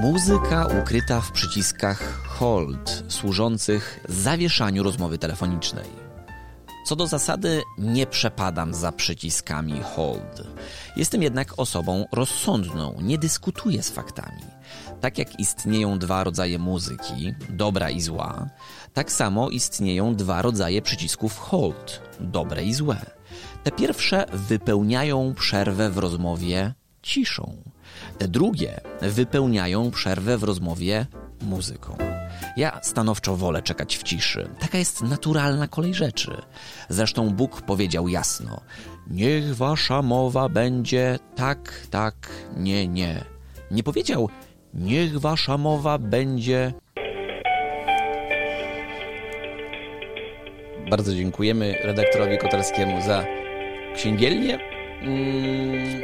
Muzyka 0.02 0.68
ukryta 0.82 1.22
w 1.22 1.32
przyciskach 1.32 2.24
hold, 2.28 3.04
służących 3.08 4.00
zawieszaniu 4.10 4.84
rozmowy 4.84 5.18
telefonicznej. 5.18 6.01
Co 6.86 6.96
do 6.96 7.08
zasady, 7.08 7.64
nie 7.78 8.08
przepadam 8.08 8.74
za 8.74 8.92
przyciskami 8.92 9.82
hold. 9.82 10.44
Jestem 10.98 11.24
jednak 11.24 11.60
osobą 11.60 12.06
rozsądną, 12.12 12.96
nie 13.02 13.18
dyskutuję 13.18 13.84
z 13.84 13.90
faktami. 13.90 14.44
Tak 15.02 15.18
jak 15.18 15.40
istnieją 15.40 16.00
dwa 16.00 16.24
rodzaje 16.24 16.60
muzyki, 16.60 17.34
dobra 17.50 17.90
i 17.90 18.02
zła, 18.02 18.50
tak 18.94 19.12
samo 19.12 19.50
istnieją 19.50 20.16
dwa 20.16 20.42
rodzaje 20.42 20.82
przycisków 20.82 21.38
hold, 21.38 22.02
dobre 22.20 22.64
i 22.64 22.74
złe. 22.74 23.06
Te 23.64 23.72
pierwsze 23.72 24.26
wypełniają 24.34 25.34
przerwę 25.34 25.90
w 25.90 25.98
rozmowie 25.98 26.74
ciszą. 27.02 27.58
Te 28.18 28.28
drugie 28.28 28.82
wypełniają 29.02 29.92
przerwę 29.92 30.38
w 30.38 30.44
rozmowie 30.44 31.06
muzyką. 31.42 32.21
Ja 32.58 32.80
stanowczo 32.82 33.36
wolę 33.36 33.62
czekać 33.62 33.98
w 33.98 34.04
ciszy. 34.04 34.50
Taka 34.60 34.78
jest 34.78 35.02
naturalna 35.02 35.68
kolej 35.68 35.94
rzeczy. 35.94 36.42
Zresztą 36.90 37.30
Bóg 37.30 37.62
powiedział 37.62 38.08
jasno: 38.08 38.62
Niech 39.08 39.56
wasza 39.56 40.02
mowa 40.02 40.50
będzie 40.50 41.20
tak, 41.36 41.88
tak, 41.90 42.16
nie, 42.58 42.88
nie. 42.88 43.26
Nie 43.72 43.84
powiedział: 43.84 44.30
Niech 44.74 45.20
wasza 45.20 45.58
mowa 45.58 45.98
będzie. 45.98 46.74
Bardzo 50.90 51.16
dziękujemy 51.16 51.78
redaktorowi 51.84 52.38
Kotarskiemu 52.38 53.02
za 53.02 53.26
księgielnię. 53.96 54.60
Mm, 55.02 56.02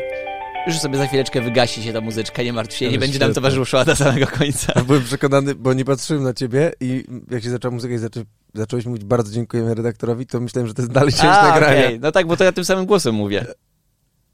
już 0.68 0.80
sobie 0.80 0.97
za 0.97 1.07
chwileczkę 1.07 1.41
wygasi 1.41 1.84
się 1.84 1.93
ta 1.93 2.01
muzyczka, 2.01 2.43
nie 2.43 2.53
martw 2.53 2.76
się, 2.78 2.91
nie 2.91 2.99
będzie 2.99 3.20
nam 3.20 3.34
towarzyszyła 3.34 3.86
do 3.86 3.95
samego 3.95 4.28
końca. 4.28 4.74
Ja 4.76 4.84
byłem 4.84 5.03
przekonany, 5.03 5.55
bo 5.55 5.74
nie 5.74 5.86
patrzyłem 5.86 6.24
na 6.24 6.34
ciebie 6.34 6.72
i 6.80 7.03
jak 7.32 7.43
się 7.43 7.49
zaczęła 7.49 7.74
muzyka 7.74 7.93
i 7.93 7.97
zaczę, 7.97 8.24
zacząłeś 8.53 8.86
mówić 8.86 9.03
bardzo 9.03 9.32
dziękujemy 9.32 9.76
redaktorowi, 9.76 10.26
to 10.26 10.39
myślałem, 10.39 10.68
że 10.68 10.74
to 10.74 10.82
jest 10.82 10.91
dalej 10.91 11.11
część 11.11 11.24
A, 11.24 11.49
nagrania. 11.49 11.86
okej. 11.86 11.99
No 11.99 12.11
tak, 12.11 12.28
bo 12.28 12.38
to 12.38 12.43
ja 12.43 12.51
tym 12.51 12.65
samym 12.65 12.86
głosem 12.86 13.15
mówię. 13.15 13.45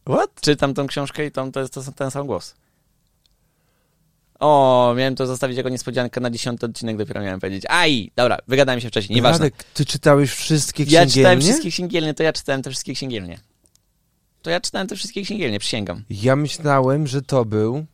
What? 0.10 0.42
Czytam 0.42 0.74
tą 0.74 0.88
książkę 0.88 1.26
i 1.26 1.32
tam 1.32 1.52
to 1.52 1.60
jest 1.60 1.74
to, 1.74 1.82
ten 1.96 2.12
sam 2.12 2.28
głos. 2.28 2.56
O, 4.40 4.94
miałem 4.98 5.16
to 5.16 5.28
zostawić 5.28 5.58
jako 5.58 5.70
niespodziankę 5.70 6.22
na 6.22 6.30
dziesiąty 6.30 6.66
odcinek, 6.66 6.98
dopiero 6.98 7.22
miałem 7.22 7.40
powiedzieć. 7.40 7.64
Aj, 7.70 8.12
dobra, 8.16 8.38
wygadałem 8.48 8.82
się 8.82 8.88
wcześniej, 8.90 9.16
nieważne. 9.16 9.46
Radek, 9.46 9.64
ty 9.74 9.86
czytałeś 9.86 10.32
wszystkie 10.32 10.84
Ja 10.84 10.88
księgielnie? 10.88 11.12
czytałem 11.14 11.42
wszystkie 11.42 11.70
księgielnie, 11.70 12.14
to 12.14 12.24
ja 12.24 12.34
czytałem 12.34 12.62
te 12.62 12.70
wszystkie 12.70 12.94
księgielnie. 12.94 13.40
To 14.44 14.50
ja 14.50 14.62
czytałem 14.62 14.88
te 14.88 14.96
wszystkie 14.96 15.22
księgielnie, 15.22 15.60
przysięgam. 15.60 16.04
Ja 16.10 16.36
myślałem, 16.36 17.08
że 17.08 17.22
to 17.22 17.46
był... 17.46 17.86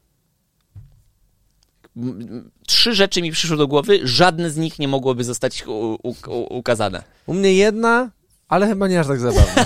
Trzy 2.68 2.96
rzeczy 2.96 3.22
mi 3.22 3.32
przyszły 3.32 3.58
do 3.58 3.68
głowy, 3.68 4.00
żadne 4.04 4.50
z 4.50 4.58
nich 4.58 4.80
nie 4.80 4.88
mogłoby 4.88 5.24
zostać 5.24 5.64
ukazane. 6.50 7.04
U 7.26 7.34
mnie 7.34 7.54
jedna, 7.54 8.10
ale 8.48 8.68
chyba 8.68 8.88
nie 8.88 9.00
aż 9.00 9.08
tak 9.08 9.20
zabawna. 9.20 9.66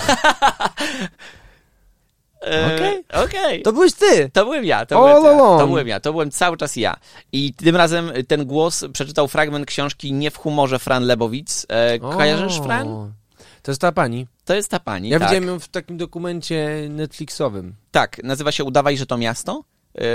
E, 2.46 2.76
Okej. 2.76 3.04
Okej. 3.24 3.62
To 3.62 3.72
byłeś 3.72 3.92
ty! 3.92 4.30
To 4.32 4.44
byłem 4.44 4.64
ja, 4.64 4.86
to 4.86 4.96
All 4.96 5.20
byłem, 5.20 5.34
along. 5.40 5.60
to 5.60 5.66
byłem 5.66 5.88
ja, 5.88 6.00
to 6.00 6.12
byłem 6.12 6.30
cały 6.30 6.56
czas 6.56 6.76
ja. 6.76 6.96
I 7.32 7.54
tym 7.54 7.76
razem 7.76 8.12
ten 8.28 8.46
głos 8.46 8.84
przeczytał 8.92 9.28
fragment 9.28 9.66
książki 9.66 10.12
Nie 10.12 10.30
w 10.30 10.36
humorze 10.36 10.78
Fran 10.78 11.04
Lebowic. 11.04 11.66
E, 11.68 11.98
kojarzysz 11.98 12.60
Fran? 12.60 13.12
To 13.64 13.70
jest 13.70 13.80
ta 13.80 13.92
pani. 13.92 14.26
To 14.44 14.54
jest 14.54 14.70
ta 14.70 14.80
pani, 14.80 15.08
Ja 15.08 15.18
tak. 15.18 15.28
widziałem 15.28 15.48
ją 15.48 15.58
w 15.58 15.68
takim 15.68 15.96
dokumencie 15.96 16.86
Netflixowym. 16.90 17.74
Tak, 17.90 18.20
nazywa 18.24 18.52
się 18.52 18.64
Udawaj, 18.64 18.96
że 18.96 19.06
to 19.06 19.18
miasto. 19.18 19.64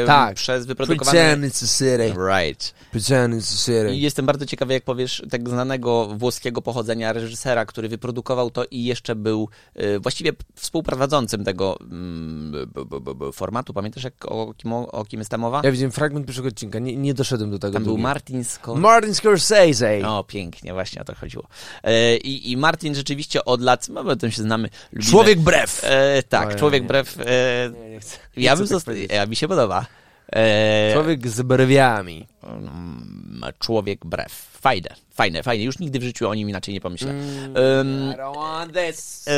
Tak. 0.06 0.36
Przez 0.36 0.66
wyprodukowane... 0.66 1.20
Pretend 1.20 1.54
it's 1.54 1.64
a 1.64 1.68
city. 1.68 2.20
Right. 2.38 2.74
Pretend 2.92 3.34
it's 3.36 3.54
a 3.54 3.66
city. 3.66 3.96
I 3.96 4.02
jestem 4.02 4.26
bardzo 4.26 4.46
ciekawy, 4.46 4.74
jak 4.74 4.84
powiesz 4.84 5.24
tak 5.30 5.50
znanego 5.50 6.06
włoskiego 6.06 6.62
pochodzenia 6.62 7.14
reżysera, 7.14 7.66
który 7.66 7.90
wyprodukował 7.90 8.52
to 8.52 8.66
i 8.72 8.84
jeszcze 8.84 9.16
był 9.16 9.50
e, 9.76 10.00
właściwie 10.00 10.32
współprowadzącym 10.56 11.44
tego 11.44 11.78
mm, 11.82 12.72
formatu. 13.34 13.74
Pamiętasz, 13.74 14.04
jak, 14.04 14.26
o, 14.26 14.54
kim, 14.54 14.74
o 14.74 15.06
kim 15.06 15.20
jest 15.20 15.32
ta 15.32 15.38
mowa? 15.38 15.62
Ja 15.64 15.72
widziałem 15.72 15.92
fragment 15.92 16.26
pierwszego 16.26 16.48
odcinka, 16.48 16.80
nie, 16.80 16.96
nie 16.96 17.14
doszedłem 17.14 17.52
do 17.52 17.60
tego 17.60 17.74
Tam 17.74 17.84
był. 17.84 17.98
Martin 17.98 18.44
Scott. 18.44 18.80
Martin 18.80 19.14
Scorsese. 19.16 20.02
O, 20.08 20.24
pięknie, 20.24 20.74
właśnie 20.74 21.02
o 21.02 21.06
to 21.06 21.16
chodziło. 21.16 21.48
E, 21.84 22.18
i, 22.18 22.52
I 22.52 22.58
Martin 22.58 22.96
rzeczywiście 22.96 23.46
od 23.46 23.62
lat, 23.62 23.90
no 23.90 24.04
bo 24.04 24.16
tym 24.16 24.32
się 24.32 24.42
znamy, 24.42 24.70
lubimy. 24.92 25.12
Człowiek 25.12 25.40
brew. 25.40 25.82
E, 25.84 26.24
tak, 26.24 26.48
Ojej. 26.48 26.60
człowiek 26.60 26.88
brew. 26.88 27.18
E, 27.20 27.26
Nie, 27.74 27.90
nie 27.90 28.00
chcę. 28.00 28.18
ja 28.38 28.56
bym 28.56 28.66
tak 28.66 28.68
został, 28.68 28.96
ja 29.10 29.26
mi 29.26 29.36
się 29.36 29.48
podoba. 29.48 29.69
E, 30.34 30.94
Człowiek 30.94 31.28
z 31.28 31.42
brwiami. 31.42 32.28
mm, 32.44 33.44
człowiek 33.60 34.06
brew. 34.06 34.50
Fajne, 34.62 34.96
fajne, 35.12 35.44
fajne. 35.44 35.64
Już 35.64 35.80
nigdy 35.80 36.00
w 36.00 36.04
życiu 36.04 36.30
o 36.30 36.36
nim 36.36 36.50
inaczej 36.50 36.74
nie 36.74 36.82
pomyślę. 36.82 37.14
I. 37.14 37.54
E, 39.28 39.34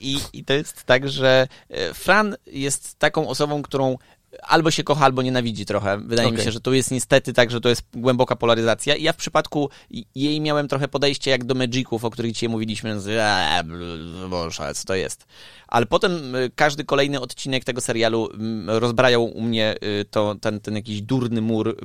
i, 0.00 0.18
I 0.32 0.44
to 0.44 0.52
jest 0.52 0.84
tak, 0.84 1.08
że 1.08 1.48
e, 1.70 1.94
Fran 1.94 2.36
jest 2.46 2.98
taką 2.98 3.28
osobą, 3.28 3.62
którą 3.62 3.98
albo 4.42 4.70
się 4.70 4.84
kocha, 4.84 5.04
albo 5.04 5.22
nienawidzi 5.22 5.66
trochę. 5.66 5.98
Wydaje 5.98 6.28
mi 6.28 6.34
Okej. 6.34 6.44
się, 6.44 6.52
że 6.52 6.60
to 6.60 6.72
jest 6.72 6.90
niestety 6.90 7.32
tak, 7.32 7.50
że 7.50 7.60
to 7.60 7.68
jest 7.68 7.82
głęboka 7.94 8.36
polaryzacja. 8.36 8.94
I 8.94 9.02
ja 9.02 9.12
w 9.12 9.16
przypadku 9.16 9.70
jej 10.14 10.40
miałem 10.40 10.68
trochę 10.68 10.88
podejście 10.88 11.30
jak 11.30 11.44
do 11.44 11.54
Magiców, 11.54 12.04
o 12.04 12.10
których 12.10 12.32
dzisiaj 12.32 12.48
mówiliśmy, 12.48 13.00
że 13.00 13.24
eee, 13.24 13.64
bl- 13.64 14.28
boże, 14.28 14.62
ale 14.62 14.74
co 14.74 14.84
to 14.84 14.94
jest. 14.94 15.26
Ale 15.68 15.86
potem 15.86 16.34
y, 16.34 16.50
każdy 16.54 16.84
kolejny 16.84 17.20
odcinek 17.20 17.64
tego 17.64 17.80
serialu 17.80 18.30
mm, 18.32 18.70
rozbrajał 18.70 19.24
u 19.24 19.42
mnie 19.42 19.74
y, 20.00 20.04
to, 20.10 20.34
ten, 20.40 20.60
ten 20.60 20.74
jakiś 20.74 21.02
durny 21.02 21.40
mur. 21.40 21.76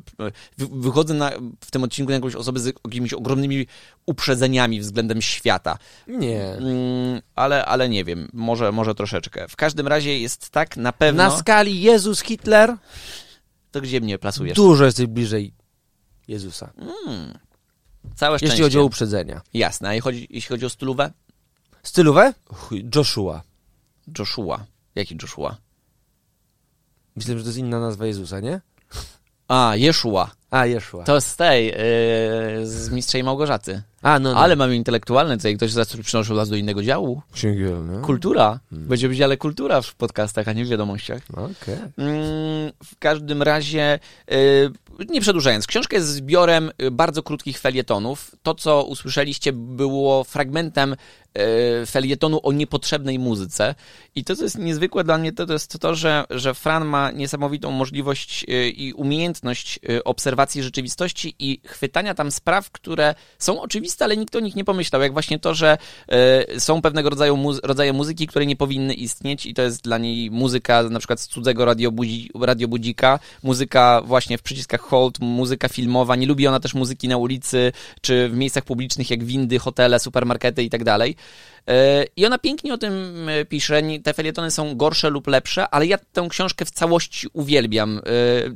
Wy- 0.58 0.68
Wychodzę 0.72 1.14
na, 1.14 1.32
w 1.62 1.72
tym 1.72 1.84
odcinku 1.84 2.10
na 2.10 2.16
jakąś 2.16 2.36
osobę 2.36 2.60
z 2.60 2.66
jakimiś 2.86 3.14
ogromnymi 3.14 3.68
uprzedzeniami 4.06 4.80
względem 4.80 5.22
świata. 5.22 5.78
Nie. 6.08 6.44
Mm, 6.44 7.22
ale, 7.36 7.66
ale 7.66 7.90
nie 7.90 8.04
wiem, 8.04 8.28
może, 8.34 8.72
może 8.72 8.96
troszeczkę. 8.96 9.48
W 9.48 9.56
każdym 9.56 9.88
razie 9.88 10.20
jest 10.20 10.50
tak 10.50 10.78
na 10.78 10.94
pewno. 10.94 11.24
Na 11.24 11.38
skali 11.38 11.82
Jezus, 11.82 12.22
Hitler, 12.42 12.78
To 13.72 13.82
gdzie 13.82 14.02
mnie 14.02 14.20
plasujesz? 14.20 14.56
dużo 14.56 14.86
jesteś 14.86 15.08
bliżej 15.08 15.54
Jezusa. 16.28 16.74
Całe 18.16 18.38
szczęście. 18.38 18.54
Jeśli 18.54 18.64
chodzi 18.64 18.80
o 18.80 18.84
uprzedzenia. 18.84 19.42
Jasne, 19.54 19.90
a 19.90 19.94
jeśli 19.94 20.02
chodzi, 20.04 20.28
jeśli 20.30 20.50
chodzi 20.50 20.66
o 20.66 20.70
stylówę? 20.70 21.12
Stylówę? 21.84 22.34
Joshua. 22.96 23.44
Joshua. 24.20 24.66
Jaki 24.96 25.18
Joshua? 25.22 25.58
Myślę, 27.16 27.38
że 27.38 27.44
to 27.44 27.50
jest 27.50 27.58
inna 27.60 27.80
nazwa 27.80 28.06
Jezusa, 28.06 28.40
nie? 28.40 28.62
A, 29.48 29.76
Jeszua. 29.76 30.32
A, 30.52 30.66
Jeszła. 30.66 31.04
To 31.04 31.22
z 31.22 31.36
tej, 31.36 31.66
yy, 31.66 31.74
z 32.68 32.90
Mistrzej 32.92 33.24
Małgorzaty. 33.24 33.82
A, 34.02 34.20
no, 34.20 34.34
no. 34.34 34.40
Ale 34.40 34.56
mamy 34.56 34.76
intelektualne, 34.76 35.38
tutaj 35.38 35.58
ktoś 35.58 35.72
zaraz 35.72 35.98
przynosi 35.98 36.34
nas 36.34 36.50
do 36.50 36.56
innego 36.56 36.84
działu. 36.84 37.22
Księgiel, 37.34 37.86
no. 37.86 38.02
Kultura. 38.02 38.60
Hmm. 38.70 38.88
Będzie 38.88 39.10
w 39.10 39.16
dziale 39.16 39.38
kultura 39.38 39.82
w 39.82 39.96
podcastach, 39.96 40.48
a 40.48 40.54
nie 40.54 40.66
w 40.66 40.68
wiadomościach. 40.68 41.22
Okej. 41.34 41.76
Mm, 41.98 42.72
w 42.84 43.00
każdym 43.00 43.42
razie, 43.42 44.00
y, 44.32 44.72
nie 45.10 45.22
przedłużając, 45.22 45.68
książka 45.68 45.96
jest 45.96 46.08
zbiorem 46.08 46.72
y, 46.82 46.92
bardzo 46.92 47.24
krótkich 47.24 47.60
felietonów. 47.60 48.32
To, 48.44 48.56
co 48.56 48.84
usłyszeliście, 48.84 49.54
było 49.54 50.24
fragmentem 50.24 50.96
y, 51.84 51.86
felietonu 51.86 52.40
o 52.44 52.52
niepotrzebnej 52.52 53.20
muzyce. 53.20 53.76
I 54.16 54.24
to, 54.24 54.36
co 54.36 54.44
jest 54.44 54.58
niezwykłe 54.58 55.04
dla 55.04 55.18
mnie, 55.18 55.32
to, 55.32 55.46
to 55.46 55.54
jest 55.54 55.80
to, 55.80 55.96
że, 55.96 56.24
że 56.30 56.54
Fran 56.54 56.86
ma 56.86 57.12
niesamowitą 57.12 57.72
możliwość 57.72 58.46
y, 58.50 58.70
i 58.70 58.94
umiejętność 58.94 59.80
y, 59.90 60.04
obserwacji 60.42 60.64
rzeczywistości 60.64 61.36
i 61.40 61.62
chwytania 61.68 62.14
tam 62.14 62.32
spraw, 62.32 62.72
które 62.72 63.16
są 63.40 63.62
oczywiste, 63.62 64.06
ale 64.06 64.18
nikt 64.18 64.36
o 64.36 64.40
nich 64.40 64.56
nie 64.56 64.64
pomyślał. 64.64 65.02
Jak 65.02 65.14
właśnie 65.14 65.40
to, 65.40 65.54
że 65.54 65.78
y, 66.56 66.60
są 66.60 66.82
pewnego 66.82 67.10
rodzaju 67.10 67.38
rodzaje 67.64 67.94
muzyki, 67.94 68.28
które 68.28 68.46
nie 68.46 68.56
powinny 68.56 68.94
istnieć 68.94 69.46
i 69.46 69.54
to 69.54 69.62
jest 69.62 69.84
dla 69.84 69.98
niej 69.98 70.32
muzyka 70.32 70.84
na 70.84 71.00
przykład 71.00 71.20
z 71.20 71.28
cudzego 71.28 71.66
radiobudzi- 71.66 72.30
radiobudzika, 72.42 73.20
muzyka 73.44 74.02
właśnie 74.06 74.38
w 74.38 74.42
przyciskach 74.42 74.82
hold, 74.82 75.20
muzyka 75.20 75.70
filmowa. 75.70 76.16
Nie 76.16 76.28
lubi 76.28 76.48
ona 76.48 76.60
też 76.60 76.74
muzyki 76.74 77.08
na 77.08 77.18
ulicy 77.18 77.72
czy 78.02 78.30
w 78.30 78.36
miejscach 78.36 78.64
publicznych 78.64 79.10
jak 79.10 79.24
windy, 79.24 79.60
hotele, 79.60 80.00
supermarkety 80.00 80.64
i 80.64 80.70
tak 80.70 80.84
dalej. 80.84 81.16
E, 81.68 82.06
I 82.16 82.26
ona 82.26 82.38
pięknie 82.38 82.74
o 82.74 82.78
tym 82.78 82.94
e, 83.30 83.46
pisze. 83.46 83.82
Te 84.04 84.14
felietony 84.14 84.52
są 84.52 84.76
gorsze 84.78 85.10
lub 85.10 85.28
lepsze, 85.28 85.70
ale 85.70 85.88
ja 85.88 85.98
tę 85.98 86.28
książkę 86.30 86.66
w 86.66 86.72
całości 86.72 87.28
uwielbiam. 87.34 87.98
E, 87.98 88.02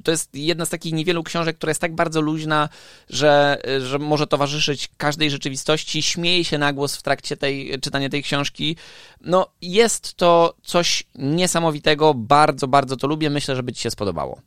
To 0.04 0.12
jest 0.12 0.36
jedna 0.36 0.66
z 0.66 0.70
takich 0.70 0.94
niewielu 0.94 1.24
książek, 1.24 1.58
która 1.58 1.72
jest 1.72 1.82
tak 1.82 1.96
bardzo 1.96 2.22
luźna, 2.22 2.70
że, 3.10 3.62
że 3.80 4.00
może 4.00 4.28
towarzyszyć 4.28 4.90
każdej 4.98 5.32
rzeczywistości. 5.32 6.04
Śmieje 6.04 6.44
się 6.44 6.58
na 6.58 6.74
głos 6.74 6.96
w 6.96 7.04
trakcie 7.04 7.38
tej, 7.38 7.80
czytania 7.82 8.10
tej 8.10 8.24
książki. 8.24 8.78
No, 9.22 9.48
jest 9.62 10.14
to 10.14 10.56
coś 10.64 11.04
niesamowitego. 11.16 12.14
Bardzo, 12.14 12.68
bardzo 12.68 12.98
to 12.98 13.08
lubię. 13.08 13.30
Myślę, 13.30 13.56
że 13.56 13.64
by 13.64 13.74
ci 13.74 13.82
się 13.82 13.92
spodobało. 13.92 14.42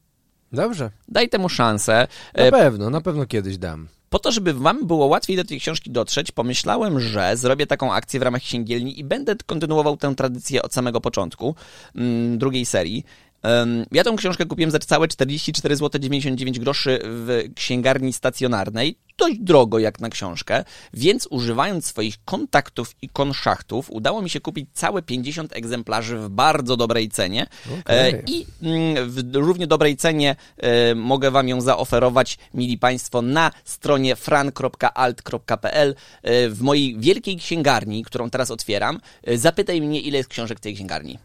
Dobrze. 0.53 0.91
Daj 1.09 1.29
temu 1.29 1.49
szansę. 1.49 2.07
Na 2.35 2.51
pewno, 2.51 2.91
na 2.91 3.01
pewno 3.01 3.27
kiedyś 3.27 3.59
dam. 3.59 3.89
Po 4.11 4.19
to, 4.19 4.33
żeby 4.33 4.55
wam 4.55 4.87
było 4.87 5.07
łatwiej 5.07 5.37
do 5.37 5.45
tej 5.45 5.61
książki 5.61 5.91
dotrzeć, 5.91 6.33
pomyślałem, 6.33 7.01
że 7.01 7.37
zrobię 7.37 7.67
taką 7.67 7.93
akcję 7.93 8.21
w 8.21 8.23
ramach 8.23 8.43
księgielni 8.43 9.01
i 9.01 9.05
będę 9.05 9.37
kontynuował 9.47 9.97
tę 9.97 10.15
tradycję 10.15 10.63
od 10.63 10.75
samego 10.75 11.01
początku 11.01 11.55
mm, 11.95 12.39
drugiej 12.39 12.67
serii. 12.67 13.05
Ja 13.93 14.05
tą 14.05 14.17
książkę 14.17 14.47
kupiłem 14.47 14.71
za 14.71 14.79
całe 14.79 15.09
44 15.09 15.77
zł 15.77 16.01
99 16.01 16.59
groszy 16.59 16.99
w 17.03 17.43
księgarni 17.55 18.13
stacjonarnej. 18.13 18.97
Dość 19.19 19.39
drogo 19.39 19.79
jak 19.79 20.01
na 20.01 20.09
książkę, 20.09 20.65
więc 20.95 21.27
używając 21.31 21.87
swoich 21.87 22.25
kontaktów 22.25 22.95
i 23.03 23.09
konszachtów 23.09 23.91
udało 23.91 24.23
mi 24.23 24.31
się 24.31 24.41
kupić 24.41 24.69
całe 24.73 25.03
50 25.03 25.57
egzemplarzy 25.57 26.19
w 26.19 26.29
bardzo 26.29 26.77
dobrej 26.77 27.09
cenie. 27.09 27.47
E, 27.89 28.23
I 28.27 28.47
mm, 28.63 29.11
w 29.11 29.35
równie 29.35 29.67
dobrej 29.67 29.97
cenie 29.97 30.37
e, 30.57 30.95
mogę 30.95 31.31
Wam 31.31 31.49
ją 31.49 31.61
zaoferować, 31.61 32.39
mili 32.55 32.79
Państwo, 32.79 33.23
na 33.23 33.51
stronie 33.65 34.17
fran.alt.pl 34.17 35.95
e, 36.23 36.49
w 36.49 36.63
mojej 36.63 36.99
wielkiej 36.99 37.37
księgarni, 37.37 38.05
którą 38.05 38.31
teraz 38.31 38.51
otwieram. 38.51 39.01
Zapytaj 39.35 39.81
mnie, 39.81 40.01
ile 40.01 40.19
jest 40.19 40.31
książek 40.31 40.59
w 40.59 40.61
tej 40.61 40.75
księgarni. 40.75 41.19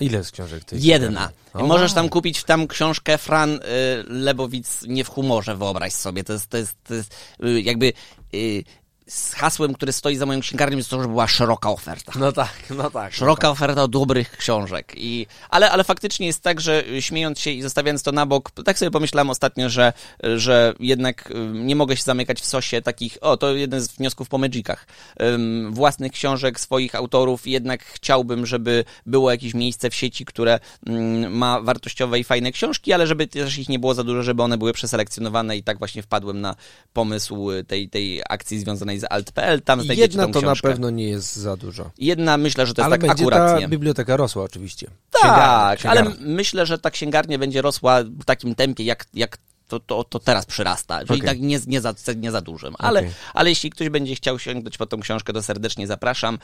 Ile 0.00 0.18
jest 0.18 0.32
książek 0.32 0.64
tej 0.64 0.82
Jedna. 0.82 1.30
O. 1.54 1.66
Możesz 1.66 1.92
tam 1.92 2.08
kupić 2.08 2.44
tam 2.44 2.68
książkę 2.68 3.18
Fran 3.18 3.50
y, 3.50 3.60
Lebowic 4.06 4.82
nie 4.88 5.04
w 5.04 5.08
humorze, 5.08 5.56
wyobraź 5.56 5.92
sobie. 5.92 6.24
To 6.24 6.32
jest, 6.32 6.46
to 6.46 6.56
jest, 6.56 6.76
to 6.84 6.94
jest 6.94 7.14
y, 7.44 7.60
jakby 7.60 7.92
y, 8.34 8.64
z 9.12 9.34
hasłem, 9.34 9.74
które 9.74 9.92
stoi 9.92 10.16
za 10.16 10.26
moją 10.26 10.40
księgarnią, 10.40 10.76
jest 10.76 10.90
to, 10.90 11.02
że 11.02 11.08
była 11.08 11.28
szeroka 11.28 11.70
oferta. 11.70 12.12
No 12.18 12.32
tak, 12.32 12.52
no 12.70 12.90
tak. 12.90 13.14
Szeroka 13.14 13.50
oferta 13.50 13.88
dobrych 13.88 14.30
książek. 14.30 14.92
I, 14.96 15.26
ale, 15.50 15.70
ale 15.70 15.84
faktycznie 15.84 16.26
jest 16.26 16.42
tak, 16.42 16.60
że 16.60 16.84
śmiejąc 17.00 17.40
się 17.40 17.50
i 17.50 17.62
zostawiając 17.62 18.02
to 18.02 18.12
na 18.12 18.26
bok, 18.26 18.50
tak 18.50 18.78
sobie 18.78 18.90
pomyślałem 18.90 19.30
ostatnio, 19.30 19.70
że, 19.70 19.92
że 20.36 20.74
jednak 20.80 21.32
nie 21.52 21.76
mogę 21.76 21.96
się 21.96 22.02
zamykać 22.02 22.40
w 22.40 22.44
sosie 22.44 22.82
takich, 22.82 23.18
o, 23.20 23.36
to 23.36 23.54
jeden 23.54 23.80
z 23.80 23.88
wniosków 23.88 24.28
po 24.28 24.38
Magicach, 24.38 24.86
ym, 25.22 25.74
własnych 25.74 26.12
książek, 26.12 26.60
swoich 26.60 26.94
autorów. 26.94 27.46
Jednak 27.46 27.84
chciałbym, 27.84 28.46
żeby 28.46 28.84
było 29.06 29.30
jakieś 29.30 29.54
miejsce 29.54 29.90
w 29.90 29.94
sieci, 29.94 30.24
które 30.24 30.60
ym, 30.88 31.36
ma 31.36 31.60
wartościowe 31.60 32.18
i 32.18 32.24
fajne 32.24 32.52
książki, 32.52 32.92
ale 32.92 33.06
żeby 33.06 33.26
też 33.26 33.58
ich 33.58 33.68
nie 33.68 33.78
było 33.78 33.94
za 33.94 34.04
dużo, 34.04 34.22
żeby 34.22 34.42
one 34.42 34.58
były 34.58 34.72
przeselekcjonowane 34.72 35.56
i 35.56 35.62
tak 35.62 35.78
właśnie 35.78 36.02
wpadłem 36.02 36.40
na 36.40 36.56
pomysł 36.92 37.48
tej, 37.66 37.88
tej 37.88 38.22
akcji 38.28 38.58
związanej 38.58 38.98
z 38.98 39.01
alt.pl. 39.10 39.60
Tam 39.62 39.82
znajdziecie 39.82 40.02
Jedna 40.18 40.22
to 40.32 40.40
na 40.40 40.46
książkę. 40.46 40.68
pewno 40.68 40.90
nie 40.90 41.08
jest 41.08 41.36
za 41.36 41.56
dużo. 41.56 41.90
Jedna 41.98 42.36
myślę, 42.36 42.66
że 42.66 42.74
to 42.74 42.82
jest 42.82 42.86
ale 42.86 42.98
tak 42.98 43.08
będzie 43.08 43.22
akurat 43.24 43.60
ta 43.60 43.68
biblioteka 43.68 44.16
rosła 44.16 44.44
oczywiście. 44.44 44.86
Tak, 45.10 45.20
Księgarnia, 45.20 45.90
ale 45.90 46.02
księgarnia. 46.02 46.34
myślę, 46.34 46.66
że 46.66 46.78
ta 46.78 46.90
księgarnia 46.90 47.38
będzie 47.38 47.62
rosła 47.62 48.02
w 48.02 48.24
takim 48.24 48.54
tempie, 48.54 48.84
jak, 48.84 49.04
jak 49.14 49.38
to, 49.72 49.80
to, 49.80 50.04
to 50.04 50.18
teraz 50.18 50.46
przyrasta. 50.46 50.98
Czyli 50.98 51.20
Okej. 51.20 51.28
tak 51.28 51.40
nie, 51.40 51.58
nie, 51.66 51.80
za, 51.80 51.94
nie 52.16 52.30
za 52.30 52.40
dużym. 52.40 52.74
Ale, 52.78 53.00
Okej. 53.00 53.12
ale 53.34 53.50
jeśli 53.50 53.70
ktoś 53.70 53.88
będzie 53.88 54.14
chciał 54.14 54.38
sięgnąć 54.38 54.78
po 54.78 54.86
tą 54.86 55.00
książkę, 55.00 55.32
to 55.32 55.42
serdecznie 55.42 55.86
zapraszam. 55.86 56.38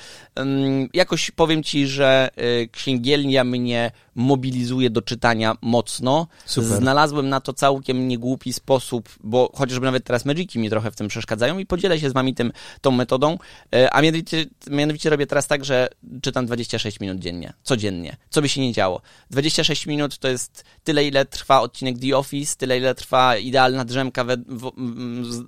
Jakoś 0.95 1.31
powiem 1.31 1.63
ci, 1.63 1.87
że 1.87 2.31
y, 2.63 2.69
księgielnia 2.73 3.45
mnie 3.45 3.91
mobilizuje 4.15 4.91
do 4.91 5.03
czytania 5.03 5.57
mocno. 5.63 6.27
Super. 6.47 6.79
Znalazłem 6.79 7.29
na 7.29 7.41
to 7.41 7.53
całkiem 7.53 8.09
niegłupi 8.09 8.53
sposób, 8.53 9.09
bo 9.21 9.51
chociażby 9.55 9.87
nawet 9.87 10.05
teraz 10.05 10.25
Magiki 10.25 10.59
mi 10.59 10.71
trochę 10.71 10.91
w 10.91 10.97
tym 10.97 11.09
przeszkadzają 11.09 11.59
i 11.59 11.67
podzielę 11.67 11.99
się 11.99 12.11
z 12.11 12.13
wami 12.13 12.35
tym, 12.35 12.53
tą 12.81 12.91
metodą. 12.91 13.39
E, 13.75 13.95
A 13.95 14.03
mianowicie, 14.03 14.47
mianowicie 14.71 15.11
robię 15.11 15.27
teraz 15.27 15.47
tak, 15.47 15.65
że 15.65 15.89
czytam 16.23 16.47
26 16.47 17.01
minut 17.01 17.19
dziennie, 17.19 17.53
codziennie, 17.63 18.17
co 18.31 18.43
by 18.43 18.49
się 18.49 18.61
nie 18.61 18.73
działo. 18.73 19.01
26 19.31 19.87
minut 19.87 20.19
to 20.19 20.29
jest 20.29 20.65
tyle, 20.85 21.05
ile 21.05 21.25
trwa 21.25 21.61
odcinek 21.61 21.99
The 21.99 22.17
Office, 22.17 22.57
tyle, 22.57 22.79
ile 22.79 22.95
trwa 22.95 23.18
idealna 23.37 23.85
drzemka 23.85 24.25
we, 24.25 24.37
w, 24.37 24.73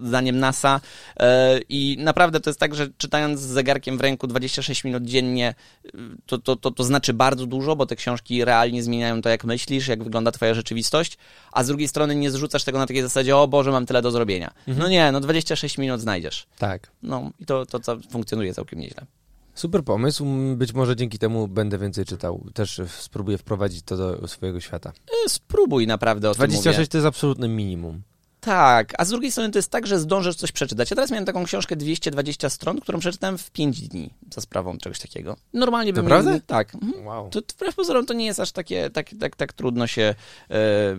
zdaniem 0.03 0.39
NASA 0.39 0.81
E, 1.21 1.61
i 1.68 1.97
naprawdę 1.99 2.41
to 2.41 2.51
jest 2.51 2.61
tak, 2.61 2.75
że 2.75 2.89
czytając 2.99 3.41
z 3.41 3.47
zegarkiem 3.47 3.99
w 3.99 4.01
ręku 4.01 4.27
26 4.27 4.85
minut 4.85 5.05
dziennie, 5.05 5.55
y, 5.87 5.91
to, 6.27 6.39
to, 6.39 6.57
to, 6.57 6.71
to 6.71 6.85
znaczy 6.85 7.14
bardzo 7.14 7.47
dużo, 7.47 7.77
bo 7.77 7.87
te 7.87 7.97
książki 7.97 8.45
realnie 8.45 8.83
zmieniają 8.83 9.23
to, 9.23 9.29
jak 9.29 9.45
myślisz, 9.45 9.89
jak 9.89 10.05
wygląda 10.05 10.33
twoja 10.33 10.55
rzeczywistość, 10.55 11.18
a 11.53 11.64
z 11.64 11.66
drugiej 11.66 11.89
strony 11.89 12.14
nie 12.14 12.31
zrzucasz 12.31 12.64
tego 12.64 12.79
na 12.79 12.87
takiej 12.87 13.03
zasadzie, 13.03 13.37
o 13.37 13.49
Boże, 13.49 13.71
mam 13.71 13.87
tyle 13.87 14.03
do 14.03 14.11
zrobienia. 14.11 14.51
No 14.66 14.89
nie, 14.89 15.12
no 15.12 15.21
26 15.21 15.79
minut 15.79 16.01
znajdziesz. 16.01 16.47
Tak. 16.59 16.91
No 17.03 17.31
i 17.41 17.47
to, 17.47 17.66
to, 17.66 17.81
to 17.81 17.99
funkcjonuje 18.11 18.55
całkiem 18.55 18.79
nieźle. 18.79 19.07
Super 19.55 19.85
pomysł. 19.85 20.27
Być 20.57 20.73
może 20.73 20.97
dzięki 20.97 21.19
temu 21.19 21.49
będę 21.49 21.79
więcej 21.79 22.05
czytał. 22.05 22.47
Też 22.55 22.81
spróbuję 22.99 23.39
wprowadzić 23.39 23.83
to 23.83 23.97
do 23.97 24.29
swojego 24.29 24.61
świata. 24.61 24.93
E, 25.27 25.29
Spróbuj 25.29 25.87
naprawdę 25.87 26.31
o 26.31 26.35
tym 26.35 26.43
mówię. 26.43 26.53
26 26.53 26.91
to 26.91 26.99
jest 26.99 27.07
absolutne 27.07 27.49
minimum. 27.49 28.03
Tak, 28.41 28.93
a 28.99 29.05
z 29.05 29.09
drugiej 29.11 29.30
strony 29.32 29.51
to 29.51 29.59
jest 29.59 29.70
tak, 29.70 29.86
że 29.86 29.99
zdążysz 29.99 30.36
coś 30.36 30.53
przeczytać. 30.53 30.91
Ja 30.91 30.95
teraz 30.95 31.11
miałem 31.11 31.24
taką 31.24 31.45
książkę 31.45 31.76
220 31.76 32.51
stron, 32.51 32.80
którą 32.80 32.99
przeczytałem 32.99 33.38
w 33.38 33.51
5 33.51 33.80
dni 33.88 34.11
za 34.34 34.41
sprawą 34.41 34.78
czegoś 34.78 34.99
takiego. 34.99 35.36
Normalnie 35.55 35.93
bym... 35.93 36.05
Naprawdę? 36.05 36.41
Tak. 36.47 36.74
Mhm. 36.74 37.07
Wow. 37.07 37.30
To 37.30 37.41
wbrew 37.55 37.74
pozorom 37.74 38.07
to 38.07 38.14
nie 38.14 38.26
jest 38.26 38.41
aż 38.41 38.53
takie, 38.53 38.91
tak, 38.91 39.07
tak, 39.20 39.36
tak 39.36 39.53
trudno 39.53 39.86
się 39.86 40.03
e, 40.03 40.55
e, 40.55 40.97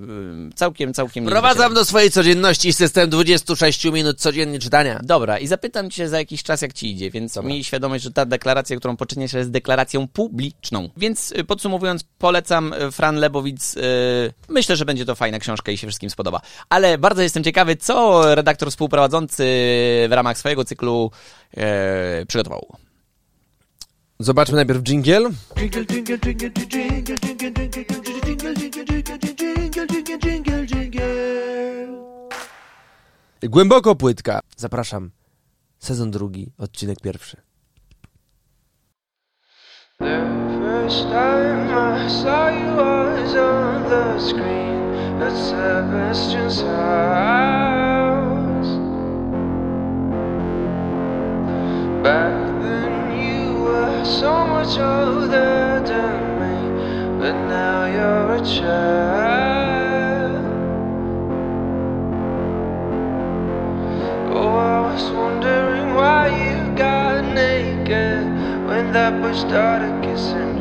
całkiem, 0.55 0.93
całkiem... 0.93 1.25
się- 1.69 1.73
do 1.73 1.85
swojej 1.85 2.11
codzienności 2.11 2.73
system 2.73 3.09
26 3.09 3.83
minut 3.85 4.19
codziennie 4.19 4.59
czytania. 4.59 4.99
Dobra, 5.03 5.39
i 5.39 5.47
zapytam 5.47 5.89
cię 5.89 6.09
za 6.09 6.17
jakiś 6.17 6.43
czas, 6.43 6.61
jak 6.61 6.73
ci 6.73 6.91
idzie, 6.91 7.11
więc 7.11 7.37
miej 7.43 7.63
świadomość, 7.63 8.03
że 8.03 8.11
ta 8.11 8.25
deklaracja, 8.25 8.77
którą 8.77 8.97
poczyniesz, 8.97 9.33
jest 9.33 9.51
deklaracją 9.51 10.07
publiczną. 10.07 10.89
Więc 10.97 11.31
y, 11.31 11.43
podsumowując, 11.43 12.03
polecam 12.17 12.73
y, 12.73 12.91
Fran 12.91 13.15
Lebowic. 13.15 13.77
y, 13.77 13.81
Myślę, 14.49 14.75
że 14.75 14.85
będzie 14.85 15.05
to 15.05 15.15
fajna 15.15 15.39
książka 15.39 15.71
i 15.71 15.77
się 15.77 15.87
wszystkim 15.87 16.09
spodoba. 16.09 16.41
Ale 16.69 16.97
bardzo 16.97 17.21
Jestem 17.31 17.43
ciekawy, 17.43 17.75
co 17.75 18.21
redaktor 18.35 18.69
współprowadzący 18.69 19.43
w 20.09 20.11
ramach 20.11 20.37
swojego 20.37 20.65
cyklu 20.65 21.11
e, 21.57 22.25
przygotował. 22.25 22.67
Zobaczmy 24.19 24.55
najpierw 24.55 24.83
jingle. 24.83 25.29
Głęboko 33.43 33.95
płytka. 33.95 34.39
Zapraszam. 34.57 35.11
Sezon 35.79 36.11
drugi, 36.11 36.51
odcinek 36.57 36.99
pierwszy. 36.99 37.37
The 39.99 40.21
first 40.61 41.03
time 41.03 41.69
I 42.05 42.09
saw 42.09 42.51
you 42.51 42.75
was 42.75 43.35
on 43.35 43.89
the 43.89 44.19
screen. 44.29 44.80
at 45.21 45.33
Sebastian's 45.33 46.61
house. 46.61 47.81
Back 52.03 52.33
then 52.63 52.93
you 53.21 53.53
were 53.61 54.03
so 54.03 54.45
much 54.47 54.79
older 54.79 55.81
than 55.85 56.17
me, 56.41 56.55
but 57.19 57.35
now 57.47 57.85
you're 57.85 58.31
a 58.35 58.43
child. 58.43 58.81
Oh, 64.33 64.55
I 64.57 64.79
was 64.91 65.05
wondering 65.11 65.93
why 65.93 66.29
you 66.45 66.75
got 66.75 67.23
naked 67.25 68.25
when 68.67 68.91
that 68.93 69.21
boy 69.21 69.33
started 69.33 70.01
kissing 70.03 70.57
you. 70.57 70.60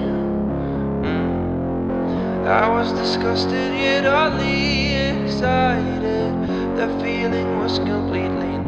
I 2.44 2.68
was 2.70 2.94
disgusted 2.94 3.74
yet 3.74 4.06
oddly 4.06 4.94
excited. 4.94 6.38
The 6.74 6.88
feeling 6.88 7.56
was 7.58 7.78
completely 7.80 8.59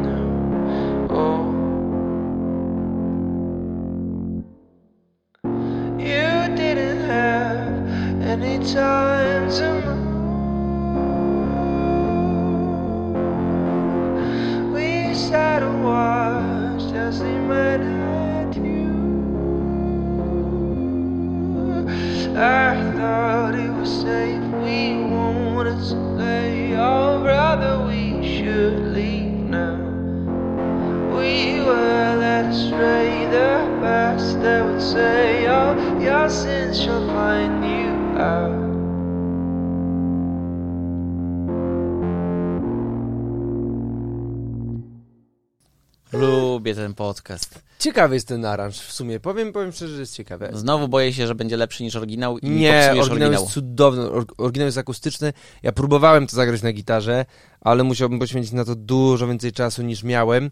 ten 46.93 47.05
podcast. 47.05 47.61
Ciekawy 47.79 48.15
jest 48.15 48.27
ten 48.27 48.45
aranż 48.45 48.79
w 48.79 48.93
sumie. 48.93 49.19
Powiem, 49.19 49.53
powiem 49.53 49.71
szczerze, 49.71 49.93
że 49.93 49.99
jest 49.99 50.15
ciekawy. 50.15 50.49
Znowu 50.53 50.87
boję 50.87 51.13
się, 51.13 51.27
że 51.27 51.35
będzie 51.35 51.57
lepszy 51.57 51.83
niż 51.83 51.95
oryginał 51.95 52.37
i 52.37 52.49
Nie, 52.49 52.83
oryginał 52.85 53.05
oryginał. 53.05 53.31
jest 53.31 53.53
cudowny. 53.53 54.09
or- 54.09 54.25
Oryginał 54.37 54.65
jest 54.65 54.77
akustyczny. 54.77 55.33
Ja 55.63 55.71
próbowałem 55.71 56.27
to 56.27 56.35
zagrać 56.35 56.61
na 56.61 56.73
gitarze, 56.73 57.25
ale 57.61 57.83
musiałbym 57.83 58.19
poświęcić 58.19 58.51
na 58.51 58.65
to 58.65 58.75
dużo 58.75 59.27
więcej 59.27 59.51
czasu 59.51 59.81
niż 59.83 60.03
miałem. 60.03 60.43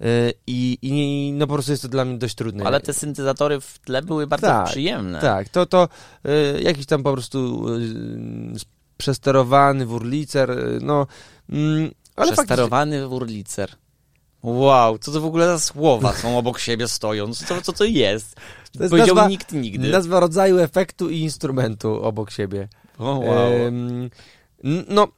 Yy, 0.00 0.06
I, 0.46 0.78
i 0.82 1.32
no 1.32 1.46
po 1.46 1.54
prostu 1.54 1.70
jest 1.72 1.82
to 1.82 1.88
dla 1.88 2.04
mnie 2.04 2.18
dość 2.18 2.34
trudne. 2.34 2.64
Ale 2.64 2.80
te 2.80 2.92
syntezatory 2.94 3.60
w 3.60 3.78
tle 3.78 4.02
były 4.02 4.26
bardzo 4.26 4.46
Tak, 4.46 4.66
przyjemne. 4.66 5.20
Tak, 5.20 5.48
to, 5.48 5.66
to 5.66 5.88
y, 6.56 6.62
jakiś 6.62 6.86
tam 6.86 7.02
po 7.02 7.12
prostu 7.12 7.68
y, 7.68 7.80
przesterowany 8.96 9.86
wurlicer, 9.86 10.50
y, 10.50 10.78
no... 10.82 11.06
Mm, 11.50 11.90
ale 12.16 12.26
faktycznie, 12.26 12.34
Przesterowany 12.46 13.06
wurlicer. 13.08 13.70
Wow, 14.42 14.98
co 14.98 15.12
to 15.12 15.20
w 15.20 15.24
ogóle 15.24 15.46
za 15.46 15.58
słowa 15.58 16.12
są 16.12 16.38
obok 16.38 16.58
siebie 16.58 16.88
stojąc? 16.88 17.46
Co, 17.46 17.62
co 17.62 17.72
to 17.72 17.84
jest? 17.84 18.34
to 18.76 18.82
jest 18.82 18.90
Powiedział 18.90 19.14
nazwa, 19.16 19.28
nikt 19.28 19.52
nigdy. 19.52 19.90
nazwa 19.90 20.20
rodzaju 20.20 20.58
efektu 20.58 21.10
i 21.10 21.18
instrumentu 21.20 22.02
obok 22.04 22.30
siebie. 22.30 22.68
O, 22.98 23.04
wow. 23.18 23.52
N- 23.52 24.10
no, 24.88 25.08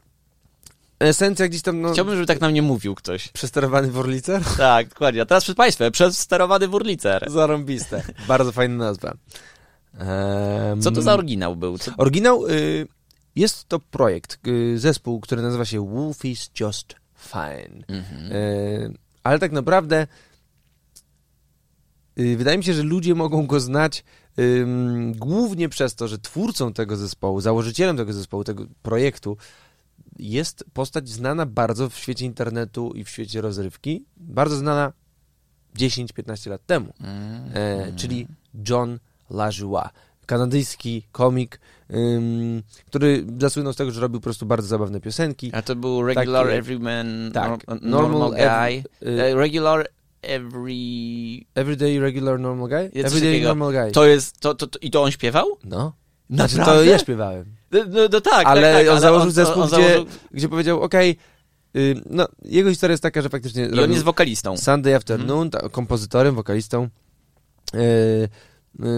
esencja 1.01 1.49
gdzieś 1.49 1.63
tam, 1.63 1.81
no... 1.81 1.93
Chciałbym, 1.93 2.15
żeby 2.15 2.27
tak 2.27 2.41
na 2.41 2.49
mnie 2.49 2.63
mówił 2.63 2.95
ktoś. 2.95 3.29
Przesterowany 3.29 3.91
wurlicer? 3.91 4.43
Tak, 4.57 4.89
dokładnie. 4.89 5.23
A 5.23 5.27
teraz 5.27 5.45
przed 5.45 5.57
Państwem, 5.57 5.93
przesterowany 5.93 6.69
wurlicer. 6.69 7.31
Zarąbiste. 7.31 8.03
Bardzo 8.29 8.53
fajna 8.53 8.77
nazwa. 8.77 9.15
Em, 9.99 10.83
Co 10.83 10.91
to 10.91 11.03
za 11.03 11.15
oryginał 11.15 11.57
był? 11.57 11.79
Co... 11.79 11.93
Oryginał 11.97 12.47
y, 12.47 12.87
jest 13.37 13.69
to 13.69 13.79
projekt, 13.79 14.39
y, 14.49 14.79
zespół, 14.79 15.21
który 15.21 15.43
nazywa 15.43 15.65
się 15.65 15.89
Wolf 15.95 16.25
is 16.25 16.51
Just 16.61 16.95
Fine. 17.19 17.85
Mhm. 17.89 18.33
Y, 18.33 18.93
ale 19.23 19.39
tak 19.39 19.53
naprawdę 19.53 20.07
y, 22.19 22.37
wydaje 22.37 22.59
mi 22.59 22.65
się, 22.65 22.75
że 22.75 22.83
ludzie 22.83 23.15
mogą 23.15 23.47
go 23.47 23.61
znać 23.61 24.05
ym, 24.39 25.13
głównie 25.13 25.69
przez 25.69 25.95
to, 25.95 26.09
że 26.09 26.19
twórcą 26.19 26.73
tego 26.73 26.97
zespołu, 26.97 27.41
założycielem 27.41 27.97
tego 27.97 28.13
zespołu, 28.13 28.45
tego 28.45 28.67
projektu 28.83 29.37
jest 30.19 30.65
postać 30.73 31.09
znana 31.09 31.47
bardzo 31.47 31.89
w 31.89 31.99
świecie 31.99 32.27
internetu 32.27 32.93
i 32.95 33.05
w 33.05 33.11
świecie 33.11 33.41
rozrywki. 33.41 34.05
Bardzo 34.17 34.57
znana 34.57 34.93
10-15 35.77 36.51
lat 36.51 36.67
temu. 36.67 36.93
Mm. 37.01 37.51
e, 37.55 37.93
czyli 37.97 38.27
John 38.69 38.99
LaJoie. 39.31 39.89
Kanadyjski 40.27 41.03
komik, 41.13 41.61
ym, 41.95 42.63
który 42.87 43.25
zasłynął 43.41 43.73
z 43.73 43.77
tego, 43.77 43.91
że 43.91 44.01
robił 44.01 44.21
po 44.21 44.25
prostu 44.25 44.47
bardzo 44.47 44.69
zabawne 44.69 45.01
piosenki. 45.01 45.51
A 45.55 45.63
to 45.63 45.77
był 45.77 46.07
Regular 46.07 46.47
Takie- 46.47 46.59
Everyman, 46.59 47.31
Tak. 47.35 47.51
nor- 47.51 47.83
Normal 47.83 48.11
Normal 48.21 48.31
Guy. 48.31 49.09
y- 49.09 49.23
E, 49.23 49.35
Regular 49.35 49.89
Every... 50.23 50.75
Everyday 51.55 52.01
Regular 52.01 52.41
Normal 52.41 52.69
Guy? 52.69 53.01
Everyday. 53.05 53.43
Normal 53.43 53.73
Guy. 53.73 53.93
To 53.93 54.07
jest... 54.07 54.41
To, 54.41 54.55
to, 54.55 54.67
to, 54.67 54.79
I 54.83 54.91
to 54.91 55.03
on 55.03 55.11
śpiewał? 55.11 55.47
No. 55.65 55.93
Znaczy, 56.31 56.57
to 56.57 56.85
ja 56.85 56.99
śpiewałem. 56.99 57.45
No, 57.73 57.81
no, 57.89 58.01
no 58.13 58.21
tak, 58.21 58.47
ale 58.47 58.63
tak, 58.73 58.87
tak, 58.87 58.95
on 58.95 59.01
założył 59.01 59.27
on, 59.29 59.33
zespół, 59.33 59.63
on 59.63 59.69
gdzie, 59.69 59.77
założył... 59.77 60.07
gdzie 60.31 60.49
powiedział, 60.49 60.81
okej, 60.83 61.17
y, 61.77 61.95
no, 62.11 62.29
jego 62.45 62.71
historia 62.71 62.93
jest 62.93 63.03
taka, 63.03 63.23
że 63.23 63.29
faktycznie 63.29 63.67
I 63.67 63.81
on 63.81 63.91
jest 63.93 64.05
wokalistą. 64.05 64.57
Sunday 64.57 64.95
Afternoon, 64.97 65.51
ta, 65.51 65.69
kompozytorem, 65.69 66.35
wokalistą, 66.35 66.89
y, 67.75 67.79
y, 67.79 68.29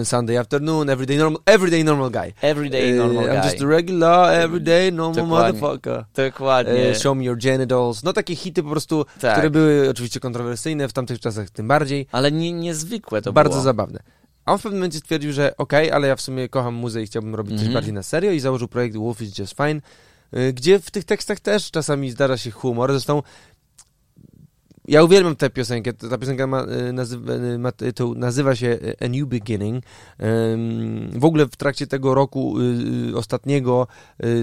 Sunday 0.03 0.37
Afternoon, 0.37 0.89
Everyday 0.89 1.17
Normal, 1.17 1.41
everyday 1.45 1.83
normal 1.83 2.09
Guy. 2.11 2.33
Everyday 2.41 2.89
Y, 2.93 2.97
Normal 2.97 3.25
I'm 3.25 3.41
Guy. 3.41 3.49
just 3.51 3.61
a 3.61 3.65
regular, 3.67 4.33
everyday 4.33 4.91
normal 4.91 5.25
Dokładnie. 5.25 5.61
motherfucker. 5.61 6.05
Dokładnie. 6.15 6.89
E, 6.89 6.95
Show 6.95 7.17
me 7.17 7.23
your 7.23 7.37
genitals. 7.37 8.03
No 8.03 8.13
takie 8.13 8.35
hity 8.35 8.63
po 8.63 8.69
prostu, 8.69 9.05
Tak. 9.21 9.33
które 9.33 9.49
były 9.49 9.89
oczywiście 9.89 10.19
kontrowersyjne 10.19 10.87
w 10.87 10.93
tamtych 10.93 11.19
czasach 11.19 11.49
tym 11.49 11.67
bardziej. 11.67 12.07
Ale 12.11 12.31
nie, 12.31 12.53
niezwykłe 12.53 13.21
to 13.21 13.33
bardzo 13.33 13.51
było. 13.51 13.63
zabawne. 13.63 13.99
A 14.45 14.51
on 14.53 14.59
w 14.59 14.61
pewnym 14.61 14.79
momencie 14.79 14.99
stwierdził, 14.99 15.33
że 15.33 15.57
okej, 15.57 15.91
ale 15.91 16.07
ja 16.07 16.15
w 16.15 16.21
sumie 16.21 16.49
kocham 16.49 16.73
muzę 16.73 17.01
i 17.03 17.05
chciałbym 17.05 17.35
robić 17.35 17.51
coś 17.53 17.59
Mhm. 17.61 17.73
bardziej 17.73 17.93
na 17.93 18.03
serio 18.03 18.31
i 18.31 18.39
założył 18.39 18.67
projekt 18.67 18.97
Wolf 18.97 19.21
is 19.21 19.37
Just 19.37 19.57
Fine, 19.57 19.81
y, 20.49 20.53
gdzie 20.53 20.79
w 20.79 20.91
tych 20.91 21.03
tekstach 21.03 21.39
też 21.39 21.71
czasami 21.71 22.11
zdarza 22.11 22.37
się 22.37 22.51
humor. 22.51 22.91
Zresztą 22.91 23.21
ja 24.87 25.03
uwielbiam 25.03 25.35
tę 25.35 25.49
piosenkę. 25.49 25.93
Ta 25.93 26.17
piosenka 26.17 26.47
ma, 26.47 26.63
y, 26.89 26.93
nazywa, 26.93 27.33
y, 27.33 27.57
ma 27.59 27.71
tytuł, 27.71 28.15
nazywa 28.15 28.55
się 28.55 28.77
A 29.01 29.07
New 29.07 29.27
Beginning. 29.27 29.83
W 31.13 31.25
ogóle 31.25 31.45
w 31.45 31.55
trakcie 31.55 31.87
tego 31.87 32.13
roku 32.13 32.55
y, 33.11 33.17
ostatniego 33.17 33.87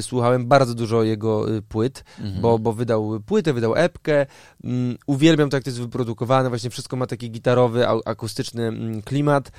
słuchałem 0.00 0.46
bardzo 0.46 0.74
dużo 0.74 1.02
jego 1.02 1.46
płyt, 1.68 2.04
Mhm. 2.20 2.40
bo, 2.42 2.58
bo 2.58 2.72
wydał 2.72 3.20
płytę, 3.26 3.52
wydał 3.52 3.76
epkę. 3.76 4.26
Mm, 4.64 4.96
Uwielbiam 5.06 5.50
to, 5.50 5.56
jak 5.56 5.64
to 5.64 5.70
jest 5.70 5.80
wyprodukowane. 5.80 6.48
Właśnie 6.48 6.70
wszystko 6.70 6.96
ma 6.96 7.06
taki 7.06 7.30
gitarowy, 7.30 7.86
akustyczny 8.04 8.62
mm, 8.62 9.02
klimat. 9.02 9.52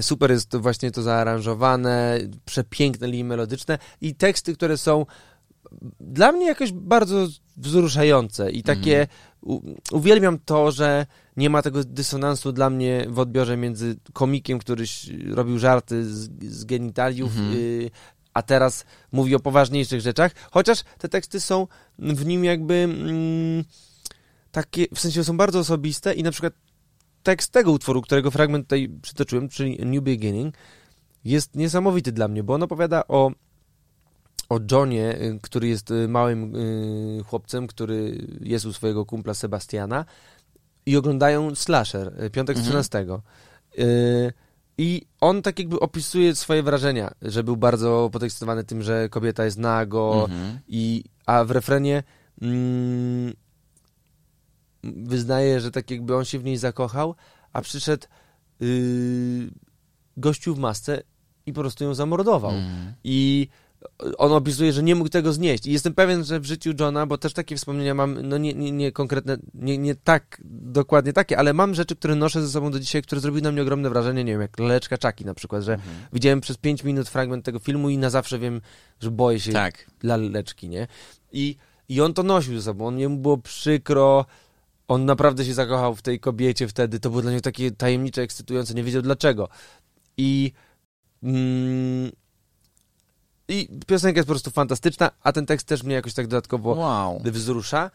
Super 0.00 0.30
jest 0.30 0.56
właśnie 0.56 0.90
to 0.90 1.02
zaaranżowane, 1.02 2.18
przepiękne 2.44 3.06
linie 3.08 3.24
melodyczne 3.24 3.78
i 4.00 4.14
teksty, 4.14 4.54
które 4.54 4.76
są 4.76 5.06
dla 6.00 6.32
mnie 6.32 6.46
jakoś 6.46 6.72
bardzo 6.72 7.26
wzruszające 7.56 8.50
i 8.50 8.62
takie 8.62 9.06
u, 9.40 9.60
uwielbiam 9.92 10.38
to, 10.44 10.70
że 10.70 11.06
nie 11.36 11.50
ma 11.50 11.62
tego 11.62 11.84
dysonansu 11.84 12.52
dla 12.52 12.70
mnie 12.70 13.06
w 13.08 13.18
odbiorze 13.18 13.56
między 13.56 13.96
komikiem, 14.12 14.58
który 14.58 14.82
ś- 14.82 15.10
robił 15.34 15.58
żarty 15.58 16.04
z, 16.14 16.30
z 16.44 16.64
genitaliów, 16.64 17.36
Mhm. 17.36 17.54
y, 17.56 17.90
a 18.34 18.42
teraz 18.42 18.84
mówi 19.12 19.34
o 19.34 19.40
poważniejszych 19.40 20.00
rzeczach, 20.00 20.32
chociaż 20.50 20.84
te 20.98 21.08
teksty 21.08 21.40
są 21.40 21.66
w 21.98 22.26
nim 22.26 22.44
jakby 22.44 22.74
mm, 22.74 23.64
takie, 24.50 24.86
w 24.94 25.00
sensie 25.00 25.24
są 25.24 25.36
bardzo 25.36 25.58
osobiste 25.58 26.14
i 26.14 26.22
na 26.22 26.30
przykład 26.30 26.52
tekst 27.22 27.52
tego 27.52 27.72
utworu, 27.72 28.02
którego 28.02 28.30
fragment 28.30 28.66
tutaj 28.66 28.88
przytoczyłem, 29.02 29.48
czyli 29.48 29.86
New 29.86 30.02
Beginning, 30.04 30.54
jest 31.24 31.56
niesamowity 31.56 32.12
dla 32.12 32.28
mnie, 32.28 32.42
bo 32.42 32.54
on 32.54 32.62
opowiada 32.62 33.04
o, 33.08 33.30
o 34.52 34.60
Johnie, 34.70 35.22
y, 35.22 35.38
który 35.42 35.68
jest 35.68 35.90
y, 35.90 36.08
małym 36.08 36.56
y, 36.56 37.24
chłopcem, 37.26 37.66
który 37.66 38.26
jest 38.40 38.64
u 38.64 38.72
swojego 38.72 39.06
kumpla 39.06 39.34
Sebastiana 39.34 40.04
i 40.86 40.96
oglądają 40.96 41.54
slasher, 41.54 42.30
Piątek 42.32 42.56
Mhm. 42.56 42.64
13. 42.64 43.06
Y, 43.78 44.32
I 44.78 45.02
on 45.20 45.42
tak 45.42 45.58
jakby 45.58 45.80
opisuje 45.80 46.34
swoje 46.34 46.62
wrażenia, 46.62 47.10
że 47.22 47.44
był 47.44 47.56
bardzo 47.56 48.10
podekscytowany 48.12 48.64
tym, 48.64 48.82
że 48.82 49.08
kobieta 49.08 49.44
jest 49.44 49.58
nago, 49.58 50.26
Mhm. 50.30 50.58
i, 50.68 51.04
a 51.26 51.44
w 51.44 51.50
refrenie 51.50 52.02
mm, 52.42 53.32
wyznaje, 54.84 55.60
że 55.60 55.70
tak 55.70 55.90
jakby 55.90 56.16
on 56.16 56.24
się 56.24 56.38
w 56.38 56.44
niej 56.44 56.56
zakochał, 56.56 57.14
a 57.52 57.60
przyszedł 57.60 58.06
yy, 58.60 59.50
gościu 60.16 60.54
w 60.54 60.58
masce 60.58 61.02
i 61.46 61.52
po 61.52 61.60
prostu 61.60 61.84
ją 61.84 61.94
zamordował. 61.94 62.50
Mhm. 62.50 62.94
I 63.04 63.48
on 64.18 64.32
opisuje, 64.32 64.72
że 64.72 64.82
nie 64.82 64.94
mógł 64.94 65.08
tego 65.10 65.32
znieść. 65.32 65.66
I 65.66 65.72
jestem 65.72 65.94
pewien, 65.94 66.24
że 66.24 66.40
w 66.40 66.44
życiu 66.44 66.70
Johna, 66.80 67.06
bo 67.06 67.18
też 67.18 67.32
takie 67.32 67.56
wspomnienia 67.56 67.94
mam, 67.94 68.22
no 68.22 68.38
nie, 68.38 68.54
nie, 68.54 68.72
nie 68.72 68.92
konkretne, 68.92 69.36
nie, 69.54 69.78
nie 69.78 69.94
tak 69.94 70.40
dokładnie 70.50 71.12
takie, 71.12 71.38
ale 71.38 71.52
mam 71.52 71.74
rzeczy, 71.74 71.96
które 71.96 72.14
noszę 72.14 72.42
ze 72.42 72.48
sobą 72.48 72.70
do 72.70 72.80
dzisiaj, 72.80 73.02
które 73.02 73.20
zrobiły 73.20 73.42
na 73.42 73.52
mnie 73.52 73.62
ogromne 73.62 73.90
wrażenie, 73.90 74.24
nie 74.24 74.32
wiem, 74.32 74.40
jak 74.40 74.58
Leleczka 74.58 74.98
Czaki 74.98 75.24
na 75.24 75.34
przykład, 75.34 75.62
że 75.62 75.74
Mhm. 75.74 75.96
widziałem 76.12 76.40
przez 76.40 76.56
5 76.56 76.84
minut 76.84 77.08
fragment 77.08 77.44
tego 77.44 77.58
filmu 77.58 77.88
i 77.88 77.98
na 77.98 78.10
zawsze 78.10 78.38
wiem, 78.38 78.60
że 79.00 79.10
boję 79.10 79.40
się 79.40 79.52
Tak. 79.52 79.90
laleczki, 80.02 80.68
nie? 80.68 80.86
I, 81.32 81.56
I 81.88 82.00
on 82.00 82.14
to 82.14 82.22
nosił 82.22 82.54
ze 82.54 82.62
sobą, 82.62 82.86
on 82.86 82.98
jemu 82.98 83.16
było 83.16 83.38
przykro, 83.38 84.26
on 84.88 85.04
naprawdę 85.04 85.44
się 85.44 85.54
zakochał 85.54 85.94
w 85.94 86.02
tej 86.02 86.20
kobiecie 86.20 86.68
wtedy. 86.68 87.00
To 87.00 87.10
było 87.10 87.22
dla 87.22 87.30
niego 87.30 87.42
takie 87.42 87.70
tajemnicze, 87.70 88.22
ekscytujące, 88.22 88.74
nie 88.74 88.82
wiedział 88.84 89.02
dlaczego. 89.02 89.48
I. 90.16 90.52
Mm, 91.22 92.10
I 93.48 93.68
piosenka 93.86 94.18
jest 94.18 94.26
po 94.26 94.32
prostu 94.32 94.50
fantastyczna, 94.50 95.10
a 95.22 95.32
ten 95.32 95.46
tekst 95.46 95.66
też 95.66 95.82
mnie 95.82 95.94
jakoś 95.94 96.14
tak 96.14 96.26
dodatkowo 96.26 96.70
Wow. 96.74 97.22
wzrusza. 97.24 97.90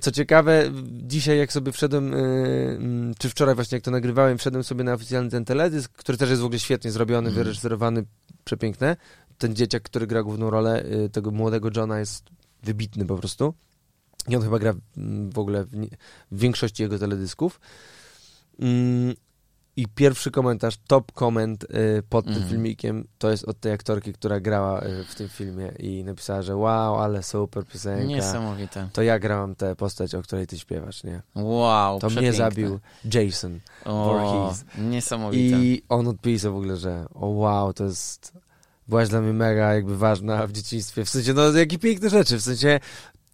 Co 0.00 0.10
ciekawe, 0.12 0.70
dzisiaj 0.88 1.38
jak 1.38 1.52
sobie 1.52 1.72
wszedłem, 1.72 2.12
yy, 2.12 2.18
mm, 2.18 3.14
czy 3.18 3.28
wczoraj 3.28 3.54
właśnie 3.54 3.76
jak 3.76 3.84
to 3.84 3.90
nagrywałem, 3.90 4.38
wszedłem 4.38 4.64
sobie 4.64 4.84
na 4.84 4.92
oficjalny 4.92 5.30
ten 5.30 5.44
teledysk, 5.44 5.92
który 5.92 6.18
też 6.18 6.30
jest 6.30 6.42
w 6.42 6.44
ogóle 6.44 6.58
świetnie 6.58 6.90
zrobiony, 6.90 7.28
Mhm. 7.28 7.34
wyreżyserowany, 7.34 8.04
przepiękne. 8.44 8.96
Ten 9.38 9.54
dzieciak, 9.56 9.82
który 9.82 10.06
gra 10.06 10.22
główną 10.22 10.50
rolę 10.50 10.84
yy, 10.90 11.08
tego 11.08 11.30
młodego 11.30 11.68
Johna 11.76 11.98
jest 11.98 12.24
wybitny 12.62 13.04
po 13.06 13.16
prostu. 13.16 13.54
I 14.28 14.36
on 14.36 14.42
chyba 14.42 14.58
gra 14.58 14.74
mm, 14.96 15.30
w 15.30 15.38
ogóle 15.38 15.64
w, 15.64 15.76
nie, 15.76 15.88
w 16.30 16.38
większości 16.38 16.82
jego 16.82 16.98
teledysków. 16.98 17.60
Mm, 18.60 19.14
I 19.78 19.86
pierwszy 19.88 20.30
komentarz, 20.30 20.78
top 20.86 21.12
koment 21.12 21.64
y, 21.64 22.02
pod 22.08 22.24
tym 22.24 22.34
Mhm. 22.34 22.50
filmikiem, 22.50 23.06
to 23.18 23.30
jest 23.30 23.44
od 23.44 23.60
tej 23.60 23.72
aktorki, 23.72 24.12
która 24.12 24.40
grała 24.40 24.82
y, 24.84 25.04
w 25.04 25.14
tym 25.14 25.28
filmie 25.28 25.72
i 25.78 26.04
napisała, 26.04 26.42
że 26.42 26.56
wow, 26.56 26.94
ale 26.98 27.22
super 27.22 27.66
piosenka. 27.66 28.04
Niesamowite. 28.04 28.88
To 28.92 29.02
ja 29.02 29.18
grałam 29.18 29.54
tę 29.54 29.76
postać, 29.76 30.14
o 30.14 30.22
której 30.22 30.46
ty 30.46 30.58
śpiewasz, 30.58 31.04
nie? 31.04 31.22
Wow, 31.34 31.98
To 32.00 32.06
mnie 32.06 32.14
przepiękne. 32.16 32.38
zabił 32.38 32.78
Jason. 33.14 33.60
O, 33.84 34.04
Voorhees. 34.04 34.64
niesamowite. 34.78 35.56
I 35.58 35.82
on 35.88 36.08
odpisał 36.08 36.52
w 36.52 36.56
ogóle, 36.56 36.76
że 36.76 37.06
o 37.14 37.26
wow, 37.26 37.72
to 37.72 37.84
jest... 37.84 38.32
Byłaś 38.88 39.08
dla 39.08 39.20
mnie 39.20 39.32
mega 39.32 39.74
jakby 39.74 39.96
ważna 39.98 40.46
w 40.46 40.52
dzieciństwie. 40.52 41.04
W 41.04 41.08
sensie, 41.10 41.34
no 41.34 41.52
jakie 41.52 41.78
piękne 41.78 42.10
rzeczy. 42.10 42.38
W 42.38 42.42
sensie, 42.42 42.80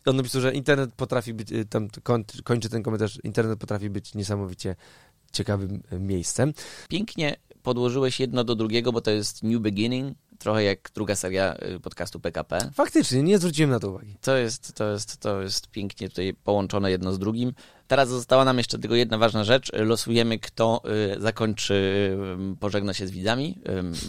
on 0.06 0.16
napisał, 0.16 0.40
że 0.40 0.52
internet 0.54 0.90
potrafi 0.94 1.34
być, 1.34 1.52
y, 1.52 1.64
tam 1.64 1.88
koń, 2.02 2.24
kończy 2.44 2.68
ten 2.68 2.82
komentarz, 2.82 3.18
internet 3.24 3.58
potrafi 3.58 3.90
być 3.90 4.14
niesamowicie 4.14 4.76
ciekawym 5.32 5.82
miejscem. 6.00 6.54
Pięknie 6.88 7.36
podłożyłeś 7.62 8.20
jedno 8.20 8.44
do 8.44 8.54
drugiego, 8.54 8.92
bo 8.92 9.00
to 9.00 9.10
jest 9.10 9.42
New 9.42 9.60
Beginning, 9.60 10.18
trochę 10.38 10.64
jak 10.64 10.90
druga 10.94 11.16
seria 11.16 11.56
podcastu 11.82 12.20
PKP. 12.20 12.70
Faktycznie, 12.74 13.22
nie 13.22 13.38
zwróciłem 13.38 13.70
na 13.70 13.80
to 13.80 13.90
uwagi. 13.90 14.16
To 14.20 14.36
jest, 14.36 14.72
to 14.72 14.92
jest, 14.92 15.16
to 15.16 15.42
jest 15.42 15.70
pięknie 15.70 16.08
tutaj 16.08 16.34
połączone 16.44 16.90
jedno 16.90 17.12
z 17.12 17.18
drugim. 17.18 17.52
Teraz 17.86 18.08
została 18.08 18.44
nam 18.44 18.58
jeszcze 18.58 18.78
tylko 18.78 18.94
jedna 18.96 19.18
ważna 19.18 19.44
rzecz. 19.44 19.72
Losujemy, 19.72 20.38
kto 20.38 20.82
zakończy, 21.18 22.16
pożegna 22.60 22.94
się 22.94 23.06
z 23.06 23.10
widzami, 23.10 23.58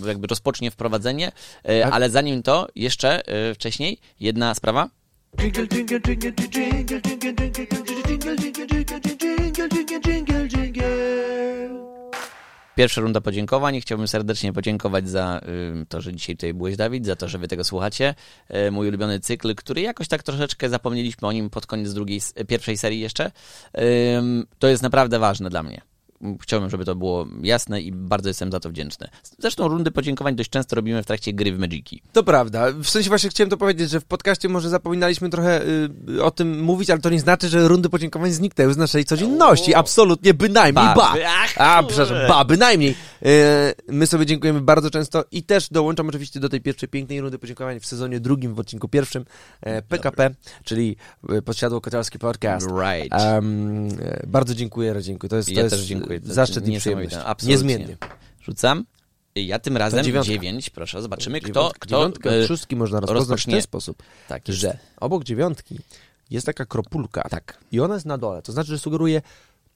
jakby 0.05 0.27
rozpocznie 0.27 0.71
wprowadzenie, 0.71 1.31
tak. 1.63 1.93
ale 1.93 2.09
zanim 2.09 2.43
to, 2.43 2.67
jeszcze 2.75 3.21
wcześniej, 3.55 3.97
jedna 4.19 4.55
sprawa. 4.55 4.89
Jingle, 5.39 5.67
jingle, 5.67 5.99
jingle, 5.99 6.31
Pierwsza 12.75 13.01
runda 13.01 13.21
podziękowań. 13.21 13.81
Chciałbym 13.81 14.07
serdecznie 14.07 14.53
podziękować 14.53 15.09
za 15.09 15.41
to, 15.89 16.01
że 16.01 16.13
dzisiaj 16.13 16.35
tutaj 16.35 16.53
byłeś, 16.53 16.75
Dawid, 16.75 17.05
za 17.05 17.15
to, 17.15 17.27
że 17.27 17.37
wy 17.37 17.47
tego 17.47 17.63
słuchacie. 17.63 18.15
Y, 18.67 18.71
mój 18.71 18.87
ulubiony 18.87 19.19
cykl, 19.19 19.55
który 19.55 19.81
jakoś 19.81 20.07
tak 20.07 20.23
troszeczkę 20.23 20.69
zapomnieliśmy 20.69 21.27
o 21.27 21.31
nim 21.31 21.49
pod 21.49 21.65
koniec 21.65 21.93
drugiej, 21.93 22.21
pierwszej 22.47 22.77
serii 22.77 22.99
jeszcze. 22.99 23.31
To 24.59 24.67
jest 24.67 24.83
naprawdę 24.83 25.19
ważne 25.19 25.49
dla 25.49 25.63
mnie. 25.63 25.92
Chciałbym, 26.41 26.69
żeby 26.69 26.85
to 26.85 26.95
było 26.95 27.27
jasne 27.41 27.81
i 27.81 27.91
bardzo 27.91 28.29
jestem 28.29 28.51
za 28.51 28.59
to 28.59 28.69
wdzięczny. 28.69 29.07
Zresztą 29.39 29.67
rundy 29.67 29.91
podziękowań 29.91 30.35
dość 30.35 30.49
często 30.49 30.75
robimy 30.75 31.03
w 31.03 31.05
trakcie 31.05 31.33
gry 31.33 31.51
w 31.51 31.59
Magiki. 31.59 32.01
To 32.13 32.23
prawda. 32.23 32.71
W 32.71 32.89
sensie 32.89 33.09
właśnie 33.09 33.29
chciałem 33.29 33.49
to 33.49 33.57
powiedzieć, 33.57 33.89
że 33.89 33.99
w 33.99 34.05
podcaście 34.05 34.49
może 34.49 34.69
zapominaliśmy 34.69 35.29
trochę 35.29 35.61
y, 36.09 36.23
o 36.23 36.31
tym 36.31 36.61
mówić, 36.61 36.89
ale 36.89 37.01
to 37.01 37.09
nie 37.09 37.19
znaczy, 37.19 37.49
że 37.49 37.67
rundy 37.67 37.89
podziękowań 37.89 38.31
zniknęły 38.31 38.73
z 38.73 38.77
naszej 38.77 39.05
codzienności. 39.05 39.75
O. 39.75 39.77
Absolutnie, 39.77 40.33
bynajmniej 40.33 40.85
ba. 40.85 40.95
Ba. 40.95 41.13
A, 41.57 41.83
przepraszam, 41.83 42.17
ba, 42.27 42.45
bynajmniej. 42.45 42.95
Y, 43.25 43.25
my 43.87 44.07
sobie 44.07 44.25
dziękujemy 44.25 44.61
bardzo 44.61 44.89
często 44.89 45.23
i 45.31 45.43
też 45.43 45.69
dołączam 45.69 46.09
oczywiście 46.09 46.39
do 46.39 46.49
tej 46.49 46.61
pierwszej 46.61 46.89
pięknej 46.89 47.21
rundy 47.21 47.39
podziękowań 47.39 47.79
w 47.79 47.85
sezonie 47.85 48.19
drugim, 48.19 48.53
w 48.53 48.59
odcinku 48.59 48.87
pierwszym 48.87 49.25
e, 49.61 49.81
PKP, 49.81 50.31
czyli 50.63 50.95
e, 51.29 51.41
Podsiadło 51.41 51.81
Kotarski 51.81 52.19
Podcast. 52.19 52.67
Right. 52.67 53.23
Um, 53.23 53.89
bardzo 54.27 54.55
dziękuję, 54.55 54.93
Radzienku. 54.93 55.27
To 55.27 55.35
jest, 55.35 55.49
to 55.49 55.53
ja 55.53 55.63
jest 55.63 55.75
też 55.75 55.85
dziękuję. 56.19 56.33
Zaszczyt 56.35 56.67
i 56.67 56.71
niesamowite. 56.71 57.07
przyjemność. 57.09 57.29
Absolutnie. 57.31 57.53
Niezmiennie. 57.55 57.97
Rzucam. 58.41 58.85
Ja 59.35 59.59
tym 59.59 59.77
razem 59.77 60.03
dziewiątka. 60.05 60.31
dziewięć, 60.31 60.69
proszę, 60.69 61.01
zobaczymy, 61.01 61.41
kto, 61.41 61.47
Dziewiątka- 61.69 61.79
kto 61.79 61.95
dziewiątkę 61.97 62.39
y, 62.39 62.47
szóstki 62.47 62.75
można 62.75 62.99
rozpoznać 62.99 63.27
w 63.27 63.31
rozpocznie- 63.31 63.53
ten 63.53 63.61
sposób, 63.61 64.03
tak 64.27 64.47
jest. 64.47 64.59
że 64.59 64.77
obok 64.97 65.23
dziewiątki 65.23 65.79
jest 66.29 66.45
taka 66.45 66.65
kropulka 66.65 67.21
Tak. 67.29 67.57
i 67.71 67.79
ona 67.79 67.93
jest 67.93 68.05
na 68.05 68.17
dole. 68.17 68.41
To 68.41 68.51
znaczy, 68.51 68.67
że 68.69 68.79
sugeruje, 68.79 69.21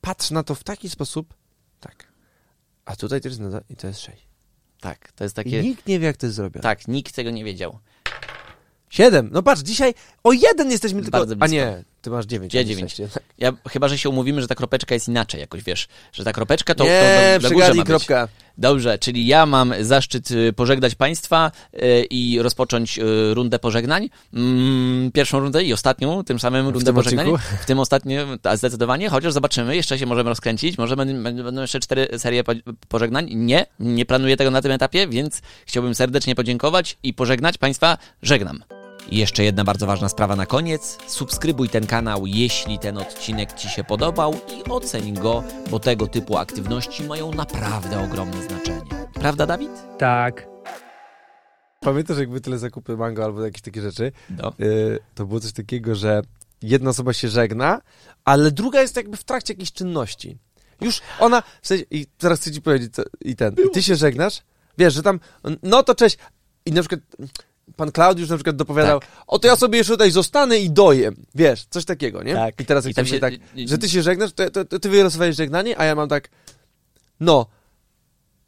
patrz 0.01 0.31
na 0.31 0.43
to 0.43 0.55
w 0.55 0.63
taki 0.63 0.89
sposób, 0.89 1.33
tak. 1.79 2.07
A 2.85 2.95
tutaj 2.95 3.21
też 3.21 3.29
jest 3.29 3.41
na 3.41 3.49
dole 3.49 3.63
i 3.69 3.75
to 3.75 3.87
jest 3.87 3.99
sześć. 3.99 4.27
Tak, 4.79 5.11
to 5.11 5.23
jest 5.23 5.35
I 5.35 5.43
takie... 5.43 5.61
nikt 5.63 5.87
nie 5.87 5.99
wie, 5.99 6.05
jak 6.07 6.17
to 6.17 6.25
jest 6.25 6.35
zrobione. 6.35 6.63
Tak, 6.63 6.87
nikt 6.87 7.15
tego 7.15 7.29
nie 7.31 7.43
wiedział. 7.43 7.79
Siedem. 8.89 9.29
No 9.31 9.43
patrz, 9.43 9.61
dzisiaj 9.61 9.93
o 10.23 10.31
jeden 10.31 10.71
jesteśmy 10.71 11.01
tylko... 11.01 11.17
Bardzo 11.17 11.33
A 11.33 11.35
blisko. 11.37 11.55
nie, 11.55 11.83
ty 12.01 12.09
masz 12.09 12.25
dziewięć. 12.25 12.53
Ja 12.53 12.61
a 12.61 12.63
dziewięć. 12.63 12.95
Ja, 13.37 13.51
chyba, 13.69 13.87
że 13.87 13.97
się 13.97 14.09
umówimy, 14.09 14.41
że 14.41 14.47
ta 14.47 14.55
kropeczka 14.55 14.93
jest 14.93 15.07
inaczej 15.07 15.41
jakoś, 15.41 15.63
wiesz, 15.63 15.87
że 16.13 16.23
ta 16.23 16.33
kropeczka 16.33 16.75
to, 16.75 16.83
nie, 16.83 17.39
to, 17.39 17.43
na 17.43 17.49
górze 17.49 17.55
przegadnij 17.55 17.77
ma 17.77 17.83
być. 17.83 17.87
kropka. 17.87 18.27
Dobrze, 18.57 18.99
czyli 18.99 19.27
ja 19.27 19.45
mam 19.45 19.73
zaszczyt 19.81 20.31
y, 20.31 20.53
pożegnać 20.53 20.95
Państwa 20.95 21.51
y, 21.73 22.05
i 22.09 22.41
rozpocząć 22.41 22.99
y, 22.99 23.33
rundę 23.33 23.59
pożegnań. 23.59 24.09
Mm, 24.33 25.11
Pierwszą 25.11 25.39
rundę 25.39 25.63
i 25.63 25.73
ostatnią, 25.73 26.23
tym 26.23 26.39
samym 26.39 26.67
rundę 26.67 26.93
pożegnań. 26.93 27.27
W 27.61 27.65
tym 27.65 27.79
ostatnim, 27.79 28.19
a 28.43 28.57
zdecydowanie, 28.57 29.09
chociaż 29.09 29.33
zobaczymy, 29.33 29.75
jeszcze 29.75 29.99
się 29.99 30.05
możemy 30.05 30.29
rozkręcić. 30.29 30.77
Może 30.77 30.95
będą, 30.95 31.61
jeszcze 31.61 31.79
cztery 31.79 32.07
serie 32.17 32.43
po, 32.43 32.51
pożegnań. 32.87 33.29
Nie, 33.35 33.65
nie 33.79 34.05
planuję 34.05 34.37
tego 34.37 34.51
na 34.51 34.61
tym 34.61 34.71
etapie, 34.71 35.07
więc 35.07 35.41
chciałbym 35.65 35.95
serdecznie 35.95 36.35
podziękować 36.35 36.97
i 37.03 37.13
pożegnać 37.13 37.57
Państwa. 37.57 37.97
Żegnam. 38.21 38.63
I 39.09 39.17
jeszcze 39.17 39.43
jedna 39.43 39.63
bardzo 39.63 39.87
ważna 39.87 40.09
sprawa 40.09 40.35
na 40.35 40.45
koniec. 40.45 40.97
Subskrybuj 41.07 41.69
ten 41.69 41.87
kanał, 41.87 42.25
jeśli 42.25 42.79
ten 42.79 42.97
odcinek 42.97 43.53
Ci 43.53 43.69
się 43.69 43.83
podobał 43.83 44.33
i 44.33 44.69
oceń 44.69 45.13
go, 45.13 45.43
bo 45.71 45.79
tego 45.79 46.07
typu 46.07 46.37
aktywności 46.37 47.03
mają 47.03 47.31
naprawdę 47.31 48.03
ogromne 48.03 48.43
znaczenie. 48.43 49.07
Prawda, 49.13 49.45
Dawid? 49.45 49.71
Tak. 49.97 50.47
Pamiętasz, 51.79 52.17
jakby 52.17 52.41
tyle 52.41 52.57
zakupy 52.57 52.97
mango 52.97 53.23
albo 53.23 53.45
jakieś 53.45 53.61
takie 53.61 53.81
rzeczy? 53.81 54.11
No. 54.29 54.53
y, 54.59 54.99
to 55.15 55.25
było 55.25 55.39
coś 55.39 55.53
takiego, 55.53 55.95
że 55.95 56.21
jedna 56.61 56.89
osoba 56.89 57.13
się 57.13 57.29
żegna, 57.29 57.81
ale 58.25 58.51
druga 58.51 58.81
jest 58.81 58.95
jakby 58.95 59.17
w 59.17 59.23
trakcie 59.23 59.53
jakiejś 59.53 59.71
czynności. 59.71 60.37
Już 60.81 61.01
ona, 61.19 61.43
w 61.61 61.67
sensie, 61.67 61.85
i 61.91 62.05
teraz 62.17 62.39
chcę 62.39 62.51
ci 62.51 62.61
powiedzieć, 62.61 62.95
co, 62.95 63.03
i 63.21 63.35
ten, 63.35 63.55
i 63.67 63.69
ty 63.69 63.83
się 63.83 63.95
żegnasz, 63.95 64.41
wiesz, 64.77 64.93
że 64.93 65.03
tam, 65.03 65.19
no 65.63 65.83
to 65.83 65.95
cześć, 65.95 66.17
i 66.65 66.71
na 66.71 66.81
przykład 66.81 67.01
pan 67.75 67.91
Klaudiusz 67.91 68.29
na 68.29 68.35
przykład 68.37 68.55
dopowiadał, 68.55 68.99
Tak. 68.99 69.09
o 69.27 69.39
to 69.39 69.47
ja 69.47 69.55
sobie 69.55 69.77
jeszcze 69.77 69.93
tutaj 69.93 70.11
zostanę 70.11 70.57
i 70.57 70.69
doję, 70.69 71.11
wiesz, 71.35 71.65
coś 71.69 71.85
takiego, 71.85 72.23
nie? 72.23 72.33
Tak. 72.33 72.61
I 72.61 72.65
teraz 72.65 72.85
I 72.85 72.87
jak 72.87 72.95
tam 72.95 73.05
się, 73.05 73.19
tak, 73.19 73.33
że 73.65 73.77
ty 73.77 73.89
się 73.89 74.01
żegnasz, 74.01 74.33
to, 74.33 74.49
to, 74.51 74.65
to 74.65 74.79
ty 74.79 74.89
wylosowałeś 74.89 75.35
żegnanie, 75.35 75.79
a 75.79 75.85
ja 75.85 75.95
mam 75.95 76.09
tak, 76.09 76.29
no, 77.19 77.45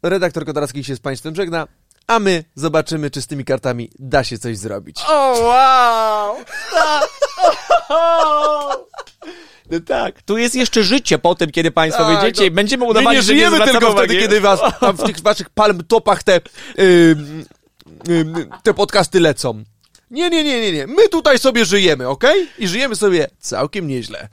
redaktor 0.02 0.46
Kotarski 0.46 0.84
się 0.84 0.96
z 0.96 1.00
państwem 1.00 1.36
żegna, 1.36 1.66
a 2.06 2.18
my 2.18 2.44
zobaczymy, 2.54 3.10
czy 3.10 3.22
z 3.22 3.26
tymi 3.26 3.44
kartami 3.44 3.90
da 3.98 4.24
się 4.24 4.38
coś 4.38 4.58
zrobić. 4.58 5.00
O, 5.08 5.40
wow! 5.40 6.36
No 9.70 9.80
tak. 9.80 10.22
Tu 10.22 10.38
jest 10.38 10.54
jeszcze 10.54 10.84
życie 10.84 11.18
po 11.18 11.34
tym, 11.34 11.50
kiedy 11.50 11.70
Państwo 11.70 12.04
Tak, 12.04 12.20
wyjdziecie 12.20 12.40
no. 12.42 12.46
i 12.46 12.50
będziemy 12.50 12.84
My 12.84 12.90
udawali, 12.90 13.16
nie 13.16 13.22
że 13.22 13.26
żyjemy 13.32 13.60
tylko 13.60 13.92
wtedy, 13.92 14.18
kiedy 14.18 14.40
was 14.40 14.60
tam 14.80 14.96
w 14.96 15.02
tych 15.02 15.20
waszych 15.20 15.50
palm 15.50 15.84
topach 15.84 16.22
te, 16.22 16.40
ym, 16.80 17.44
te 18.62 18.74
podcasty 18.74 19.20
lecą. 19.20 19.64
Nie, 20.10 20.30
nie, 20.30 20.44
nie, 20.44 20.60
nie, 20.60 20.72
nie. 20.72 20.86
My 20.86 21.08
tutaj 21.08 21.38
sobie 21.38 21.64
żyjemy, 21.64 22.08
okej? 22.08 22.48
I 22.58 22.68
żyjemy 22.68 22.96
sobie 22.96 23.28
całkiem 23.40 23.86
nieźle. 23.86 24.28